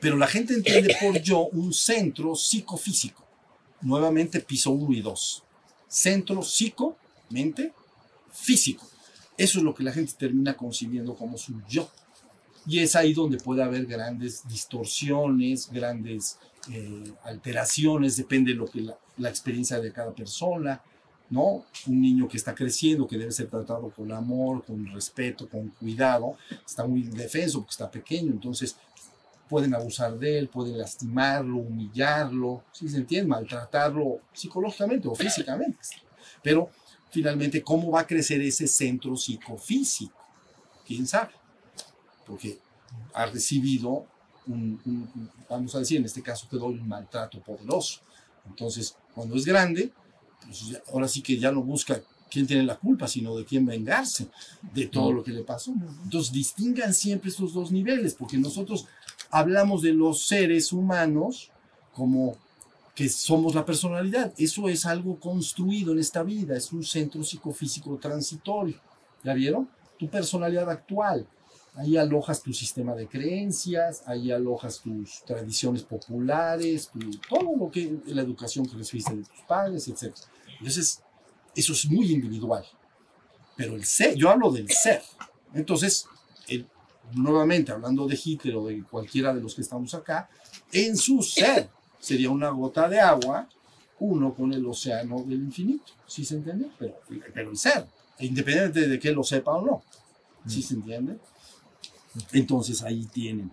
Pero 0.00 0.16
la 0.16 0.26
gente 0.26 0.54
entiende 0.54 0.96
por 1.00 1.20
yo 1.22 1.46
un 1.52 1.72
centro 1.72 2.34
psicofísico. 2.34 3.24
Nuevamente 3.80 4.40
piso 4.40 4.72
1 4.72 4.92
y 4.96 5.00
2. 5.00 5.44
Centro 5.86 6.42
psico, 6.42 6.96
mente, 7.30 7.72
físico. 8.32 8.84
Eso 9.42 9.58
es 9.58 9.64
lo 9.64 9.74
que 9.74 9.82
la 9.82 9.90
gente 9.90 10.12
termina 10.16 10.54
concibiendo 10.56 11.16
como 11.16 11.36
su 11.36 11.60
yo. 11.68 11.90
Y 12.64 12.78
es 12.78 12.94
ahí 12.94 13.12
donde 13.12 13.38
puede 13.38 13.60
haber 13.60 13.86
grandes 13.86 14.46
distorsiones, 14.46 15.68
grandes 15.72 16.38
eh, 16.70 17.12
alteraciones, 17.24 18.16
depende 18.16 18.52
de 18.52 18.56
lo 18.56 18.66
que 18.66 18.82
la, 18.82 19.28
experiencia 19.28 19.80
de 19.80 19.92
cada 19.92 20.12
persona, 20.12 20.80
¿no? 21.28 21.64
Un 21.88 22.00
niño 22.00 22.28
que 22.28 22.36
está 22.36 22.54
creciendo, 22.54 23.08
que 23.08 23.18
debe 23.18 23.32
ser 23.32 23.48
tratado 23.48 23.90
con 23.90 24.12
amor, 24.12 24.64
con 24.64 24.86
respeto, 24.94 25.48
con 25.48 25.70
cuidado, 25.70 26.36
está 26.64 26.86
muy 26.86 27.00
indefenso 27.00 27.58
porque 27.58 27.72
está 27.72 27.90
pequeño, 27.90 28.30
entonces 28.30 28.76
pueden 29.48 29.74
abusar 29.74 30.16
de 30.20 30.38
él, 30.38 30.48
pueden 30.48 30.78
lastimarlo, 30.78 31.56
humillarlo, 31.56 32.62
si 32.70 32.88
se 32.88 32.98
entiende, 32.98 33.26
maltratarlo 33.26 34.20
psicológicamente 34.32 35.08
o 35.08 35.16
físicamente. 35.16 35.78
Pero 36.44 36.70
finalmente, 37.12 37.62
¿cómo 37.62 37.90
va 37.92 38.00
a 38.00 38.06
crecer 38.06 38.40
ese 38.40 38.66
centro 38.66 39.16
psicofísico? 39.16 40.18
¿Quién 40.86 41.06
sabe? 41.06 41.30
Porque 42.26 42.58
ha 43.14 43.26
recibido 43.26 44.06
un, 44.46 44.80
un- 44.84 45.30
vamos 45.48 45.74
a 45.74 45.78
decir, 45.78 45.98
en 45.98 46.04
este 46.06 46.22
caso 46.22 46.48
quedó 46.48 46.66
un 46.66 46.86
maltrato 46.88 47.40
poderoso. 47.40 48.00
Entonces, 48.48 48.96
cuando 49.14 49.36
es 49.36 49.44
grande, 49.44 49.92
pues 50.44 50.68
ya- 50.70 50.82
ahora 50.92 51.06
sí 51.06 51.22
que 51.22 51.38
ya 51.38 51.52
no 51.52 51.62
busca 51.62 52.00
quién 52.30 52.46
tiene 52.46 52.62
la 52.64 52.76
culpa, 52.76 53.06
sino 53.06 53.36
de 53.36 53.44
quién 53.44 53.66
vengarse 53.66 54.28
de 54.74 54.86
todo 54.86 55.12
lo 55.12 55.22
que 55.22 55.30
le 55.32 55.44
pasó. 55.44 55.72
Entonces, 56.04 56.32
distingan 56.32 56.94
siempre 56.94 57.28
estos 57.30 57.52
dos 57.52 57.70
niveles, 57.70 58.14
porque 58.14 58.38
nosotros 58.38 58.86
hablamos 59.30 59.82
de 59.82 59.92
los 59.92 60.26
seres 60.26 60.72
humanos 60.72 61.50
como 61.92 62.36
que 62.94 63.08
somos 63.08 63.54
la 63.54 63.64
personalidad. 63.64 64.32
Eso 64.36 64.68
es 64.68 64.84
algo 64.86 65.18
construido 65.18 65.92
en 65.92 65.98
esta 65.98 66.22
vida, 66.22 66.56
es 66.56 66.72
un 66.72 66.84
centro 66.84 67.22
psicofísico 67.22 67.96
transitorio. 67.98 68.76
¿Ya 69.24 69.34
vieron? 69.34 69.68
Tu 69.98 70.08
personalidad 70.10 70.68
actual. 70.68 71.26
Ahí 71.74 71.96
alojas 71.96 72.42
tu 72.42 72.52
sistema 72.52 72.94
de 72.94 73.06
creencias, 73.08 74.02
ahí 74.06 74.30
alojas 74.30 74.80
tus 74.80 75.22
tradiciones 75.24 75.82
populares, 75.84 76.90
tu- 76.90 77.18
todo 77.30 77.56
lo 77.56 77.70
que 77.70 77.98
la 78.06 78.20
educación 78.20 78.66
que 78.66 78.76
recibiste 78.76 79.14
de 79.16 79.22
tus 79.22 79.40
padres, 79.48 79.88
etc. 79.88 80.14
Entonces, 80.58 81.00
eso 81.56 81.72
es 81.72 81.86
muy 81.90 82.12
individual. 82.12 82.64
Pero 83.56 83.74
el 83.74 83.84
ser, 83.86 84.16
yo 84.16 84.28
hablo 84.28 84.50
del 84.50 84.68
ser. 84.70 85.02
Entonces, 85.54 86.04
el- 86.48 86.66
nuevamente 87.12 87.72
hablando 87.72 88.06
de 88.06 88.18
Hitler 88.22 88.56
o 88.56 88.66
de 88.66 88.82
cualquiera 88.84 89.32
de 89.32 89.40
los 89.40 89.54
que 89.54 89.62
estamos 89.62 89.94
acá, 89.94 90.28
en 90.72 90.94
su 90.96 91.22
ser 91.22 91.70
sería 92.02 92.30
una 92.30 92.50
gota 92.50 92.88
de 92.88 93.00
agua, 93.00 93.48
uno 94.00 94.34
con 94.34 94.52
el 94.52 94.66
océano 94.66 95.22
del 95.22 95.44
infinito. 95.44 95.92
¿Sí 96.06 96.24
se 96.24 96.34
entiende? 96.34 96.68
Pero, 96.78 97.00
pero 97.32 97.50
el 97.50 97.56
ser, 97.56 97.86
independientemente 98.18 98.88
de 98.88 98.98
que 98.98 99.12
lo 99.12 99.22
sepa 99.22 99.52
o 99.52 99.64
no. 99.64 99.82
¿Sí 100.46 100.60
se 100.60 100.74
entiende? 100.74 101.18
Entonces 102.32 102.82
ahí 102.82 103.04
tienen. 103.06 103.52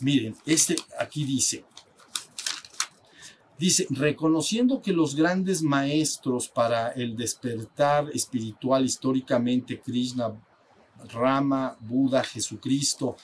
Miren, 0.00 0.34
este 0.44 0.74
aquí 0.98 1.24
dice, 1.24 1.64
dice, 3.58 3.86
reconociendo 3.90 4.82
que 4.82 4.92
los 4.92 5.14
grandes 5.14 5.62
maestros 5.62 6.48
para 6.48 6.88
el 6.88 7.16
despertar 7.16 8.10
espiritual 8.14 8.84
históricamente, 8.84 9.78
Krishna, 9.78 10.32
Rama, 11.08 11.76
Buda, 11.80 12.22
Jesucristo, 12.22 13.16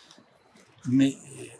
me, 0.86 1.08
eh, 1.08 1.58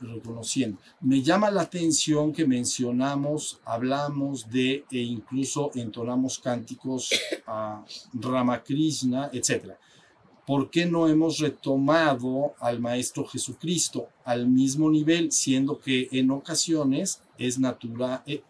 reconociendo, 0.00 0.78
me 1.00 1.22
llama 1.22 1.50
la 1.50 1.62
atención 1.62 2.32
que 2.32 2.46
mencionamos, 2.46 3.60
hablamos 3.64 4.48
de 4.48 4.84
e 4.90 4.98
incluso 4.98 5.70
entonamos 5.74 6.38
cánticos 6.38 7.10
a 7.46 7.84
Ramakrishna, 8.12 9.30
etc. 9.32 9.72
¿Por 10.46 10.70
qué 10.70 10.86
no 10.86 11.08
hemos 11.08 11.38
retomado 11.38 12.54
al 12.60 12.80
Maestro 12.80 13.26
Jesucristo 13.26 14.08
al 14.24 14.48
mismo 14.48 14.90
nivel, 14.90 15.32
siendo 15.32 15.78
que 15.78 16.08
en 16.12 16.30
ocasiones 16.30 17.20
es 17.36 17.58
natural, 17.58 18.22
eh, 18.26 18.42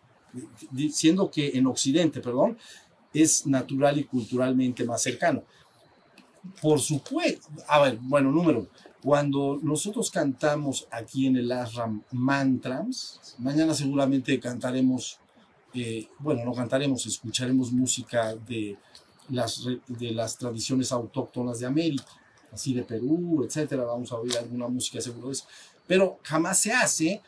siendo 0.92 1.30
que 1.30 1.56
en 1.56 1.66
Occidente, 1.66 2.20
perdón, 2.20 2.58
es 3.12 3.46
natural 3.46 3.98
y 3.98 4.04
culturalmente 4.04 4.84
más 4.84 5.02
cercano? 5.02 5.42
Por 6.60 6.80
supuesto, 6.80 7.48
a 7.66 7.80
ver, 7.80 7.98
bueno, 8.00 8.30
número 8.30 8.68
cuando 9.02 9.58
nosotros 9.62 10.10
cantamos 10.10 10.88
aquí 10.90 11.26
en 11.26 11.36
el 11.36 11.52
ashram 11.52 12.02
mantras, 12.10 13.36
mañana 13.38 13.74
seguramente 13.74 14.40
cantaremos, 14.40 15.18
eh, 15.72 16.08
bueno, 16.18 16.44
no 16.44 16.52
cantaremos, 16.52 17.06
escucharemos 17.06 17.70
música 17.70 18.34
de 18.34 18.76
las, 19.28 19.64
de 19.86 20.10
las 20.10 20.36
tradiciones 20.36 20.90
autóctonas 20.90 21.60
de 21.60 21.66
América, 21.66 22.04
así 22.52 22.74
de 22.74 22.82
Perú, 22.82 23.44
etcétera. 23.46 23.84
Vamos 23.84 24.10
a 24.10 24.16
oír 24.16 24.36
alguna 24.36 24.66
música 24.68 25.00
seguro 25.00 25.28
de 25.28 25.34
eso. 25.34 25.44
Pero 25.86 26.18
jamás 26.22 26.58
se 26.58 26.72
hace 26.72 27.22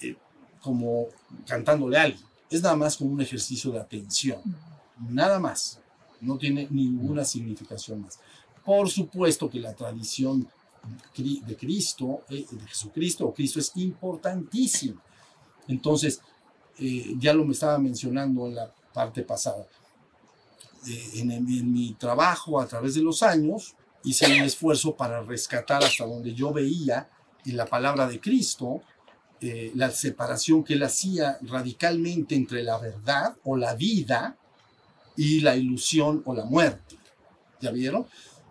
eh, 0.00 0.16
como 0.62 1.06
cantándole 1.46 1.98
a 1.98 2.02
alguien. 2.02 2.24
Es 2.48 2.62
nada 2.62 2.76
más 2.76 2.96
como 2.96 3.12
un 3.12 3.20
ejercicio 3.20 3.70
de 3.70 3.80
atención. 3.80 4.40
Nada 5.08 5.38
más. 5.38 5.78
No 6.20 6.36
tiene 6.36 6.66
ninguna 6.70 7.24
significación 7.24 8.02
más. 8.02 8.18
Por 8.64 8.88
supuesto 8.88 9.48
que 9.48 9.60
la 9.60 9.74
tradición 9.74 10.48
de 11.16 11.56
Cristo, 11.56 12.22
eh, 12.30 12.46
de 12.50 12.66
Jesucristo 12.66 13.26
o 13.26 13.34
Cristo 13.34 13.58
es 13.58 13.72
importantísima. 13.76 15.02
Entonces, 15.68 16.20
eh, 16.78 17.14
ya 17.18 17.34
lo 17.34 17.44
me 17.44 17.52
estaba 17.52 17.78
mencionando 17.78 18.46
en 18.46 18.54
la 18.54 18.72
parte 18.92 19.22
pasada. 19.22 19.66
Eh, 20.88 21.10
en, 21.16 21.30
en 21.30 21.72
mi 21.72 21.92
trabajo 21.92 22.60
a 22.60 22.66
través 22.66 22.94
de 22.94 23.02
los 23.02 23.22
años 23.22 23.74
hice 24.04 24.26
un 24.26 24.42
esfuerzo 24.42 24.96
para 24.96 25.22
rescatar 25.22 25.84
hasta 25.84 26.06
donde 26.06 26.34
yo 26.34 26.52
veía 26.52 27.10
en 27.44 27.56
la 27.56 27.66
palabra 27.66 28.06
de 28.06 28.20
Cristo 28.20 28.82
eh, 29.42 29.72
la 29.74 29.90
separación 29.90 30.62
que 30.62 30.74
él 30.74 30.82
hacía 30.82 31.38
radicalmente 31.40 32.34
entre 32.34 32.62
la 32.62 32.78
verdad 32.78 33.36
o 33.44 33.56
la 33.56 33.74
vida 33.74 34.36
y 35.16 35.40
la 35.40 35.56
ilusión 35.56 36.22
o 36.26 36.34
la 36.34 36.44
muerte. 36.44 36.98
¿Ya 37.58 37.70
vieron? 37.70 38.06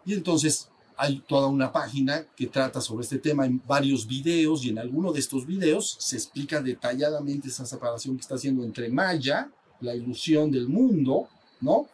Y 0.10 0.16
entonces 0.16 0.68
hay 0.98 1.20
toda 1.20 1.46
una 1.46 1.72
página 1.72 2.26
que 2.36 2.48
trata 2.48 2.82
sobre 2.82 3.04
este 3.04 3.20
tema 3.20 3.46
en 3.46 3.62
varios 3.68 4.08
videos 4.08 4.66
y 4.66 4.70
en 4.70 4.80
alguno 4.80 5.14
de 5.14 5.20
estos 5.20 5.46
videos 5.46 5.98
se 6.00 6.16
explica 6.16 6.64
detalladamente 6.64 7.50
esa 7.50 7.64
separación 7.64 8.16
que 8.16 8.22
está 8.22 8.34
haciendo 8.34 8.64
entre 8.64 8.90
Maya, 8.90 9.52
la 9.82 9.94
ilusión 9.94 10.50
del 10.50 10.68
mundo, 10.68 11.28
¿no? 11.62 11.88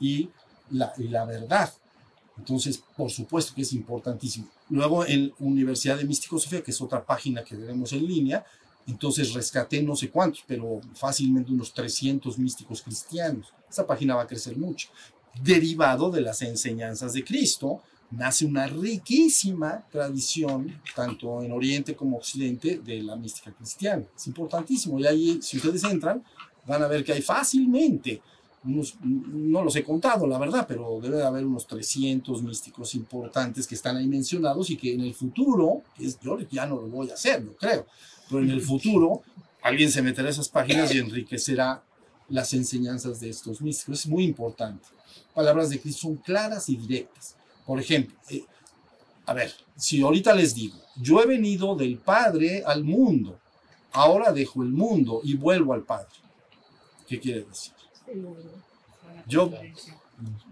Y 0.00 0.30
la, 0.70 1.26
verdad. 1.26 1.70
Entonces, 2.38 2.82
por 2.96 3.10
supuesto 3.10 3.54
que 3.54 3.60
es 3.60 3.74
importantísimo. 3.74 4.48
Luego 4.70 5.04
en 5.04 5.34
Universidad 5.38 5.98
de 5.98 6.04
Místico 6.04 6.38
Sofía, 6.38 6.62
que 6.62 6.70
es 6.70 6.80
otra 6.80 7.04
página 7.04 7.44
que 7.44 7.54
tenemos 7.54 7.92
en 7.92 8.06
línea, 8.06 8.46
entonces 8.86 9.34
rescaté 9.34 9.82
no 9.82 9.94
sé 9.94 10.08
cuántos, 10.08 10.42
pero 10.46 10.80
fácilmente 10.94 11.52
unos 11.52 11.74
300 11.74 12.38
místicos 12.38 12.80
cristianos. 12.80 13.52
Esa 13.68 13.86
página 13.86 14.14
va 14.14 14.22
a 14.22 14.26
crecer 14.26 14.56
mucho. 14.56 14.88
Derivado 15.42 16.10
de 16.10 16.20
las 16.20 16.42
enseñanzas 16.42 17.12
de 17.12 17.24
Cristo, 17.24 17.82
nace 18.10 18.46
una 18.46 18.66
riquísima 18.66 19.84
tradición, 19.90 20.80
tanto 20.94 21.42
en 21.42 21.52
Oriente 21.52 21.94
como 21.94 22.16
Occidente, 22.16 22.78
de 22.78 23.02
la 23.02 23.16
mística 23.16 23.52
cristiana. 23.52 24.04
Es 24.16 24.26
importantísimo. 24.26 24.98
Y 24.98 25.06
ahí, 25.06 25.38
si 25.42 25.58
ustedes 25.58 25.84
entran, 25.84 26.22
van 26.66 26.82
a 26.82 26.88
ver 26.88 27.04
que 27.04 27.12
hay 27.12 27.22
fácilmente 27.22 28.20
no 28.64 29.62
los 29.62 29.76
he 29.76 29.84
contado, 29.84 30.26
la 30.26 30.38
verdad, 30.38 30.66
pero 30.66 30.98
debe 31.00 31.16
de 31.16 31.24
haber 31.24 31.44
unos 31.46 31.66
300 31.66 32.42
místicos 32.42 32.94
importantes 32.94 33.66
que 33.66 33.74
están 33.74 33.96
ahí 33.96 34.06
mencionados 34.06 34.70
y 34.70 34.76
que 34.76 34.94
en 34.94 35.00
el 35.00 35.14
futuro, 35.14 35.82
es, 35.98 36.18
yo 36.20 36.38
ya 36.50 36.66
no 36.66 36.76
lo 36.76 36.88
voy 36.88 37.10
a 37.10 37.14
hacer, 37.14 37.44
no 37.44 37.52
creo, 37.52 37.86
pero 38.28 38.42
en 38.42 38.50
el 38.50 38.60
futuro 38.60 39.22
alguien 39.62 39.90
se 39.90 40.02
meterá 40.02 40.28
a 40.28 40.32
esas 40.32 40.48
páginas 40.48 40.92
y 40.94 40.98
enriquecerá 40.98 41.82
las 42.28 42.52
enseñanzas 42.52 43.20
de 43.20 43.30
estos 43.30 43.60
místicos. 43.60 44.00
Es 44.00 44.06
muy 44.06 44.24
importante. 44.24 44.86
Palabras 45.38 45.70
de 45.70 45.80
Cristo 45.80 46.08
son 46.08 46.16
claras 46.16 46.68
y 46.68 46.76
directas. 46.76 47.36
Por 47.64 47.78
ejemplo, 47.78 48.16
eh, 48.28 48.44
a 49.24 49.32
ver, 49.32 49.54
si 49.76 50.02
ahorita 50.02 50.34
les 50.34 50.52
digo, 50.52 50.76
yo 50.96 51.22
he 51.22 51.26
venido 51.26 51.76
del 51.76 51.98
Padre 51.98 52.64
al 52.66 52.82
mundo, 52.82 53.38
ahora 53.92 54.32
dejo 54.32 54.64
el 54.64 54.70
mundo 54.70 55.20
y 55.22 55.36
vuelvo 55.36 55.74
al 55.74 55.84
Padre. 55.84 56.08
¿Qué 57.06 57.20
quiere 57.20 57.44
decir? 57.44 57.72
Yo, 59.28 59.48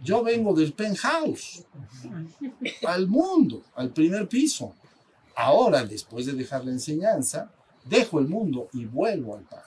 yo 0.04 0.22
vengo 0.22 0.54
del 0.54 0.72
penthouse 0.72 1.64
al 2.86 3.08
mundo, 3.08 3.64
al 3.74 3.90
primer 3.90 4.28
piso. 4.28 4.72
Ahora, 5.34 5.84
después 5.84 6.26
de 6.26 6.34
dejar 6.34 6.64
la 6.64 6.70
enseñanza, 6.70 7.50
dejo 7.84 8.20
el 8.20 8.28
mundo 8.28 8.68
y 8.72 8.84
vuelvo 8.84 9.34
al 9.34 9.42
Padre. 9.42 9.64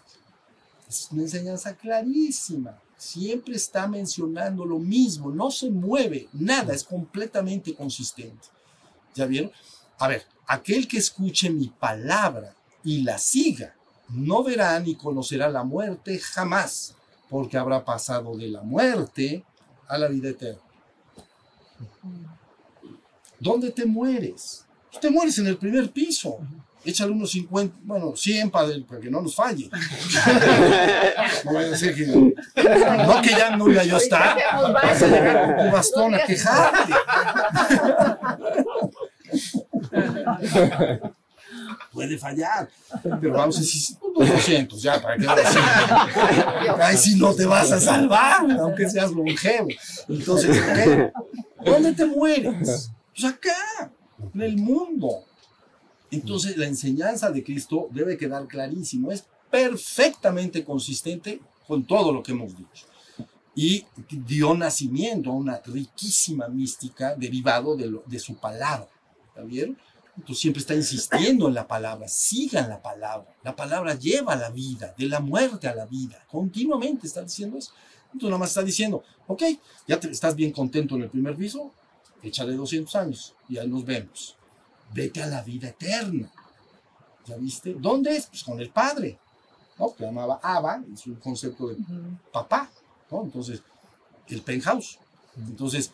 Es 0.87 1.09
una 1.11 1.23
enseñanza 1.23 1.75
clarísima. 1.75 2.79
Siempre 2.99 3.55
está 3.55 3.87
mencionando 3.87 4.65
lo 4.65 4.77
mismo, 4.77 5.31
no 5.31 5.51
se 5.51 5.71
mueve, 5.71 6.27
nada, 6.33 6.73
es 6.73 6.83
completamente 6.83 7.73
consistente. 7.73 8.49
¿Ya 9.15 9.25
vieron? 9.25 9.53
A 9.99 10.09
ver, 10.09 10.25
aquel 10.45 10.85
que 10.85 10.97
escuche 10.97 11.49
mi 11.49 11.69
palabra 11.69 12.53
y 12.83 13.03
la 13.03 13.17
siga, 13.17 13.73
no 14.09 14.43
verá 14.43 14.77
ni 14.81 14.95
conocerá 14.95 15.49
la 15.49 15.63
muerte 15.63 16.19
jamás, 16.19 16.93
porque 17.29 17.57
habrá 17.57 17.85
pasado 17.85 18.35
de 18.35 18.49
la 18.49 18.63
muerte 18.63 19.45
a 19.87 19.97
la 19.97 20.09
vida 20.09 20.31
eterna. 20.31 20.61
¿Dónde 23.39 23.71
te 23.71 23.85
mueres? 23.85 24.65
Te 24.99 25.09
mueres 25.09 25.37
en 25.39 25.47
el 25.47 25.57
primer 25.57 25.89
piso. 25.93 26.39
Échale 26.85 27.11
unos 27.11 27.31
50, 27.31 27.77
bueno, 27.83 28.15
100 28.15 28.49
para, 28.49 28.69
para 28.87 29.01
que 29.01 29.09
no 29.09 29.21
nos 29.21 29.35
falle. 29.35 29.69
No 31.45 31.53
vaya 31.53 31.73
a 31.73 31.77
ser 31.77 31.95
que. 31.95 32.05
No, 32.05 32.33
que 33.21 33.29
ya 33.29 33.55
no 33.55 33.71
ya 33.71 33.83
yo 33.83 33.97
está. 33.97 34.37
Vas 34.73 35.01
a 35.01 35.07
llegar 35.07 35.55
con 35.55 35.65
tu 35.65 35.71
bastón 35.71 36.15
a 36.15 36.23
quejarte. 36.25 36.93
Puede 41.91 42.17
fallar, 42.17 42.69
pero 43.19 43.33
vamos 43.33 43.57
a 43.57 43.59
decir 43.61 43.97
200, 44.15 44.81
ya, 44.81 45.01
para 45.01 45.17
que 45.17 45.25
no 45.25 45.35
Ay, 46.79 46.97
si 46.97 47.17
no 47.17 47.33
te 47.33 47.45
vas 47.45 47.71
a 47.71 47.79
salvar, 47.79 48.49
aunque 48.59 48.89
seas 48.89 49.11
longevo. 49.11 49.69
Entonces, 50.07 50.57
¿qué? 50.75 51.11
¿dónde 51.65 51.93
te 51.93 52.05
mueres? 52.05 52.91
Pues 53.15 53.33
acá, 53.33 53.91
en 54.33 54.41
el 54.41 54.57
mundo. 54.57 55.23
Entonces, 56.11 56.57
la 56.57 56.65
enseñanza 56.65 57.29
de 57.31 57.43
Cristo 57.43 57.87
debe 57.91 58.17
quedar 58.17 58.47
clarísimo, 58.47 59.11
es 59.11 59.25
perfectamente 59.51 60.63
consistente 60.63 61.41
con 61.67 61.85
todo 61.85 62.11
lo 62.11 62.23
que 62.23 62.31
hemos 62.31 62.55
dicho. 62.57 62.85
Y 63.55 63.85
dio 64.09 64.53
nacimiento 64.55 65.29
a 65.31 65.33
una 65.33 65.59
riquísima 65.65 66.47
mística 66.47 67.15
derivado 67.15 67.75
de, 67.75 67.87
lo- 67.87 68.03
de 68.05 68.19
su 68.19 68.35
palabra. 68.35 68.87
¿Está 69.29 69.41
bien? 69.41 69.77
Entonces 70.17 70.41
siempre 70.41 70.59
está 70.61 70.75
insistiendo 70.75 71.47
en 71.47 71.53
la 71.53 71.67
palabra, 71.67 72.07
sigan 72.07 72.69
la 72.69 72.81
palabra. 72.81 73.27
La 73.43 73.55
palabra 73.55 73.93
lleva 73.95 74.33
a 74.33 74.35
la 74.35 74.49
vida, 74.49 74.93
de 74.97 75.05
la 75.07 75.19
muerte 75.19 75.67
a 75.67 75.75
la 75.75 75.85
vida. 75.85 76.25
Continuamente 76.29 77.07
está 77.07 77.21
diciendo 77.23 77.57
eso. 77.57 77.71
Entonces 78.07 78.29
nada 78.29 78.39
más 78.39 78.49
está 78.49 78.63
diciendo, 78.63 79.03
ok, 79.27 79.43
ya 79.87 79.99
te- 79.99 80.09
estás 80.11 80.35
bien 80.35 80.51
contento 80.51 80.95
en 80.95 81.03
el 81.03 81.09
primer 81.09 81.35
piso, 81.35 81.71
échale 82.23 82.53
200 82.55 82.95
años 82.95 83.33
y 83.47 83.57
ahí 83.57 83.67
nos 83.67 83.85
vemos. 83.85 84.35
Vete 84.93 85.21
a 85.21 85.27
la 85.27 85.41
vida 85.41 85.69
eterna. 85.69 86.31
¿Ya 87.25 87.35
viste? 87.37 87.75
¿Dónde 87.77 88.15
es? 88.15 88.27
Pues 88.27 88.43
con 88.43 88.59
el 88.59 88.69
Padre. 88.69 89.19
¿no? 89.77 89.93
Que 89.95 90.03
llamaba 90.03 90.39
Abba, 90.41 90.83
es 90.93 91.05
un 91.07 91.15
concepto 91.15 91.67
de 91.67 91.77
papá. 92.31 92.69
¿no? 93.11 93.23
Entonces, 93.23 93.61
el 94.27 94.41
penthouse. 94.41 94.99
Entonces, 95.37 95.91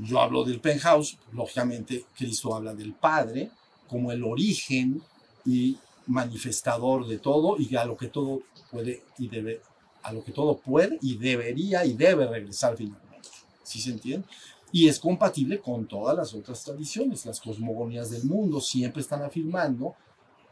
yo 0.00 0.20
hablo 0.20 0.44
del 0.44 0.60
penthouse, 0.60 1.18
lógicamente 1.32 2.06
Cristo 2.16 2.54
habla 2.54 2.74
del 2.74 2.94
Padre 2.94 3.50
como 3.88 4.10
el 4.10 4.24
origen 4.24 5.02
y 5.44 5.76
manifestador 6.06 7.06
de 7.06 7.18
todo 7.18 7.56
y 7.58 7.76
a 7.76 7.84
lo 7.84 7.96
que 7.96 8.08
todo 8.08 8.42
puede 8.70 9.04
y 9.18 9.28
debe, 9.28 9.60
a 10.02 10.12
lo 10.12 10.24
que 10.24 10.32
todo 10.32 10.56
puede 10.58 10.98
y 11.02 11.16
debería 11.16 11.84
y 11.84 11.92
debe 11.94 12.26
regresar 12.26 12.76
finalmente. 12.76 13.28
¿Sí 13.62 13.80
se 13.80 13.90
entiende? 13.90 14.26
Y 14.72 14.88
es 14.88 14.98
compatible 14.98 15.60
con 15.60 15.86
todas 15.86 16.16
las 16.16 16.32
otras 16.34 16.64
tradiciones. 16.64 17.26
Las 17.26 17.40
cosmogonías 17.40 18.10
del 18.10 18.24
mundo 18.24 18.60
siempre 18.60 19.02
están 19.02 19.22
afirmando 19.22 19.94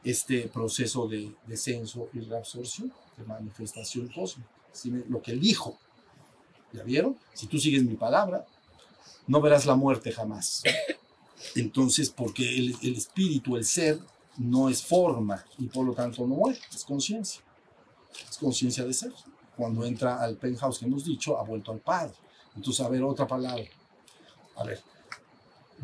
este 0.05 0.49
proceso 0.49 1.09
de 1.09 1.35
descenso 1.47 2.09
y 2.13 2.21
reabsorción, 2.21 2.93
de 3.17 3.25
manifestación 3.25 4.09
cósmica. 4.09 4.51
¿Sí 4.73 4.91
me- 4.91 5.05
Lo 5.09 5.21
que 5.23 5.33
él 5.33 5.41
dijo. 5.41 5.79
¿Ya 6.73 6.83
vieron? 6.85 7.19
Si 7.35 7.47
tú 7.47 7.59
sigues 7.59 7.83
mi 7.83 7.97
palabra, 7.97 8.47
no 9.27 9.41
verás 9.41 9.65
la 9.67 9.75
muerte 9.75 10.13
jamás. 10.13 10.63
Entonces, 11.57 12.11
porque 12.11 12.59
el, 12.59 12.77
el 12.83 12.97
espíritu, 12.97 13.57
el 13.57 13.65
ser, 13.65 13.99
no 14.37 14.69
es 14.69 14.83
forma 14.83 15.45
y 15.59 15.67
por 15.67 15.85
lo 15.85 15.93
tanto 15.95 16.27
no 16.27 16.35
muere, 16.37 16.59
es 16.75 16.85
conciencia. 16.85 17.43
Es 18.31 18.37
conciencia 18.39 18.85
de 18.85 18.93
ser. 18.93 19.13
Cuando 19.57 19.85
entra 19.85 20.21
al 20.23 20.37
penthouse 20.37 20.79
que 20.79 20.85
hemos 20.87 21.05
dicho, 21.05 21.39
ha 21.39 21.43
vuelto 21.43 21.73
al 21.73 21.81
Padre. 21.81 22.15
Entonces, 22.55 22.85
a 22.85 22.89
ver, 22.89 23.03
otra 23.03 23.27
palabra. 23.27 23.65
A 24.61 24.65
ver, 24.65 24.83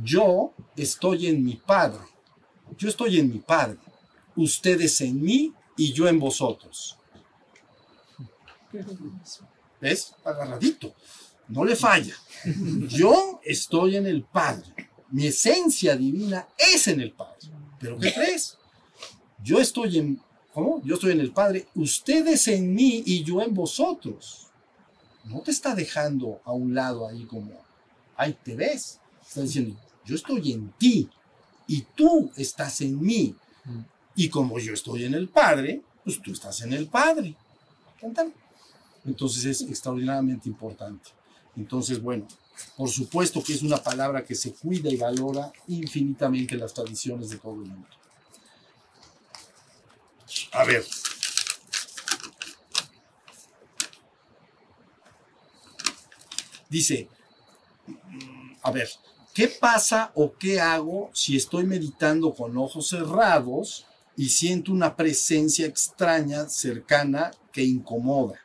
yo 0.03 0.53
estoy 0.77 1.29
en 1.29 1.43
mi 1.43 1.57
Padre. 1.57 2.05
Yo 2.77 2.91
estoy 2.91 3.19
en 3.19 3.31
mi 3.31 3.39
Padre. 3.39 3.79
Ustedes 4.37 5.01
en 5.01 5.23
mí 5.23 5.55
y 5.79 5.95
yo 5.95 6.07
en 6.07 6.21
vosotros. 6.21 6.99
¿Ves? 9.81 10.15
Agarradito. 10.23 10.95
No 11.49 11.65
le 11.65 11.75
falla. 11.75 12.15
Yo 12.89 13.41
estoy 13.43 13.97
en 13.97 14.07
el 14.07 14.25
Padre. 14.25 14.91
Mi 15.11 15.27
esencia 15.29 15.97
divina 15.97 16.47
es 16.59 16.87
en 16.89 17.01
el 17.01 17.13
Padre. 17.13 17.49
¿Pero 17.81 17.99
qué 17.99 18.13
crees? 18.13 18.59
Yo 19.43 19.59
estoy 19.59 19.99
en... 19.99 20.21
¿Cómo? 20.53 20.83
Yo 20.85 20.97
estoy 20.97 21.13
en 21.13 21.21
el 21.21 21.33
Padre. 21.33 21.67
Ustedes 21.75 22.47
en 22.49 22.75
mí 22.75 23.03
y 23.07 23.25
yo 23.25 23.41
en 23.41 23.55
vosotros. 23.55 24.49
No 25.25 25.41
te 25.41 25.51
está 25.51 25.75
dejando 25.75 26.43
a 26.45 26.53
un 26.53 26.75
lado 26.75 27.09
ahí 27.09 27.25
como... 27.25 27.65
Ahí 28.17 28.37
te 28.43 28.55
ves. 28.55 28.99
Está 29.27 29.43
diciendo, 29.43 29.77
yo 30.05 30.15
estoy 30.15 30.53
en 30.53 30.71
ti 30.79 31.09
y 31.67 31.83
tú 31.83 32.31
estás 32.37 32.81
en 32.81 33.01
mí. 33.01 33.35
Y 34.15 34.29
como 34.29 34.59
yo 34.59 34.73
estoy 34.73 35.05
en 35.05 35.15
el 35.15 35.29
Padre, 35.29 35.83
pues 36.05 36.23
tú 36.23 36.33
estás 36.33 36.61
en 36.63 36.73
el 36.73 36.87
Padre. 36.87 37.35
¿Tan, 38.01 38.15
tan? 38.15 38.33
Entonces 39.05 39.45
es 39.45 39.69
extraordinariamente 39.69 40.49
importante. 40.49 41.11
Entonces, 41.57 42.03
bueno, 42.03 42.27
por 42.77 42.89
supuesto 42.89 43.43
que 43.43 43.55
es 43.55 43.63
una 43.63 43.79
palabra 43.79 44.25
que 44.25 44.35
se 44.35 44.53
cuida 44.53 44.91
y 44.91 44.97
valora 44.97 45.53
infinitamente 45.69 46.55
en 46.55 46.61
las 46.61 46.75
tradiciones 46.75 47.31
de 47.31 47.39
todo 47.39 47.55
el 47.55 47.69
mundo. 47.69 47.89
A 50.53 50.65
ver. 50.65 50.85
Dice, 56.69 57.09
mm, 57.09 57.16
a 58.67 58.73
ver, 58.73 58.89
¿qué 59.33 59.47
pasa 59.47 60.11
o 60.17 60.33
qué 60.33 60.61
hago 60.61 61.09
si 61.15 61.37
estoy 61.37 61.65
meditando 61.65 62.35
con 62.35 62.59
ojos 62.59 62.89
cerrados 62.89 63.87
y 64.17 64.29
siento 64.29 64.73
una 64.73 64.97
presencia 64.97 65.67
extraña, 65.67 66.49
cercana, 66.49 67.31
que 67.53 67.63
incomoda? 67.63 68.41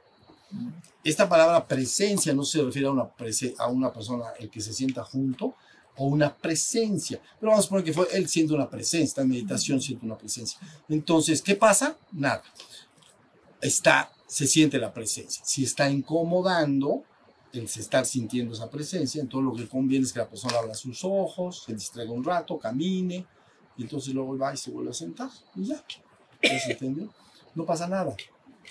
Esta 1.04 1.28
palabra 1.28 1.68
presencia 1.68 2.36
no 2.36 2.44
se 2.44 2.62
refiere 2.62 2.88
a 2.88 2.92
una, 2.92 3.10
a 3.58 3.68
una 3.68 3.92
persona, 3.92 4.26
el 4.38 4.52
que 4.52 4.62
se 4.62 4.74
sienta 4.74 5.04
junto, 5.04 5.56
o 5.98 6.06
una 6.06 6.38
presencia. 6.38 7.20
Pero 7.40 7.52
vamos 7.52 7.66
a 7.66 7.70
poner 7.70 7.86
que 7.86 7.94
fue, 7.94 8.08
él 8.14 8.30
siente 8.30 8.54
una 8.54 8.70
presencia, 8.70 9.06
está 9.06 9.22
en 9.24 9.30
meditación, 9.30 9.82
siente 9.82 10.06
una 10.06 10.20
presencia. 10.20 10.60
Entonces, 10.88 11.42
¿qué 11.42 11.56
pasa? 11.56 11.98
Nada. 12.12 12.44
Está, 13.60 14.12
se 14.28 14.46
siente 14.46 14.78
la 14.78 14.94
presencia. 14.94 15.42
Si 15.44 15.64
está 15.64 15.90
incomodando, 15.90 17.06
el 17.54 17.68
se 17.68 17.82
estar 17.82 18.06
sintiendo 18.06 18.54
esa 18.54 18.70
presencia, 18.70 19.22
entonces 19.22 19.52
lo 19.52 19.56
que 19.56 19.70
conviene 19.70 20.06
es 20.06 20.14
que 20.14 20.20
la 20.20 20.30
persona 20.30 20.58
abra 20.58 20.74
sus 20.74 21.04
ojos, 21.04 21.64
se 21.66 21.74
distraiga 21.74 22.12
un 22.12 22.24
rato, 22.24 22.58
camine, 22.58 23.26
y 23.78 23.84
entonces 23.84 24.14
luego 24.14 24.38
va 24.38 24.54
y 24.54 24.58
se 24.58 24.72
vuelve 24.72 24.92
a 24.92 24.94
sentar, 24.94 25.30
y 25.56 25.66
ya. 25.66 25.84
¿Ya 26.42 26.60
se 26.60 26.72
entendió? 26.72 27.14
No 27.54 27.66
pasa 27.66 27.88
nada. 27.88 28.16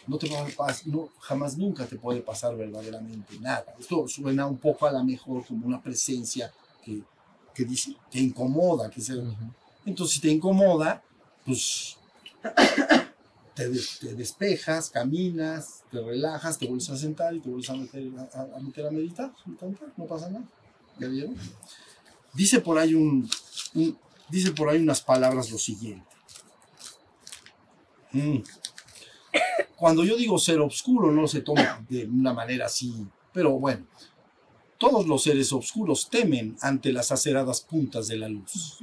No 0.06 0.16
te 0.18 0.28
va 0.28 0.40
a 0.40 0.48
pas- 0.48 0.84
no, 0.86 1.10
jamás 1.20 1.56
nunca 1.58 1.86
te 1.86 1.96
puede 1.96 2.20
pasar 2.22 2.56
verdaderamente 2.56 3.38
nada. 3.38 3.66
Esto 3.78 4.08
suena 4.08 4.46
un 4.46 4.56
poco 4.56 4.86
a 4.86 4.92
la 4.92 5.04
mejor 5.04 5.46
como 5.46 5.66
una 5.66 5.82
presencia 5.82 6.52
que, 6.82 7.02
que 7.54 7.64
dice, 7.64 7.94
que 8.10 8.18
incomoda, 8.18 8.90
que 8.90 9.00
se, 9.00 9.14
entonces, 9.84 10.14
si 10.14 10.20
te 10.20 10.28
incomoda, 10.28 11.02
pues 11.44 11.96
te, 13.68 14.06
te 14.06 14.14
despejas, 14.14 14.90
caminas, 14.90 15.82
te 15.90 16.00
relajas, 16.00 16.58
te 16.58 16.66
vuelves 16.66 16.88
a 16.90 16.96
sentar 16.96 17.34
y 17.34 17.40
te 17.40 17.48
vuelves 17.48 17.70
a 17.70 17.74
meter 17.74 18.08
a, 18.32 18.60
meter 18.60 18.86
a 18.86 18.90
meditar. 18.90 19.32
No 19.96 20.06
pasa 20.06 20.30
nada. 20.30 20.44
¿Ya 20.98 21.08
vieron? 21.08 21.36
Dice 22.34 22.60
por 22.60 22.78
ahí 22.78 22.94
un- 22.94 23.28
dice 24.28 24.52
por 24.52 24.68
ahí 24.68 24.80
unas 24.80 25.00
palabras 25.00 25.50
lo 25.50 25.58
siguiente. 25.58 26.06
Mm. 28.12 28.38
cuando 29.76 30.04
yo 30.04 30.16
digo 30.16 30.36
ser 30.38 30.60
oscuro, 30.60 31.12
no 31.12 31.28
se 31.28 31.42
toma 31.42 31.84
de 31.88 32.06
una 32.06 32.32
manera 32.34 32.66
así, 32.66 33.06
pero 33.32 33.52
bueno, 33.58 33.86
todos 34.78 35.06
los 35.06 35.22
seres 35.22 35.52
oscuros 35.52 36.08
temen 36.10 36.56
ante 36.60 36.92
las 36.92 37.12
aceradas 37.12 37.60
puntas 37.60 38.08
de 38.08 38.16
la 38.16 38.28
luz. 38.28 38.78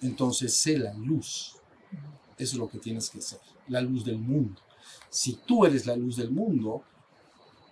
Entonces, 0.00 0.56
sé 0.56 0.78
la 0.78 0.94
luz. 0.94 1.56
Eso 2.42 2.54
es 2.54 2.58
lo 2.58 2.70
que 2.70 2.78
tienes 2.78 3.10
que 3.10 3.20
ser, 3.20 3.38
la 3.68 3.80
luz 3.82 4.04
del 4.04 4.18
mundo. 4.18 4.60
Si 5.10 5.34
tú 5.46 5.66
eres 5.66 5.84
la 5.86 5.94
luz 5.94 6.16
del 6.16 6.30
mundo, 6.30 6.82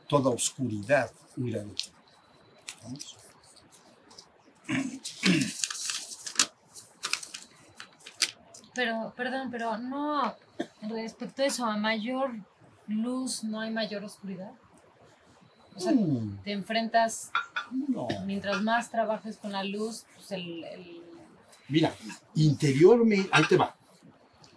toda 0.09 0.31
oscuridad 0.31 1.11
huirá 1.37 1.65
de 1.65 1.73
ti. 1.73 1.91
¿Vamos? 2.83 3.17
Pero, 8.75 9.13
perdón, 9.17 9.51
pero 9.51 9.77
no, 9.79 10.35
respecto 10.83 11.43
a 11.43 11.47
eso, 11.47 11.65
a 11.67 11.77
mayor 11.77 12.31
luz 12.87 13.43
no 13.45 13.61
hay 13.61 13.71
mayor 13.71 14.05
oscuridad. 14.05 14.53
O 15.75 15.81
sea, 15.81 15.93
Mm, 15.93 16.39
te 16.43 16.53
enfrentas, 16.53 17.31
no. 17.71 18.07
mientras 18.25 18.63
más 18.63 18.91
trabajes 18.91 19.37
con 19.37 19.53
la 19.53 19.65
luz, 19.65 20.05
pues 20.15 20.33
el, 20.33 20.65
el- 20.65 21.03
Mira, 21.69 21.95
interiormente, 22.35 23.29
ahí 23.33 23.45
te 23.49 23.57
va. 23.57 23.77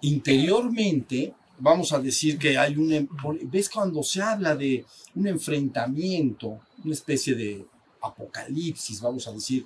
Interiormente, 0.01 1.33
vamos 1.59 1.93
a 1.93 1.99
decir 1.99 2.37
que 2.37 2.57
hay 2.57 2.75
un. 2.75 2.91
em- 2.91 3.07
¿Ves 3.43 3.69
cuando 3.69 4.01
se 4.03 4.21
habla 4.21 4.55
de 4.55 4.85
un 5.15 5.27
enfrentamiento, 5.27 6.59
una 6.83 6.93
especie 6.93 7.35
de 7.35 7.65
apocalipsis, 8.01 8.99
vamos 9.01 9.27
a 9.27 9.31
decir, 9.31 9.65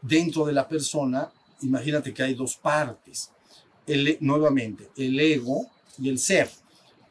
dentro 0.00 0.46
de 0.46 0.52
la 0.52 0.66
persona? 0.66 1.30
Imagínate 1.62 2.12
que 2.14 2.22
hay 2.22 2.34
dos 2.34 2.56
partes. 2.56 3.30
El, 3.86 4.08
e- 4.08 4.18
nuevamente, 4.20 4.90
el 4.96 5.18
ego 5.20 5.66
y 5.98 6.08
el 6.08 6.18
ser. 6.18 6.50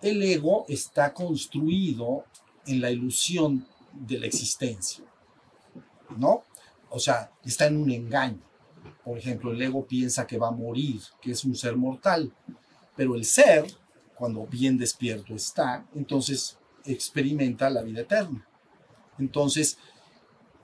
El 0.01 0.21
ego 0.23 0.65
está 0.67 1.13
construido 1.13 2.25
en 2.65 2.81
la 2.81 2.91
ilusión 2.91 3.65
de 3.93 4.19
la 4.19 4.25
existencia, 4.25 5.03
¿no? 6.17 6.43
O 6.89 6.99
sea, 6.99 7.31
está 7.45 7.67
en 7.67 7.77
un 7.77 7.91
engaño. 7.91 8.41
Por 9.03 9.17
ejemplo, 9.17 9.51
el 9.51 9.61
ego 9.61 9.85
piensa 9.85 10.25
que 10.27 10.37
va 10.37 10.47
a 10.49 10.51
morir, 10.51 11.01
que 11.21 11.31
es 11.31 11.43
un 11.45 11.55
ser 11.55 11.75
mortal, 11.77 12.33
pero 12.95 13.15
el 13.15 13.25
ser, 13.25 13.65
cuando 14.15 14.45
bien 14.45 14.77
despierto 14.77 15.35
está, 15.35 15.85
entonces 15.95 16.57
experimenta 16.85 17.69
la 17.69 17.81
vida 17.81 18.01
eterna. 18.01 18.47
Entonces, 19.17 19.77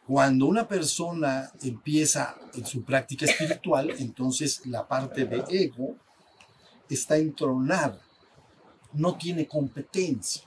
cuando 0.08 0.48
una 0.48 0.68
persona 0.68 1.52
empieza 1.62 2.36
en 2.54 2.66
su 2.66 2.84
práctica 2.84 3.26
espiritual, 3.26 3.92
entonces 4.00 4.66
la 4.66 4.88
parte 4.88 5.26
de 5.26 5.44
ego 5.50 5.96
está 6.90 7.18
entronada, 7.18 8.02
no 8.94 9.16
tiene 9.18 9.48
competencia, 9.48 10.44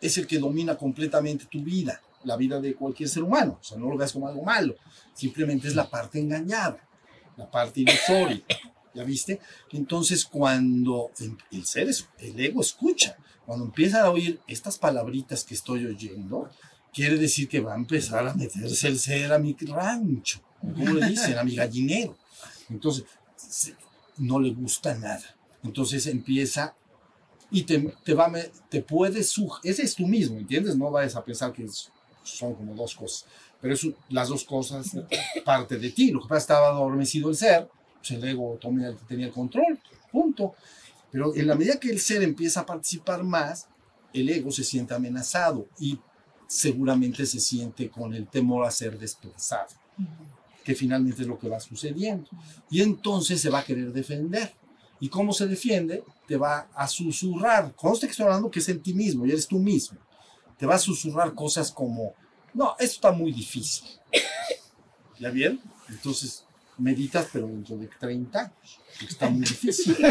es 0.00 0.16
el 0.18 0.26
que 0.26 0.38
domina 0.38 0.76
completamente 0.76 1.46
tu 1.46 1.62
vida, 1.62 2.00
la 2.24 2.36
vida 2.36 2.60
de 2.60 2.74
cualquier 2.74 3.08
ser 3.08 3.22
humano. 3.22 3.58
O 3.60 3.64
sea, 3.64 3.76
no 3.76 3.88
lo 3.90 3.98
veas 3.98 4.12
como 4.12 4.26
algo 4.26 4.42
malo, 4.42 4.74
simplemente 5.12 5.68
es 5.68 5.74
la 5.74 5.88
parte 5.88 6.18
engañada 6.18 6.88
la 7.36 7.50
parte 7.50 7.80
ilusoria. 7.80 8.42
¿Ya 8.94 9.04
viste? 9.04 9.40
Entonces, 9.72 10.24
cuando 10.24 11.10
el 11.50 11.66
ser, 11.66 11.88
es- 11.88 12.06
el 12.18 12.38
ego 12.38 12.60
escucha, 12.60 13.16
cuando 13.44 13.64
empieza 13.66 14.02
a 14.02 14.10
oír 14.10 14.40
estas 14.46 14.78
palabritas 14.78 15.44
que 15.44 15.54
estoy 15.54 15.84
oyendo, 15.86 16.48
quiere 16.92 17.16
decir 17.18 17.48
que 17.48 17.60
va 17.60 17.72
a 17.74 17.76
empezar 17.76 18.26
a 18.26 18.34
meterse 18.34 18.86
el 18.88 18.98
ser 18.98 19.32
a 19.32 19.38
mi 19.38 19.54
rancho, 19.60 20.40
como 20.60 20.92
le 20.94 21.08
dicen, 21.08 21.36
a 21.36 21.44
mi 21.44 21.56
gallinero. 21.56 22.16
Entonces, 22.70 23.04
no 24.18 24.38
le 24.40 24.50
gusta 24.50 24.94
nada. 24.94 25.24
Entonces 25.64 26.06
empieza 26.06 26.74
y 27.50 27.62
te, 27.64 27.78
te 28.04 28.14
va 28.14 28.32
te 28.68 28.80
puede 28.82 29.22
sugerir, 29.24 29.72
ese 29.72 29.82
es 29.82 29.94
tú 29.94 30.06
mismo, 30.06 30.38
¿entiendes? 30.38 30.76
No 30.76 30.90
vayas 30.90 31.16
a 31.16 31.24
pensar 31.24 31.52
que 31.52 31.66
son 32.22 32.54
como 32.54 32.74
dos 32.74 32.94
cosas, 32.94 33.26
pero 33.60 33.74
es 33.74 33.86
las 34.08 34.28
dos 34.28 34.44
cosas 34.44 34.90
parte 35.44 35.78
de 35.78 35.90
ti. 35.90 36.10
Lo 36.10 36.20
que 36.20 36.28
pasa 36.28 36.38
estaba 36.40 36.68
adormecido 36.68 37.28
el 37.30 37.36
ser, 37.36 37.68
pues 38.06 38.22
el 38.22 38.28
ego 38.28 38.58
el- 38.62 38.96
tenía 39.08 39.26
el 39.26 39.32
control, 39.32 39.78
punto. 40.12 40.54
Pero 41.10 41.34
en 41.34 41.46
la 41.46 41.54
medida 41.54 41.78
que 41.80 41.90
el 41.90 42.00
ser 42.00 42.22
empieza 42.22 42.60
a 42.60 42.66
participar 42.66 43.22
más, 43.24 43.66
el 44.12 44.28
ego 44.28 44.50
se 44.50 44.64
siente 44.64 44.94
amenazado 44.94 45.66
y 45.78 45.98
seguramente 46.46 47.24
se 47.24 47.40
siente 47.40 47.88
con 47.88 48.14
el 48.14 48.26
temor 48.28 48.66
a 48.66 48.70
ser 48.70 48.98
desplazado, 48.98 49.68
que 50.64 50.74
finalmente 50.74 51.22
es 51.22 51.28
lo 51.28 51.38
que 51.38 51.48
va 51.48 51.60
sucediendo. 51.60 52.28
Y 52.70 52.82
entonces 52.82 53.40
se 53.40 53.48
va 53.50 53.60
a 53.60 53.64
querer 53.64 53.92
defender. 53.92 54.52
¿Y 55.00 55.08
cómo 55.08 55.32
se 55.32 55.46
defiende? 55.46 56.04
Te 56.26 56.36
va 56.36 56.68
a 56.74 56.86
susurrar. 56.88 57.74
Conste 57.74 58.06
que 58.06 58.12
estoy 58.12 58.26
hablando 58.26 58.50
que 58.50 58.60
es 58.60 58.68
en 58.68 58.80
ti 58.82 58.94
mismo 58.94 59.26
y 59.26 59.30
eres 59.30 59.46
tú 59.46 59.58
mismo. 59.58 59.98
Te 60.58 60.66
va 60.66 60.76
a 60.76 60.78
susurrar 60.78 61.34
cosas 61.34 61.70
como, 61.72 62.14
no, 62.52 62.72
esto 62.78 62.94
está 62.94 63.12
muy 63.12 63.32
difícil. 63.32 63.88
¿Ya 65.18 65.30
bien? 65.30 65.60
Entonces 65.88 66.44
meditas, 66.78 67.28
pero 67.32 67.46
dentro 67.46 67.76
de 67.76 67.88
30 67.88 68.38
años, 68.38 68.80
porque 68.98 69.12
está 69.12 69.30
muy 69.30 69.40
difícil. 69.40 69.96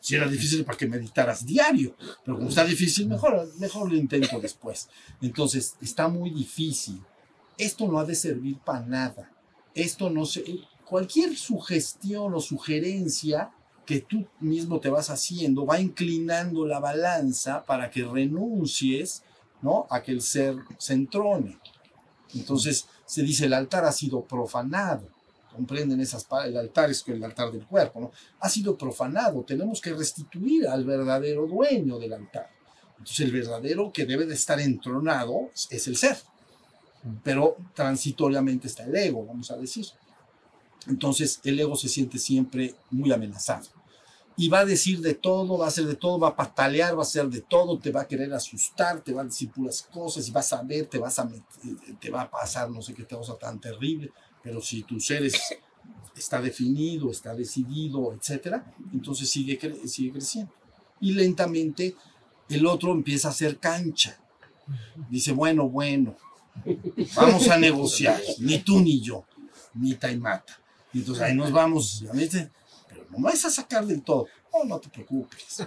Si 0.00 0.14
era 0.14 0.28
difícil 0.28 0.64
para 0.64 0.78
que 0.78 0.86
meditaras 0.86 1.44
diario, 1.44 1.96
pero 2.24 2.36
como 2.36 2.48
está 2.48 2.64
difícil, 2.64 3.08
mejor, 3.08 3.48
mejor 3.58 3.90
lo 3.90 3.96
intento 3.96 4.38
después. 4.40 4.88
Entonces, 5.20 5.74
está 5.80 6.06
muy 6.06 6.30
difícil. 6.30 7.02
Esto 7.58 7.88
no 7.88 7.98
ha 7.98 8.04
de 8.04 8.14
servir 8.14 8.58
para 8.58 8.86
nada. 8.86 9.32
Esto 9.74 10.10
no 10.10 10.24
se... 10.24 10.44
Cualquier 10.84 11.36
sugestión 11.36 12.34
o 12.34 12.40
sugerencia 12.40 13.50
que 13.84 14.00
tú 14.00 14.26
mismo 14.40 14.80
te 14.80 14.90
vas 14.90 15.10
haciendo 15.10 15.64
va 15.64 15.80
inclinando 15.80 16.66
la 16.66 16.80
balanza 16.80 17.64
para 17.64 17.90
que 17.90 18.04
renuncies 18.04 19.22
¿no? 19.62 19.86
a 19.90 20.02
que 20.02 20.12
el 20.12 20.20
ser 20.20 20.56
se 20.78 20.92
entrone. 20.92 21.58
Entonces 22.34 22.88
se 23.06 23.22
dice 23.22 23.46
el 23.46 23.54
altar 23.54 23.84
ha 23.84 23.92
sido 23.92 24.22
profanado. 24.24 25.08
Comprenden 25.56 26.00
esas 26.00 26.26
el 26.44 26.56
altar 26.56 26.90
es 26.90 27.02
el 27.08 27.24
altar 27.24 27.50
del 27.50 27.66
cuerpo, 27.66 28.00
¿no? 28.00 28.12
Ha 28.40 28.48
sido 28.48 28.76
profanado. 28.76 29.42
Tenemos 29.42 29.80
que 29.80 29.92
restituir 29.92 30.68
al 30.68 30.84
verdadero 30.84 31.46
dueño 31.46 31.98
del 31.98 32.12
altar. 32.12 32.48
Entonces 32.98 33.20
el 33.20 33.32
verdadero 33.32 33.92
que 33.92 34.04
debe 34.06 34.26
de 34.26 34.34
estar 34.34 34.60
entronado 34.60 35.50
es 35.70 35.86
el 35.88 35.96
ser. 35.96 36.18
Pero 37.24 37.56
transitoriamente 37.74 38.66
está 38.66 38.84
el 38.84 38.94
ego, 38.96 39.24
vamos 39.24 39.50
a 39.50 39.56
decir. 39.56 39.86
Entonces 40.88 41.40
el 41.44 41.58
ego 41.58 41.76
se 41.76 41.88
siente 41.88 42.18
siempre 42.18 42.74
muy 42.90 43.12
amenazado. 43.12 43.66
Y 44.38 44.48
va 44.50 44.60
a 44.60 44.64
decir 44.66 45.00
de 45.00 45.14
todo, 45.14 45.56
va 45.56 45.64
a 45.64 45.68
hacer 45.68 45.86
de 45.86 45.96
todo, 45.96 46.18
va 46.18 46.28
a 46.28 46.36
patalear, 46.36 46.94
va 46.94 46.98
a 47.00 47.02
hacer 47.02 47.26
de 47.28 47.40
todo, 47.40 47.78
te 47.78 47.90
va 47.90 48.02
a 48.02 48.06
querer 48.06 48.32
asustar, 48.34 49.00
te 49.00 49.14
va 49.14 49.22
a 49.22 49.24
decir 49.24 49.50
puras 49.50 49.82
cosas 49.82 50.28
y 50.28 50.30
vas 50.30 50.52
a 50.52 50.62
ver, 50.62 50.86
te, 50.86 50.98
vas 50.98 51.18
a 51.18 51.24
met- 51.24 51.98
te 51.98 52.10
va 52.10 52.22
a 52.22 52.30
pasar 52.30 52.70
no 52.70 52.82
sé 52.82 52.92
qué 52.92 53.06
cosa 53.06 53.36
tan 53.38 53.58
terrible. 53.58 54.12
Pero 54.46 54.60
si 54.60 54.84
tu 54.84 55.00
ser 55.00 55.24
es- 55.26 55.42
está 56.16 56.40
definido, 56.40 57.10
está 57.10 57.34
decidido, 57.34 58.12
etcétera, 58.12 58.72
entonces 58.92 59.28
sigue, 59.28 59.58
sigue 59.88 60.12
creciendo. 60.12 60.52
Y 61.00 61.14
lentamente 61.14 61.96
el 62.48 62.64
otro 62.64 62.92
empieza 62.92 63.26
a 63.26 63.32
hacer 63.32 63.58
cancha. 63.58 64.16
Dice, 65.10 65.32
bueno, 65.32 65.68
bueno, 65.68 66.14
vamos 67.16 67.48
a 67.48 67.58
negociar, 67.58 68.22
ni 68.38 68.60
tú 68.60 68.78
ni 68.80 69.00
yo, 69.00 69.24
mita 69.74 70.12
y 70.12 70.16
mata. 70.16 70.56
Y 70.92 70.98
entonces 71.00 71.24
ahí 71.24 71.34
nos 71.34 71.50
vamos. 71.50 72.04
Pero 72.88 73.04
no 73.10 73.18
me 73.18 73.30
a 73.32 73.36
sacar 73.36 73.84
del 73.84 74.02
todo. 74.02 74.28
No, 74.54 74.62
no 74.64 74.78
te 74.78 74.88
preocupes. 74.88 75.56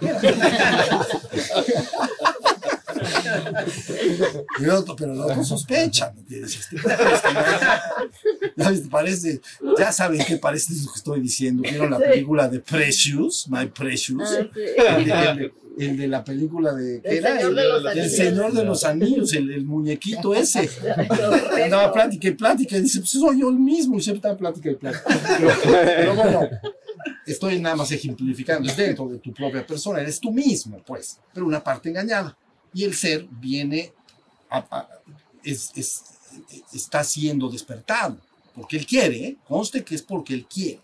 Y 4.60 4.66
otro, 4.66 4.96
pero 4.96 5.12
el 5.12 5.20
otro 5.20 5.44
sospecha, 5.44 6.12
¿me 6.14 6.20
entiendes? 6.20 6.56
Este, 6.58 6.76
parece, 8.90 9.40
ya 9.78 9.92
saben 9.92 10.22
qué 10.26 10.36
parece 10.36 10.72
lo 10.74 10.92
que 10.92 10.98
estoy 10.98 11.20
diciendo. 11.20 11.62
¿Vieron 11.62 11.90
la 11.90 11.98
película 11.98 12.48
de 12.48 12.60
Precious? 12.60 13.46
My 13.48 13.66
Precious. 13.66 14.30
El 14.32 14.50
de, 14.52 15.12
el 15.12 15.36
de- 15.38 15.52
el 15.78 15.96
de 15.96 16.08
la 16.08 16.22
película 16.24 16.74
de. 16.74 17.00
¿qué 17.00 17.18
El 17.18 17.24
era? 17.24 17.38
Señor 17.40 17.54
de 17.54 17.64
los 17.64 17.80
El 17.80 17.86
Anillos. 17.88 18.16
Señor 18.16 18.52
de 18.52 18.64
los 18.64 18.84
Anillos, 18.84 19.32
el, 19.32 19.50
el 19.52 19.64
muñequito 19.64 20.34
ese. 20.34 20.68
Andaba 21.64 21.90
plática 21.92 22.28
y 22.28 22.32
plática 22.32 22.76
y 22.76 22.82
dice, 22.82 22.98
pues 22.98 23.10
soy 23.10 23.40
yo 23.40 23.48
el 23.48 23.58
mismo, 23.58 23.96
y 23.96 24.02
siempre 24.02 24.18
está 24.28 24.36
plática 24.36 24.68
y 24.70 24.74
plática. 24.74 25.04
Pero, 25.38 25.50
pero 25.62 26.14
bueno, 26.16 26.40
estoy 27.24 27.60
nada 27.60 27.76
más 27.76 27.90
ejemplificando, 27.92 28.68
es 28.68 28.76
dentro 28.76 29.08
de 29.08 29.20
tu 29.20 29.32
propia 29.32 29.64
persona, 29.64 30.00
eres 30.02 30.20
tú 30.20 30.30
mismo, 30.32 30.82
pues, 30.84 31.18
pero 31.32 31.46
una 31.46 31.62
parte 31.64 31.88
engañada. 31.88 32.36
Y 32.72 32.84
el 32.84 32.94
ser 32.94 33.26
viene, 33.30 33.92
a- 34.48 34.66
a- 34.70 34.88
es, 35.42 35.70
es- 35.74 36.04
está 36.72 37.02
siendo 37.04 37.48
despertado, 37.48 38.18
porque 38.54 38.76
él 38.76 38.86
quiere, 38.86 39.16
¿eh? 39.26 39.36
conste 39.48 39.82
que 39.84 39.94
es 39.94 40.02
porque 40.02 40.34
él 40.34 40.46
quiere. 40.46 40.80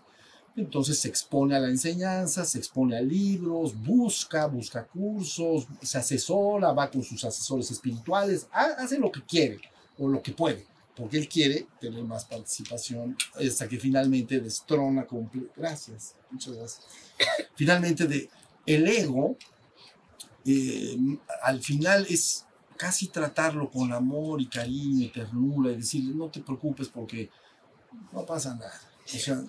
Entonces 0.55 0.97
se 0.99 1.07
expone 1.07 1.55
a 1.55 1.59
la 1.59 1.69
enseñanza, 1.69 2.43
se 2.43 2.57
expone 2.57 2.97
a 2.97 3.01
libros, 3.01 3.75
busca, 3.79 4.47
busca 4.47 4.85
cursos, 4.87 5.67
se 5.83 5.99
asesora, 5.99 6.71
va 6.73 6.89
con 6.89 7.03
sus 7.03 7.23
asesores 7.23 7.69
espirituales, 7.69 8.47
ha- 8.51 8.73
hace 8.79 8.97
lo 8.97 9.11
que 9.11 9.21
quiere 9.23 9.59
o 9.99 10.07
lo 10.07 10.21
que 10.23 10.31
puede, 10.31 10.65
porque 10.95 11.17
él 11.17 11.29
quiere 11.29 11.67
tener 11.79 12.03
más 12.03 12.25
participación 12.25 13.15
hasta 13.35 13.67
que 13.69 13.77
finalmente 13.77 14.39
destrona 14.39 15.05
Gracias, 15.55 16.15
muchas 16.31 16.53
gracias. 16.55 16.81
Finalmente 17.55 18.07
de, 18.07 18.27
el 18.65 18.87
ego 18.87 19.37
eh, 20.47 20.97
al 21.43 21.61
final 21.61 22.05
es 22.09 22.45
casi 22.77 23.07
tratarlo 23.07 23.69
con 23.69 23.91
amor 23.91 24.41
y 24.41 24.47
cariño 24.47 25.05
y 25.05 25.09
ternura 25.09 25.71
y 25.71 25.77
decirle, 25.77 26.13
no 26.15 26.29
te 26.29 26.39
preocupes 26.41 26.87
porque 26.87 27.29
no 28.13 28.25
pasa 28.25 28.55
nada. 28.55 28.79
O 29.05 29.17
sea, 29.17 29.43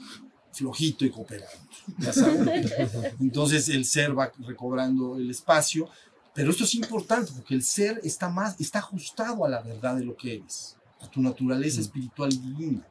flojito 0.53 1.05
y 1.05 1.11
cooperando. 1.11 1.57
ya 1.99 2.13
sabes. 2.13 2.73
Entonces 3.21 3.69
el 3.69 3.85
ser 3.85 4.19
va 4.19 4.33
recobrando 4.41 5.17
el 5.17 5.31
espacio, 5.31 5.89
pero 6.35 6.51
esto 6.51 6.65
es 6.65 6.75
importante 6.75 7.33
porque 7.33 7.55
el 7.55 7.63
ser 7.63 8.01
está 8.03 8.29
más, 8.29 8.59
está 8.61 8.81
ajustado 8.81 9.45
a 9.45 9.49
la 9.49 9.61
verdad 9.63 9.97
de 9.97 10.05
lo 10.05 10.17
que 10.17 10.37
eres, 10.37 10.77
a 11.01 11.09
tu 11.09 11.21
naturaleza 11.21 11.81
espiritual 11.81 12.33
y 12.33 12.39
divina. 12.39 12.87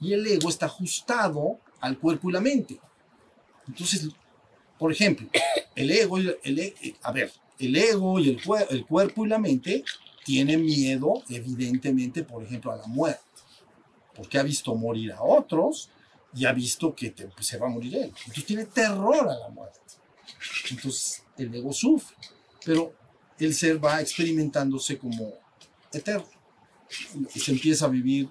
Y 0.00 0.12
el 0.12 0.26
ego 0.26 0.48
está 0.48 0.66
ajustado 0.66 1.58
al 1.80 1.98
cuerpo 1.98 2.30
y 2.30 2.32
la 2.32 2.40
mente. 2.40 2.80
Entonces, 3.66 4.08
por 4.78 4.92
ejemplo, 4.92 5.28
el 5.74 5.90
ego, 5.90 6.18
y 6.18 6.34
el, 6.44 6.58
e- 6.58 6.96
a 7.02 7.12
ver, 7.12 7.32
el 7.58 7.76
ego 7.76 8.18
y 8.18 8.30
el, 8.30 8.42
cuer- 8.42 8.66
el 8.70 8.84
cuerpo 8.86 9.24
y 9.24 9.28
la 9.28 9.38
mente 9.38 9.84
tienen 10.24 10.64
miedo, 10.64 11.22
evidentemente, 11.28 12.22
por 12.24 12.42
ejemplo, 12.44 12.70
a 12.72 12.76
la 12.76 12.86
muerte, 12.86 13.20
porque 14.14 14.38
ha 14.38 14.42
visto 14.42 14.74
morir 14.74 15.12
a 15.12 15.22
otros 15.22 15.90
y 16.34 16.44
ha 16.44 16.52
visto 16.52 16.94
que 16.94 17.10
te- 17.10 17.26
pues, 17.28 17.46
se 17.46 17.58
va 17.58 17.66
a 17.66 17.70
morir 17.70 17.96
él. 17.96 18.12
Entonces 18.20 18.44
tiene 18.44 18.64
terror 18.66 19.28
a 19.28 19.38
la 19.38 19.48
muerte. 19.48 19.78
Entonces 20.70 21.22
el 21.36 21.54
ego 21.54 21.72
sufre, 21.72 22.16
pero 22.64 22.92
el 23.38 23.54
ser 23.54 23.82
va 23.82 24.00
experimentándose 24.00 24.98
como 24.98 25.32
eterno. 25.92 26.26
Se 27.34 27.52
empieza 27.52 27.84
a 27.86 27.88
vivir, 27.88 28.28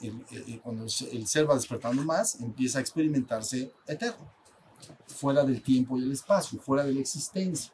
el- 0.00 0.24
el- 0.30 0.60
cuando 0.60 0.84
el 1.12 1.26
ser 1.26 1.48
va 1.48 1.54
despertando 1.54 2.02
más, 2.02 2.40
empieza 2.40 2.78
a 2.78 2.80
experimentarse 2.82 3.72
eterno, 3.86 4.30
fuera 5.06 5.44
del 5.44 5.62
tiempo 5.62 5.98
y 5.98 6.02
el 6.02 6.12
espacio, 6.12 6.58
fuera 6.60 6.84
de 6.84 6.94
la 6.94 7.00
existencia. 7.00 7.72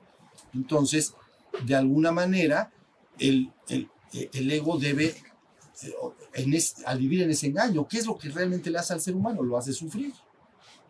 Entonces, 0.54 1.14
de 1.64 1.74
alguna 1.74 2.12
manera, 2.12 2.72
el, 3.18 3.52
el- 3.68 3.90
ego 4.50 4.78
debe, 4.78 5.14
eh, 5.82 5.94
en 6.34 6.54
al 6.86 6.98
vivir 6.98 7.22
en 7.22 7.30
ese 7.30 7.48
engaño, 7.48 7.86
¿qué 7.86 7.98
es 7.98 8.06
lo 8.06 8.16
que 8.16 8.28
realmente 8.30 8.70
le 8.70 8.78
hace 8.78 8.92
al 8.92 9.00
ser 9.00 9.14
humano? 9.14 9.42
Lo 9.42 9.56
hace 9.58 9.72
sufrir. 9.72 10.12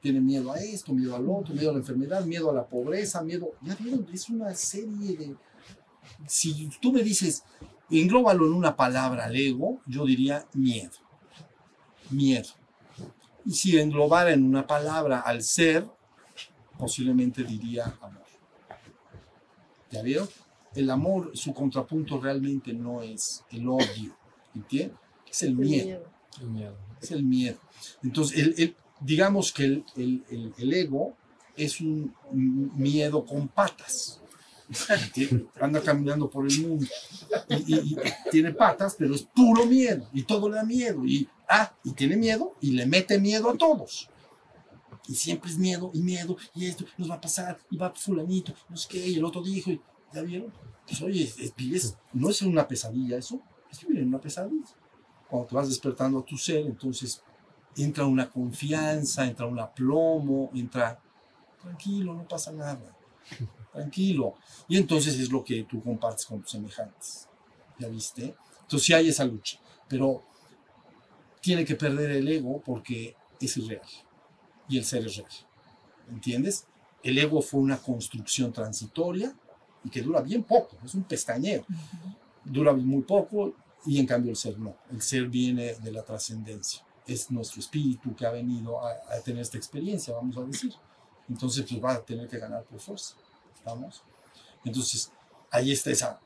Tiene 0.00 0.20
miedo 0.20 0.52
a 0.52 0.58
esto, 0.58 0.92
miedo 0.92 1.16
al 1.16 1.28
otro, 1.28 1.54
miedo 1.54 1.70
a 1.70 1.72
la 1.72 1.78
enfermedad, 1.80 2.24
miedo 2.24 2.50
a 2.50 2.54
la 2.54 2.66
pobreza, 2.66 3.22
miedo... 3.22 3.52
Ya 3.62 3.74
vieron, 3.74 4.06
es 4.12 4.28
una 4.28 4.54
serie 4.54 5.16
de... 5.16 5.36
Si 6.28 6.70
tú 6.80 6.92
me 6.92 7.02
dices, 7.02 7.42
englóbalo 7.90 8.46
en 8.46 8.52
una 8.52 8.76
palabra 8.76 9.24
al 9.24 9.34
ego, 9.34 9.80
yo 9.86 10.04
diría 10.04 10.46
miedo. 10.54 10.92
Miedo. 12.10 12.50
Y 13.44 13.52
si 13.52 13.78
englobara 13.78 14.32
en 14.32 14.44
una 14.44 14.66
palabra 14.66 15.20
al 15.20 15.42
ser, 15.42 15.88
posiblemente 16.78 17.42
diría 17.42 17.96
amor. 18.00 18.25
¿Ya? 20.02 20.28
El 20.74 20.90
amor, 20.90 21.30
su 21.34 21.54
contrapunto 21.54 22.20
realmente 22.20 22.72
no 22.72 23.02
es 23.02 23.42
el 23.50 23.68
odio, 23.68 24.16
¿entiendes? 24.54 24.96
Es 25.30 25.42
el 25.42 25.56
miedo, 25.56 26.02
El 26.40 26.48
miedo. 26.50 26.76
es 27.00 27.10
el 27.10 27.22
miedo. 27.24 27.58
Entonces, 28.02 28.38
el, 28.38 28.54
el- 28.58 28.76
digamos 29.00 29.52
que 29.52 29.64
el, 29.64 29.84
el- 29.96 30.24
el- 30.30 30.54
el 30.58 30.72
ego 30.74 31.14
es 31.56 31.80
un 31.80 32.14
miedo 32.76 33.24
con 33.24 33.48
patas. 33.48 34.20
¿entiendes? 34.90 35.46
Anda 35.60 35.80
caminando 35.80 36.28
por 36.28 36.46
el 36.50 36.60
mundo 36.60 36.84
y, 37.48 37.74
y- 37.74 37.78
y 37.94 37.96
tiene 38.30 38.52
patas, 38.52 38.96
pero 38.98 39.14
es 39.14 39.22
puro 39.22 39.64
miedo 39.64 40.08
y 40.12 40.24
todo 40.24 40.48
le 40.48 40.56
da 40.56 40.64
miedo. 40.64 41.04
Y, 41.06 41.28
ah, 41.48 41.72
y 41.84 41.92
tiene 41.92 42.16
miedo 42.16 42.54
y 42.60 42.72
le 42.72 42.84
mete 42.84 43.18
miedo 43.20 43.48
a 43.50 43.56
todos. 43.56 44.08
Y 45.08 45.14
siempre 45.14 45.50
es 45.50 45.58
miedo 45.58 45.90
y 45.94 46.00
miedo 46.02 46.36
y 46.54 46.66
esto 46.66 46.84
nos 46.98 47.10
va 47.10 47.14
a 47.16 47.20
pasar 47.20 47.58
y 47.70 47.76
va 47.76 47.92
fulanito, 47.94 48.52
no 48.68 48.76
sé 48.76 48.88
qué, 48.88 49.06
y 49.06 49.14
el 49.14 49.24
otro 49.24 49.42
dijo, 49.42 49.70
y, 49.70 49.80
¿ya 50.12 50.22
vieron? 50.22 50.52
Pues 50.86 51.00
oye, 51.02 51.24
es- 51.24 51.52
es- 51.58 51.96
no 52.12 52.30
es 52.30 52.42
una 52.42 52.66
pesadilla 52.66 53.18
eso, 53.18 53.40
es 53.70 53.80
vivir 53.80 54.02
en 54.02 54.08
una 54.08 54.20
pesadilla. 54.20 54.66
Cuando 55.28 55.48
te 55.48 55.54
vas 55.54 55.68
despertando 55.68 56.18
a 56.20 56.24
tu 56.24 56.36
ser, 56.36 56.66
entonces 56.66 57.22
entra 57.76 58.06
una 58.06 58.30
confianza, 58.30 59.26
entra 59.26 59.46
un 59.46 59.58
aplomo, 59.58 60.50
entra, 60.54 61.00
tranquilo, 61.62 62.14
no 62.14 62.26
pasa 62.26 62.52
nada, 62.52 62.96
tranquilo. 63.72 64.34
Y 64.68 64.76
entonces 64.76 65.18
es 65.18 65.30
lo 65.30 65.44
que 65.44 65.64
tú 65.64 65.82
compartes 65.82 66.26
con 66.26 66.40
tus 66.40 66.50
semejantes, 66.52 67.28
¿ya 67.78 67.88
viste? 67.88 68.34
Entonces 68.62 68.86
sí 68.86 68.92
hay 68.92 69.08
esa 69.08 69.24
lucha, 69.24 69.58
pero 69.88 70.22
tiene 71.40 71.64
que 71.64 71.76
perder 71.76 72.10
el 72.12 72.28
ego 72.28 72.60
porque 72.64 73.14
es 73.40 73.56
irreal 73.56 73.82
y 74.68 74.78
el 74.78 74.84
ser 74.84 75.06
es 75.06 75.16
real. 75.16 75.30
¿Entiendes? 76.10 76.66
El 77.02 77.18
ego 77.18 77.40
fue 77.42 77.60
una 77.60 77.78
construcción 77.78 78.52
transitoria 78.52 79.34
y 79.84 79.90
que 79.90 80.02
dura 80.02 80.20
bien 80.20 80.42
poco, 80.42 80.76
es 80.84 80.94
un 80.94 81.04
pestañeo. 81.04 81.64
Dura 82.44 82.72
muy 82.72 83.02
poco 83.02 83.54
y 83.84 83.98
en 83.98 84.06
cambio 84.06 84.30
el 84.30 84.36
ser 84.36 84.58
no. 84.58 84.76
El 84.90 85.02
ser 85.02 85.28
viene 85.28 85.74
de 85.74 85.92
la 85.92 86.02
trascendencia. 86.02 86.84
Es 87.06 87.30
nuestro 87.30 87.60
espíritu 87.60 88.14
que 88.14 88.26
ha 88.26 88.30
venido 88.30 88.84
a, 88.84 88.90
a 88.90 89.20
tener 89.24 89.42
esta 89.42 89.56
experiencia, 89.56 90.14
vamos 90.14 90.36
a 90.36 90.42
decir. 90.42 90.74
Entonces, 91.28 91.64
pues 91.68 91.82
va 91.82 91.92
a 91.92 92.04
tener 92.04 92.28
que 92.28 92.38
ganar 92.38 92.64
por 92.64 92.80
fuerza. 92.80 93.14
¿Vamos? 93.64 94.02
Entonces, 94.64 95.10
ahí 95.50 95.72
está 95.72 95.90
esa 95.90 96.20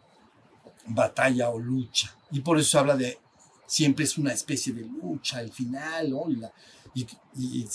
batalla 0.87 1.51
o 1.51 1.59
lucha. 1.59 2.15
Y 2.31 2.41
por 2.41 2.59
eso 2.59 2.71
se 2.71 2.79
habla 2.79 2.97
de, 2.97 3.19
siempre 3.67 4.05
es 4.05 4.19
una 4.19 4.33
especie 4.33 4.73
de 4.73 4.83
lucha, 4.83 5.41
el 5.41 5.53
final, 5.53 6.11
¿no? 6.11 6.31
Y 6.31 6.37
la, 6.37 6.53
y, 6.95 7.07
y- 7.37 7.69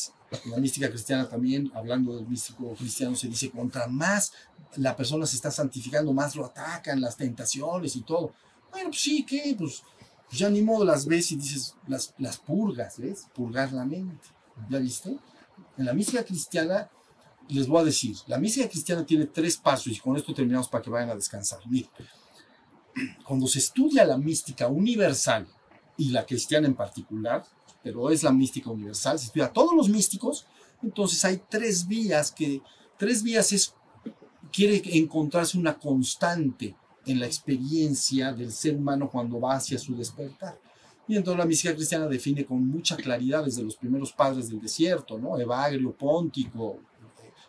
la 0.45 0.57
mística 0.57 0.89
cristiana 0.89 1.29
también, 1.29 1.71
hablando 1.73 2.15
del 2.15 2.27
místico 2.27 2.73
cristiano, 2.73 3.15
se 3.15 3.27
dice, 3.27 3.51
contra 3.51 3.87
más 3.87 4.33
la 4.75 4.95
persona 4.95 5.25
se 5.25 5.35
está 5.37 5.49
santificando, 5.51 6.11
más 6.13 6.35
lo 6.35 6.45
atacan 6.45 6.99
las 6.99 7.15
tentaciones 7.15 7.95
y 7.95 8.01
todo. 8.01 8.33
Bueno, 8.71 8.89
pues 8.89 9.01
sí, 9.01 9.23
¿qué? 9.23 9.55
Pues, 9.57 9.83
pues 10.27 10.39
ya 10.39 10.49
ni 10.49 10.61
modo 10.61 10.83
las 10.83 11.05
ves 11.05 11.31
y 11.31 11.37
dices, 11.37 11.75
las, 11.87 12.13
las 12.17 12.37
purgas, 12.37 12.97
¿ves? 12.97 13.27
Purgar 13.33 13.71
la 13.71 13.85
mente. 13.85 14.27
¿Ya 14.69 14.79
viste? 14.79 15.17
En 15.77 15.85
la 15.85 15.93
mística 15.93 16.25
cristiana, 16.25 16.89
les 17.47 17.67
voy 17.67 17.81
a 17.81 17.85
decir, 17.85 18.17
la 18.27 18.37
mística 18.37 18.67
cristiana 18.67 19.05
tiene 19.05 19.27
tres 19.27 19.55
pasos 19.57 19.87
y 19.93 19.99
con 19.99 20.17
esto 20.17 20.33
terminamos 20.33 20.67
para 20.67 20.83
que 20.83 20.89
vayan 20.89 21.11
a 21.11 21.15
descansar. 21.15 21.59
Miren, 21.69 21.89
cuando 23.25 23.47
se 23.47 23.59
estudia 23.59 24.03
la 24.05 24.17
mística 24.17 24.67
universal 24.67 25.47
y 25.97 26.09
la 26.09 26.25
cristiana 26.25 26.67
en 26.67 26.75
particular, 26.75 27.45
pero 27.85 28.09
es 28.09 28.23
la 28.23 28.31
mística 28.31 28.71
universal, 28.71 29.19
se 29.19 29.27
estudia 29.27 29.45
a 29.45 29.53
todos 29.53 29.75
los 29.75 29.89
místicos, 29.89 30.47
entonces 30.81 31.23
hay 31.23 31.39
tres 31.47 31.87
vías 31.87 32.31
que, 32.31 32.59
tres 32.97 33.21
vías 33.21 33.53
es, 33.53 33.75
quiere 34.51 34.81
encontrarse 34.97 35.55
una 35.55 35.77
constante 35.77 36.75
en 37.05 37.19
la 37.19 37.27
experiencia 37.27 38.33
del 38.33 38.51
ser 38.51 38.75
humano 38.75 39.07
cuando 39.07 39.39
va 39.39 39.57
hacia 39.57 39.77
su 39.77 39.95
despertar. 39.95 40.59
Y 41.07 41.15
entonces 41.15 41.37
la 41.37 41.45
mística 41.45 41.75
cristiana 41.75 42.07
define 42.07 42.43
con 42.43 42.67
mucha 42.67 42.97
claridad 42.97 43.45
desde 43.45 43.61
los 43.61 43.75
primeros 43.75 44.11
padres 44.11 44.49
del 44.49 44.59
desierto, 44.59 45.19
¿no? 45.19 45.39
Evagrio, 45.39 45.95
Póntico, 45.95 46.79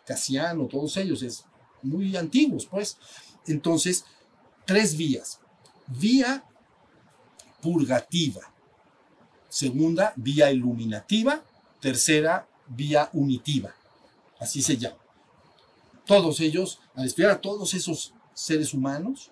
Casiano, 0.05 0.67
todos 0.67 0.95
ellos, 0.97 1.23
es 1.23 1.45
muy 1.81 2.15
antiguos, 2.15 2.67
pues. 2.67 2.99
Entonces, 3.47 4.05
tres 4.65 4.95
vías. 4.95 5.39
Vía 5.87 6.43
purgativa. 7.59 8.53
Segunda, 9.49 10.13
vía 10.15 10.51
iluminativa. 10.51 11.43
Tercera, 11.79 12.47
vía 12.67 13.09
unitiva. 13.13 13.73
Así 14.39 14.61
se 14.61 14.77
llama. 14.77 14.97
Todos 16.05 16.39
ellos, 16.39 16.79
al 16.95 17.05
estudiar 17.05 17.31
a 17.31 17.41
todos 17.41 17.73
esos 17.73 18.13
seres 18.33 18.73
humanos 18.73 19.29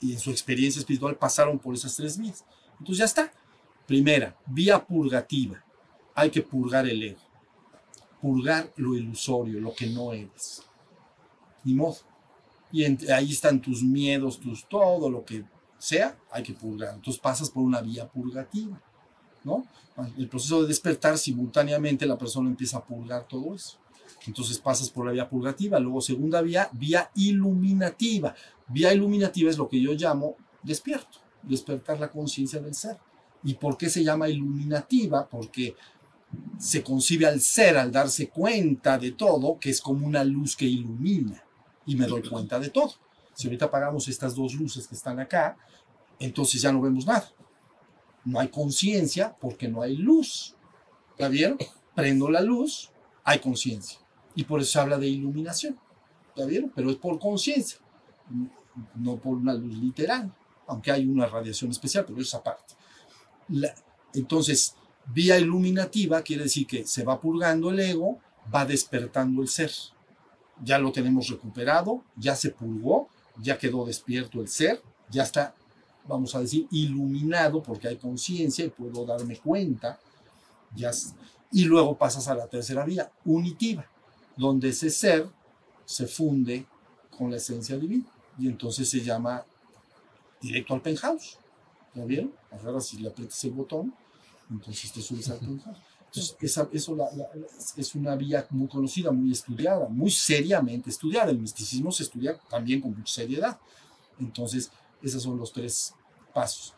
y 0.00 0.12
en 0.12 0.18
su 0.18 0.30
experiencia 0.30 0.80
espiritual 0.80 1.16
pasaron 1.16 1.58
por 1.58 1.74
esas 1.74 1.96
tres 1.96 2.18
vías. 2.18 2.44
Entonces 2.78 2.98
ya 2.98 3.04
está. 3.04 3.32
Primera, 3.86 4.36
vía 4.46 4.84
purgativa. 4.84 5.62
Hay 6.14 6.30
que 6.30 6.42
purgar 6.42 6.86
el 6.86 7.02
ego. 7.02 7.20
Purgar 8.20 8.72
lo 8.76 8.94
ilusorio, 8.94 9.60
lo 9.60 9.74
que 9.74 9.86
no 9.86 10.12
eres. 10.12 10.62
Ni 11.64 11.74
modo. 11.74 11.96
Y 12.72 12.84
ahí 13.10 13.30
están 13.30 13.60
tus 13.60 13.82
miedos, 13.82 14.40
tus 14.40 14.66
todo 14.66 15.08
lo 15.08 15.24
que 15.24 15.44
sea, 15.78 16.18
hay 16.30 16.42
que 16.42 16.54
purgar. 16.54 16.94
Entonces 16.94 17.20
pasas 17.20 17.50
por 17.50 17.62
una 17.62 17.80
vía 17.80 18.08
purgativa, 18.08 18.80
¿no? 19.44 19.64
El 20.18 20.28
proceso 20.28 20.62
de 20.62 20.68
despertar, 20.68 21.18
simultáneamente 21.18 22.06
la 22.06 22.18
persona 22.18 22.48
empieza 22.48 22.78
a 22.78 22.84
purgar 22.84 23.28
todo 23.28 23.54
eso. 23.54 23.78
Entonces 24.26 24.58
pasas 24.58 24.90
por 24.90 25.06
la 25.06 25.12
vía 25.12 25.28
purgativa. 25.28 25.78
Luego, 25.78 26.00
segunda 26.00 26.40
vía, 26.42 26.68
vía 26.72 27.10
iluminativa. 27.14 28.34
Vía 28.68 28.92
iluminativa 28.92 29.50
es 29.50 29.58
lo 29.58 29.68
que 29.68 29.80
yo 29.80 29.92
llamo 29.92 30.36
despierto, 30.62 31.18
despertar 31.42 32.00
la 32.00 32.10
conciencia 32.10 32.60
del 32.60 32.74
ser. 32.74 32.98
¿Y 33.44 33.54
por 33.54 33.76
qué 33.76 33.90
se 33.90 34.02
llama 34.02 34.28
iluminativa? 34.28 35.28
Porque 35.28 35.76
se 36.58 36.82
concibe 36.82 37.26
al 37.26 37.40
ser, 37.40 37.76
al 37.76 37.92
darse 37.92 38.28
cuenta 38.28 38.98
de 38.98 39.12
todo, 39.12 39.58
que 39.58 39.70
es 39.70 39.80
como 39.80 40.06
una 40.06 40.24
luz 40.24 40.56
que 40.56 40.64
ilumina 40.64 41.42
y 41.86 41.96
me 41.96 42.06
doy 42.06 42.22
cuenta 42.22 42.58
de 42.58 42.70
todo. 42.70 42.94
Si 43.34 43.46
ahorita 43.46 43.66
apagamos 43.66 44.08
estas 44.08 44.34
dos 44.34 44.54
luces 44.54 44.86
que 44.86 44.94
están 44.94 45.20
acá, 45.20 45.56
entonces 46.18 46.62
ya 46.62 46.72
no 46.72 46.80
vemos 46.80 47.06
nada. 47.06 47.30
No 48.24 48.40
hay 48.40 48.48
conciencia 48.48 49.36
porque 49.40 49.68
no 49.68 49.82
hay 49.82 49.96
luz. 49.96 50.54
¿Ya 51.18 51.28
vieron? 51.28 51.58
Prendo 51.94 52.30
la 52.30 52.40
luz, 52.40 52.90
hay 53.22 53.38
conciencia. 53.38 53.98
Y 54.34 54.44
por 54.44 54.60
eso 54.60 54.72
se 54.72 54.78
habla 54.80 54.98
de 54.98 55.06
iluminación. 55.08 55.78
¿Ya 56.36 56.44
vieron? 56.46 56.72
Pero 56.74 56.90
es 56.90 56.96
por 56.96 57.18
conciencia. 57.18 57.78
no 58.96 59.16
por 59.18 59.36
una 59.36 59.54
luz 59.54 59.76
literal, 59.76 60.34
aunque 60.66 60.90
hay 60.90 61.06
una 61.06 61.26
radiación 61.26 61.70
especial, 61.70 62.04
pero 62.06 62.20
esa 62.20 62.42
parte. 62.42 62.74
La- 63.48 63.74
entonces, 64.14 64.74
vía 65.12 65.38
iluminativa 65.38 66.22
quiere 66.22 66.44
decir 66.44 66.66
que 66.66 66.84
se 66.86 67.04
va 67.04 67.20
purgando 67.20 67.70
el 67.70 67.78
ego, 67.78 68.18
va 68.52 68.64
despertando 68.66 69.42
el 69.42 69.48
ser. 69.48 69.70
Ya 70.62 70.78
lo 70.78 70.90
tenemos 70.90 71.28
recuperado, 71.28 72.02
ya 72.16 72.34
se 72.34 72.50
purgó, 72.50 73.08
ya 73.40 73.58
quedó 73.58 73.84
despierto 73.84 74.40
el 74.40 74.48
ser, 74.48 74.82
ya 75.10 75.22
está, 75.24 75.54
vamos 76.06 76.34
a 76.34 76.40
decir, 76.40 76.66
iluminado 76.70 77.62
porque 77.62 77.88
hay 77.88 77.96
conciencia 77.96 78.64
y 78.64 78.70
puedo 78.70 79.04
darme 79.04 79.38
cuenta. 79.38 79.98
Ya, 80.74 80.90
y 81.52 81.64
luego 81.64 81.96
pasas 81.96 82.26
a 82.28 82.34
la 82.34 82.46
tercera 82.48 82.84
vía, 82.84 83.10
unitiva, 83.24 83.86
donde 84.36 84.70
ese 84.70 84.90
ser 84.90 85.28
se 85.84 86.06
funde 86.06 86.66
con 87.16 87.30
la 87.30 87.36
esencia 87.36 87.76
divina 87.78 88.06
y 88.38 88.48
entonces 88.48 88.88
se 88.90 89.00
llama 89.00 89.44
directo 90.40 90.74
al 90.74 90.82
penthouse. 90.82 91.38
¿Ya 91.94 92.04
vieron? 92.04 92.32
Agarras 92.50 92.92
y 92.94 92.98
le 92.98 93.08
aprietas 93.08 93.42
el 93.44 93.52
botón, 93.52 93.94
entonces 94.50 94.92
te 94.92 95.00
subes 95.00 95.30
al 95.30 95.38
penthouse. 95.38 95.78
Entonces, 96.06 96.36
esa, 96.40 96.68
eso 96.72 96.94
la- 96.96 97.10
la- 97.14 97.28
es 97.76 97.94
una 97.94 98.16
vía 98.16 98.46
muy 98.50 98.66
conocida, 98.68 99.10
muy 99.12 99.30
estudiada, 99.32 99.88
muy 99.88 100.10
seriamente 100.10 100.90
estudiada. 100.90 101.30
El 101.30 101.38
misticismo 101.38 101.90
se 101.92 102.02
estudia 102.04 102.36
también 102.50 102.80
con 102.80 102.96
mucha 102.96 103.14
seriedad. 103.14 103.58
Entonces, 104.18 104.70
esos 105.04 105.22
son 105.22 105.38
los 105.38 105.52
tres 105.52 105.94
pasos. 106.32 106.74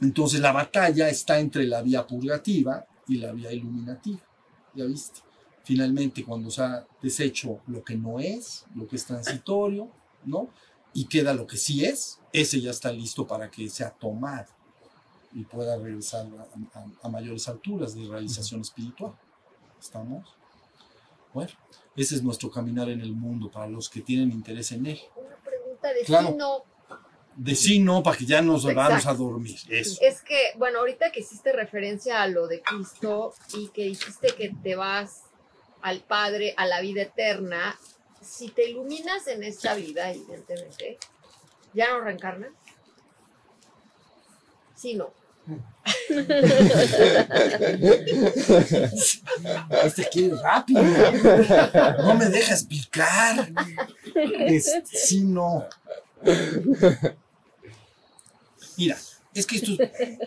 Entonces, 0.00 0.40
la 0.40 0.52
batalla 0.52 1.08
está 1.08 1.38
entre 1.38 1.64
la 1.66 1.80
vía 1.82 2.06
purgativa 2.06 2.84
y 3.08 3.16
la 3.18 3.32
vía 3.32 3.52
iluminativa. 3.52 4.20
¿Ya 4.74 4.84
viste? 4.84 5.20
Finalmente, 5.64 6.24
cuando 6.24 6.50
se 6.50 6.62
ha 6.62 6.86
deshecho 7.00 7.60
lo 7.68 7.84
que 7.84 7.94
no 7.96 8.18
es, 8.18 8.64
lo 8.74 8.86
que 8.88 8.96
es 8.96 9.04
transitorio, 9.06 9.90
¿no? 10.24 10.48
Y 10.92 11.04
queda 11.06 11.32
lo 11.34 11.46
que 11.46 11.56
sí 11.56 11.84
es, 11.84 12.18
ese 12.32 12.60
ya 12.60 12.70
está 12.72 12.92
listo 12.92 13.26
para 13.26 13.50
que 13.50 13.68
sea 13.70 13.90
tomado 13.90 14.48
y 15.32 15.44
pueda 15.44 15.76
regresar 15.78 16.26
a, 16.74 16.78
a- 16.78 16.86
a 17.02 17.08
mayores 17.08 17.48
alturas 17.48 17.94
de 17.94 18.04
realización 18.06 18.60
espiritual. 18.60 19.14
¿Estamos? 19.80 20.28
Bueno, 21.32 21.50
ese 21.96 22.16
es 22.16 22.22
nuestro 22.22 22.50
caminar 22.50 22.88
en 22.90 23.00
el 23.00 23.12
mundo 23.12 23.50
para 23.50 23.66
los 23.68 23.88
que 23.88 24.00
tienen 24.02 24.32
interés 24.32 24.72
en 24.72 24.84
él. 24.86 25.00
Una 25.16 25.36
pregunta 25.36 25.92
de 25.92 26.02
Claro. 26.04 26.28
sí 26.28 26.34
no. 26.36 26.64
De 27.36 27.54
sí, 27.54 27.78
no, 27.78 28.02
para 28.02 28.16
que 28.16 28.26
ya 28.26 28.42
nos 28.42 28.64
vamos 28.64 28.92
a 28.92 28.96
Exacto. 28.96 29.24
dormir. 29.24 29.58
Eso. 29.68 29.98
Es 30.02 30.20
que, 30.22 30.52
bueno, 30.56 30.80
ahorita 30.80 31.10
que 31.12 31.20
hiciste 31.20 31.52
referencia 31.52 32.22
a 32.22 32.26
lo 32.28 32.46
de 32.46 32.60
Cristo 32.60 33.34
y 33.54 33.68
que 33.68 33.84
dijiste 33.84 34.34
que 34.34 34.52
te 34.62 34.76
vas 34.76 35.22
al 35.80 36.00
Padre, 36.00 36.54
a 36.56 36.66
la 36.66 36.80
vida 36.80 37.02
eterna, 37.02 37.78
si 38.20 38.48
te 38.48 38.68
iluminas 38.68 39.26
en 39.26 39.42
esta 39.42 39.74
vida, 39.74 40.10
evidentemente, 40.10 40.98
¿ya 41.74 41.90
no 41.90 42.00
reencarnas? 42.00 42.50
Sí, 44.74 44.94
no. 44.94 45.12
Este 49.84 50.08
quiere 50.10 50.36
rápido. 50.40 50.82
No 51.98 52.14
me 52.14 52.26
deja 52.26 52.52
explicar. 52.54 53.50
Este, 54.14 54.84
sí, 54.84 55.22
no. 55.22 55.66
Mira, 58.76 58.96
es 59.34 59.46
que 59.46 59.56
esto 59.56 59.72
es- 59.82 60.18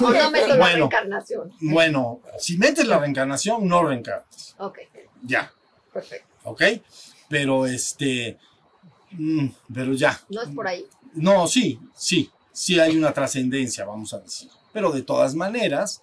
O 0.00 0.10
no 0.12 0.30
meto 0.30 0.48
la 0.48 0.56
Bueno. 0.56 0.76
reencarnación. 0.88 1.52
Bueno, 1.60 2.20
si 2.38 2.56
metes 2.56 2.86
la 2.86 2.98
reencarnación, 2.98 3.66
no 3.66 3.82
reencarnas. 3.84 4.54
Ok, 4.58 4.78
Ya, 5.24 5.52
perfecto. 5.92 6.26
¿ok? 6.44 6.62
Pero 7.28 7.66
este. 7.66 8.38
mm, 9.12 9.46
Pero 9.74 9.92
ya. 9.94 10.20
No 10.28 10.42
es 10.42 10.48
por 10.50 10.66
ahí. 10.68 10.86
No, 11.14 11.46
sí, 11.46 11.78
sí, 11.96 12.30
sí 12.52 12.78
hay 12.78 12.96
una 12.96 13.12
trascendencia, 13.12 13.84
vamos 13.84 14.14
a 14.14 14.20
decir. 14.20 14.50
Pero 14.72 14.90
de 14.92 15.02
todas 15.02 15.34
maneras, 15.34 16.00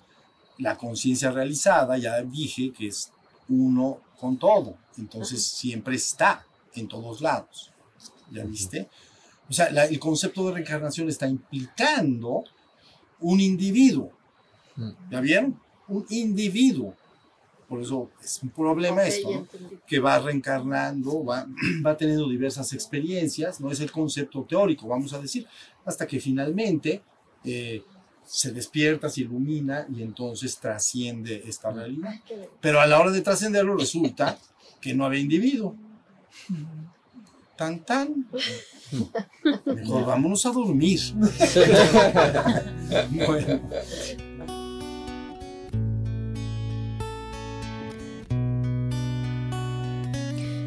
la 0.58 0.78
conciencia 0.78 1.32
realizada, 1.32 1.98
ya 1.98 2.22
dije 2.22 2.72
que 2.78 2.88
es 2.88 3.12
uno 3.48 4.02
con 4.20 4.38
todo. 4.38 4.78
Entonces 4.98 5.44
siempre 5.46 5.96
está 5.96 6.46
en 6.76 6.88
todos 6.88 7.22
lados. 7.22 7.72
¿Ya 8.32 8.44
viste? 8.44 8.90
O 9.50 9.54
sea, 9.54 9.72
la- 9.72 9.86
el 9.86 10.00
concepto 10.00 10.46
de 10.48 10.54
reencarnación 10.54 11.10
está 11.10 11.28
implicando 11.28 12.44
un 13.20 13.40
individuo. 13.40 14.12
¿Ya 15.12 15.20
vieron? 15.20 15.60
Un 15.88 16.06
individuo. 16.10 16.94
Por 17.68 17.82
eso 17.82 18.10
es 18.24 18.42
un 18.42 18.50
problema 18.50 19.04
esto, 19.04 19.30
¿no? 19.32 19.48
que 19.86 20.00
va 20.00 20.18
reencarnando, 20.20 21.24
va, 21.24 21.46
va 21.86 21.96
teniendo 21.98 22.28
diversas 22.30 22.74
experiencias, 22.74 23.60
no 23.62 23.72
es 23.72 23.80
el 23.80 23.92
concepto 23.92 24.44
teórico, 24.44 24.88
vamos 24.88 25.14
a 25.14 25.20
decir, 25.22 25.46
hasta 25.86 26.08
que 26.08 26.20
finalmente 26.20 27.04
eh, 27.44 27.84
se 28.26 28.52
despierta, 28.52 29.10
se 29.10 29.22
ilumina 29.22 29.86
y 29.96 30.02
entonces 30.02 30.58
trasciende 30.58 31.44
esta 31.46 31.72
realidad. 31.72 32.10
Ay, 32.12 32.22
qué 32.28 32.36
bien. 32.38 32.50
Pero 32.62 32.80
a 32.80 32.88
la 32.88 33.00
hora 33.00 33.12
de 33.12 33.22
trascenderlo 33.22 33.76
resulta 33.78 34.40
que 34.82 34.94
no 34.96 35.06
había 35.06 35.20
individuo. 35.20 35.76
Tan 37.60 37.76
tan. 37.84 38.08
Mejor 39.66 40.06
vámonos 40.06 40.46
a 40.46 40.52
dormir. 40.52 41.02
bueno. 43.12 43.60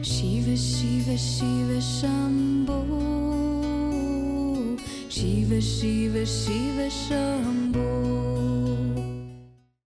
Shiva 0.03 0.55
Shiva 0.55 1.17
Shiva 1.17 1.81
Shambho 1.81 2.85
Shiva 5.09 5.59
Shiva 5.63 6.27
Shiva 6.27 6.91
Shambho 6.91 8.62